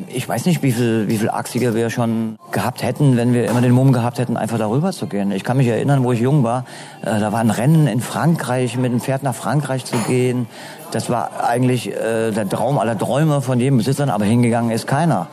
ich 0.08 0.28
weiß 0.28 0.46
nicht, 0.46 0.64
wie 0.64 0.72
viel, 0.72 1.08
wie 1.08 1.18
viel 1.18 1.30
Achsige 1.30 1.76
wir 1.76 1.90
schon 1.90 2.38
gehabt 2.52 2.84
hätten, 2.84 3.18
wenn 3.18 3.34
wir 3.34 3.50
immer 3.50 3.62
den 3.62 3.72
Mumm 3.72 3.92
gehabt 3.94 4.20
hätten, 4.20 4.38
einfach 4.38 4.58
darüber 4.58 4.92
zu 4.92 5.08
gehen. 5.08 5.32
Ich 5.32 5.44
kann 5.44 5.58
mich 5.58 5.68
erinnern, 5.68 6.04
wo 6.04 6.12
ich 6.12 6.20
jung 6.20 6.44
war, 6.44 6.66
äh, 7.02 7.20
da 7.20 7.32
war 7.32 7.40
ein 7.40 7.50
Rennen 7.50 7.88
in 7.88 8.02
Frankreich, 8.02 8.78
mit 8.78 8.92
dem 8.92 9.02
Pferd 9.02 9.24
nach 9.24 9.36
Frankreich 9.36 9.86
zu 9.86 9.98
gehen. 10.08 10.48
Das 10.92 11.10
war 11.10 11.44
eigentlich 11.44 11.92
äh, 11.92 12.32
der 12.32 12.48
Traum 12.48 12.78
aller 12.80 12.98
Träume 12.98 13.42
von 13.42 13.60
jedem 13.60 13.78
Besitzer, 13.78 14.12
aber 14.14 14.26
hingegangen 14.26 14.72
ist 14.72 14.88
keiner. 14.88 15.28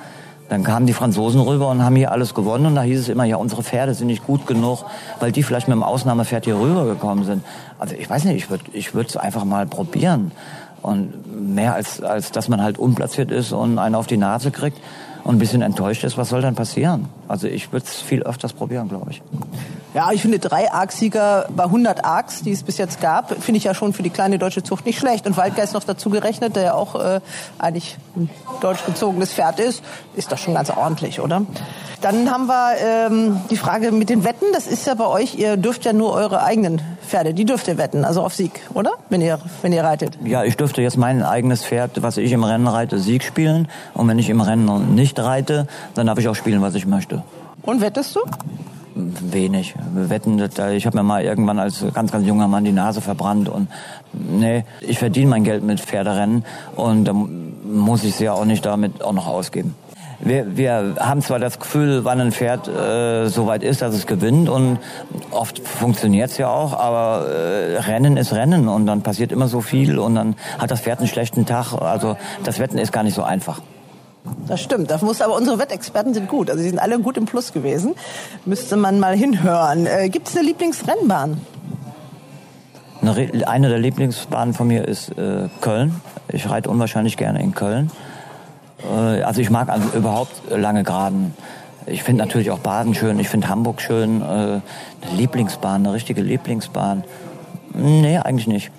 Dann 0.48 0.62
kamen 0.62 0.86
die 0.86 0.92
Franzosen 0.92 1.40
rüber 1.40 1.70
und 1.70 1.82
haben 1.82 1.96
hier 1.96 2.12
alles 2.12 2.34
gewonnen 2.34 2.66
und 2.66 2.74
da 2.74 2.82
hieß 2.82 3.00
es 3.00 3.08
immer, 3.08 3.24
ja, 3.24 3.36
unsere 3.36 3.62
Pferde 3.62 3.94
sind 3.94 4.08
nicht 4.08 4.26
gut 4.26 4.46
genug, 4.46 4.84
weil 5.18 5.32
die 5.32 5.42
vielleicht 5.42 5.68
mit 5.68 5.74
dem 5.74 5.82
Ausnahmepferd 5.82 6.44
hier 6.44 6.58
rübergekommen 6.58 7.24
sind. 7.24 7.42
Also 7.78 7.94
ich 7.94 8.08
weiß 8.08 8.24
nicht, 8.24 8.36
ich 8.36 8.50
würde 8.50 8.64
ich 8.72 8.94
würde 8.94 9.08
es 9.08 9.16
einfach 9.16 9.44
mal 9.44 9.66
probieren. 9.66 10.32
Und 10.84 11.54
mehr 11.54 11.72
als, 11.72 12.02
als 12.02 12.30
dass 12.30 12.48
man 12.48 12.62
halt 12.62 12.78
unplatziert 12.78 13.30
ist 13.30 13.52
und 13.52 13.78
einen 13.78 13.94
auf 13.94 14.06
die 14.06 14.18
Nase 14.18 14.50
kriegt 14.50 14.78
und 15.24 15.36
ein 15.36 15.38
bisschen 15.38 15.62
enttäuscht 15.62 16.04
ist, 16.04 16.18
was 16.18 16.28
soll 16.28 16.42
dann 16.42 16.54
passieren? 16.54 17.08
Also 17.26 17.46
ich 17.46 17.72
würde 17.72 17.86
es 17.86 18.02
viel 18.02 18.22
öfters 18.22 18.52
probieren, 18.52 18.90
glaube 18.90 19.10
ich. 19.10 19.22
Ja, 19.94 20.10
ich 20.12 20.20
finde 20.20 20.38
drei 20.40 20.70
Arc-Sieger 20.70 21.46
bei 21.56 21.64
100 21.64 22.04
Arcs, 22.04 22.42
die 22.42 22.50
es 22.50 22.62
bis 22.64 22.76
jetzt 22.76 23.00
gab, 23.00 23.30
finde 23.30 23.56
ich 23.56 23.64
ja 23.64 23.72
schon 23.72 23.94
für 23.94 24.02
die 24.02 24.10
kleine 24.10 24.38
deutsche 24.38 24.62
Zucht 24.62 24.84
nicht 24.84 24.98
schlecht. 24.98 25.26
Und 25.26 25.38
Waldgeist 25.38 25.72
noch 25.72 25.84
dazu 25.84 26.10
gerechnet, 26.10 26.54
der 26.54 26.64
ja 26.64 26.74
auch 26.74 26.96
äh, 26.96 27.20
eigentlich 27.58 27.96
ein 28.14 28.28
deutsch 28.60 28.84
gezogenes 28.84 29.32
Pferd 29.32 29.60
ist, 29.60 29.82
ist 30.16 30.30
das 30.30 30.40
schon 30.40 30.52
ganz 30.52 30.68
ordentlich, 30.68 31.20
oder? 31.20 31.46
Dann 32.02 32.30
haben 32.30 32.46
wir 32.46 32.74
ähm, 32.84 33.40
die 33.48 33.56
Frage 33.56 33.90
mit 33.90 34.10
den 34.10 34.24
Wetten. 34.24 34.44
Das 34.52 34.66
ist 34.66 34.86
ja 34.86 34.92
bei 34.92 35.06
euch, 35.06 35.36
ihr 35.36 35.56
dürft 35.56 35.86
ja 35.86 35.94
nur 35.94 36.12
eure 36.12 36.42
eigenen 36.42 36.82
Pferde, 37.04 37.34
die 37.34 37.44
dürft 37.44 37.68
ihr 37.68 37.78
wetten, 37.78 38.04
also 38.04 38.22
auf 38.22 38.34
Sieg, 38.34 38.60
oder? 38.74 38.92
Wenn 39.08 39.20
ihr, 39.20 39.38
wenn 39.62 39.72
ihr 39.72 39.84
reitet. 39.84 40.18
Ja, 40.24 40.44
ich 40.44 40.56
dürfte 40.56 40.82
jetzt 40.82 40.96
mein 40.96 41.22
eigenes 41.22 41.64
Pferd, 41.64 42.02
was 42.02 42.16
ich 42.16 42.32
im 42.32 42.44
Rennen 42.44 42.66
reite, 42.66 42.98
Sieg 42.98 43.22
spielen. 43.22 43.68
Und 43.94 44.08
wenn 44.08 44.18
ich 44.18 44.30
im 44.30 44.40
Rennen 44.40 44.94
nicht 44.94 45.18
reite, 45.18 45.66
dann 45.94 46.06
darf 46.06 46.18
ich 46.18 46.28
auch 46.28 46.34
spielen, 46.34 46.62
was 46.62 46.74
ich 46.74 46.86
möchte. 46.86 47.22
Und 47.62 47.80
wettest 47.80 48.16
du? 48.16 48.20
Wenig. 48.94 49.74
Wetten, 49.94 50.38
ich 50.38 50.86
habe 50.86 50.96
mir 50.96 51.02
mal 51.02 51.24
irgendwann 51.24 51.58
als 51.58 51.84
ganz, 51.94 52.12
ganz 52.12 52.26
junger 52.26 52.46
Mann 52.46 52.64
die 52.64 52.72
Nase 52.72 53.00
verbrannt 53.00 53.48
und 53.48 53.68
nee, 54.12 54.64
ich 54.80 54.98
verdiene 54.98 55.30
mein 55.30 55.42
Geld 55.42 55.64
mit 55.64 55.80
Pferderennen 55.80 56.44
und 56.76 57.04
da 57.04 57.12
muss 57.12 58.04
ich 58.04 58.10
es 58.10 58.18
ja 58.20 58.32
auch 58.34 58.44
nicht 58.44 58.64
damit 58.64 59.02
auch 59.02 59.12
noch 59.12 59.26
ausgeben. 59.26 59.74
Wir, 60.20 60.56
wir 60.56 60.96
haben 61.00 61.22
zwar 61.22 61.38
das 61.38 61.58
Gefühl, 61.58 62.04
wann 62.04 62.20
ein 62.20 62.32
Pferd 62.32 62.68
äh, 62.68 63.28
so 63.28 63.46
weit 63.46 63.62
ist, 63.62 63.82
dass 63.82 63.94
es 63.94 64.06
gewinnt 64.06 64.48
und 64.48 64.78
oft 65.30 65.58
funktioniert 65.58 66.30
es 66.30 66.38
ja 66.38 66.48
auch, 66.48 66.72
aber 66.72 67.28
äh, 67.28 67.78
Rennen 67.78 68.16
ist 68.16 68.32
Rennen 68.32 68.68
und 68.68 68.86
dann 68.86 69.02
passiert 69.02 69.32
immer 69.32 69.48
so 69.48 69.60
viel 69.60 69.98
und 69.98 70.14
dann 70.14 70.36
hat 70.58 70.70
das 70.70 70.80
Pferd 70.80 71.00
einen 71.00 71.08
schlechten 71.08 71.46
Tag. 71.46 71.72
Also 71.72 72.16
das 72.44 72.58
Wetten 72.58 72.78
ist 72.78 72.92
gar 72.92 73.02
nicht 73.02 73.14
so 73.14 73.22
einfach. 73.22 73.60
Das 74.46 74.60
stimmt. 74.60 74.90
Das 74.90 75.02
muss 75.02 75.20
aber 75.20 75.36
unsere 75.36 75.58
Wettexperten 75.58 76.14
sind 76.14 76.28
gut. 76.28 76.50
Also 76.50 76.62
sie 76.62 76.70
sind 76.70 76.78
alle 76.78 76.98
gut 76.98 77.16
im 77.16 77.26
Plus 77.26 77.52
gewesen. 77.52 77.94
Müsste 78.46 78.76
man 78.76 78.98
mal 78.98 79.14
hinhören. 79.14 79.86
Äh, 79.86 80.08
Gibt 80.08 80.28
es 80.28 80.36
eine 80.36 80.46
Lieblingsrennbahn? 80.46 81.40
Eine, 83.02 83.48
eine 83.48 83.68
der 83.68 83.78
Lieblingsbahnen 83.78 84.54
von 84.54 84.66
mir 84.68 84.88
ist 84.88 85.10
äh, 85.18 85.48
Köln. 85.60 86.00
Ich 86.28 86.48
reite 86.48 86.70
unwahrscheinlich 86.70 87.16
gerne 87.16 87.42
in 87.42 87.54
Köln. 87.54 87.90
Äh, 88.92 89.22
also 89.22 89.40
ich 89.40 89.50
mag 89.50 89.68
überhaupt 89.94 90.42
lange 90.50 90.82
Geraden. 90.82 91.34
Ich 91.86 92.02
finde 92.02 92.24
natürlich 92.24 92.50
auch 92.50 92.60
Baden 92.60 92.94
schön, 92.94 93.18
ich 93.18 93.28
finde 93.28 93.48
Hamburg 93.48 93.80
schön. 93.80 94.22
Äh, 94.22 94.24
eine 94.24 94.62
Lieblingsbahn, 95.16 95.86
eine 95.86 95.92
richtige 95.92 96.22
Lieblingsbahn. 96.22 97.04
Nee, 97.74 98.18
eigentlich 98.18 98.46
nicht. 98.46 98.70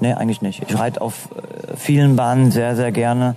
Nee, 0.00 0.14
eigentlich 0.14 0.42
nicht. 0.42 0.62
Ich 0.68 0.78
reite 0.78 1.00
auf 1.00 1.28
äh, 1.34 1.76
vielen 1.76 2.16
Bahnen 2.16 2.50
sehr, 2.50 2.76
sehr 2.76 2.92
gerne. 2.92 3.36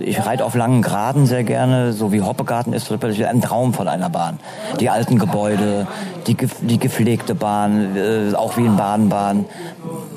Ich 0.00 0.24
reite 0.24 0.44
auf 0.44 0.54
langen 0.54 0.82
Geraden 0.82 1.26
sehr 1.26 1.42
gerne, 1.42 1.94
so 1.94 2.12
wie 2.12 2.20
Hoppegarten 2.20 2.74
ist 2.74 2.92
ein 2.92 3.40
Traum 3.40 3.72
von 3.72 3.88
einer 3.88 4.10
Bahn. 4.10 4.38
Die 4.78 4.90
alten 4.90 5.18
Gebäude, 5.18 5.88
die, 6.26 6.36
die 6.60 6.78
gepflegte 6.78 7.34
Bahn, 7.34 7.96
auch 8.36 8.56
wie 8.58 8.66
in 8.66 8.76
Baden-Bahn. 8.76 9.46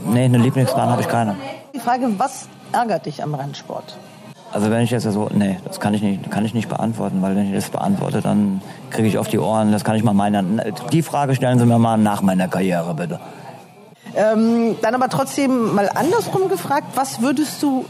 Nee, 0.05 0.25
eine 0.25 0.37
Lieblingsbahn 0.37 0.89
habe 0.89 1.01
ich 1.01 1.07
keine. 1.07 1.37
Die 1.73 1.79
Frage, 1.79 2.07
was 2.19 2.49
ärgert 2.73 3.05
dich 3.05 3.23
am 3.23 3.33
Rennsport? 3.33 3.97
Also 4.53 4.69
wenn 4.69 4.81
ich 4.81 4.91
jetzt 4.91 5.03
so, 5.03 5.29
nee, 5.33 5.57
das 5.65 5.79
kann 5.79 5.93
ich 5.93 6.01
nicht, 6.01 6.29
kann 6.29 6.43
ich 6.43 6.53
nicht 6.53 6.67
beantworten, 6.67 7.21
weil 7.21 7.35
wenn 7.35 7.47
ich 7.47 7.55
das 7.55 7.69
beantworte, 7.69 8.21
dann 8.21 8.61
kriege 8.89 9.07
ich 9.07 9.17
auf 9.17 9.29
die 9.29 9.39
Ohren. 9.39 9.71
Das 9.71 9.83
kann 9.83 9.95
ich 9.95 10.03
mal 10.03 10.13
meiner. 10.13 10.43
Die 10.91 11.01
Frage 11.01 11.35
stellen 11.35 11.57
Sie 11.57 11.65
mir 11.65 11.79
mal 11.79 11.97
nach 11.97 12.21
meiner 12.21 12.47
Karriere 12.47 12.93
bitte. 12.93 13.19
Ähm, 14.13 14.75
dann 14.81 14.93
aber 14.93 15.07
trotzdem 15.07 15.73
mal 15.73 15.89
andersrum 15.93 16.49
gefragt, 16.49 16.87
was 16.95 17.21
würdest 17.21 17.63
du 17.63 17.85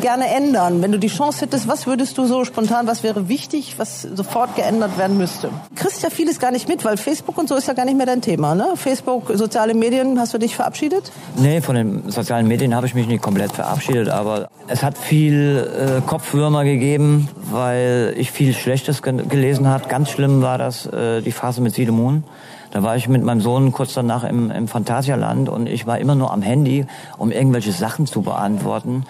gerne 0.00 0.28
ändern? 0.28 0.82
Wenn 0.82 0.92
du 0.92 0.98
die 0.98 1.08
Chance 1.08 1.42
hättest, 1.42 1.68
was 1.68 1.86
würdest 1.86 2.18
du 2.18 2.26
so 2.26 2.44
spontan, 2.44 2.86
was 2.86 3.02
wäre 3.02 3.28
wichtig, 3.28 3.74
was 3.78 4.02
sofort 4.02 4.56
geändert 4.56 4.98
werden 4.98 5.18
müsste? 5.18 5.48
Du 5.48 5.82
kriegst 5.82 6.02
ja 6.02 6.10
vieles 6.10 6.38
gar 6.38 6.50
nicht 6.50 6.68
mit, 6.68 6.84
weil 6.84 6.96
Facebook 6.96 7.38
und 7.38 7.48
so 7.48 7.54
ist 7.54 7.68
ja 7.68 7.74
gar 7.74 7.84
nicht 7.84 7.96
mehr 7.96 8.06
dein 8.06 8.22
Thema, 8.22 8.54
ne? 8.54 8.68
Facebook, 8.76 9.30
soziale 9.34 9.74
Medien, 9.74 10.18
hast 10.18 10.34
du 10.34 10.38
dich 10.38 10.56
verabschiedet? 10.56 11.12
Nee, 11.36 11.60
von 11.60 11.74
den 11.74 12.10
sozialen 12.10 12.46
Medien 12.48 12.74
habe 12.74 12.86
ich 12.86 12.94
mich 12.94 13.06
nicht 13.06 13.22
komplett 13.22 13.52
verabschiedet, 13.52 14.08
aber 14.08 14.48
es 14.68 14.82
hat 14.82 14.98
viel 14.98 15.98
äh, 15.98 16.00
Kopfwürmer 16.06 16.64
gegeben, 16.64 17.28
weil 17.50 18.14
ich 18.16 18.30
viel 18.30 18.54
Schlechtes 18.54 19.02
gelesen 19.02 19.68
habe. 19.68 19.88
Ganz 19.88 20.10
schlimm 20.10 20.42
war 20.42 20.58
das, 20.58 20.86
äh, 20.86 21.22
die 21.22 21.32
Phase 21.32 21.60
mit 21.60 21.74
Sidemun. 21.74 22.24
Da 22.70 22.82
war 22.82 22.96
ich 22.96 23.08
mit 23.08 23.22
meinem 23.22 23.40
Sohn 23.40 23.72
kurz 23.72 23.94
danach 23.94 24.24
im, 24.24 24.50
im 24.50 24.68
Phantasialand 24.68 25.48
und 25.48 25.66
ich 25.68 25.86
war 25.86 25.98
immer 25.98 26.14
nur 26.14 26.32
am 26.32 26.42
Handy, 26.42 26.86
um 27.16 27.30
irgendwelche 27.30 27.72
Sachen 27.72 28.06
zu 28.06 28.22
beantworten. 28.22 29.04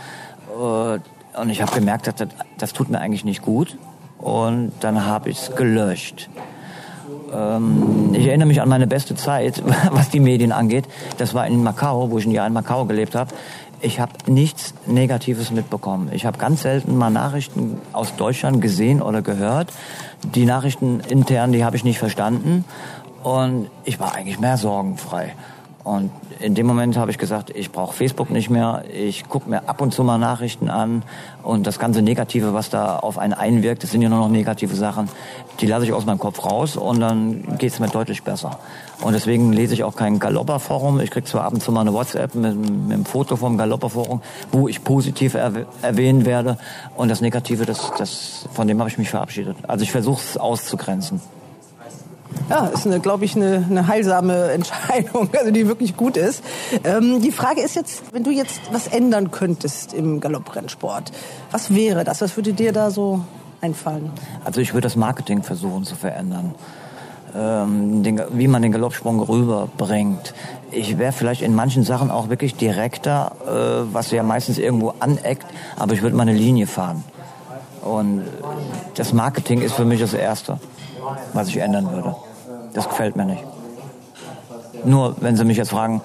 Und 0.57 1.51
ich 1.51 1.61
habe 1.61 1.73
gemerkt, 1.73 2.07
das, 2.07 2.29
das 2.59 2.73
tut 2.73 2.89
mir 2.89 3.01
eigentlich 3.01 3.25
nicht 3.25 3.43
gut. 3.43 3.77
Und 4.19 4.73
dann 4.81 5.05
habe 5.05 5.31
ich 5.31 5.39
es 5.39 5.57
gelöscht. 5.57 6.31
Ähm, 7.33 8.15
ich 8.15 8.27
erinnere 8.27 8.49
mich 8.49 8.61
an 8.61 8.69
meine 8.69 8.87
beste 8.87 9.15
Zeit, 9.15 9.63
was 9.91 10.09
die 10.09 10.21
Medien 10.21 10.53
angeht. 10.53 10.87
Das 11.19 11.35
war 11.35 11.47
in 11.47 11.63
Macau, 11.63 12.11
wo 12.11 12.19
ich 12.19 12.27
ein 12.27 12.31
Jahr 12.31 12.47
in 12.47 12.53
Macau 12.53 12.85
gelebt 12.87 13.15
habe. 13.15 13.35
Ich 13.83 14.01
habe 14.01 14.13
nichts 14.27 14.73
Negatives 14.87 15.51
mitbekommen. 15.51 16.09
Ich 16.13 16.25
habe 16.25 16.39
ganz 16.39 16.63
selten 16.63 16.97
mal 16.97 17.11
Nachrichten 17.11 17.79
aus 17.93 18.17
Deutschland 18.17 18.63
gesehen 18.63 19.03
oder 19.03 19.21
gehört. 19.21 19.71
Die 20.35 20.47
Nachrichten 20.47 21.01
intern, 21.01 21.53
die 21.53 21.65
habe 21.65 21.77
ich 21.77 21.85
nicht 21.85 21.99
verstanden. 21.99 22.65
Und 23.23 23.69
ich 23.85 24.01
war 24.01 24.15
eigentlich 24.15 24.41
mehr 24.41 24.57
sorgenfrei. 24.57 25.35
Und 25.87 26.11
in 26.41 26.57
dem 26.57 26.67
Moment 26.67 26.97
habe 26.97 27.13
ich 27.13 27.17
gesagt, 27.17 27.51
ich 27.51 27.71
brauche 27.71 27.95
Facebook 27.95 28.29
nicht 28.29 28.51
mehr. 28.51 28.83
Ich 28.93 29.29
gucke 29.29 29.49
mir 29.49 29.69
ab 29.69 29.81
und 29.81 29.95
zu 29.95 30.03
mal 30.03 30.19
Nachrichten 30.19 30.69
an 30.69 31.05
und 31.45 31.65
das 31.65 31.79
ganze 31.79 32.03
Negative, 32.03 32.53
was 32.53 32.71
da 32.71 32.97
auf 32.97 33.19
einen 33.19 33.35
einwirkt, 33.35 33.85
das 33.85 33.93
sind 33.93 34.03
ja 34.03 34.09
nur 34.09 34.19
noch 34.19 34.29
negative 34.29 34.75
Sachen, 34.75 35.09
die 35.61 35.67
lasse 35.69 35.85
ich 35.85 35.93
aus 35.93 36.05
meinem 36.05 36.19
Kopf 36.19 36.45
raus 36.45 36.77
und 36.77 36.99
dann 36.99 37.57
geht 37.59 37.71
es 37.71 37.79
mir 37.79 37.87
deutlich 37.87 38.25
besser. 38.25 38.59
Und 39.01 39.13
deswegen 39.13 39.53
lese 39.53 39.75
ich 39.75 39.85
auch 39.85 39.95
kein 39.95 40.19
Galopper-Forum. 40.19 40.99
Ich 40.99 41.13
kriege 41.13 41.25
zwar 41.25 41.45
ab 41.45 41.53
und 41.53 41.63
zu 41.63 41.71
mal 41.71 41.83
eine 41.83 41.93
WhatsApp 41.93 42.35
mit, 42.35 42.57
mit 42.57 42.93
einem 42.93 43.05
Foto 43.05 43.37
vom 43.37 43.57
Galopper-Forum, 43.57 44.23
wo 44.51 44.67
ich 44.67 44.83
positiv 44.83 45.35
erwäh 45.35 45.67
erwähnt 45.83 46.27
werde 46.27 46.59
und 46.97 47.11
das 47.13 47.21
Negative, 47.21 47.65
das, 47.65 47.93
das, 47.97 48.49
von 48.53 48.67
dem 48.67 48.81
habe 48.81 48.91
ich 48.91 48.99
mich 48.99 49.11
verabschiedet. 49.11 49.57
Also 49.69 49.85
ich 49.85 49.93
versuche 49.93 50.21
es 50.21 50.37
auszugrenzen. 50.37 51.21
Ja, 52.49 52.67
ist 52.67 52.87
eine, 52.87 53.01
glaube 53.01 53.25
ich, 53.25 53.35
eine, 53.37 53.65
eine 53.69 53.89
heilsame 53.89 54.51
Entscheidung, 54.53 55.29
also 55.37 55.51
die 55.51 55.67
wirklich 55.67 55.97
gut 55.97 56.17
ist. 56.17 56.43
Ähm, 56.85 57.21
die 57.21 57.33
Frage 57.33 57.61
ist 57.61 57.75
jetzt, 57.75 58.03
wenn 58.13 58.25
du 58.25 58.31
jetzt 58.31 58.61
was 58.73 58.87
ändern 58.87 59.31
könntest 59.31 59.93
im 59.93 60.21
Galopprennsport, 60.21 61.13
was 61.51 61.75
wäre 61.75 62.05
das? 62.05 62.21
Was 62.21 62.37
würde 62.37 62.53
dir 62.53 62.73
da 62.73 62.91
so 62.91 63.21
einfallen? 63.61 64.11
Also 64.45 64.61
ich 64.61 64.75
würde 64.75 64.87
das 64.87 64.97
Marketing 64.97 65.43
versuchen 65.43 65.85
zu 65.85 65.97
verändern. 65.97 66.55
Ähm, 67.35 68.03
den, 68.03 68.23
wie 68.31 68.49
man 68.49 68.63
den 68.63 68.73
Galoppsprung 68.73 69.21
rüberbringt. 69.21 70.33
Ich 70.71 70.97
wäre 70.97 71.13
vielleicht 71.13 71.43
in 71.43 71.55
manchen 71.55 71.83
Sachen 71.83 72.11
auch 72.11 72.31
wirklich 72.31 72.55
direkter, 72.55 73.33
äh, 73.45 73.93
was 73.93 74.11
ja 74.11 74.23
meistens 74.23 74.59
irgendwo 74.59 74.95
aneckt, 75.01 75.47
aber 75.77 75.93
ich 75.93 76.03
würde 76.03 76.17
meine 76.17 76.33
Linie 76.33 76.67
fahren. 76.67 77.05
Und 77.83 78.25
das 78.95 79.13
Marketing 79.13 79.61
ist 79.61 79.75
für 79.75 79.85
mich 79.85 80.01
das 80.01 80.15
Erste, 80.15 80.59
was 81.35 81.49
ich 81.49 81.59
ändern 81.59 81.91
würde. 81.93 82.17
Das 82.77 82.89
gefällt 82.91 83.17
mir 83.17 83.25
nicht. 83.25 83.43
Nur 84.85 85.17
wenn 85.21 85.35
Sie 85.35 85.45
mich 85.45 85.57
jetzt 85.57 85.71
fragen, 85.71 86.03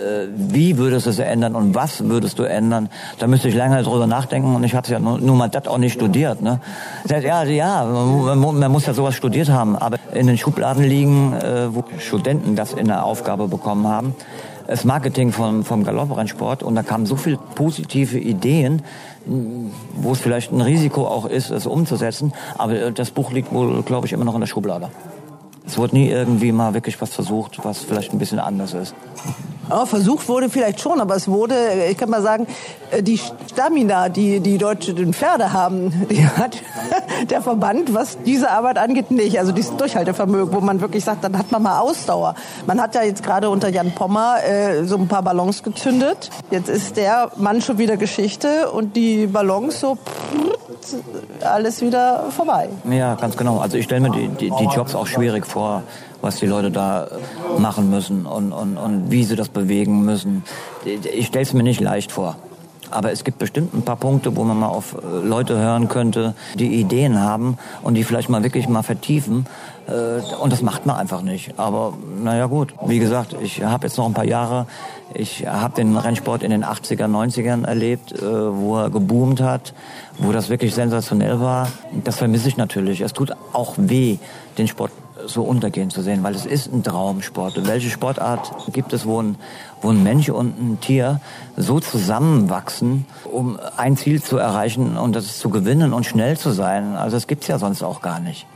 äh, 0.00 0.28
wie 0.34 0.76
würdest 0.76 1.06
du 1.06 1.10
es 1.10 1.18
ändern 1.18 1.54
und 1.54 1.74
was 1.74 2.04
würdest 2.04 2.38
du 2.38 2.42
ändern, 2.42 2.90
da 3.18 3.26
müsste 3.26 3.48
ich 3.48 3.54
länger 3.54 3.82
drüber 3.82 4.06
nachdenken 4.06 4.54
und 4.54 4.62
ich 4.62 4.74
hatte 4.74 4.92
ja 4.92 4.98
nur, 4.98 5.18
nur 5.18 5.34
mal 5.34 5.48
das 5.48 5.66
auch 5.66 5.78
nicht 5.78 5.94
studiert. 5.94 6.42
Ne? 6.42 6.60
Ja, 7.08 7.42
ja, 7.44 7.84
man, 7.84 8.58
man, 8.58 8.70
muss 8.70 8.84
ja 8.84 8.92
sowas 8.92 9.14
studiert 9.14 9.48
haben, 9.48 9.76
aber 9.76 9.96
in 10.12 10.26
den 10.26 10.36
Schubladen 10.36 10.84
liegen, 10.84 11.32
äh, 11.32 11.74
wo 11.74 11.84
Studenten 11.98 12.54
das 12.54 12.74
in 12.74 12.88
der 12.88 13.06
Aufgabe 13.06 13.48
bekommen 13.48 13.88
haben, 13.88 14.14
das 14.66 14.84
Marketing 14.84 15.32
vom, 15.32 15.64
vom 15.64 15.84
Galopprennsport 15.84 16.62
und 16.62 16.74
da 16.74 16.82
kamen 16.82 17.06
so 17.06 17.16
viele 17.16 17.38
positive 17.54 18.18
Ideen, 18.18 18.82
wo 19.96 20.12
es 20.12 20.20
vielleicht 20.20 20.52
ein 20.52 20.60
Risiko 20.60 21.06
auch 21.06 21.24
ist, 21.24 21.50
es 21.50 21.66
umzusetzen, 21.66 22.34
aber 22.58 22.90
das 22.90 23.10
Buch 23.10 23.32
liegt 23.32 23.52
wohl, 23.54 23.82
glaube 23.82 24.06
ich, 24.06 24.12
immer 24.12 24.26
noch 24.26 24.34
in 24.34 24.40
der 24.40 24.46
Schublade. 24.46 24.90
Es 25.66 25.78
wurde 25.78 25.94
nie 25.96 26.08
irgendwie 26.08 26.52
mal 26.52 26.74
wirklich 26.74 27.00
was 27.00 27.14
versucht, 27.14 27.64
was 27.64 27.78
vielleicht 27.78 28.12
ein 28.12 28.18
bisschen 28.18 28.38
anders 28.38 28.74
ist. 28.74 28.94
Ja, 29.70 29.86
versucht 29.86 30.28
wurde 30.28 30.50
vielleicht 30.50 30.80
schon, 30.80 31.00
aber 31.00 31.14
es 31.14 31.28
wurde, 31.28 31.54
ich 31.88 31.96
kann 31.96 32.10
mal 32.10 32.22
sagen, 32.22 32.46
äh, 32.90 33.02
die 33.02 33.18
Stamina, 33.18 34.08
die 34.08 34.40
die 34.40 34.58
deutschen 34.58 35.14
Pferde 35.14 35.52
haben, 35.52 36.06
die 36.10 36.26
hat 36.26 36.56
der 37.30 37.40
Verband, 37.40 37.94
was 37.94 38.18
diese 38.26 38.50
Arbeit 38.50 38.78
angeht, 38.78 39.10
nicht. 39.10 39.38
Also 39.38 39.52
dieses 39.52 39.76
Durchhaltevermögen, 39.76 40.52
wo 40.52 40.60
man 40.60 40.80
wirklich 40.80 41.04
sagt, 41.04 41.22
dann 41.22 41.38
hat 41.38 41.52
man 41.52 41.62
mal 41.62 41.78
Ausdauer. 41.78 42.34
Man 42.66 42.80
hat 42.80 42.94
ja 42.94 43.02
jetzt 43.02 43.22
gerade 43.22 43.48
unter 43.48 43.68
Jan 43.68 43.92
Pommer 43.92 44.36
äh, 44.44 44.84
so 44.84 44.96
ein 44.96 45.06
paar 45.06 45.22
Ballons 45.22 45.62
gezündet. 45.62 46.30
Jetzt 46.50 46.68
ist 46.68 46.96
der 46.96 47.30
Mann 47.36 47.62
schon 47.62 47.78
wieder 47.78 47.96
Geschichte 47.96 48.70
und 48.72 48.96
die 48.96 49.26
Ballons 49.26 49.80
so 49.80 49.98
alles 51.44 51.80
wieder 51.80 52.24
vorbei. 52.30 52.68
Ja, 52.90 53.14
ganz 53.14 53.36
genau. 53.36 53.58
Also 53.58 53.76
ich 53.76 53.84
stelle 53.84 54.00
mir 54.00 54.10
die, 54.10 54.28
die, 54.28 54.50
die 54.50 54.64
Jobs 54.74 54.94
auch 54.94 55.06
schwierig 55.06 55.46
vor 55.46 55.82
was 56.22 56.36
die 56.36 56.46
Leute 56.46 56.70
da 56.70 57.08
machen 57.58 57.90
müssen 57.90 58.26
und, 58.26 58.52
und, 58.52 58.76
und 58.76 59.10
wie 59.10 59.24
sie 59.24 59.36
das 59.36 59.48
bewegen 59.48 60.04
müssen. 60.04 60.44
Ich 60.84 61.26
stelle 61.26 61.42
es 61.42 61.52
mir 61.52 61.62
nicht 61.62 61.80
leicht 61.80 62.12
vor. 62.12 62.36
Aber 62.90 63.12
es 63.12 63.24
gibt 63.24 63.38
bestimmt 63.38 63.72
ein 63.72 63.82
paar 63.82 63.96
Punkte, 63.96 64.36
wo 64.36 64.44
man 64.44 64.58
mal 64.58 64.68
auf 64.68 64.94
äh, 64.94 65.26
Leute 65.26 65.56
hören 65.56 65.88
könnte, 65.88 66.34
die 66.54 66.80
Ideen 66.80 67.20
haben 67.20 67.56
und 67.82 67.94
die 67.94 68.04
vielleicht 68.04 68.28
mal 68.28 68.42
wirklich 68.42 68.68
mal 68.68 68.82
vertiefen. 68.82 69.46
Äh, 69.86 70.20
und 70.42 70.52
das 70.52 70.62
macht 70.62 70.86
man 70.86 70.96
einfach 70.96 71.22
nicht. 71.22 71.58
Aber 71.58 71.94
naja 72.22 72.46
gut, 72.46 72.74
wie 72.86 72.98
gesagt, 72.98 73.36
ich 73.40 73.62
habe 73.62 73.86
jetzt 73.86 73.96
noch 73.96 74.06
ein 74.06 74.12
paar 74.12 74.24
Jahre. 74.24 74.66
Ich 75.14 75.46
habe 75.46 75.74
den 75.74 75.96
Rennsport 75.96 76.42
in 76.42 76.50
den 76.50 76.64
80er, 76.64 77.06
90ern 77.06 77.64
erlebt, 77.64 78.12
äh, 78.12 78.22
wo 78.22 78.78
er 78.78 78.90
geboomt 78.90 79.40
hat, 79.40 79.72
wo 80.18 80.32
das 80.32 80.48
wirklich 80.48 80.74
sensationell 80.74 81.40
war. 81.40 81.68
Das 82.04 82.16
vermisse 82.16 82.48
ich 82.48 82.56
natürlich. 82.56 83.00
Es 83.00 83.12
tut 83.12 83.32
auch 83.52 83.74
weh, 83.76 84.18
den 84.58 84.66
Sport 84.66 84.90
so 85.26 85.42
untergehen 85.42 85.90
zu 85.90 86.02
sehen, 86.02 86.22
weil 86.22 86.34
es 86.34 86.46
ist 86.46 86.72
ein 86.72 86.82
Traumsport. 86.82 87.58
Und 87.58 87.66
welche 87.66 87.90
Sportart 87.90 88.52
gibt 88.72 88.92
es, 88.92 89.06
wo 89.06 89.22
ein, 89.22 89.36
wo 89.82 89.90
ein 89.90 90.02
Mensch 90.02 90.28
und 90.28 90.60
ein 90.60 90.80
Tier 90.80 91.20
so 91.56 91.80
zusammenwachsen, 91.80 93.06
um 93.24 93.58
ein 93.76 93.96
Ziel 93.96 94.22
zu 94.22 94.38
erreichen 94.38 94.96
und 94.96 95.16
das 95.16 95.38
zu 95.38 95.50
gewinnen 95.50 95.92
und 95.92 96.04
schnell 96.04 96.36
zu 96.36 96.50
sein? 96.50 96.96
Also 96.96 97.16
das 97.16 97.26
gibt's 97.26 97.46
ja 97.46 97.58
sonst 97.58 97.82
auch 97.82 98.00
gar 98.02 98.20
nicht. 98.20 98.46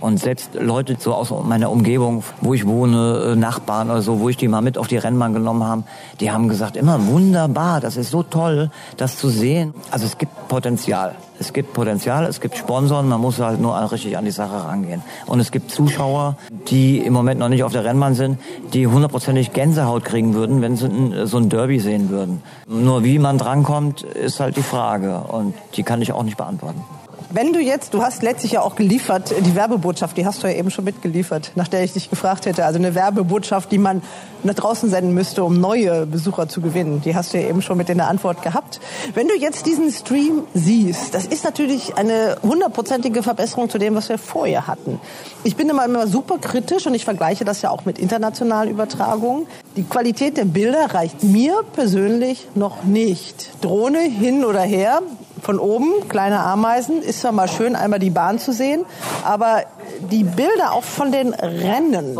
Und 0.00 0.18
selbst 0.18 0.50
Leute 0.54 0.96
so 0.98 1.14
aus 1.14 1.32
meiner 1.44 1.70
Umgebung, 1.70 2.22
wo 2.40 2.52
ich 2.52 2.66
wohne, 2.66 3.32
äh, 3.32 3.36
Nachbarn 3.36 3.90
oder 3.90 4.02
so, 4.02 4.20
wo 4.20 4.28
ich 4.28 4.36
die 4.36 4.48
mal 4.48 4.60
mit 4.60 4.76
auf 4.76 4.88
die 4.88 4.98
Rennbahn 4.98 5.32
genommen 5.32 5.64
haben, 5.64 5.84
die 6.20 6.30
haben 6.30 6.48
gesagt, 6.48 6.76
immer 6.76 7.06
wunderbar, 7.06 7.80
das 7.80 7.96
ist 7.96 8.10
so 8.10 8.22
toll, 8.22 8.70
das 8.98 9.16
zu 9.16 9.28
sehen. 9.28 9.72
Also 9.90 10.04
es 10.04 10.18
gibt 10.18 10.48
Potenzial. 10.48 11.14
Es 11.38 11.52
gibt 11.52 11.74
Potenzial, 11.74 12.24
es 12.24 12.40
gibt 12.40 12.56
Sponsoren, 12.56 13.08
man 13.08 13.20
muss 13.20 13.38
halt 13.38 13.60
nur 13.60 13.76
richtig 13.92 14.16
an 14.16 14.24
die 14.24 14.30
Sache 14.30 14.64
rangehen. 14.64 15.02
Und 15.26 15.40
es 15.40 15.50
gibt 15.50 15.70
Zuschauer, 15.70 16.36
die 16.68 16.98
im 16.98 17.12
Moment 17.12 17.40
noch 17.40 17.48
nicht 17.48 17.62
auf 17.62 17.72
der 17.72 17.84
Rennbahn 17.84 18.14
sind, 18.14 18.38
die 18.72 18.86
hundertprozentig 18.86 19.52
Gänsehaut 19.52 20.04
kriegen 20.04 20.34
würden, 20.34 20.62
wenn 20.62 20.76
sie 20.76 21.26
so 21.26 21.36
ein 21.36 21.48
Derby 21.48 21.78
sehen 21.78 22.08
würden. 22.08 22.42
Nur 22.66 23.04
wie 23.04 23.18
man 23.18 23.36
drankommt, 23.36 24.02
ist 24.02 24.40
halt 24.40 24.56
die 24.56 24.62
Frage 24.62 25.18
und 25.28 25.54
die 25.74 25.82
kann 25.82 26.00
ich 26.00 26.12
auch 26.12 26.22
nicht 26.22 26.38
beantworten. 26.38 26.82
Wenn 27.30 27.52
du 27.52 27.60
jetzt, 27.60 27.92
du 27.92 28.02
hast 28.02 28.22
letztlich 28.22 28.52
ja 28.52 28.62
auch 28.62 28.76
geliefert, 28.76 29.34
die 29.40 29.56
Werbebotschaft, 29.56 30.16
die 30.16 30.24
hast 30.24 30.42
du 30.42 30.46
ja 30.46 30.54
eben 30.54 30.70
schon 30.70 30.84
mitgeliefert, 30.84 31.50
nach 31.56 31.66
der 31.66 31.82
ich 31.82 31.92
dich 31.92 32.08
gefragt 32.08 32.46
hätte. 32.46 32.64
Also 32.64 32.78
eine 32.78 32.94
Werbebotschaft, 32.94 33.72
die 33.72 33.78
man 33.78 34.00
nach 34.44 34.54
draußen 34.54 34.88
senden 34.90 35.12
müsste, 35.12 35.42
um 35.42 35.60
neue 35.60 36.06
Besucher 36.06 36.48
zu 36.48 36.60
gewinnen. 36.60 37.02
Die 37.04 37.16
hast 37.16 37.32
du 37.32 37.40
ja 37.40 37.48
eben 37.48 37.62
schon 37.62 37.78
mit 37.78 37.90
in 37.90 37.98
der 37.98 38.08
Antwort 38.08 38.42
gehabt. 38.42 38.80
Wenn 39.14 39.26
du 39.26 39.34
jetzt 39.34 39.66
diesen 39.66 39.90
Stream 39.90 40.44
siehst, 40.54 41.14
das 41.14 41.26
ist 41.26 41.42
natürlich 41.42 41.96
eine 41.96 42.36
hundertprozentige 42.42 43.24
Verbesserung 43.24 43.68
zu 43.70 43.78
dem, 43.78 43.96
was 43.96 44.08
wir 44.08 44.18
vorher 44.18 44.68
hatten. 44.68 45.00
Ich 45.42 45.56
bin 45.56 45.68
immer, 45.68 45.84
immer 45.84 46.06
super 46.06 46.38
kritisch 46.38 46.86
und 46.86 46.94
ich 46.94 47.04
vergleiche 47.04 47.44
das 47.44 47.60
ja 47.60 47.70
auch 47.70 47.84
mit 47.84 47.98
internationalen 47.98 48.70
Übertragungen. 48.70 49.48
Die 49.76 49.82
Qualität 49.82 50.36
der 50.36 50.44
Bilder 50.44 50.94
reicht 50.94 51.24
mir 51.24 51.64
persönlich 51.74 52.46
noch 52.54 52.84
nicht. 52.84 53.50
Drohne 53.62 54.00
hin 54.00 54.44
oder 54.44 54.62
her, 54.62 55.02
von 55.42 55.58
oben, 55.58 56.08
kleine 56.08 56.40
Ameisen, 56.40 57.02
ist 57.02 57.20
zwar 57.20 57.32
mal 57.32 57.48
schön, 57.48 57.76
einmal 57.76 57.98
die 57.98 58.10
Bahn 58.10 58.38
zu 58.38 58.52
sehen, 58.52 58.84
aber 59.24 59.62
die 60.10 60.24
Bilder 60.24 60.72
auch 60.72 60.82
von 60.82 61.12
den 61.12 61.34
Rennen, 61.34 62.18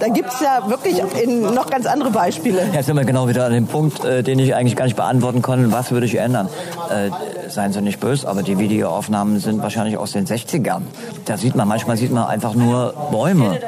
da 0.00 0.08
gibt 0.08 0.32
es 0.32 0.40
ja 0.40 0.68
wirklich 0.68 1.02
noch 1.26 1.68
ganz 1.70 1.86
andere 1.86 2.10
Beispiele. 2.10 2.68
Jetzt 2.72 2.86
sind 2.86 2.96
wir 2.96 3.04
genau 3.04 3.28
wieder 3.28 3.46
an 3.46 3.52
dem 3.52 3.66
Punkt, 3.66 4.04
äh, 4.04 4.22
den 4.22 4.38
ich 4.38 4.54
eigentlich 4.54 4.76
gar 4.76 4.84
nicht 4.84 4.96
beantworten 4.96 5.42
konnte, 5.42 5.72
was 5.72 5.90
würde 5.90 6.06
ich 6.06 6.16
ändern. 6.16 6.48
Äh, 6.90 7.10
seien 7.50 7.72
Sie 7.72 7.82
nicht 7.82 8.00
böse, 8.00 8.28
aber 8.28 8.42
die 8.42 8.58
Videoaufnahmen 8.58 9.40
sind 9.40 9.62
wahrscheinlich 9.62 9.96
aus 9.96 10.12
den 10.12 10.26
60ern. 10.26 10.82
Da 11.24 11.36
sieht 11.36 11.54
man, 11.54 11.68
manchmal 11.68 11.96
sieht 11.96 12.12
man 12.12 12.26
einfach 12.26 12.54
nur 12.54 12.94
Bäume. 13.10 13.58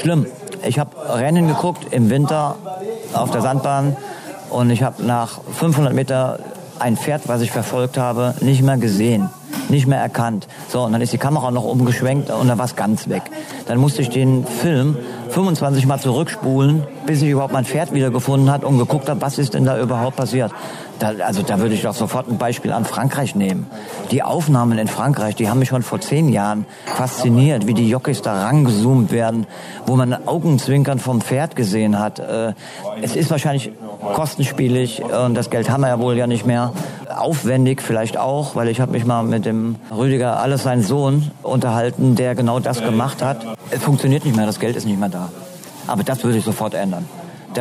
Schlimm. 0.00 0.26
Ich 0.64 0.78
habe 0.78 0.90
Rennen 1.14 1.48
geguckt 1.48 1.86
im 1.92 2.10
Winter 2.10 2.56
auf 3.12 3.30
der 3.30 3.40
Sandbahn 3.40 3.96
und 4.50 4.70
ich 4.70 4.82
habe 4.82 5.02
nach 5.04 5.40
500 5.52 5.92
Meter 5.92 6.38
ein 6.78 6.96
Pferd, 6.96 7.28
was 7.28 7.40
ich 7.40 7.50
verfolgt 7.50 7.98
habe, 7.98 8.34
nicht 8.40 8.62
mehr 8.62 8.76
gesehen, 8.76 9.30
nicht 9.68 9.86
mehr 9.86 10.00
erkannt. 10.00 10.46
So, 10.68 10.82
und 10.82 10.92
dann 10.92 11.00
ist 11.00 11.12
die 11.12 11.18
Kamera 11.18 11.50
noch 11.50 11.64
umgeschwenkt 11.64 12.30
und 12.30 12.48
dann 12.48 12.58
war 12.58 12.66
es 12.66 12.76
ganz 12.76 13.08
weg. 13.08 13.22
Dann 13.66 13.78
musste 13.78 14.02
ich 14.02 14.10
den 14.10 14.46
Film 14.46 14.96
25 15.30 15.86
Mal 15.86 15.98
zurückspulen, 16.00 16.84
bis 17.06 17.22
ich 17.22 17.30
überhaupt 17.30 17.52
mein 17.52 17.64
Pferd 17.64 17.92
wiedergefunden 17.92 18.50
hat 18.50 18.64
und 18.64 18.78
geguckt 18.78 19.08
habe, 19.08 19.20
was 19.20 19.38
ist 19.38 19.54
denn 19.54 19.64
da 19.64 19.78
überhaupt 19.80 20.16
passiert. 20.16 20.52
Da, 20.98 21.12
also 21.24 21.42
da 21.42 21.58
würde 21.58 21.74
ich 21.74 21.82
doch 21.82 21.94
sofort 21.94 22.28
ein 22.28 22.38
Beispiel 22.38 22.72
an 22.72 22.84
Frankreich 22.84 23.34
nehmen. 23.34 23.66
Die 24.10 24.22
Aufnahmen 24.22 24.78
in 24.78 24.88
Frankreich, 24.88 25.34
die 25.36 25.48
haben 25.48 25.58
mich 25.58 25.68
schon 25.68 25.82
vor 25.82 26.00
zehn 26.00 26.30
Jahren 26.30 26.64
fasziniert, 26.86 27.66
wie 27.66 27.74
die 27.74 27.88
Jockeys 27.88 28.22
da 28.22 28.42
rangezoomt 28.42 29.12
werden, 29.12 29.46
wo 29.86 29.96
man 29.96 30.26
Augenzwinkern 30.26 30.98
vom 30.98 31.20
Pferd 31.20 31.54
gesehen 31.54 31.98
hat. 31.98 32.18
Äh, 32.18 32.54
es 33.02 33.14
ist 33.14 33.30
wahrscheinlich 33.30 33.72
kostenspielig 34.14 35.02
und 35.02 35.34
das 35.34 35.50
Geld 35.50 35.68
haben 35.68 35.82
wir 35.82 35.88
ja 35.88 35.98
wohl 35.98 36.16
ja 36.16 36.26
nicht 36.26 36.46
mehr. 36.46 36.72
Aufwendig 37.14 37.82
vielleicht 37.82 38.16
auch, 38.16 38.56
weil 38.56 38.68
ich 38.68 38.80
habe 38.80 38.92
mich 38.92 39.04
mal 39.04 39.22
mit 39.22 39.44
dem 39.44 39.76
Rüdiger, 39.94 40.40
alles 40.40 40.62
sein 40.62 40.82
Sohn, 40.82 41.30
unterhalten, 41.42 42.14
der 42.14 42.34
genau 42.34 42.58
das 42.60 42.82
gemacht 42.82 43.22
hat. 43.22 43.44
Es 43.70 43.82
funktioniert 43.82 44.24
nicht 44.24 44.36
mehr, 44.36 44.46
das 44.46 44.60
Geld 44.60 44.76
ist 44.76 44.86
nicht 44.86 44.98
mehr 44.98 45.08
da. 45.08 45.28
Aber 45.86 46.02
das 46.04 46.24
würde 46.24 46.38
ich 46.38 46.44
sofort 46.44 46.74
ändern 46.74 47.06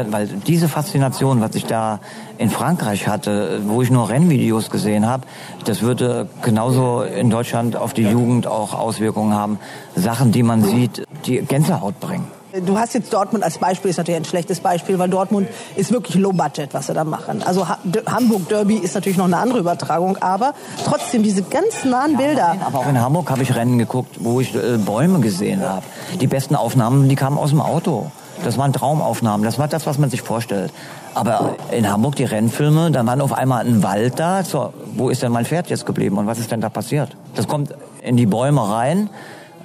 weil 0.10 0.28
diese 0.28 0.68
Faszination, 0.68 1.42
was 1.42 1.56
ich 1.56 1.66
da 1.66 2.00
in 2.38 2.50
Frankreich 2.50 3.08
hatte, 3.08 3.62
wo 3.66 3.82
ich 3.82 3.90
nur 3.90 4.10
Rennvideos 4.10 4.70
gesehen 4.70 5.06
habe, 5.06 5.24
das 5.66 5.82
würde 5.82 6.28
genauso 6.42 7.02
in 7.02 7.30
Deutschland 7.30 7.76
auf 7.76 7.94
die 7.94 8.04
Jugend 8.04 8.48
auch 8.48 8.74
Auswirkungen 8.74 9.34
haben. 9.34 9.60
Sachen, 9.96 10.32
die 10.32 10.44
man 10.44 10.64
sieht, 10.64 11.04
die 11.26 11.42
Gänsehaut 11.42 12.00
bringen. 12.00 12.28
Du 12.62 12.78
hast 12.78 12.94
jetzt 12.94 13.12
Dortmund 13.12 13.44
als 13.44 13.58
Beispiel, 13.58 13.92
ist 13.92 13.98
natürlich 13.98 14.22
ein 14.22 14.26
schlechtes 14.26 14.62
Beispiel, 14.62 14.98
weil 14.98 15.10
Dortmund 15.10 15.50
ist 15.76 15.92
wirklich 15.92 16.16
Low 16.16 16.32
Budget, 16.32 16.74
was 16.74 16.88
sie 16.88 16.94
da 16.94 17.04
machen. 17.04 17.44
Also 17.44 17.68
Hamburg 17.68 18.48
Derby 18.48 18.76
ist 18.78 18.96
natürlich 18.96 19.18
noch 19.18 19.26
eine 19.26 19.38
andere 19.38 19.60
Übertragung, 19.60 20.18
aber 20.18 20.54
trotzdem 20.86 21.22
diese 21.22 21.44
ganz 21.44 21.84
nahen 21.84 22.16
Bilder. 22.16 22.56
Aber 22.66 22.80
auch 22.80 22.88
in 22.88 23.00
Hamburg 23.00 23.30
habe 23.30 23.44
ich 23.44 23.54
Rennen 23.56 23.78
geguckt, 23.78 24.18
wo 24.20 24.40
ich 24.40 24.56
äh, 24.56 24.78
Bäume 24.78 25.20
gesehen 25.20 25.68
habe. 25.68 25.84
Die 26.22 26.28
besten 26.28 26.56
Aufnahmen, 26.56 27.10
die 27.10 27.16
kamen 27.16 27.38
aus 27.38 27.50
dem 27.50 27.60
Auto. 27.60 28.10
Das 28.44 28.58
waren 28.58 28.74
Traumaufnahmen. 28.74 29.46
Das 29.46 29.58
war 29.58 29.68
das, 29.68 29.86
was 29.86 29.98
man 29.98 30.10
sich 30.10 30.22
vorstellt. 30.22 30.72
Aber 31.14 31.56
in 31.72 31.90
Hamburg 31.90 32.16
die 32.16 32.26
Rennfilme, 32.26 32.92
da 32.92 33.06
war 33.06 33.22
auf 33.22 33.34
einmal 33.34 33.66
ein 33.66 33.82
Wald 33.84 34.20
da. 34.20 34.44
So, 34.44 34.74
wo 34.96 35.10
ist 35.10 35.24
denn 35.24 35.32
mein 35.32 35.46
Pferd 35.46 35.70
jetzt 35.70 35.86
geblieben 35.86 36.18
und 36.18 36.28
was 36.28 36.40
ist 36.40 36.52
denn 36.52 36.62
da 36.62 36.70
passiert? 36.70 37.16
Das 37.36 37.48
kommt 37.48 37.74
in 38.02 38.18
die 38.18 38.26
Bäume 38.26 38.70
rein 38.70 39.10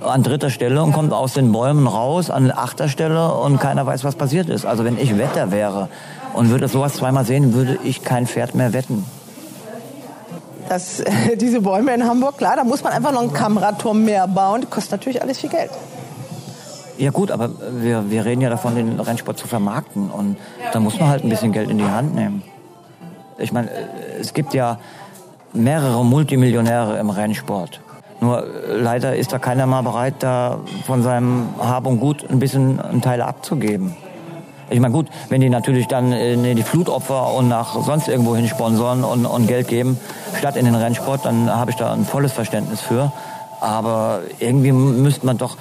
an 0.00 0.22
dritter 0.22 0.50
Stelle 0.50 0.82
und 0.82 0.92
kommt 0.92 1.12
aus 1.12 1.34
den 1.34 1.52
Bäumen 1.52 1.86
raus 1.86 2.30
an 2.30 2.50
achter 2.50 2.88
Stelle 2.88 3.34
und 3.34 3.60
keiner 3.60 3.84
weiß, 3.84 4.04
was 4.04 4.14
passiert 4.14 4.48
ist. 4.48 4.64
Also 4.64 4.84
wenn 4.84 4.98
ich 4.98 5.18
Wetter 5.18 5.50
wäre 5.50 5.88
und 6.32 6.50
würde 6.50 6.68
sowas 6.68 6.94
zweimal 6.94 7.24
sehen, 7.24 7.52
würde 7.54 7.78
ich 7.84 8.02
kein 8.02 8.26
Pferd 8.26 8.54
mehr 8.54 8.72
wetten. 8.72 9.04
Das, 10.68 11.02
diese 11.36 11.60
Bäume 11.60 11.92
in 11.94 12.04
Hamburg, 12.04 12.38
klar, 12.38 12.56
da 12.56 12.64
muss 12.64 12.82
man 12.82 12.92
einfach 12.92 13.12
noch 13.12 13.20
einen 13.20 13.32
Kameraturm 13.32 14.04
mehr 14.04 14.26
bauen. 14.26 14.62
Das 14.62 14.70
kostet 14.70 14.92
natürlich 14.92 15.20
alles 15.20 15.38
viel 15.38 15.50
Geld. 15.50 15.70
Ja 17.00 17.10
gut, 17.10 17.30
aber 17.30 17.48
wir, 17.80 18.10
wir 18.10 18.26
reden 18.26 18.42
ja 18.42 18.50
davon, 18.50 18.74
den 18.74 19.00
Rennsport 19.00 19.38
zu 19.38 19.48
vermarkten 19.48 20.10
und 20.10 20.36
da 20.70 20.80
muss 20.80 21.00
man 21.00 21.08
halt 21.08 21.24
ein 21.24 21.30
bisschen 21.30 21.50
Geld 21.50 21.70
in 21.70 21.78
die 21.78 21.84
Hand 21.84 22.14
nehmen. 22.14 22.42
Ich 23.38 23.52
meine, 23.52 23.70
es 24.20 24.34
gibt 24.34 24.52
ja 24.52 24.78
mehrere 25.54 26.04
Multimillionäre 26.04 26.98
im 26.98 27.08
Rennsport. 27.08 27.80
Nur 28.20 28.44
leider 28.68 29.16
ist 29.16 29.32
da 29.32 29.38
keiner 29.38 29.64
mal 29.64 29.80
bereit, 29.80 30.16
da 30.18 30.58
von 30.84 31.02
seinem 31.02 31.48
Hab 31.58 31.86
und 31.86 32.00
Gut 32.00 32.28
ein 32.28 32.38
bisschen 32.38 32.78
einen 32.78 33.00
Teil 33.00 33.22
abzugeben. 33.22 33.96
Ich 34.68 34.78
meine, 34.78 34.92
gut, 34.92 35.06
wenn 35.30 35.40
die 35.40 35.48
natürlich 35.48 35.88
dann 35.88 36.12
in 36.12 36.54
die 36.54 36.62
Flutopfer 36.62 37.32
und 37.32 37.48
nach 37.48 37.82
sonst 37.82 38.08
irgendwo 38.08 38.36
hin 38.36 38.46
sponsoren 38.46 39.04
und, 39.04 39.24
und 39.24 39.46
Geld 39.46 39.68
geben, 39.68 39.98
statt 40.38 40.56
in 40.56 40.66
den 40.66 40.74
Rennsport, 40.74 41.24
dann 41.24 41.50
habe 41.50 41.70
ich 41.70 41.78
da 41.78 41.94
ein 41.94 42.04
volles 42.04 42.32
Verständnis 42.32 42.82
für. 42.82 43.10
Aber 43.58 44.20
irgendwie 44.38 44.72
müsste 44.72 45.24
man 45.24 45.38
doch 45.38 45.56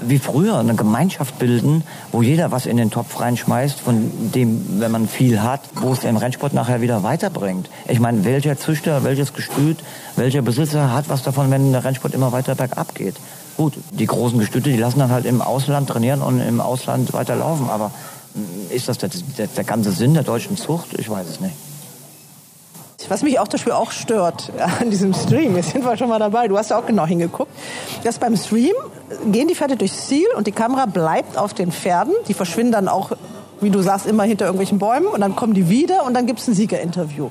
wie 0.00 0.18
früher 0.18 0.58
eine 0.58 0.74
Gemeinschaft 0.74 1.38
bilden, 1.38 1.84
wo 2.12 2.22
jeder 2.22 2.50
was 2.50 2.66
in 2.66 2.76
den 2.76 2.90
Topf 2.90 3.20
reinschmeißt, 3.20 3.80
von 3.80 4.10
dem, 4.34 4.80
wenn 4.80 4.90
man 4.90 5.08
viel 5.08 5.42
hat, 5.42 5.60
wo 5.74 5.92
es 5.92 6.00
den 6.00 6.16
Rennsport 6.16 6.52
nachher 6.54 6.80
wieder 6.80 7.02
weiterbringt. 7.02 7.68
Ich 7.88 8.00
meine, 8.00 8.24
welcher 8.24 8.58
Züchter, 8.58 9.04
welches 9.04 9.32
Gestüt, 9.32 9.78
welcher 10.16 10.42
Besitzer 10.42 10.92
hat 10.92 11.08
was 11.08 11.22
davon, 11.22 11.50
wenn 11.50 11.72
der 11.72 11.84
Rennsport 11.84 12.14
immer 12.14 12.32
weiter 12.32 12.54
bergab 12.54 12.94
geht? 12.94 13.16
Gut, 13.56 13.74
die 13.90 14.06
großen 14.06 14.38
Gestüte, 14.38 14.70
die 14.70 14.76
lassen 14.76 15.00
dann 15.00 15.10
halt 15.10 15.26
im 15.26 15.40
Ausland 15.40 15.88
trainieren 15.88 16.22
und 16.22 16.40
im 16.40 16.60
Ausland 16.60 17.12
weiterlaufen, 17.12 17.68
aber 17.68 17.90
mm, 18.34 18.72
ist 18.72 18.88
das 18.88 18.98
der, 18.98 19.10
der, 19.36 19.48
der 19.48 19.64
ganze 19.64 19.90
Sinn 19.90 20.14
der 20.14 20.22
deutschen 20.22 20.56
Zucht? 20.56 20.88
Ich 20.96 21.10
weiß 21.10 21.26
es 21.28 21.40
nicht. 21.40 21.54
Was 23.08 23.22
mich 23.22 23.38
auch 23.38 23.48
dafür 23.48 23.78
auch 23.78 23.90
stört 23.90 24.52
an 24.80 24.90
diesem 24.90 25.14
Stream, 25.14 25.56
jetzt 25.56 25.70
sind 25.70 25.84
wir 25.84 25.96
schon 25.96 26.08
mal 26.08 26.18
dabei, 26.18 26.48
du 26.48 26.58
hast 26.58 26.70
ja 26.70 26.78
auch 26.78 26.86
genau 26.86 27.06
hingeguckt, 27.06 27.50
dass 28.04 28.18
beim 28.18 28.36
Stream 28.36 28.74
gehen 29.32 29.48
die 29.48 29.54
Pferde 29.54 29.76
durchs 29.76 30.08
Ziel 30.08 30.26
und 30.36 30.46
die 30.46 30.52
Kamera 30.52 30.86
bleibt 30.86 31.38
auf 31.38 31.54
den 31.54 31.72
Pferden. 31.72 32.12
Die 32.28 32.34
verschwinden 32.34 32.72
dann 32.72 32.88
auch, 32.88 33.12
wie 33.60 33.70
du 33.70 33.80
sagst, 33.80 34.06
immer 34.06 34.24
hinter 34.24 34.44
irgendwelchen 34.44 34.78
Bäumen 34.78 35.06
und 35.06 35.20
dann 35.20 35.36
kommen 35.36 35.54
die 35.54 35.68
wieder 35.68 36.04
und 36.04 36.14
dann 36.14 36.26
gibt 36.26 36.40
es 36.40 36.48
ein 36.48 36.54
Siegerinterview. 36.54 37.30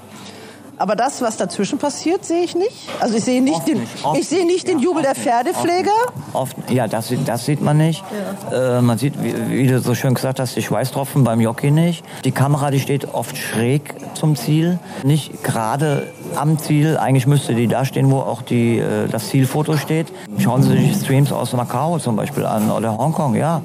Aber 0.80 0.96
das, 0.96 1.22
was 1.22 1.38
dazwischen 1.38 1.80
passiert, 1.80 2.24
sehe 2.24 2.44
ich 2.44 2.56
nicht. 2.56 2.90
Also 3.00 3.18
ich 3.18 3.24
sehe 3.24 3.42
nicht, 3.42 3.68
den, 3.68 3.80
nicht. 3.80 3.92
ich 4.20 4.28
sehe 4.28 4.46
nicht 4.46 4.68
den 4.68 4.80
Jubel 4.80 5.02
der 5.02 5.16
Pferdepfleger. 5.16 5.92
Oft, 6.34 6.56
ja, 6.70 6.88
das, 6.88 7.12
das 7.26 7.46
sieht 7.46 7.62
man 7.62 7.78
nicht. 7.78 8.04
Ja. 8.52 8.78
Äh, 8.78 8.82
man 8.82 8.98
sieht, 9.00 9.22
wie, 9.24 9.34
wie, 9.50 9.68
du 9.68 9.80
so 9.80 9.96
schön 9.96 10.14
gesagt 10.14 10.40
hast, 10.40 10.56
die 10.56 10.62
Schweißtropfen 10.62 11.24
beim 11.24 11.42
Jockey 11.42 11.72
nicht. 11.72 12.06
Die 12.26 12.32
Kamera, 12.32 12.70
die 12.70 12.80
steht 12.80 13.14
oft 13.14 13.38
schräg 13.38 13.96
zum 14.14 14.36
Ziel, 14.36 14.78
nicht 15.04 15.44
gerade 15.44 16.08
am 16.36 16.60
Ziel. 16.60 16.98
Eigentlich 16.98 17.26
müsste 17.26 17.56
die 17.56 17.68
da 17.68 17.84
stehen, 17.84 18.12
wo 18.12 18.20
auch 18.20 18.44
die, 18.44 18.78
äh, 18.78 19.08
das 19.08 19.30
Zielfoto 19.30 19.78
steht. 19.78 20.08
Schauen 20.38 20.62
Sie 20.62 20.78
sich 20.78 20.96
Streams 20.96 21.32
aus 21.32 21.54
Macau 21.54 21.98
zum 21.98 22.16
Beispiel 22.16 22.46
an 22.46 22.70
oder 22.70 22.98
Hongkong, 22.98 23.36
ja. 23.36 23.62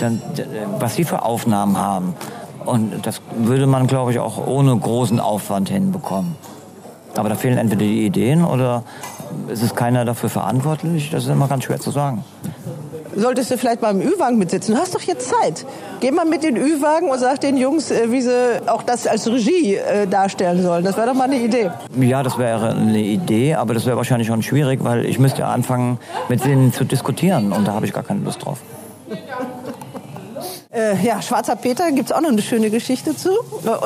Dann, 0.00 0.20
was 0.78 0.94
sie 0.94 1.04
für 1.04 1.22
Aufnahmen 1.22 1.76
haben. 1.76 2.14
Und 2.64 3.06
das 3.06 3.20
würde 3.36 3.66
man, 3.66 3.86
glaube 3.86 4.12
ich, 4.12 4.18
auch 4.18 4.46
ohne 4.46 4.76
großen 4.76 5.20
Aufwand 5.20 5.68
hinbekommen. 5.68 6.36
Aber 7.16 7.28
da 7.28 7.34
fehlen 7.34 7.58
entweder 7.58 7.82
die 7.82 8.06
Ideen 8.06 8.44
oder 8.44 8.84
es 9.48 9.62
ist 9.62 9.76
keiner 9.76 10.04
dafür 10.04 10.28
verantwortlich. 10.28 11.10
Das 11.10 11.24
ist 11.24 11.30
immer 11.30 11.48
ganz 11.48 11.64
schwer 11.64 11.80
zu 11.80 11.90
sagen. 11.90 12.24
Solltest 13.16 13.50
du 13.50 13.58
vielleicht 13.58 13.80
beim 13.80 14.00
Ü-Wagen 14.00 14.38
mitsitzen? 14.38 14.74
Du 14.74 14.80
hast 14.80 14.94
doch 14.94 15.00
jetzt 15.02 15.28
Zeit. 15.28 15.66
Geh 15.98 16.12
mal 16.12 16.24
mit 16.24 16.44
den 16.44 16.56
Ü-Wagen 16.56 17.10
und 17.10 17.18
sag 17.18 17.40
den 17.40 17.56
Jungs, 17.56 17.90
äh, 17.90 18.12
wie 18.12 18.20
sie 18.20 18.60
auch 18.66 18.84
das 18.84 19.06
als 19.08 19.26
Regie 19.26 19.74
äh, 19.74 20.06
darstellen 20.06 20.62
sollen. 20.62 20.84
Das 20.84 20.96
wäre 20.96 21.08
doch 21.08 21.14
mal 21.14 21.24
eine 21.24 21.38
Idee. 21.38 21.70
Ja, 21.98 22.22
das 22.22 22.38
wäre 22.38 22.70
eine 22.70 23.00
Idee, 23.00 23.54
aber 23.54 23.74
das 23.74 23.84
wäre 23.84 23.96
wahrscheinlich 23.96 24.28
schon 24.28 24.42
schwierig, 24.42 24.84
weil 24.84 25.06
ich 25.06 25.18
müsste 25.18 25.46
anfangen, 25.46 25.98
mit 26.28 26.44
denen 26.44 26.72
zu 26.72 26.84
diskutieren 26.84 27.52
und 27.52 27.66
da 27.66 27.74
habe 27.74 27.84
ich 27.84 27.92
gar 27.92 28.04
keine 28.04 28.20
Lust 28.20 28.44
drauf. 28.44 28.60
Äh, 30.72 31.04
ja, 31.04 31.20
Schwarzer 31.20 31.56
Peter 31.56 31.90
gibt 31.90 32.10
es 32.10 32.16
auch 32.16 32.20
noch 32.20 32.28
eine 32.28 32.42
schöne 32.42 32.70
Geschichte 32.70 33.16
zu. 33.16 33.30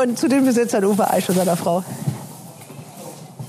Und 0.03 0.19
zu 0.19 0.29
den 0.29 0.45
Besitzern 0.45 0.85
Uwe 0.85 1.11
Eisch 1.11 1.29
und 1.29 1.37
seiner 1.37 1.57
Frau. 1.57 1.83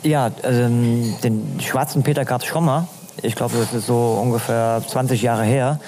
Ja, 0.04 0.32
ähm, 0.44 1.16
den 1.24 1.60
Schwarzen 1.60 2.04
Peter 2.04 2.24
gab 2.24 2.42
es 2.42 2.48
schon 2.48 2.64
mal. 2.64 2.88
Ich 3.22 3.36
glaube, 3.36 3.56
das 3.58 3.74
ist 3.74 3.88
so 3.88 4.20
ungefähr 4.22 4.82
20 4.88 5.22
Jahre 5.22 5.44
her. 5.44 5.80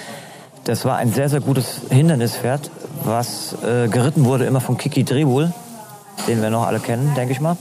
Das 0.65 0.84
war 0.84 0.98
ein 0.98 1.14
sehr, 1.14 1.30
sehr 1.30 1.40
gutes 1.40 1.82
Hindernispferd, 1.90 2.69
was 3.06 3.56
äh, 3.64 3.88
geritten 3.88 4.26
wurde 4.26 4.45
immer 4.45 4.60
von 4.60 4.78
Kiki 4.78 5.06
Dribul, 5.06 5.53
den 6.28 6.41
wir 6.41 6.49
noch 6.49 6.68
alle 6.68 6.80
kennen, 6.80 7.14
denke 7.15 7.32
ich 7.32 7.40
mal. 7.40 7.56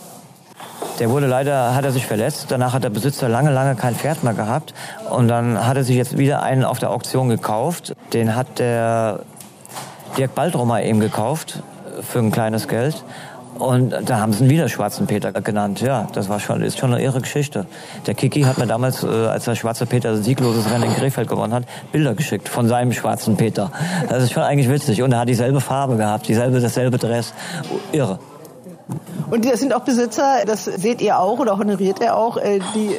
Der 0.99 1.11
wurde 1.11 1.27
leider, 1.27 1.75
hat 1.75 1.85
er 1.85 1.93
sich 1.93 2.07
verletzt. 2.07 2.47
Danach 2.49 2.73
hat 2.73 2.83
der 2.83 2.91
Besitzer 2.91 3.29
lange, 3.29 3.53
lange 3.53 3.77
kein 3.77 3.95
Pferd 3.95 4.25
mehr 4.25 4.33
gehabt. 4.33 4.73
Und 5.11 5.29
dann 5.29 5.65
hat 5.67 5.77
er 5.77 5.85
sich 5.85 5.95
jetzt 5.95 6.17
wieder 6.17 6.43
einen 6.43 6.65
auf 6.65 6.79
der 6.79 6.91
Auktion 6.91 7.29
gekauft. 7.29 7.95
Den 8.15 8.35
hat 8.35 8.59
der 8.59 9.21
Dirk 10.17 10.35
Baldrummer 10.35 10.83
eben 10.83 11.01
gekauft 11.01 11.63
für 12.01 12.19
ein 12.19 12.33
kleines 12.33 12.69
Geld. 12.69 13.05
Und 13.59 13.95
da 14.05 14.21
haben 14.21 14.33
sie 14.33 14.45
ihn 14.45 14.51
wieder 14.51 14.69
Schwarzen 14.69 15.07
Peter 15.07 15.33
genannt. 15.33 15.81
Ja, 15.81 16.09
das 16.13 16.29
war 16.29 16.41
schon, 16.41 16.63
ist 16.63 16.79
schon 16.79 16.93
eine 16.93 17.03
irre 17.03 17.21
Geschichte. 17.21 17.67
Der 18.07 18.15
Kiki 18.15 18.43
hat 18.43 18.59
mir 18.59 18.67
damals, 18.67 19.03
äh, 19.03 19.07
als 19.07 19.45
der 19.45 19.55
Schwarze 19.55 19.87
Peter 19.87 20.17
siegloses 20.17 20.71
Rennen 20.71 20.85
in 20.85 20.95
Krefeld 20.95 21.29
gewonnen 21.29 21.55
hat, 21.55 21.65
Bilder 21.91 22.15
geschickt 22.15 22.49
von 22.49 22.69
seinem 22.69 22.93
Schwarzen 22.93 23.37
Peter. 23.37 23.71
Das 24.09 24.23
ist 24.23 24.33
schon 24.33 24.43
eigentlich 24.43 24.69
witzig. 24.69 25.03
Und 25.03 25.13
er 25.13 25.21
hat 25.21 25.29
dieselbe 25.29 25.61
Farbe 25.61 25.97
gehabt, 25.97 26.29
dieselbe, 26.29 26.61
dasselbe 26.61 26.99
Dress. 26.99 27.33
Irre. 27.93 28.19
Und 29.31 29.45
das 29.45 29.61
sind 29.61 29.75
auch 29.75 29.81
Besitzer, 29.81 30.45
das 30.47 30.65
seht 30.65 31.01
ihr 31.01 31.19
auch 31.19 31.39
oder 31.39 31.59
honoriert 31.59 32.01
ihr 32.01 32.15
auch, 32.15 32.37
äh, 32.37 32.61
die 32.75 32.91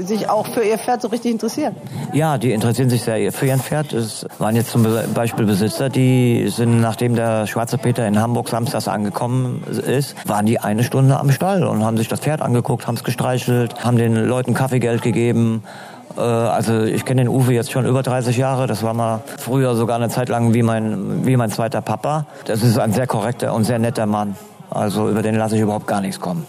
sich 0.00 0.28
auch 0.28 0.46
für 0.46 0.62
ihr 0.62 0.78
Pferd 0.78 1.02
so 1.02 1.08
richtig 1.08 1.32
interessieren. 1.32 1.74
Ja, 2.12 2.38
die 2.38 2.52
interessieren 2.52 2.90
sich 2.90 3.02
sehr 3.02 3.32
für 3.32 3.46
ihr 3.46 3.58
Pferd. 3.58 3.92
Es 3.92 4.26
waren 4.38 4.56
jetzt 4.56 4.70
zum 4.70 4.86
Beispiel 5.14 5.46
Besitzer, 5.46 5.88
die 5.88 6.48
sind, 6.48 6.80
nachdem 6.80 7.14
der 7.14 7.46
Schwarze 7.46 7.78
Peter 7.78 8.06
in 8.06 8.20
Hamburg 8.20 8.48
samstags 8.48 8.88
angekommen 8.88 9.62
ist, 9.86 10.16
waren 10.26 10.46
die 10.46 10.58
eine 10.58 10.84
Stunde 10.84 11.18
am 11.18 11.30
Stall 11.30 11.64
und 11.64 11.84
haben 11.84 11.96
sich 11.96 12.08
das 12.08 12.20
Pferd 12.20 12.42
angeguckt, 12.42 12.86
haben 12.86 12.96
es 12.96 13.04
gestreichelt, 13.04 13.84
haben 13.84 13.96
den 13.96 14.14
Leuten 14.14 14.54
Kaffeegeld 14.54 15.02
gegeben. 15.02 15.62
Äh, 16.16 16.20
also 16.20 16.82
ich 16.82 17.04
kenne 17.04 17.22
den 17.22 17.28
Uwe 17.28 17.52
jetzt 17.52 17.72
schon 17.72 17.86
über 17.86 18.02
30 18.02 18.36
Jahre. 18.36 18.66
Das 18.66 18.82
war 18.82 18.94
mal 18.94 19.20
früher 19.38 19.74
sogar 19.74 19.96
eine 19.96 20.08
Zeit 20.08 20.28
lang 20.28 20.54
wie 20.54 20.62
mein, 20.62 21.26
wie 21.26 21.36
mein 21.36 21.50
zweiter 21.50 21.80
Papa. 21.80 22.26
Das 22.46 22.62
ist 22.62 22.78
ein 22.78 22.92
sehr 22.92 23.06
korrekter 23.06 23.54
und 23.54 23.64
sehr 23.64 23.78
netter 23.78 24.06
Mann. 24.06 24.36
Also 24.70 25.08
über 25.08 25.22
den 25.22 25.36
lasse 25.36 25.56
ich 25.56 25.62
überhaupt 25.62 25.86
gar 25.86 26.00
nichts 26.00 26.20
kommen. 26.20 26.46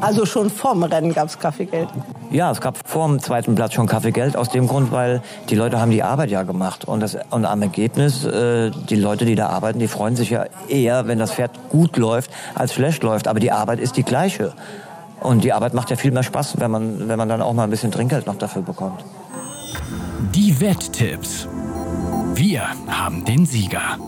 Also 0.00 0.26
schon 0.26 0.50
vorm 0.50 0.82
Rennen 0.82 1.12
gab 1.12 1.28
es 1.28 1.38
Kaffeegeld? 1.38 1.88
Ja, 2.30 2.50
es 2.50 2.60
gab 2.60 2.86
vor 2.86 3.08
dem 3.08 3.20
zweiten 3.20 3.54
Platz 3.54 3.74
schon 3.74 3.86
Kaffeegeld, 3.86 4.36
aus 4.36 4.48
dem 4.50 4.68
Grund, 4.68 4.92
weil 4.92 5.22
die 5.48 5.54
Leute 5.54 5.80
haben 5.80 5.90
die 5.90 6.02
Arbeit 6.02 6.30
ja 6.30 6.42
gemacht. 6.42 6.86
Und, 6.86 7.00
das, 7.00 7.16
und 7.30 7.44
am 7.44 7.62
Ergebnis, 7.62 8.24
äh, 8.24 8.70
die 8.70 8.96
Leute, 8.96 9.24
die 9.24 9.34
da 9.34 9.48
arbeiten, 9.48 9.78
die 9.78 9.88
freuen 9.88 10.14
sich 10.14 10.30
ja 10.30 10.44
eher, 10.68 11.06
wenn 11.06 11.18
das 11.18 11.32
Pferd 11.32 11.52
gut 11.70 11.96
läuft, 11.96 12.30
als 12.54 12.74
schlecht 12.74 13.02
läuft. 13.02 13.28
Aber 13.28 13.40
die 13.40 13.50
Arbeit 13.50 13.80
ist 13.80 13.96
die 13.96 14.04
gleiche. 14.04 14.52
Und 15.20 15.42
die 15.42 15.52
Arbeit 15.52 15.74
macht 15.74 15.90
ja 15.90 15.96
viel 15.96 16.12
mehr 16.12 16.22
Spaß, 16.22 16.60
wenn 16.60 16.70
man, 16.70 17.08
wenn 17.08 17.18
man 17.18 17.28
dann 17.28 17.42
auch 17.42 17.52
mal 17.52 17.64
ein 17.64 17.70
bisschen 17.70 17.90
Trinkgeld 17.90 18.26
noch 18.26 18.36
dafür 18.36 18.62
bekommt. 18.62 19.04
Die 20.34 20.60
Wetttipps. 20.60 21.48
Wir 22.34 22.62
haben 22.86 23.24
den 23.24 23.46
Sieger. 23.46 23.98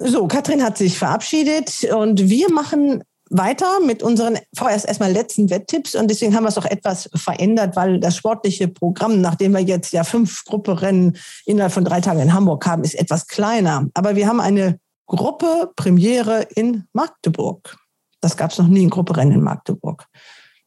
So, 0.00 0.26
Katrin 0.28 0.62
hat 0.62 0.78
sich 0.78 0.98
verabschiedet 0.98 1.88
und 1.92 2.28
wir 2.28 2.52
machen 2.52 3.02
weiter 3.30 3.80
mit 3.84 4.02
unseren 4.02 4.38
vorerst 4.56 4.86
erstmal 4.86 5.12
letzten 5.12 5.50
Wetttipps 5.50 5.94
und 5.94 6.08
deswegen 6.08 6.34
haben 6.34 6.44
wir 6.44 6.48
es 6.48 6.58
auch 6.58 6.64
etwas 6.64 7.08
verändert, 7.14 7.76
weil 7.76 8.00
das 8.00 8.16
sportliche 8.16 8.68
Programm, 8.68 9.20
nachdem 9.20 9.52
wir 9.52 9.60
jetzt 9.60 9.92
ja 9.92 10.04
fünf 10.04 10.44
Grupperennen 10.44 11.16
innerhalb 11.44 11.72
von 11.72 11.84
drei 11.84 12.00
Tagen 12.00 12.20
in 12.20 12.32
Hamburg 12.32 12.66
haben, 12.66 12.84
ist 12.84 12.94
etwas 12.94 13.26
kleiner. 13.26 13.88
Aber 13.94 14.16
wir 14.16 14.26
haben 14.26 14.40
eine 14.40 14.78
Gruppe 15.06 15.70
Premiere 15.76 16.42
in 16.54 16.84
Magdeburg. 16.92 17.76
Das 18.20 18.36
gab 18.36 18.50
es 18.50 18.58
noch 18.58 18.66
nie, 18.66 18.86
ein 18.86 18.90
Grupperennen 18.90 19.34
in 19.34 19.42
Magdeburg. 19.42 20.06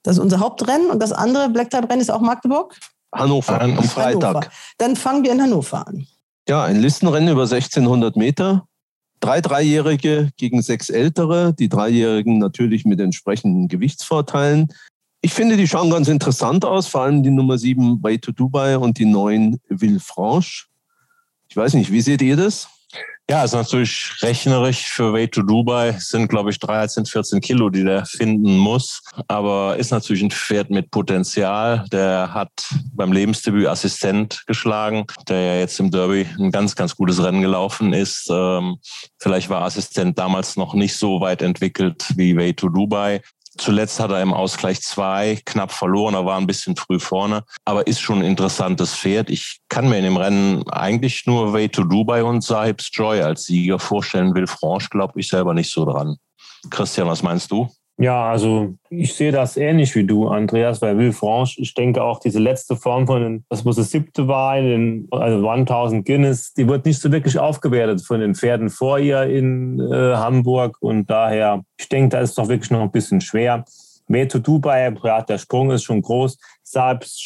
Das 0.03 0.17
ist 0.17 0.23
unser 0.23 0.39
Hauptrennen 0.39 0.89
und 0.89 1.01
das 1.01 1.11
andere 1.11 1.49
Black 1.49 1.69
Type 1.69 1.89
Rennen 1.89 2.01
ist 2.01 2.09
auch 2.09 2.21
Magdeburg? 2.21 2.75
Hannover, 3.13 3.61
am 3.61 3.83
Freitag. 3.83 4.23
Hannover. 4.23 4.47
Dann 4.77 4.95
fangen 4.95 5.23
wir 5.23 5.31
in 5.31 5.41
Hannover 5.41 5.87
an. 5.87 6.07
Ja, 6.47 6.63
ein 6.63 6.81
Listenrennen 6.81 7.29
über 7.29 7.43
1600 7.43 8.15
Meter 8.15 8.67
drei 9.21 9.39
Dreijährige 9.39 10.31
gegen 10.35 10.61
sechs 10.61 10.89
Ältere, 10.89 11.53
die 11.53 11.69
Dreijährigen 11.69 12.39
natürlich 12.39 12.83
mit 12.83 12.99
entsprechenden 12.99 13.69
Gewichtsvorteilen. 13.69 14.67
Ich 15.21 15.33
finde, 15.33 15.55
die 15.55 15.67
schauen 15.67 15.91
ganz 15.91 16.07
interessant 16.07 16.65
aus, 16.65 16.87
vor 16.87 17.03
allem 17.03 17.23
die 17.23 17.29
Nummer 17.29 17.57
sieben 17.57 18.03
Way 18.03 18.19
to 18.19 18.31
Dubai 18.31 18.77
und 18.77 18.97
die 18.97 19.05
neun 19.05 19.59
Villefranche. 19.69 20.65
Ich 21.47 21.55
weiß 21.55 21.75
nicht, 21.75 21.91
wie 21.91 22.01
seht 22.01 22.21
ihr 22.21 22.35
das? 22.35 22.67
Ja, 23.29 23.45
ist 23.45 23.53
natürlich 23.53 24.11
rechnerisch 24.21 24.87
für 24.87 25.13
Way 25.13 25.29
to 25.29 25.41
Dubai 25.41 25.93
sind, 25.99 26.27
glaube 26.27 26.49
ich, 26.49 26.59
13, 26.59 27.05
14 27.05 27.39
Kilo, 27.39 27.69
die 27.69 27.83
der 27.83 28.05
finden 28.05 28.57
muss. 28.57 29.01
Aber 29.27 29.77
ist 29.77 29.91
natürlich 29.91 30.21
ein 30.21 30.31
Pferd 30.31 30.69
mit 30.69 30.91
Potenzial. 30.91 31.85
Der 31.93 32.33
hat 32.33 32.51
beim 32.93 33.13
Lebensdebüt 33.13 33.67
Assistent 33.67 34.43
geschlagen, 34.47 35.05
der 35.29 35.41
ja 35.41 35.59
jetzt 35.59 35.79
im 35.79 35.91
Derby 35.91 36.27
ein 36.39 36.51
ganz, 36.51 36.75
ganz 36.75 36.95
gutes 36.95 37.23
Rennen 37.23 37.41
gelaufen 37.41 37.93
ist. 37.93 38.27
Ähm, 38.29 38.77
vielleicht 39.17 39.49
war 39.49 39.61
Assistent 39.61 40.19
damals 40.19 40.57
noch 40.57 40.73
nicht 40.73 40.97
so 40.97 41.21
weit 41.21 41.41
entwickelt 41.41 42.11
wie 42.17 42.35
Way 42.35 42.53
to 42.55 42.67
Dubai. 42.67 43.21
Zuletzt 43.57 43.99
hat 43.99 44.11
er 44.11 44.21
im 44.21 44.33
Ausgleich 44.33 44.81
zwei 44.81 45.39
knapp 45.45 45.71
verloren, 45.71 46.15
er 46.15 46.25
war 46.25 46.37
ein 46.37 46.47
bisschen 46.47 46.75
früh 46.75 46.99
vorne, 46.99 47.43
aber 47.65 47.85
ist 47.85 47.99
schon 47.99 48.19
ein 48.19 48.25
interessantes 48.25 48.95
Pferd. 48.95 49.29
Ich 49.29 49.59
kann 49.67 49.89
mir 49.89 49.97
in 49.97 50.05
dem 50.05 50.17
Rennen 50.17 50.69
eigentlich 50.69 51.25
nur 51.25 51.51
Way 51.51 51.69
to 51.69 51.83
Dubai 51.83 52.23
und 52.23 52.43
Sahib's 52.43 52.89
Joy 52.93 53.21
als 53.21 53.43
Sieger 53.43 53.77
vorstellen. 53.77 54.33
Will 54.33 54.47
Franche 54.47 54.89
glaube 54.89 55.19
ich 55.19 55.27
selber 55.27 55.53
nicht 55.53 55.69
so 55.69 55.85
dran. 55.85 56.15
Christian, 56.69 57.07
was 57.07 57.23
meinst 57.23 57.51
du? 57.51 57.69
Ja, 58.01 58.31
also 58.31 58.73
ich 58.89 59.13
sehe 59.13 59.31
das 59.31 59.57
ähnlich 59.57 59.93
wie 59.93 60.03
du, 60.03 60.27
Andreas, 60.27 60.81
weil 60.81 60.97
Villefranche, 60.97 61.61
ich 61.61 61.75
denke 61.75 62.01
auch 62.01 62.19
diese 62.19 62.39
letzte 62.39 62.75
Form 62.75 63.05
von, 63.05 63.21
den, 63.21 63.45
das 63.47 63.63
muss 63.63 63.75
das 63.75 63.91
siebte 63.91 64.25
den, 64.25 65.07
also 65.11 65.47
1000 65.47 66.03
Guinness, 66.03 66.51
die 66.53 66.67
wird 66.67 66.87
nicht 66.87 66.99
so 66.99 67.11
wirklich 67.11 67.37
aufgewertet 67.37 68.01
von 68.01 68.19
den 68.19 68.33
Pferden 68.33 68.71
vor 68.71 68.97
ihr 68.97 69.21
in 69.25 69.79
äh, 69.79 70.15
Hamburg 70.15 70.77
und 70.79 71.11
daher, 71.11 71.63
ich 71.77 71.89
denke, 71.89 72.09
da 72.09 72.21
ist 72.21 72.39
doch 72.39 72.47
wirklich 72.47 72.71
noch 72.71 72.81
ein 72.81 72.89
bisschen 72.89 73.21
schwer. 73.21 73.65
Mehr 74.07 74.27
to 74.27 74.39
Dubai, 74.39 74.91
ja, 75.03 75.21
der 75.21 75.37
Sprung 75.37 75.69
ist 75.69 75.83
schon 75.83 76.01
groß. 76.01 76.39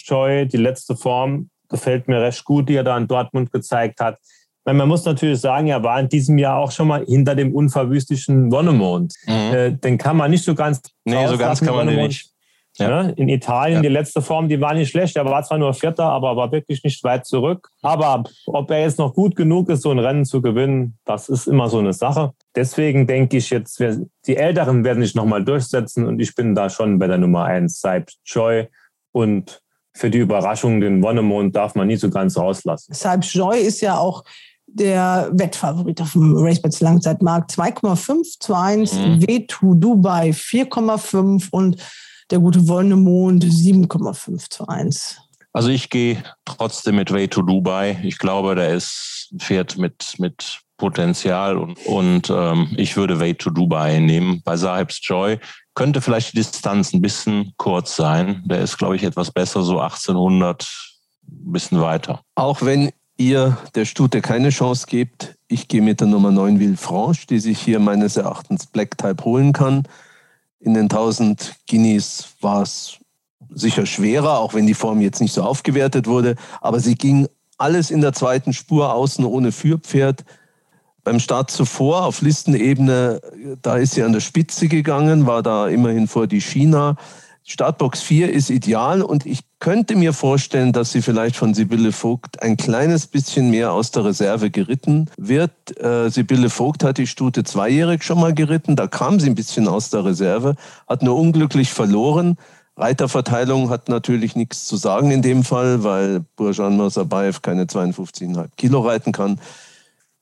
Joy, 0.05 0.45
die 0.45 0.57
letzte 0.57 0.97
Form, 0.97 1.49
gefällt 1.69 2.09
mir 2.09 2.21
recht 2.21 2.43
gut, 2.43 2.67
die 2.67 2.75
er 2.75 2.83
da 2.83 2.97
in 2.97 3.07
Dortmund 3.07 3.49
gezeigt 3.53 4.01
hat. 4.01 4.19
Man 4.65 4.87
muss 4.87 5.05
natürlich 5.05 5.39
sagen, 5.39 5.67
er 5.67 5.83
war 5.83 5.99
in 5.99 6.09
diesem 6.09 6.37
Jahr 6.39 6.57
auch 6.57 6.71
schon 6.71 6.87
mal 6.87 7.05
hinter 7.05 7.35
dem 7.35 7.53
unverwüstlichen 7.53 8.51
Wonnemond. 8.51 9.13
Mhm. 9.27 9.53
Äh, 9.53 9.71
den 9.73 9.97
kann 9.97 10.17
man 10.17 10.31
nicht 10.31 10.43
so 10.43 10.55
ganz. 10.55 10.81
Nee, 11.03 11.27
so 11.27 11.37
ganz 11.37 11.61
kann 11.61 11.75
man 11.75 11.87
den 11.87 12.07
nicht. 12.07 12.31
Ja. 12.77 13.01
In 13.01 13.29
Italien, 13.29 13.77
ja. 13.77 13.81
die 13.83 13.87
letzte 13.87 14.21
Form, 14.21 14.49
die 14.49 14.59
war 14.59 14.73
nicht 14.73 14.89
schlecht. 14.89 15.15
Er 15.15 15.25
war 15.25 15.43
zwar 15.43 15.57
nur 15.57 15.73
Vierter, 15.73 16.05
aber 16.05 16.35
war 16.35 16.51
wirklich 16.51 16.83
nicht 16.83 17.01
weit 17.03 17.25
zurück. 17.25 17.69
Aber 17.81 18.23
ob 18.47 18.69
er 18.69 18.81
jetzt 18.81 18.99
noch 18.99 19.13
gut 19.13 19.35
genug 19.35 19.69
ist, 19.69 19.83
so 19.83 19.91
ein 19.91 19.99
Rennen 19.99 20.25
zu 20.25 20.41
gewinnen, 20.41 20.97
das 21.05 21.29
ist 21.29 21.47
immer 21.47 21.69
so 21.69 21.79
eine 21.79 21.93
Sache. 21.93 22.33
Deswegen 22.53 23.07
denke 23.07 23.37
ich 23.37 23.49
jetzt, 23.49 23.81
die 24.27 24.35
Älteren 24.35 24.83
werden 24.83 25.01
sich 25.01 25.15
nochmal 25.15 25.45
durchsetzen 25.45 26.05
und 26.05 26.19
ich 26.19 26.35
bin 26.35 26.53
da 26.53 26.69
schon 26.69 26.99
bei 26.99 27.07
der 27.07 27.17
Nummer 27.17 27.45
eins, 27.45 27.79
Saib 27.79 28.09
Joy. 28.25 28.67
Und 29.13 29.61
für 29.93 30.09
die 30.09 30.17
Überraschung, 30.17 30.81
den 30.81 31.01
Wonnemond 31.01 31.55
darf 31.55 31.75
man 31.75 31.87
nie 31.87 31.95
so 31.95 32.09
ganz 32.09 32.37
rauslassen. 32.37 32.93
Saib 32.93 33.23
Joy 33.23 33.57
ist 33.59 33.79
ja 33.79 33.97
auch 33.97 34.25
der 34.75 35.29
Wettfavorit 35.31 36.01
auf 36.01 36.11
dem 36.11 36.35
RaceBets 36.35 36.81
Langzeitmarkt 36.81 37.51
2,5 37.51 38.39
zu 38.39 38.53
1, 38.53 38.93
mhm. 38.93 39.19
W2 39.19 39.79
Dubai 39.79 40.29
4,5 40.31 41.47
und 41.51 41.77
der 42.29 42.39
gute 42.39 42.67
Wollnemond 42.67 43.45
7,5 43.45 44.49
zu 44.49 44.67
1. 44.67 45.17
Also 45.53 45.69
ich 45.69 45.89
gehe 45.89 46.21
trotzdem 46.43 46.97
mit 46.97 47.11
Way 47.11 47.29
to 47.29 47.41
Dubai. 47.41 47.97
Ich 48.03 48.17
glaube, 48.17 48.55
der 48.55 48.73
ist 48.73 49.29
ein 49.31 49.39
Pferd 49.39 49.77
mit, 49.77 50.15
mit 50.17 50.59
Potenzial 50.75 51.57
und, 51.57 51.77
und 51.85 52.29
ähm, 52.29 52.73
ich 52.75 52.97
würde 52.97 53.21
Way 53.21 53.35
to 53.35 53.49
Dubai 53.49 53.99
nehmen. 53.99 54.41
Bei 54.43 54.57
Sahib's 54.57 54.99
Joy 55.01 55.39
könnte 55.73 56.01
vielleicht 56.01 56.33
die 56.33 56.37
Distanz 56.37 56.93
ein 56.93 57.01
bisschen 57.01 57.53
kurz 57.55 57.95
sein. 57.95 58.43
Der 58.45 58.59
ist, 58.59 58.77
glaube 58.77 58.97
ich, 58.97 59.03
etwas 59.03 59.31
besser, 59.31 59.63
so 59.63 59.79
1800, 59.79 60.67
ein 61.23 61.51
bisschen 61.53 61.79
weiter. 61.79 62.21
Auch 62.35 62.61
wenn 62.61 62.91
ihr 63.17 63.57
der 63.75 63.85
Stute 63.85 64.21
keine 64.21 64.49
Chance 64.49 64.87
gebt. 64.87 65.35
Ich 65.47 65.67
gehe 65.67 65.81
mit 65.81 65.99
der 65.99 66.07
Nummer 66.07 66.31
9 66.31 66.59
Villefranche, 66.59 67.27
die 67.27 67.39
sich 67.39 67.59
hier 67.59 67.79
meines 67.79 68.17
Erachtens 68.17 68.65
Black 68.65 68.97
Type 68.97 69.23
holen 69.23 69.53
kann. 69.53 69.83
In 70.59 70.73
den 70.73 70.83
1000 70.83 71.55
Guineas 71.69 72.29
war 72.41 72.63
es 72.63 72.97
sicher 73.53 73.85
schwerer, 73.85 74.39
auch 74.39 74.53
wenn 74.53 74.67
die 74.67 74.73
Form 74.73 75.01
jetzt 75.01 75.21
nicht 75.21 75.33
so 75.33 75.43
aufgewertet 75.43 76.07
wurde. 76.07 76.35
Aber 76.61 76.79
sie 76.79 76.95
ging 76.95 77.27
alles 77.57 77.91
in 77.91 78.01
der 78.01 78.13
zweiten 78.13 78.53
Spur 78.53 78.93
außen 78.93 79.23
ohne 79.23 79.51
Führpferd. 79.51 80.25
Beim 81.03 81.19
Start 81.19 81.51
zuvor 81.51 82.05
auf 82.05 82.21
Listenebene, 82.21 83.21
da 83.61 83.77
ist 83.77 83.93
sie 83.93 84.03
an 84.03 84.13
der 84.13 84.21
Spitze 84.21 84.67
gegangen, 84.67 85.27
war 85.27 85.43
da 85.43 85.67
immerhin 85.67 86.07
vor 86.07 86.25
die 86.25 86.41
China. 86.41 86.97
Startbox 87.47 88.01
4 88.01 88.33
ist 88.33 88.49
ideal 88.49 89.03
und 89.03 89.27
ich 89.27 89.41
könnte 89.59 89.95
mir 89.95 90.13
vorstellen, 90.13 90.73
dass 90.73 90.91
sie 90.91 91.03
vielleicht 91.03 91.35
von 91.35 91.53
Sibylle 91.53 91.91
Vogt 91.91 92.41
ein 92.41 92.57
kleines 92.57 93.05
bisschen 93.05 93.51
mehr 93.51 93.71
aus 93.71 93.91
der 93.91 94.03
Reserve 94.03 94.49
geritten 94.49 95.11
wird. 95.15 95.79
Äh, 95.79 96.09
Sibylle 96.09 96.49
Vogt 96.49 96.83
hat 96.83 96.97
die 96.97 97.05
Stute 97.05 97.43
zweijährig 97.43 98.03
schon 98.03 98.19
mal 98.19 98.33
geritten, 98.33 98.75
da 98.75 98.87
kam 98.87 99.19
sie 99.19 99.29
ein 99.29 99.35
bisschen 99.35 99.67
aus 99.67 99.91
der 99.91 100.05
Reserve, 100.05 100.55
hat 100.87 101.03
nur 101.03 101.17
unglücklich 101.17 101.71
verloren. 101.71 102.37
Reiterverteilung 102.77 103.69
hat 103.69 103.89
natürlich 103.89 104.35
nichts 104.35 104.65
zu 104.65 104.75
sagen 104.75 105.11
in 105.11 105.21
dem 105.21 105.43
Fall, 105.43 105.83
weil 105.83 106.25
Burjan 106.37 106.77
Mirzabayev 106.77 107.43
keine 107.43 107.65
52,5 107.65 108.47
Kilo 108.57 108.81
reiten 108.81 109.11
kann. 109.11 109.39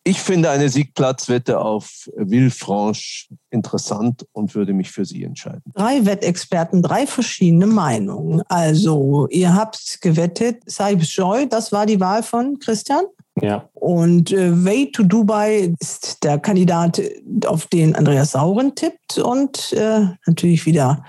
Ich 0.06 0.20
finde 0.20 0.50
eine 0.50 0.68
Siegplatzwette 0.68 1.60
auf 1.60 2.10
Villefranche 2.18 3.28
interessant 3.52 4.26
und 4.34 4.54
würde 4.54 4.74
mich 4.74 4.92
für 4.92 5.06
sie 5.06 5.24
entscheiden. 5.24 5.64
Drei 5.74 6.06
Wettexperten, 6.06 6.82
drei 6.82 7.08
verschiedene 7.08 7.68
Meinungen. 7.68 8.42
Also, 8.50 9.28
ihr 9.30 9.56
habt 9.56 10.00
gewettet, 10.02 10.62
Saibs 10.66 11.16
Joy, 11.16 11.48
das 11.48 11.72
war 11.72 11.86
die 11.86 12.02
Wahl 12.02 12.22
von 12.22 12.60
Christian. 12.60 13.06
Ja. 13.42 13.70
Und 13.74 14.32
äh, 14.32 14.66
Way 14.66 14.92
to 14.92 15.04
Dubai 15.04 15.74
ist 15.80 16.24
der 16.24 16.38
Kandidat, 16.38 17.02
auf 17.46 17.68
den 17.68 17.96
Andreas 17.96 18.32
Sauren 18.32 18.76
tippt. 18.76 19.18
Und 19.20 19.72
äh, 19.74 20.08
natürlich 20.26 20.66
wieder 20.66 21.04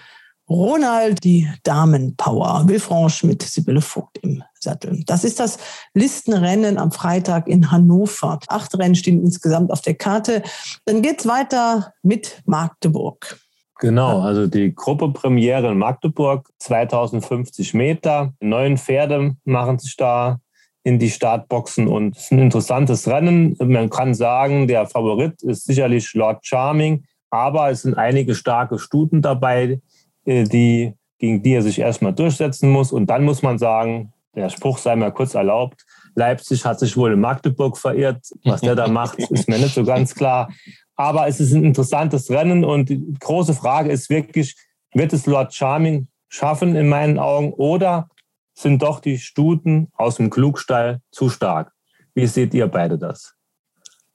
Ronald, 0.48 1.24
die 1.24 1.48
Damenpower. 1.62 2.64
Villefranche 2.66 3.26
mit 3.26 3.42
Sibylle 3.42 3.80
Vogt 3.80 4.18
im 4.18 4.42
Sattel. 4.60 5.02
Das 5.06 5.24
ist 5.24 5.40
das 5.40 5.58
Listenrennen 5.94 6.78
am 6.78 6.92
Freitag 6.92 7.48
in 7.48 7.70
Hannover. 7.70 8.38
Acht 8.48 8.76
Rennen 8.78 8.94
stehen 8.94 9.22
insgesamt 9.22 9.70
auf 9.70 9.80
der 9.80 9.94
Karte. 9.94 10.42
Dann 10.84 11.02
geht's 11.02 11.26
weiter 11.26 11.92
mit 12.02 12.42
Magdeburg. 12.46 13.38
Genau, 13.80 14.20
also 14.20 14.46
die 14.46 14.74
Gruppe 14.74 15.10
Premiere 15.12 15.72
in 15.72 15.78
Magdeburg, 15.78 16.48
2050 16.58 17.74
Meter. 17.74 18.32
Neun 18.40 18.78
Pferde 18.78 19.36
machen 19.44 19.78
sich 19.78 19.96
da 19.96 20.40
in 20.84 20.98
die 20.98 21.10
Startboxen 21.10 21.88
und 21.88 22.16
es 22.16 22.24
ist 22.24 22.32
ein 22.32 22.38
interessantes 22.38 23.08
Rennen. 23.08 23.56
Man 23.58 23.90
kann 23.90 24.14
sagen, 24.14 24.68
der 24.68 24.86
Favorit 24.86 25.42
ist 25.42 25.64
sicherlich 25.64 26.12
Lord 26.14 26.46
Charming, 26.46 27.04
aber 27.30 27.70
es 27.70 27.82
sind 27.82 27.94
einige 27.94 28.34
starke 28.34 28.78
Stuten 28.78 29.22
dabei, 29.22 29.80
die, 30.26 30.94
gegen 31.18 31.42
die 31.42 31.52
er 31.55 31.62
sich 31.62 31.78
erstmal 31.78 32.14
durchsetzen 32.14 32.70
muss. 32.70 32.92
Und 32.92 33.06
dann 33.06 33.24
muss 33.24 33.42
man 33.42 33.59
sagen, 33.59 34.12
der 34.34 34.48
Spruch 34.48 34.78
sei 34.78 34.96
mal 34.96 35.12
kurz 35.12 35.34
erlaubt, 35.34 35.84
Leipzig 36.16 36.64
hat 36.64 36.78
sich 36.78 36.96
wohl 36.96 37.12
in 37.12 37.20
Magdeburg 37.20 37.76
verirrt. 37.76 38.24
Was 38.44 38.60
der 38.60 38.74
da 38.74 38.88
macht, 38.88 39.18
ist 39.30 39.48
mir 39.48 39.59
nicht 39.59 39.74
so 39.74 39.84
ganz 39.84 40.14
klar. 40.14 40.52
Aber 40.96 41.26
es 41.26 41.40
ist 41.40 41.52
ein 41.52 41.64
interessantes 41.64 42.30
Rennen 42.30 42.64
und 42.64 42.88
die 42.88 43.02
große 43.18 43.55
Frage 43.55 43.90
ist 43.90 44.10
wirklich, 44.10 44.56
wird 44.92 45.12
es 45.12 45.26
Lord 45.26 45.52
Charming 45.52 46.06
schaffen 46.28 46.76
in 46.76 46.88
meinen 46.88 47.18
Augen 47.18 47.52
oder 47.52 48.09
sind 48.55 48.82
doch 48.82 49.01
die 49.01 49.18
Stuten 49.18 49.88
aus 49.94 50.16
dem 50.16 50.30
Klugstall 50.30 51.01
zu 51.10 51.28
stark? 51.28 51.72
Wie 52.14 52.26
seht 52.26 52.55
ihr 52.55 52.68
beide 52.68 52.96
das? 52.96 53.34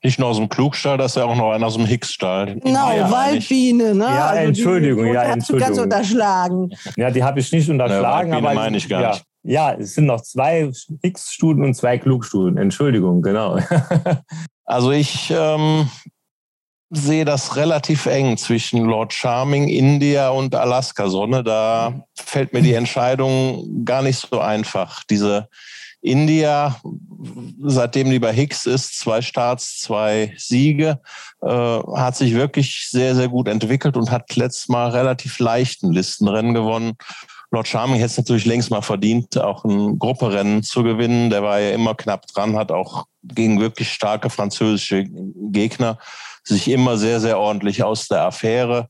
Nicht 0.02 0.18
nur 0.18 0.30
aus 0.30 0.38
dem 0.38 0.48
Klugstall, 0.48 0.98
das 0.98 1.12
ist 1.12 1.16
ja 1.18 1.26
auch 1.26 1.36
noch 1.36 1.52
einer 1.52 1.68
aus 1.68 1.76
dem 1.76 1.86
Hicksstall. 1.86 2.56
Genau, 2.56 2.92
ja, 2.94 3.12
Waldbiene, 3.12 3.94
ne? 3.94 4.06
Ja, 4.06 4.28
also 4.28 4.48
Entschuldigung, 4.48 5.06
die, 5.06 5.12
ja, 5.12 5.24
Entschuldigung. 5.24 5.68
Hast 5.68 5.78
du 5.78 5.82
ganz 5.82 5.94
unterschlagen. 5.94 6.70
Ja, 6.96 7.12
die 7.12 7.22
habe 7.22 7.42
ich 7.42 7.52
nicht 7.52 7.70
unterschlagen. 7.70 8.32
Ja, 8.32 8.38
aber 8.38 8.54
meine 8.54 8.78
ich 8.78 8.88
gar 8.88 9.02
ja, 9.02 9.10
nicht. 9.10 9.24
Ja, 9.44 9.74
es 9.74 9.96
sind 9.96 10.06
noch 10.06 10.22
zwei 10.22 10.72
Hicks-Studien 11.04 11.66
und 11.66 11.74
zwei 11.74 11.98
Klugstudien. 11.98 12.58
Entschuldigung, 12.58 13.22
genau. 13.22 13.60
also 14.66 14.92
ich 14.92 15.34
ähm, 15.36 15.90
sehe 16.90 17.26
das 17.26 17.58
relativ 17.58 18.06
eng 18.06 18.38
zwischen 18.38 18.86
Lord 18.86 19.14
Charming, 19.14 19.68
India 19.68 20.30
und 20.30 20.56
Alaska 20.56 21.10
Sonne. 21.10 21.44
Da 21.44 22.06
fällt 22.16 22.54
mir 22.54 22.62
die 22.62 22.74
Entscheidung 22.74 23.84
gar 23.84 24.02
nicht 24.02 24.28
so 24.30 24.40
einfach. 24.40 25.04
Diese 25.10 25.50
India, 26.02 26.80
seitdem 27.62 28.10
die 28.10 28.20
bei 28.20 28.32
Hicks 28.34 28.66
ist, 28.66 29.00
zwei 29.00 29.22
Starts, 29.22 29.80
zwei 29.80 30.34
Siege, 30.38 31.02
äh, 31.42 31.48
hat 31.48 32.16
sich 32.16 32.34
wirklich 32.34 32.88
sehr, 32.90 33.16
sehr 33.16 33.28
gut 33.28 33.48
entwickelt 33.48 33.98
und 33.98 34.10
hat 34.10 34.36
letztes 34.36 34.70
Mal 34.70 34.90
relativ 34.90 35.40
leichten 35.40 35.92
Listenrennen 35.92 36.54
gewonnen. 36.54 36.94
Lord 37.52 37.68
Charming 37.68 37.96
hätte 37.96 38.06
es 38.06 38.18
natürlich 38.18 38.46
längst 38.46 38.70
mal 38.70 38.82
verdient, 38.82 39.38
auch 39.38 39.66
ein 39.66 39.98
Grupperennen 39.98 40.62
zu 40.62 40.84
gewinnen. 40.84 41.32
Der 41.32 41.42
war 41.42 41.60
ja 41.60 41.72
immer 41.72 41.96
knapp 41.96 42.28
dran, 42.28 42.56
hat 42.56 42.72
auch 42.72 43.06
gegen 43.24 43.60
wirklich 43.60 43.92
starke 43.92 44.30
französische 44.30 45.06
Gegner 45.52 45.98
sich 46.44 46.70
immer 46.70 46.98
sehr, 46.98 47.20
sehr 47.20 47.40
ordentlich 47.40 47.84
aus 47.84 48.08
der 48.08 48.24
Affäre 48.26 48.90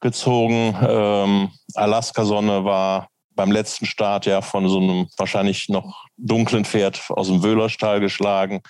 gezogen. 0.00 0.76
Ähm, 0.82 1.50
Alaska 1.74 2.24
Sonne 2.24 2.64
war 2.64 3.09
beim 3.40 3.52
letzten 3.52 3.86
Start 3.86 4.26
ja 4.26 4.42
von 4.42 4.68
so 4.68 4.78
einem 4.78 5.06
wahrscheinlich 5.16 5.70
noch 5.70 6.04
dunklen 6.18 6.66
Pferd 6.66 7.00
aus 7.08 7.28
dem 7.28 7.42
Wöhlerstall 7.42 7.98
geschlagen. 7.98 8.60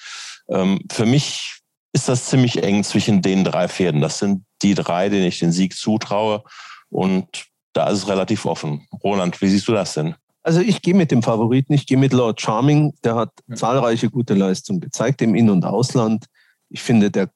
Ähm, 0.48 0.78
für 0.92 1.06
mich 1.06 1.58
ist 1.92 2.08
das 2.08 2.26
ziemlich 2.26 2.62
eng 2.62 2.84
zwischen 2.84 3.20
den 3.20 3.42
drei 3.42 3.66
Pferden. 3.66 4.00
Das 4.00 4.20
sind 4.20 4.44
die 4.62 4.74
drei, 4.74 5.08
denen 5.08 5.26
ich 5.26 5.40
den 5.40 5.50
Sieg 5.50 5.76
zutraue. 5.76 6.44
Und 6.88 7.46
da 7.72 7.88
ist 7.88 7.98
es 7.98 8.08
relativ 8.08 8.46
offen. 8.46 8.86
Roland, 9.02 9.40
wie 9.40 9.48
siehst 9.48 9.66
du 9.66 9.72
das 9.72 9.94
denn? 9.94 10.14
Also 10.44 10.60
ich 10.60 10.82
gehe 10.82 10.94
mit 10.94 11.10
dem 11.10 11.24
Favoriten, 11.24 11.72
ich 11.72 11.84
gehe 11.84 11.98
mit 11.98 12.12
Lord 12.12 12.40
Charming. 12.40 12.94
Der 13.02 13.16
hat 13.16 13.30
zahlreiche 13.52 14.08
gute 14.08 14.34
Leistungen 14.34 14.80
gezeigt 14.80 15.20
im 15.20 15.34
In- 15.34 15.50
und 15.50 15.64
Ausland. 15.64 16.26
Ich 16.68 16.80
finde, 16.80 17.10
der 17.10 17.28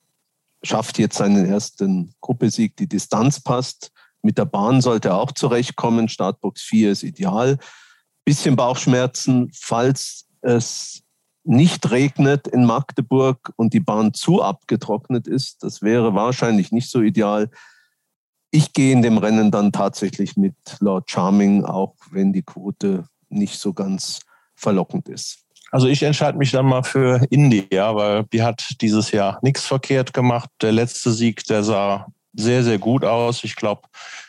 schafft 0.62 1.01
jetzt 1.01 1.16
seinen 1.16 1.47
ersten 1.47 2.15
Gruppesieg. 2.20 2.77
Die 2.77 2.86
Distanz 2.89 3.40
passt. 3.40 3.90
Mit 4.25 4.39
der 4.39 4.47
Bahn 4.47 4.81
sollte 4.81 5.09
er 5.09 5.19
auch 5.19 5.33
zurechtkommen. 5.33 6.09
Startbox 6.09 6.63
4 6.63 6.93
ist 6.93 7.03
ideal. 7.03 7.59
Bisschen 8.25 8.57
Bauchschmerzen, 8.57 9.51
falls 9.55 10.27
es 10.41 11.03
nicht 11.45 11.91
regnet 11.91 12.49
in 12.49 12.65
Magdeburg 12.65 13.53
und 13.57 13.75
die 13.75 13.81
Bahn 13.81 14.15
zu 14.15 14.43
abgetrocknet 14.43 15.27
ist. 15.27 15.63
Das 15.63 15.83
wäre 15.83 16.15
wahrscheinlich 16.15 16.73
nicht 16.73 16.91
so 16.91 17.03
ideal. 17.03 17.51
Ich 18.51 18.73
gehe 18.73 18.93
in 18.93 19.03
dem 19.03 19.19
Rennen 19.19 19.51
dann 19.51 19.73
tatsächlich 19.73 20.39
mit 20.39 20.55
Lord 20.81 21.11
Charming, 21.11 21.65
auch 21.65 21.95
wenn 22.11 22.33
die 22.33 22.43
Quote 22.43 23.05
nicht 23.29 23.59
so 23.59 23.75
ganz 23.75 24.21
verlockend 24.55 25.11
ist. 25.11 25.41
Also 25.71 25.87
ich 25.87 26.03
entscheide 26.03 26.39
mich 26.39 26.53
dann 26.53 26.67
mal 26.67 26.85
für 26.85 27.27
India, 27.31 27.95
weil 27.95 28.25
die 28.33 28.43
hat 28.43 28.77
dieses 28.81 29.11
Jahr 29.11 29.39
nichts 29.43 29.67
verkehrt 29.67 30.15
gemacht. 30.15 30.49
Der 30.63 30.73
letzte 30.73 31.11
Sieg, 31.11 31.45
der 31.45 31.63
sah 31.63 32.07
sehr, 32.35 32.65
sehr 32.65 32.78
gut 32.78 33.05
aus. 33.05 33.44
Ich 33.44 33.56
glaube, 33.56 33.82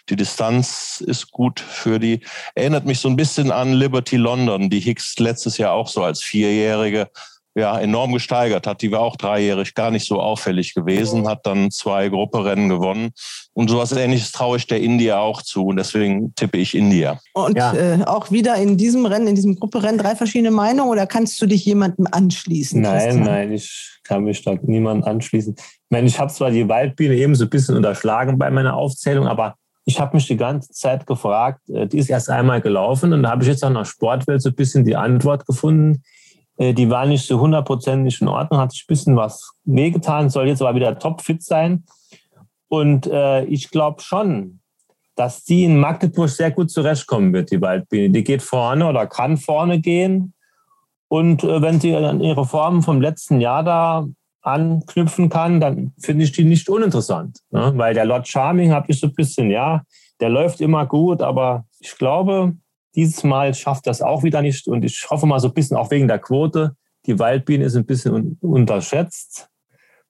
die 0.09 0.15
Distanz 0.15 1.03
ist 1.05 1.31
gut 1.31 1.59
für 1.59 1.99
die. 1.99 2.21
Erinnert 2.53 2.85
mich 2.85 2.99
so 2.99 3.09
ein 3.09 3.15
bisschen 3.15 3.51
an 3.51 3.73
Liberty 3.73 4.17
London, 4.17 4.69
die 4.69 4.79
Hicks 4.79 5.17
letztes 5.19 5.57
Jahr 5.57 5.73
auch 5.73 5.87
so 5.87 6.03
als 6.03 6.21
Vierjährige 6.21 7.09
ja, 7.57 7.79
enorm 7.79 8.11
gesteigert 8.11 8.67
hat. 8.67 8.81
Die 8.81 8.91
war 8.91 8.99
auch 8.99 9.15
dreijährig 9.15 9.75
gar 9.75 9.89
nicht 9.89 10.05
so 10.05 10.19
auffällig 10.19 10.73
gewesen, 10.73 11.27
hat 11.27 11.45
dann 11.45 11.71
zwei 11.71 12.09
Grupperennen 12.09 12.67
gewonnen. 12.67 13.11
Und 13.53 13.69
sowas 13.69 13.93
ähnliches 13.93 14.33
traue 14.33 14.57
ich 14.57 14.67
der 14.67 14.81
India 14.81 15.19
auch 15.19 15.41
zu. 15.41 15.67
Und 15.67 15.77
deswegen 15.77 16.35
tippe 16.35 16.57
ich 16.57 16.75
India. 16.75 17.19
Und 17.33 17.57
ja. 17.57 17.73
äh, 17.73 18.03
auch 18.03 18.29
wieder 18.29 18.55
in 18.55 18.75
diesem 18.75 19.05
Rennen, 19.05 19.27
in 19.27 19.35
diesem 19.35 19.55
Grupperennen 19.55 19.97
drei 19.97 20.17
verschiedene 20.17 20.51
Meinungen 20.51 20.91
oder 20.91 21.07
kannst 21.07 21.41
du 21.41 21.45
dich 21.45 21.63
jemandem 21.63 22.07
anschließen? 22.11 22.81
Nein, 22.81 22.91
Christian? 22.91 23.23
nein, 23.23 23.51
ich 23.53 23.99
kann 24.03 24.25
mich 24.25 24.43
da 24.43 24.55
niemandem 24.61 25.07
anschließen. 25.07 25.55
Meine, 25.89 26.07
ich 26.07 26.19
habe 26.19 26.31
zwar 26.31 26.51
die 26.51 26.67
Waldbiene 26.67 27.15
eben 27.15 27.35
so 27.35 27.45
ein 27.45 27.49
bisschen 27.49 27.75
unterschlagen 27.75 28.37
bei 28.37 28.49
meiner 28.49 28.75
Aufzählung, 28.75 29.27
aber 29.27 29.55
ich 29.85 29.99
habe 29.99 30.15
mich 30.15 30.25
die 30.25 30.37
ganze 30.37 30.71
Zeit 30.73 31.05
gefragt, 31.05 31.69
äh, 31.69 31.87
die 31.87 31.99
ist 31.99 32.09
erst 32.09 32.29
einmal 32.29 32.61
gelaufen 32.61 33.13
und 33.13 33.23
da 33.23 33.31
habe 33.31 33.43
ich 33.43 33.49
jetzt 33.49 33.63
auch 33.63 33.69
nach 33.69 33.85
Sportwelt 33.85 34.41
so 34.41 34.49
ein 34.49 34.55
bisschen 34.55 34.83
die 34.83 34.95
Antwort 34.95 35.45
gefunden 35.45 36.03
äh, 36.57 36.73
die 36.73 36.89
war 36.89 37.05
nicht 37.05 37.25
so 37.25 37.39
hundertprozentig 37.39 38.21
in 38.21 38.27
Ordnung, 38.27 38.59
hat 38.59 38.71
sich 38.71 38.83
ein 38.83 38.87
bisschen 38.87 39.15
was 39.15 39.53
wehgetan, 39.63 40.29
soll 40.29 40.47
jetzt 40.47 40.61
aber 40.61 40.75
wieder 40.75 40.97
topfit 40.97 41.43
sein. 41.43 41.83
Und 42.67 43.07
äh, 43.07 43.43
ich 43.45 43.69
glaube 43.69 44.01
schon, 44.01 44.59
dass 45.15 45.43
die 45.43 45.63
in 45.63 45.79
Magdeburg 45.79 46.29
sehr 46.29 46.51
gut 46.51 46.71
zurechtkommen 46.71 47.33
wird, 47.33 47.51
die 47.51 47.61
Waldbiene. 47.61 48.09
Die 48.09 48.23
geht 48.23 48.41
vorne 48.41 48.87
oder 48.87 49.07
kann 49.07 49.37
vorne 49.37 49.79
gehen. 49.79 50.33
Und 51.07 51.43
äh, 51.43 51.61
wenn 51.61 51.79
sie 51.79 51.95
an 51.95 52.21
ihre 52.21 52.45
Formen 52.45 52.81
vom 52.81 53.01
letzten 53.01 53.39
Jahr 53.39 53.63
da 53.63 54.07
anknüpfen 54.45 55.29
kann, 55.29 55.59
dann 55.59 55.93
finde 55.99 56.23
ich 56.23 56.31
die 56.31 56.43
nicht 56.43 56.69
uninteressant. 56.69 57.39
Ne? 57.51 57.73
Weil 57.75 57.93
der 57.93 58.05
Lord 58.05 58.27
Charming 58.27 58.71
habe 58.71 58.91
ich 58.91 58.99
so 58.99 59.07
ein 59.07 59.13
bisschen, 59.13 59.49
ja, 59.49 59.83
der 60.19 60.29
läuft 60.29 60.61
immer 60.61 60.85
gut, 60.85 61.21
aber 61.21 61.65
ich 61.79 61.97
glaube, 61.97 62.55
dieses 62.95 63.23
Mal 63.23 63.53
schafft 63.53 63.87
das 63.87 64.01
auch 64.01 64.23
wieder 64.23 64.41
nicht. 64.41 64.67
Und 64.67 64.85
ich 64.85 65.05
hoffe 65.09 65.25
mal 65.25 65.39
so 65.39 65.49
ein 65.49 65.53
bisschen 65.53 65.77
auch 65.77 65.91
wegen 65.91 66.07
der 66.07 66.19
Quote. 66.19 66.75
Die 67.05 67.19
Waldbiene 67.19 67.65
ist 67.65 67.75
ein 67.75 67.85
bisschen 67.85 68.37
unterschätzt 68.41 69.49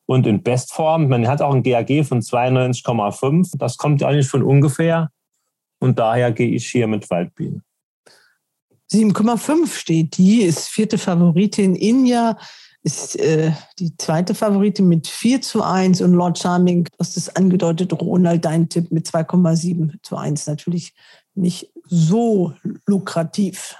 und 0.05 0.27
in 0.27 0.43
Bestform. 0.43 1.07
Man 1.07 1.27
hat 1.27 1.41
auch 1.41 1.53
ein 1.53 1.63
GAG 1.63 2.05
von 2.05 2.21
92,5. 2.21 3.57
Das 3.57 3.77
kommt 3.77 4.01
ja 4.01 4.11
nicht 4.11 4.29
von 4.29 4.43
ungefähr. 4.43 5.09
Und 5.79 5.99
daher 5.99 6.31
gehe 6.31 6.51
ich 6.51 6.67
hier 6.67 6.87
mit 6.87 7.09
Waldbiene. 7.09 7.61
7,5 8.91 9.67
steht 9.75 10.17
die, 10.17 10.43
ist 10.43 10.69
vierte 10.69 10.97
Favoritin. 10.97 11.75
Inja 11.75 12.37
ist 12.85 13.19
äh, 13.19 13.51
die 13.79 13.97
zweite 13.97 14.35
Favoritin 14.35 14.87
mit 14.87 15.07
4 15.07 15.41
zu 15.41 15.63
1 15.63 16.01
und 16.01 16.13
Lord 16.13 16.37
Charming, 16.37 16.83
du 16.83 16.91
hast 16.99 17.17
es 17.17 17.35
angedeutet, 17.35 17.91
Ronald, 17.93 18.45
dein 18.45 18.69
Tipp 18.69 18.91
mit 18.91 19.07
2,7 19.07 19.95
zu 20.03 20.15
1. 20.15 20.45
Natürlich 20.45 20.93
nicht 21.33 21.71
so 21.87 22.53
lukrativ. 22.85 23.75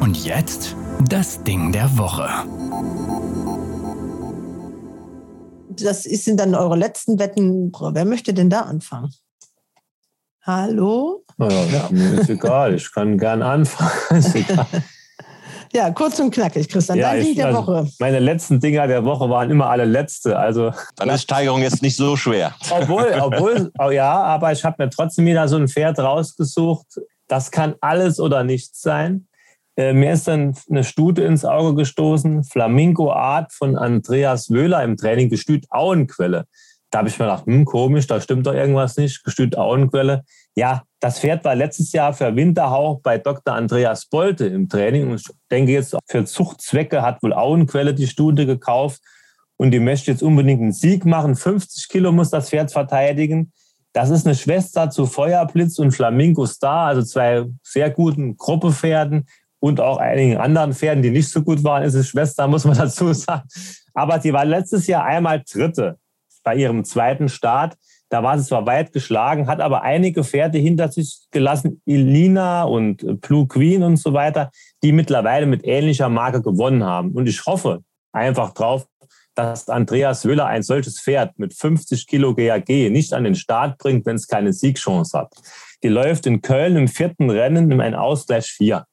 Und 0.00 0.24
jetzt 0.24 0.74
das 1.10 1.42
Ding 1.44 1.72
der 1.72 1.98
Woche. 1.98 2.26
Das 5.78 6.04
sind 6.04 6.40
dann 6.40 6.54
eure 6.54 6.76
letzten 6.76 7.18
Wetten. 7.18 7.70
Wer 7.70 8.06
möchte 8.06 8.32
denn 8.32 8.48
da 8.48 8.62
anfangen? 8.62 9.12
Hallo? 10.40 11.22
Ja, 11.38 11.88
mir 11.90 12.20
ist 12.20 12.30
egal, 12.30 12.76
ich 12.76 12.90
kann 12.90 13.18
gern 13.18 13.42
anfangen. 13.42 13.92
Ja, 15.76 15.90
kurz 15.90 16.18
und 16.18 16.30
knackig, 16.30 16.70
Christian. 16.70 16.96
Ja, 16.96 17.12
Dein 17.12 17.22
Ding 17.22 17.34
der 17.34 17.48
also, 17.48 17.66
Woche. 17.66 17.86
Meine 17.98 18.18
letzten 18.18 18.60
Dinger 18.60 18.86
der 18.86 19.04
Woche 19.04 19.28
waren 19.28 19.50
immer 19.50 19.68
alle 19.68 19.84
letzte. 19.84 20.38
Also 20.38 20.72
Dann 20.96 21.10
ist 21.10 21.24
Steigerung 21.24 21.60
jetzt 21.60 21.82
nicht 21.82 21.96
so 21.96 22.16
schwer. 22.16 22.54
obwohl, 22.70 23.14
obwohl, 23.20 23.70
oh 23.78 23.90
ja, 23.90 24.22
aber 24.22 24.52
ich 24.52 24.64
habe 24.64 24.82
mir 24.82 24.88
trotzdem 24.88 25.26
wieder 25.26 25.46
so 25.48 25.56
ein 25.56 25.68
Pferd 25.68 25.98
rausgesucht. 25.98 26.86
Das 27.28 27.50
kann 27.50 27.74
alles 27.82 28.18
oder 28.20 28.42
nichts 28.42 28.80
sein. 28.80 29.28
Äh, 29.76 29.92
mir 29.92 30.14
ist 30.14 30.26
dann 30.26 30.56
eine 30.70 30.82
Stute 30.82 31.24
ins 31.24 31.44
Auge 31.44 31.74
gestoßen, 31.74 32.44
Flamingo 32.44 33.12
Art 33.12 33.52
von 33.52 33.76
Andreas 33.76 34.48
Wöhler 34.48 34.82
im 34.82 34.96
Training, 34.96 35.28
Gestüt 35.28 35.66
Auenquelle. 35.68 36.46
Da 36.90 37.00
habe 37.00 37.10
ich 37.10 37.18
mir 37.18 37.26
gedacht, 37.26 37.44
hm, 37.44 37.66
komisch, 37.66 38.06
da 38.06 38.18
stimmt 38.18 38.46
doch 38.46 38.54
irgendwas 38.54 38.96
nicht. 38.96 39.22
Gestüt 39.24 39.58
Auenquelle. 39.58 40.24
Ja, 40.56 40.84
das 41.00 41.20
Pferd 41.20 41.44
war 41.44 41.54
letztes 41.54 41.92
Jahr 41.92 42.14
für 42.14 42.34
Winterhauch 42.34 43.00
bei 43.02 43.18
Dr. 43.18 43.54
Andreas 43.54 44.06
Bolte 44.06 44.46
im 44.46 44.68
Training. 44.68 45.10
Und 45.10 45.20
ich 45.20 45.26
denke 45.50 45.72
jetzt, 45.72 45.94
für 46.06 46.24
Zuchtzwecke 46.24 47.02
hat 47.02 47.22
wohl 47.22 47.34
Auenquelle 47.34 47.92
die 47.92 48.06
Stute 48.06 48.46
gekauft. 48.46 49.02
Und 49.58 49.70
die 49.70 49.80
möchte 49.80 50.10
jetzt 50.10 50.22
unbedingt 50.22 50.62
einen 50.62 50.72
Sieg 50.72 51.04
machen. 51.04 51.36
50 51.36 51.88
Kilo 51.88 52.10
muss 52.10 52.30
das 52.30 52.48
Pferd 52.48 52.72
verteidigen. 52.72 53.52
Das 53.92 54.10
ist 54.10 54.26
eine 54.26 54.34
Schwester 54.34 54.90
zu 54.90 55.06
Feuerblitz 55.06 55.78
und 55.78 55.92
Flamingo 55.92 56.46
Star, 56.46 56.88
also 56.88 57.02
zwei 57.02 57.44
sehr 57.62 57.90
guten 57.90 58.36
Gruppepferden 58.36 59.26
und 59.58 59.80
auch 59.80 59.96
einigen 59.96 60.36
anderen 60.36 60.74
Pferden, 60.74 61.02
die 61.02 61.10
nicht 61.10 61.30
so 61.30 61.42
gut 61.42 61.64
waren, 61.64 61.82
ist 61.82 61.94
es 61.94 62.08
Schwester, 62.08 62.46
muss 62.46 62.64
man 62.64 62.76
dazu 62.78 63.12
sagen. 63.14 63.48
Aber 63.94 64.20
sie 64.20 64.32
war 64.32 64.44
letztes 64.44 64.86
Jahr 64.86 65.04
einmal 65.04 65.42
Dritte 65.50 65.98
bei 66.42 66.56
ihrem 66.56 66.84
zweiten 66.84 67.30
Start. 67.30 67.76
Da 68.08 68.22
war 68.22 68.38
sie 68.38 68.46
zwar 68.46 68.66
weit 68.66 68.92
geschlagen, 68.92 69.48
hat 69.48 69.60
aber 69.60 69.82
einige 69.82 70.22
Pferde 70.22 70.58
hinter 70.58 70.90
sich 70.92 71.26
gelassen, 71.32 71.82
Ilina 71.86 72.62
und 72.64 73.20
Blue 73.20 73.48
Queen 73.48 73.82
und 73.82 73.96
so 73.96 74.12
weiter, 74.12 74.50
die 74.82 74.92
mittlerweile 74.92 75.46
mit 75.46 75.66
ähnlicher 75.66 76.08
Marke 76.08 76.40
gewonnen 76.40 76.84
haben. 76.84 77.12
Und 77.12 77.26
ich 77.26 77.44
hoffe 77.46 77.82
einfach 78.12 78.54
drauf, 78.54 78.86
dass 79.34 79.68
Andreas 79.68 80.24
Wöhler 80.24 80.46
ein 80.46 80.62
solches 80.62 81.00
Pferd 81.00 81.38
mit 81.38 81.52
50 81.52 82.06
Kilo 82.06 82.34
GAG 82.34 82.68
nicht 82.68 83.12
an 83.12 83.24
den 83.24 83.34
Start 83.34 83.78
bringt, 83.78 84.06
wenn 84.06 84.16
es 84.16 84.28
keine 84.28 84.52
Siegchance 84.52 85.16
hat. 85.16 85.34
Die 85.82 85.88
läuft 85.88 86.26
in 86.26 86.40
Köln 86.40 86.76
im 86.76 86.88
vierten 86.88 87.28
Rennen 87.28 87.70
in 87.70 87.80
ein 87.80 87.94
Ausgleich 87.94 88.46
4. 88.46 88.86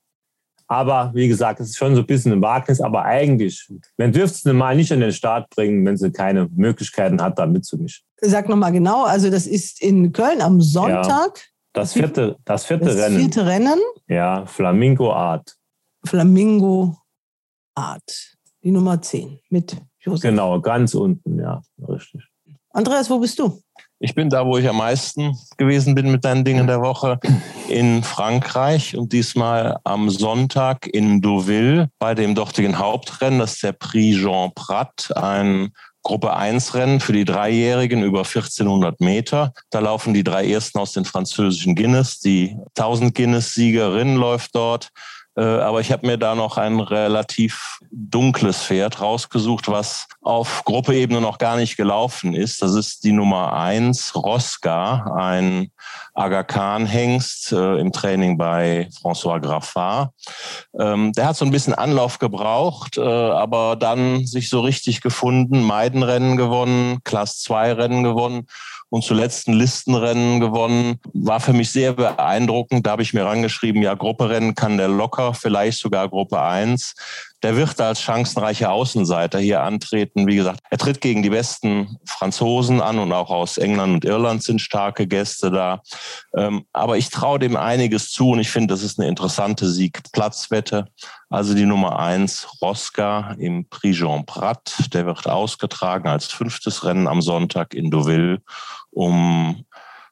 Aber 0.67 1.11
wie 1.13 1.27
gesagt, 1.27 1.59
es 1.59 1.69
ist 1.69 1.77
schon 1.77 1.95
so 1.95 2.01
ein 2.01 2.07
bisschen 2.07 2.31
ein 2.31 2.41
Wagnis, 2.41 2.81
aber 2.81 3.05
eigentlich, 3.05 3.69
man 3.97 4.11
dürfte 4.11 4.49
es 4.49 4.55
mal 4.55 4.75
nicht 4.75 4.91
an 4.91 5.01
den 5.01 5.11
Start 5.11 5.49
bringen, 5.49 5.85
wenn 5.85 5.97
sie 5.97 6.11
keine 6.11 6.49
Möglichkeiten 6.55 7.21
hat, 7.21 7.37
da 7.37 7.45
mitzumischen. 7.45 8.03
Sag 8.25 8.47
nochmal 8.47 8.71
genau, 8.71 9.03
also 9.03 9.29
das 9.29 9.47
ist 9.47 9.81
in 9.81 10.13
Köln 10.13 10.41
am 10.41 10.61
Sonntag. 10.61 11.41
Das 11.73 11.93
vierte, 11.93 12.37
das 12.45 12.65
vierte 12.65 12.85
Das 12.85 12.97
Rennen. 12.97 13.19
vierte 13.19 13.45
Rennen. 13.45 13.79
Ja, 14.07 14.45
Flamingo 14.45 15.11
Art. 15.11 15.55
Flamingo 16.05 16.95
Art. 17.75 18.35
Die 18.63 18.71
Nummer 18.71 19.01
10 19.01 19.39
mit 19.49 19.75
Josef. 19.99 20.21
Genau, 20.21 20.61
ganz 20.61 20.93
unten, 20.93 21.39
ja, 21.39 21.61
richtig. 21.89 22.21
Andreas, 22.69 23.09
wo 23.09 23.19
bist 23.19 23.37
du? 23.39 23.61
Ich 23.99 24.15
bin 24.15 24.29
da, 24.29 24.45
wo 24.45 24.57
ich 24.57 24.67
am 24.69 24.77
meisten 24.77 25.37
gewesen 25.57 25.93
bin 25.93 26.11
mit 26.11 26.23
deinen 26.23 26.45
Dingen 26.45 26.67
der 26.67 26.81
Woche, 26.81 27.19
in 27.67 28.03
Frankreich 28.03 28.97
und 28.97 29.11
diesmal 29.13 29.79
am 29.83 30.09
Sonntag 30.09 30.87
in 30.87 31.21
Deauville 31.21 31.89
bei 31.99 32.15
dem 32.15 32.35
dortigen 32.35 32.79
Hauptrennen. 32.79 33.39
Das 33.39 33.53
ist 33.55 33.63
der 33.63 33.73
Prix 33.73 34.17
Jean 34.17 34.51
Prat, 34.55 35.11
ein 35.15 35.71
Gruppe 36.03 36.35
1 36.35 36.73
Rennen 36.75 36.99
für 36.99 37.13
die 37.13 37.25
Dreijährigen 37.25 38.03
über 38.03 38.19
1400 38.19 38.99
Meter. 38.99 39.53
Da 39.69 39.79
laufen 39.79 40.13
die 40.13 40.23
drei 40.23 40.49
ersten 40.49 40.77
aus 40.79 40.91
den 40.91 41.05
französischen 41.05 41.75
Guinness. 41.75 42.19
Die 42.19 42.57
1000 42.77 43.15
Guinness 43.15 43.53
Siegerin 43.53 44.15
läuft 44.15 44.53
dort. 44.53 44.89
Äh, 45.35 45.41
Aber 45.41 45.81
ich 45.81 45.91
habe 45.91 46.05
mir 46.05 46.17
da 46.17 46.35
noch 46.35 46.57
ein 46.57 46.79
relativ 46.79 47.79
dunkles 47.91 48.63
Pferd 48.63 49.01
rausgesucht, 49.01 49.69
was 49.69 50.07
auf 50.21 50.63
Gruppeebene 50.65 51.21
noch 51.21 51.37
gar 51.37 51.55
nicht 51.55 51.77
gelaufen 51.77 52.33
ist. 52.33 52.61
Das 52.61 52.73
ist 52.73 53.03
die 53.03 53.11
Nummer 53.11 53.53
eins, 53.53 54.15
Rosca, 54.15 55.15
ein 55.17 55.71
Aga 56.13 56.43
Khan-Hengst 56.43 57.51
äh, 57.53 57.77
im 57.77 57.91
Training 57.91 58.37
bei 58.37 58.89
François 59.01 59.39
Graffard. 59.39 60.11
Ähm, 60.79 61.11
der 61.13 61.27
hat 61.27 61.37
so 61.37 61.45
ein 61.45 61.51
bisschen 61.51 61.73
Anlauf 61.73 62.19
gebraucht, 62.19 62.97
äh, 62.97 63.01
aber 63.01 63.75
dann 63.75 64.25
sich 64.25 64.49
so 64.49 64.61
richtig 64.61 65.01
gefunden, 65.01 65.63
Meidenrennen 65.63 66.37
gewonnen, 66.37 66.99
Class 67.03 67.39
2 67.39 67.73
Rennen 67.73 68.03
gewonnen 68.03 68.47
und 68.93 69.03
zuletzt 69.03 69.47
ein 69.47 69.55
Listenrennen 69.55 70.39
gewonnen. 70.39 70.99
War 71.13 71.39
für 71.39 71.53
mich 71.53 71.71
sehr 71.71 71.93
beeindruckend. 71.93 72.85
Da 72.85 72.91
habe 72.91 73.01
ich 73.01 73.11
mir 73.11 73.25
rangeschrieben, 73.25 73.81
ja, 73.81 73.95
Grupperennen 73.95 74.53
kann 74.53 74.77
der 74.77 74.87
locker, 74.87 75.33
vielleicht 75.33 75.79
sogar 75.79 76.07
Gruppe 76.09 76.39
1. 76.39 76.93
Der 77.41 77.57
wird 77.57 77.81
als 77.81 78.01
chancenreicher 78.01 78.71
Außenseiter 78.71 79.39
hier 79.39 79.63
antreten. 79.63 80.27
Wie 80.27 80.35
gesagt, 80.35 80.59
er 80.69 80.77
tritt 80.77 81.01
gegen 81.01 81.23
die 81.23 81.31
besten 81.31 81.97
Franzosen 82.05 82.81
an 82.81 82.99
und 82.99 83.11
auch 83.11 83.31
aus 83.31 83.57
England 83.57 83.95
und 83.95 84.05
Irland 84.05 84.43
sind 84.43 84.61
starke 84.61 85.07
Gäste 85.07 85.49
da. 85.49 85.81
Ähm, 86.37 86.65
aber 86.71 86.95
ich 86.95 87.09
traue 87.09 87.39
dem 87.39 87.57
einiges 87.57 88.11
zu 88.11 88.29
und 88.29 88.39
ich 88.39 88.51
finde, 88.51 88.75
das 88.75 88.83
ist 88.83 88.99
eine 88.99 89.09
interessante 89.09 89.67
Siegplatzwette. 89.67 90.85
Also 91.29 91.55
die 91.55 91.65
Nummer 91.65 91.97
eins, 91.97 92.47
Rosca 92.61 93.35
im 93.39 93.67
Prix 93.67 93.97
Jean 93.97 94.23
Prat. 94.23 94.93
Der 94.93 95.07
wird 95.07 95.27
ausgetragen 95.27 96.07
als 96.07 96.27
fünftes 96.27 96.85
Rennen 96.85 97.07
am 97.07 97.23
Sonntag 97.23 97.73
in 97.73 97.89
Deauville. 97.89 98.39
Um 98.93 99.65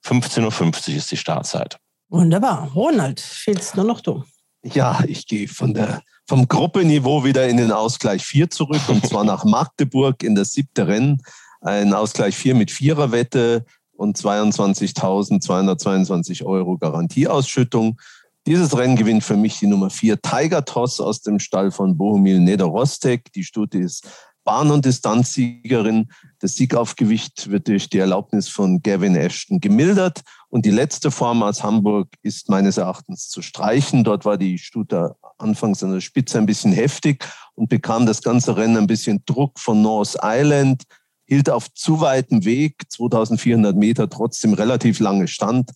15.50 0.06 0.91
Uhr 0.91 0.98
ist 0.98 1.12
die 1.12 1.18
Startzeit. 1.18 1.78
Wunderbar. 2.10 2.72
Ronald, 2.74 3.20
fehlst 3.20 3.76
nur 3.76 3.86
noch 3.86 4.02
du. 4.02 4.24
Ja, 4.64 5.03
ich 5.08 5.28
gehe 5.28 5.48
von 5.48 5.74
der, 5.74 6.02
vom 6.28 6.48
Gruppeniveau 6.48 7.24
wieder 7.24 7.48
in 7.48 7.58
den 7.58 7.72
Ausgleich 7.72 8.24
4 8.24 8.49
zurück 8.49 8.82
und 8.88 9.08
zwar 9.08 9.24
nach 9.24 9.45
Magdeburg 9.45 10.24
in 10.24 10.36
das 10.36 10.52
siebte 10.52 10.88
Rennen. 10.88 11.22
Ein 11.62 11.94
Ausgleich 11.94 12.36
4 12.36 12.56
mit 12.56 12.72
Viererwette 12.72 13.66
und 13.94 14.18
22.222 14.18 16.44
Euro 16.44 16.78
Garantieausschüttung. 16.78 17.99
Dieses 18.48 18.76
Rennen 18.76 18.95
gewinnt 18.95 19.24
für 19.24 19.38
mich 19.38 19.60
die 19.60 19.68
Nummer 19.68 19.91
4 19.91 20.20
Tiger 20.22 20.66
Toss 20.66 20.99
aus 20.99 21.22
dem 21.22 21.38
Stall 21.40 21.70
von 21.72 21.98
Bohumil 21.98 22.40
Nederostek. 22.40 23.32
Die 23.34 23.44
Stute 23.44 23.78
ist 23.78 24.08
Bahn- 24.44 24.72
und 24.72 24.86
Distanzsiegerin. 24.86 26.10
Das 26.41 26.55
Siegaufgewicht 26.55 27.51
wird 27.51 27.68
durch 27.68 27.88
die 27.88 27.99
Erlaubnis 27.99 28.49
von 28.49 28.81
Gavin 28.81 29.15
Ashton 29.15 29.59
gemildert. 29.59 30.22
Und 30.49 30.65
die 30.65 30.72
letzte 30.72 31.11
Form 31.11 31.43
aus 31.43 31.63
Hamburg 31.63 32.07
ist 32.23 32.49
meines 32.49 32.77
Erachtens 32.77 33.30
zu 33.30 33.43
streichen. 33.43 34.03
Dort 34.03 34.26
war 34.26 34.39
die 34.39 34.57
Stute 34.57 35.15
anfangs 35.38 35.84
an 35.84 35.91
der 35.91 36.01
Spitze 36.01 36.39
ein 36.39 36.47
bisschen 36.47 36.72
heftig 36.72 37.23
und 37.53 37.69
bekam 37.69 38.07
das 38.07 38.23
ganze 38.23 38.57
Rennen 38.57 38.77
ein 38.77 38.88
bisschen 38.88 39.23
Druck 39.27 39.59
von 39.59 39.84
North 39.84 40.18
Island, 40.23 40.84
hielt 41.27 41.47
auf 41.47 41.72
zu 41.73 42.01
weitem 42.01 42.43
Weg, 42.43 42.89
2400 42.89 43.76
Meter, 43.76 44.09
trotzdem 44.09 44.53
relativ 44.53 44.99
lange 44.99 45.27
Stand. 45.27 45.69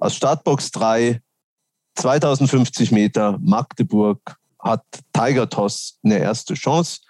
Aus 0.00 0.16
Startbox 0.16 0.72
3, 0.72 1.20
2050 1.94 2.90
Meter, 2.90 3.38
Magdeburg, 3.40 4.36
hat 4.58 4.84
Tiger 5.12 5.48
Toss 5.48 6.00
eine 6.02 6.18
erste 6.18 6.54
Chance 6.54 7.02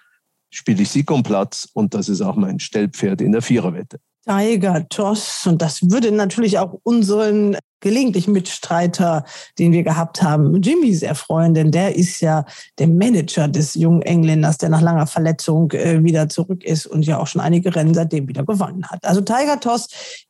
spiele 0.49 0.83
ich 0.83 0.89
Sieg 0.89 1.09
um 1.11 1.23
Platz 1.23 1.67
und 1.73 1.93
das 1.93 2.09
ist 2.09 2.21
auch 2.21 2.35
mein 2.35 2.59
Stellpferd 2.59 3.21
in 3.21 3.31
der 3.31 3.41
Viererwette. 3.41 3.99
Tiger 4.25 4.87
Toss. 4.89 5.45
Und 5.47 5.61
das 5.61 5.89
würde 5.89 6.11
natürlich 6.11 6.59
auch 6.59 6.79
unseren 6.83 7.57
gelegentlichen 7.79 8.33
Mitstreiter, 8.33 9.25
den 9.57 9.71
wir 9.71 9.83
gehabt 9.83 10.21
haben, 10.21 10.61
Jimmy 10.61 10.93
sehr 10.93 11.15
freuen, 11.15 11.53
denn 11.53 11.71
der 11.71 11.95
ist 11.95 12.21
ja 12.21 12.45
der 12.77 12.87
Manager 12.87 13.47
des 13.47 13.75
jungen 13.75 14.01
Engländers, 14.01 14.57
der 14.57 14.69
nach 14.69 14.81
langer 14.81 15.07
Verletzung 15.07 15.71
äh, 15.71 16.03
wieder 16.03 16.29
zurück 16.29 16.63
ist 16.63 16.85
und 16.85 17.05
ja 17.05 17.19
auch 17.19 17.27
schon 17.27 17.41
einige 17.41 17.75
Rennen 17.75 17.93
seitdem 17.93 18.27
wieder 18.27 18.45
gewonnen 18.45 18.85
hat. 18.89 19.03
Also 19.05 19.21
Tiger 19.21 19.59
Toss 19.59 19.87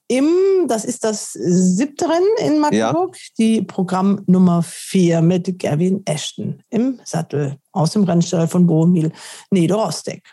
im, 0.07 0.27
das 0.67 0.85
ist 0.85 1.03
das 1.03 1.33
siebte 1.33 2.05
Rennen 2.05 2.53
in 2.53 2.59
Magdeburg, 2.59 3.15
ja. 3.15 3.21
die 3.37 3.61
Programm 3.61 4.23
Nummer 4.25 4.63
vier 4.63 5.21
mit 5.21 5.59
Gavin 5.59 6.01
Ashton 6.05 6.63
im 6.71 6.99
Sattel 7.05 7.57
aus 7.71 7.91
dem 7.91 8.05
Rennstall 8.05 8.47
von 8.47 8.65
Bohemil 8.65 9.11
Nedorostek. 9.51 10.23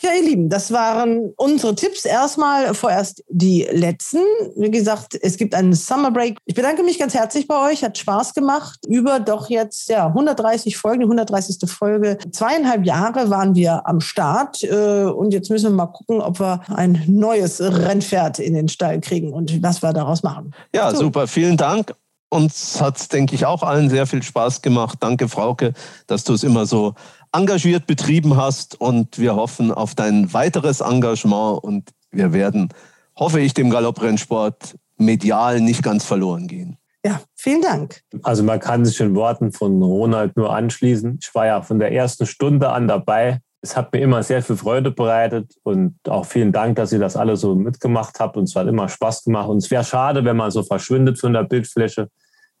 Ja, 0.00 0.10
ihr 0.12 0.22
Lieben, 0.22 0.48
das 0.48 0.72
waren 0.72 1.32
unsere 1.36 1.74
Tipps. 1.74 2.04
Erstmal 2.04 2.74
vorerst 2.74 3.24
die 3.28 3.66
letzten. 3.70 4.20
Wie 4.56 4.70
gesagt, 4.70 5.18
es 5.20 5.36
gibt 5.36 5.54
einen 5.54 5.74
Summer 5.74 6.10
Break. 6.10 6.38
Ich 6.44 6.54
bedanke 6.54 6.82
mich 6.82 6.98
ganz 6.98 7.14
herzlich 7.14 7.46
bei 7.46 7.70
euch. 7.70 7.84
Hat 7.84 7.98
Spaß 7.98 8.34
gemacht. 8.34 8.80
Über 8.88 9.20
doch 9.20 9.50
jetzt 9.50 9.88
ja 9.88 10.06
130 10.06 10.76
Folgen, 10.76 11.00
die 11.00 11.06
130. 11.06 11.70
Folge. 11.70 12.18
Zweieinhalb 12.32 12.84
Jahre 12.84 13.30
waren 13.30 13.54
wir 13.54 13.86
am 13.86 14.00
Start. 14.00 14.62
Und 14.62 15.32
jetzt 15.32 15.50
müssen 15.50 15.70
wir 15.70 15.76
mal 15.76 15.86
gucken, 15.86 16.20
ob 16.20 16.40
wir 16.40 16.60
ein 16.68 17.02
neues 17.06 17.60
Rennpferd 17.60 18.38
in 18.38 18.54
den 18.54 18.68
Stall 18.68 19.00
kriegen 19.00 19.32
und 19.32 19.62
was 19.62 19.82
wir 19.82 19.92
daraus 19.92 20.22
machen. 20.22 20.54
Ja, 20.74 20.90
so. 20.90 21.02
super. 21.02 21.26
Vielen 21.26 21.56
Dank. 21.56 21.94
Uns 22.30 22.78
hat 22.78 22.98
es, 22.98 23.08
denke 23.08 23.34
ich, 23.34 23.46
auch 23.46 23.62
allen 23.62 23.88
sehr 23.88 24.06
viel 24.06 24.22
Spaß 24.22 24.60
gemacht. 24.60 24.98
Danke, 25.00 25.28
Frauke, 25.28 25.72
dass 26.06 26.24
du 26.24 26.34
es 26.34 26.42
immer 26.42 26.66
so 26.66 26.92
engagiert 27.32 27.86
betrieben 27.86 28.36
hast 28.36 28.80
und 28.80 29.18
wir 29.18 29.36
hoffen 29.36 29.72
auf 29.72 29.94
dein 29.94 30.32
weiteres 30.32 30.80
Engagement 30.80 31.62
und 31.62 31.90
wir 32.10 32.32
werden, 32.32 32.68
hoffe 33.16 33.40
ich, 33.40 33.54
dem 33.54 33.70
Galopprennsport 33.70 34.76
medial 34.96 35.60
nicht 35.60 35.82
ganz 35.82 36.04
verloren 36.04 36.46
gehen. 36.48 36.76
Ja, 37.04 37.20
vielen 37.34 37.62
Dank. 37.62 38.02
Also 38.22 38.42
man 38.42 38.58
kann 38.58 38.84
sich 38.84 38.98
in 39.00 39.14
Worten 39.14 39.52
von 39.52 39.80
Ronald 39.82 40.36
nur 40.36 40.54
anschließen. 40.54 41.18
Ich 41.22 41.34
war 41.34 41.46
ja 41.46 41.62
von 41.62 41.78
der 41.78 41.92
ersten 41.92 42.26
Stunde 42.26 42.70
an 42.70 42.88
dabei. 42.88 43.40
Es 43.60 43.76
hat 43.76 43.92
mir 43.92 44.00
immer 44.00 44.22
sehr 44.22 44.42
viel 44.42 44.56
Freude 44.56 44.90
bereitet 44.90 45.54
und 45.62 45.96
auch 46.08 46.26
vielen 46.26 46.52
Dank, 46.52 46.76
dass 46.76 46.92
ihr 46.92 46.98
das 46.98 47.16
alle 47.16 47.36
so 47.36 47.54
mitgemacht 47.54 48.20
habt. 48.20 48.36
Und 48.36 48.44
es 48.44 48.56
hat 48.56 48.66
immer 48.66 48.88
Spaß 48.88 49.24
gemacht. 49.24 49.48
Und 49.48 49.58
es 49.58 49.70
wäre 49.70 49.84
schade, 49.84 50.24
wenn 50.24 50.36
man 50.36 50.50
so 50.50 50.62
verschwindet 50.62 51.18
von 51.18 51.32
der 51.32 51.44
Bildfläche. 51.44 52.08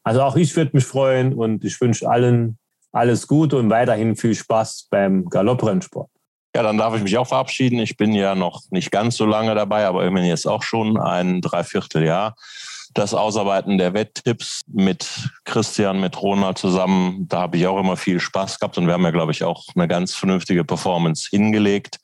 Also 0.02 0.22
auch 0.22 0.36
ich 0.36 0.56
würde 0.56 0.70
mich 0.72 0.84
freuen 0.84 1.34
und 1.34 1.64
ich 1.64 1.80
wünsche 1.80 2.08
allen 2.08 2.58
alles 2.98 3.26
Gute 3.26 3.56
und 3.56 3.70
weiterhin 3.70 4.16
viel 4.16 4.34
Spaß 4.34 4.88
beim 4.90 5.24
Galopprennsport. 5.26 6.10
Ja, 6.54 6.62
dann 6.62 6.76
darf 6.78 6.96
ich 6.96 7.02
mich 7.02 7.16
auch 7.16 7.26
verabschieden. 7.26 7.78
Ich 7.78 7.96
bin 7.96 8.12
ja 8.12 8.34
noch 8.34 8.62
nicht 8.70 8.90
ganz 8.90 9.16
so 9.16 9.26
lange 9.26 9.54
dabei, 9.54 9.86
aber 9.86 10.04
immerhin 10.04 10.28
jetzt 10.28 10.46
auch 10.46 10.62
schon 10.62 10.98
ein 10.98 11.40
Dreivierteljahr 11.40 12.34
das 12.94 13.14
Ausarbeiten 13.14 13.78
der 13.78 13.94
Wetttipps 13.94 14.62
mit 14.66 15.08
Christian, 15.44 16.00
mit 16.00 16.20
Ronald 16.20 16.58
zusammen, 16.58 17.26
da 17.28 17.40
habe 17.40 17.56
ich 17.56 17.66
auch 17.66 17.78
immer 17.78 17.96
viel 17.96 18.20
Spaß 18.20 18.58
gehabt 18.58 18.78
und 18.78 18.86
wir 18.86 18.94
haben 18.94 19.04
ja, 19.04 19.10
glaube 19.10 19.32
ich, 19.32 19.44
auch 19.44 19.64
eine 19.74 19.88
ganz 19.88 20.14
vernünftige 20.14 20.64
Performance 20.64 21.28
hingelegt. 21.30 21.98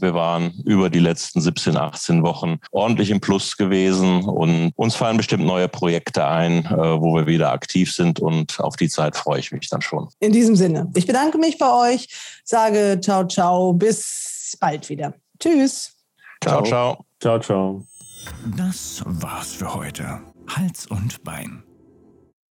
Wir 0.00 0.14
waren 0.14 0.52
über 0.64 0.90
die 0.90 0.98
letzten 0.98 1.40
17, 1.40 1.76
18 1.76 2.22
Wochen 2.22 2.58
ordentlich 2.70 3.10
im 3.10 3.20
Plus 3.20 3.56
gewesen 3.56 4.24
und 4.24 4.72
uns 4.76 4.96
fallen 4.96 5.16
bestimmt 5.16 5.44
neue 5.44 5.68
Projekte 5.68 6.26
ein, 6.26 6.64
äh, 6.66 7.00
wo 7.00 7.14
wir 7.14 7.26
wieder 7.26 7.52
aktiv 7.52 7.92
sind 7.92 8.20
und 8.20 8.60
auf 8.60 8.76
die 8.76 8.88
Zeit 8.88 9.16
freue 9.16 9.40
ich 9.40 9.52
mich 9.52 9.68
dann 9.68 9.82
schon. 9.82 10.08
In 10.20 10.32
diesem 10.32 10.56
Sinne, 10.56 10.90
ich 10.94 11.06
bedanke 11.06 11.38
mich 11.38 11.58
bei 11.58 11.92
euch, 11.92 12.08
sage 12.44 13.00
ciao, 13.02 13.26
ciao, 13.26 13.72
bis 13.72 14.56
bald 14.60 14.88
wieder. 14.88 15.14
Tschüss. 15.38 15.92
Ciao, 16.42 16.62
ciao. 16.62 17.04
Ciao, 17.20 17.38
ciao. 17.38 17.86
Das 18.56 19.02
war's 19.06 19.52
für 19.54 19.74
heute. 19.74 20.20
Hals 20.48 20.86
und 20.86 21.22
Bein. 21.24 21.62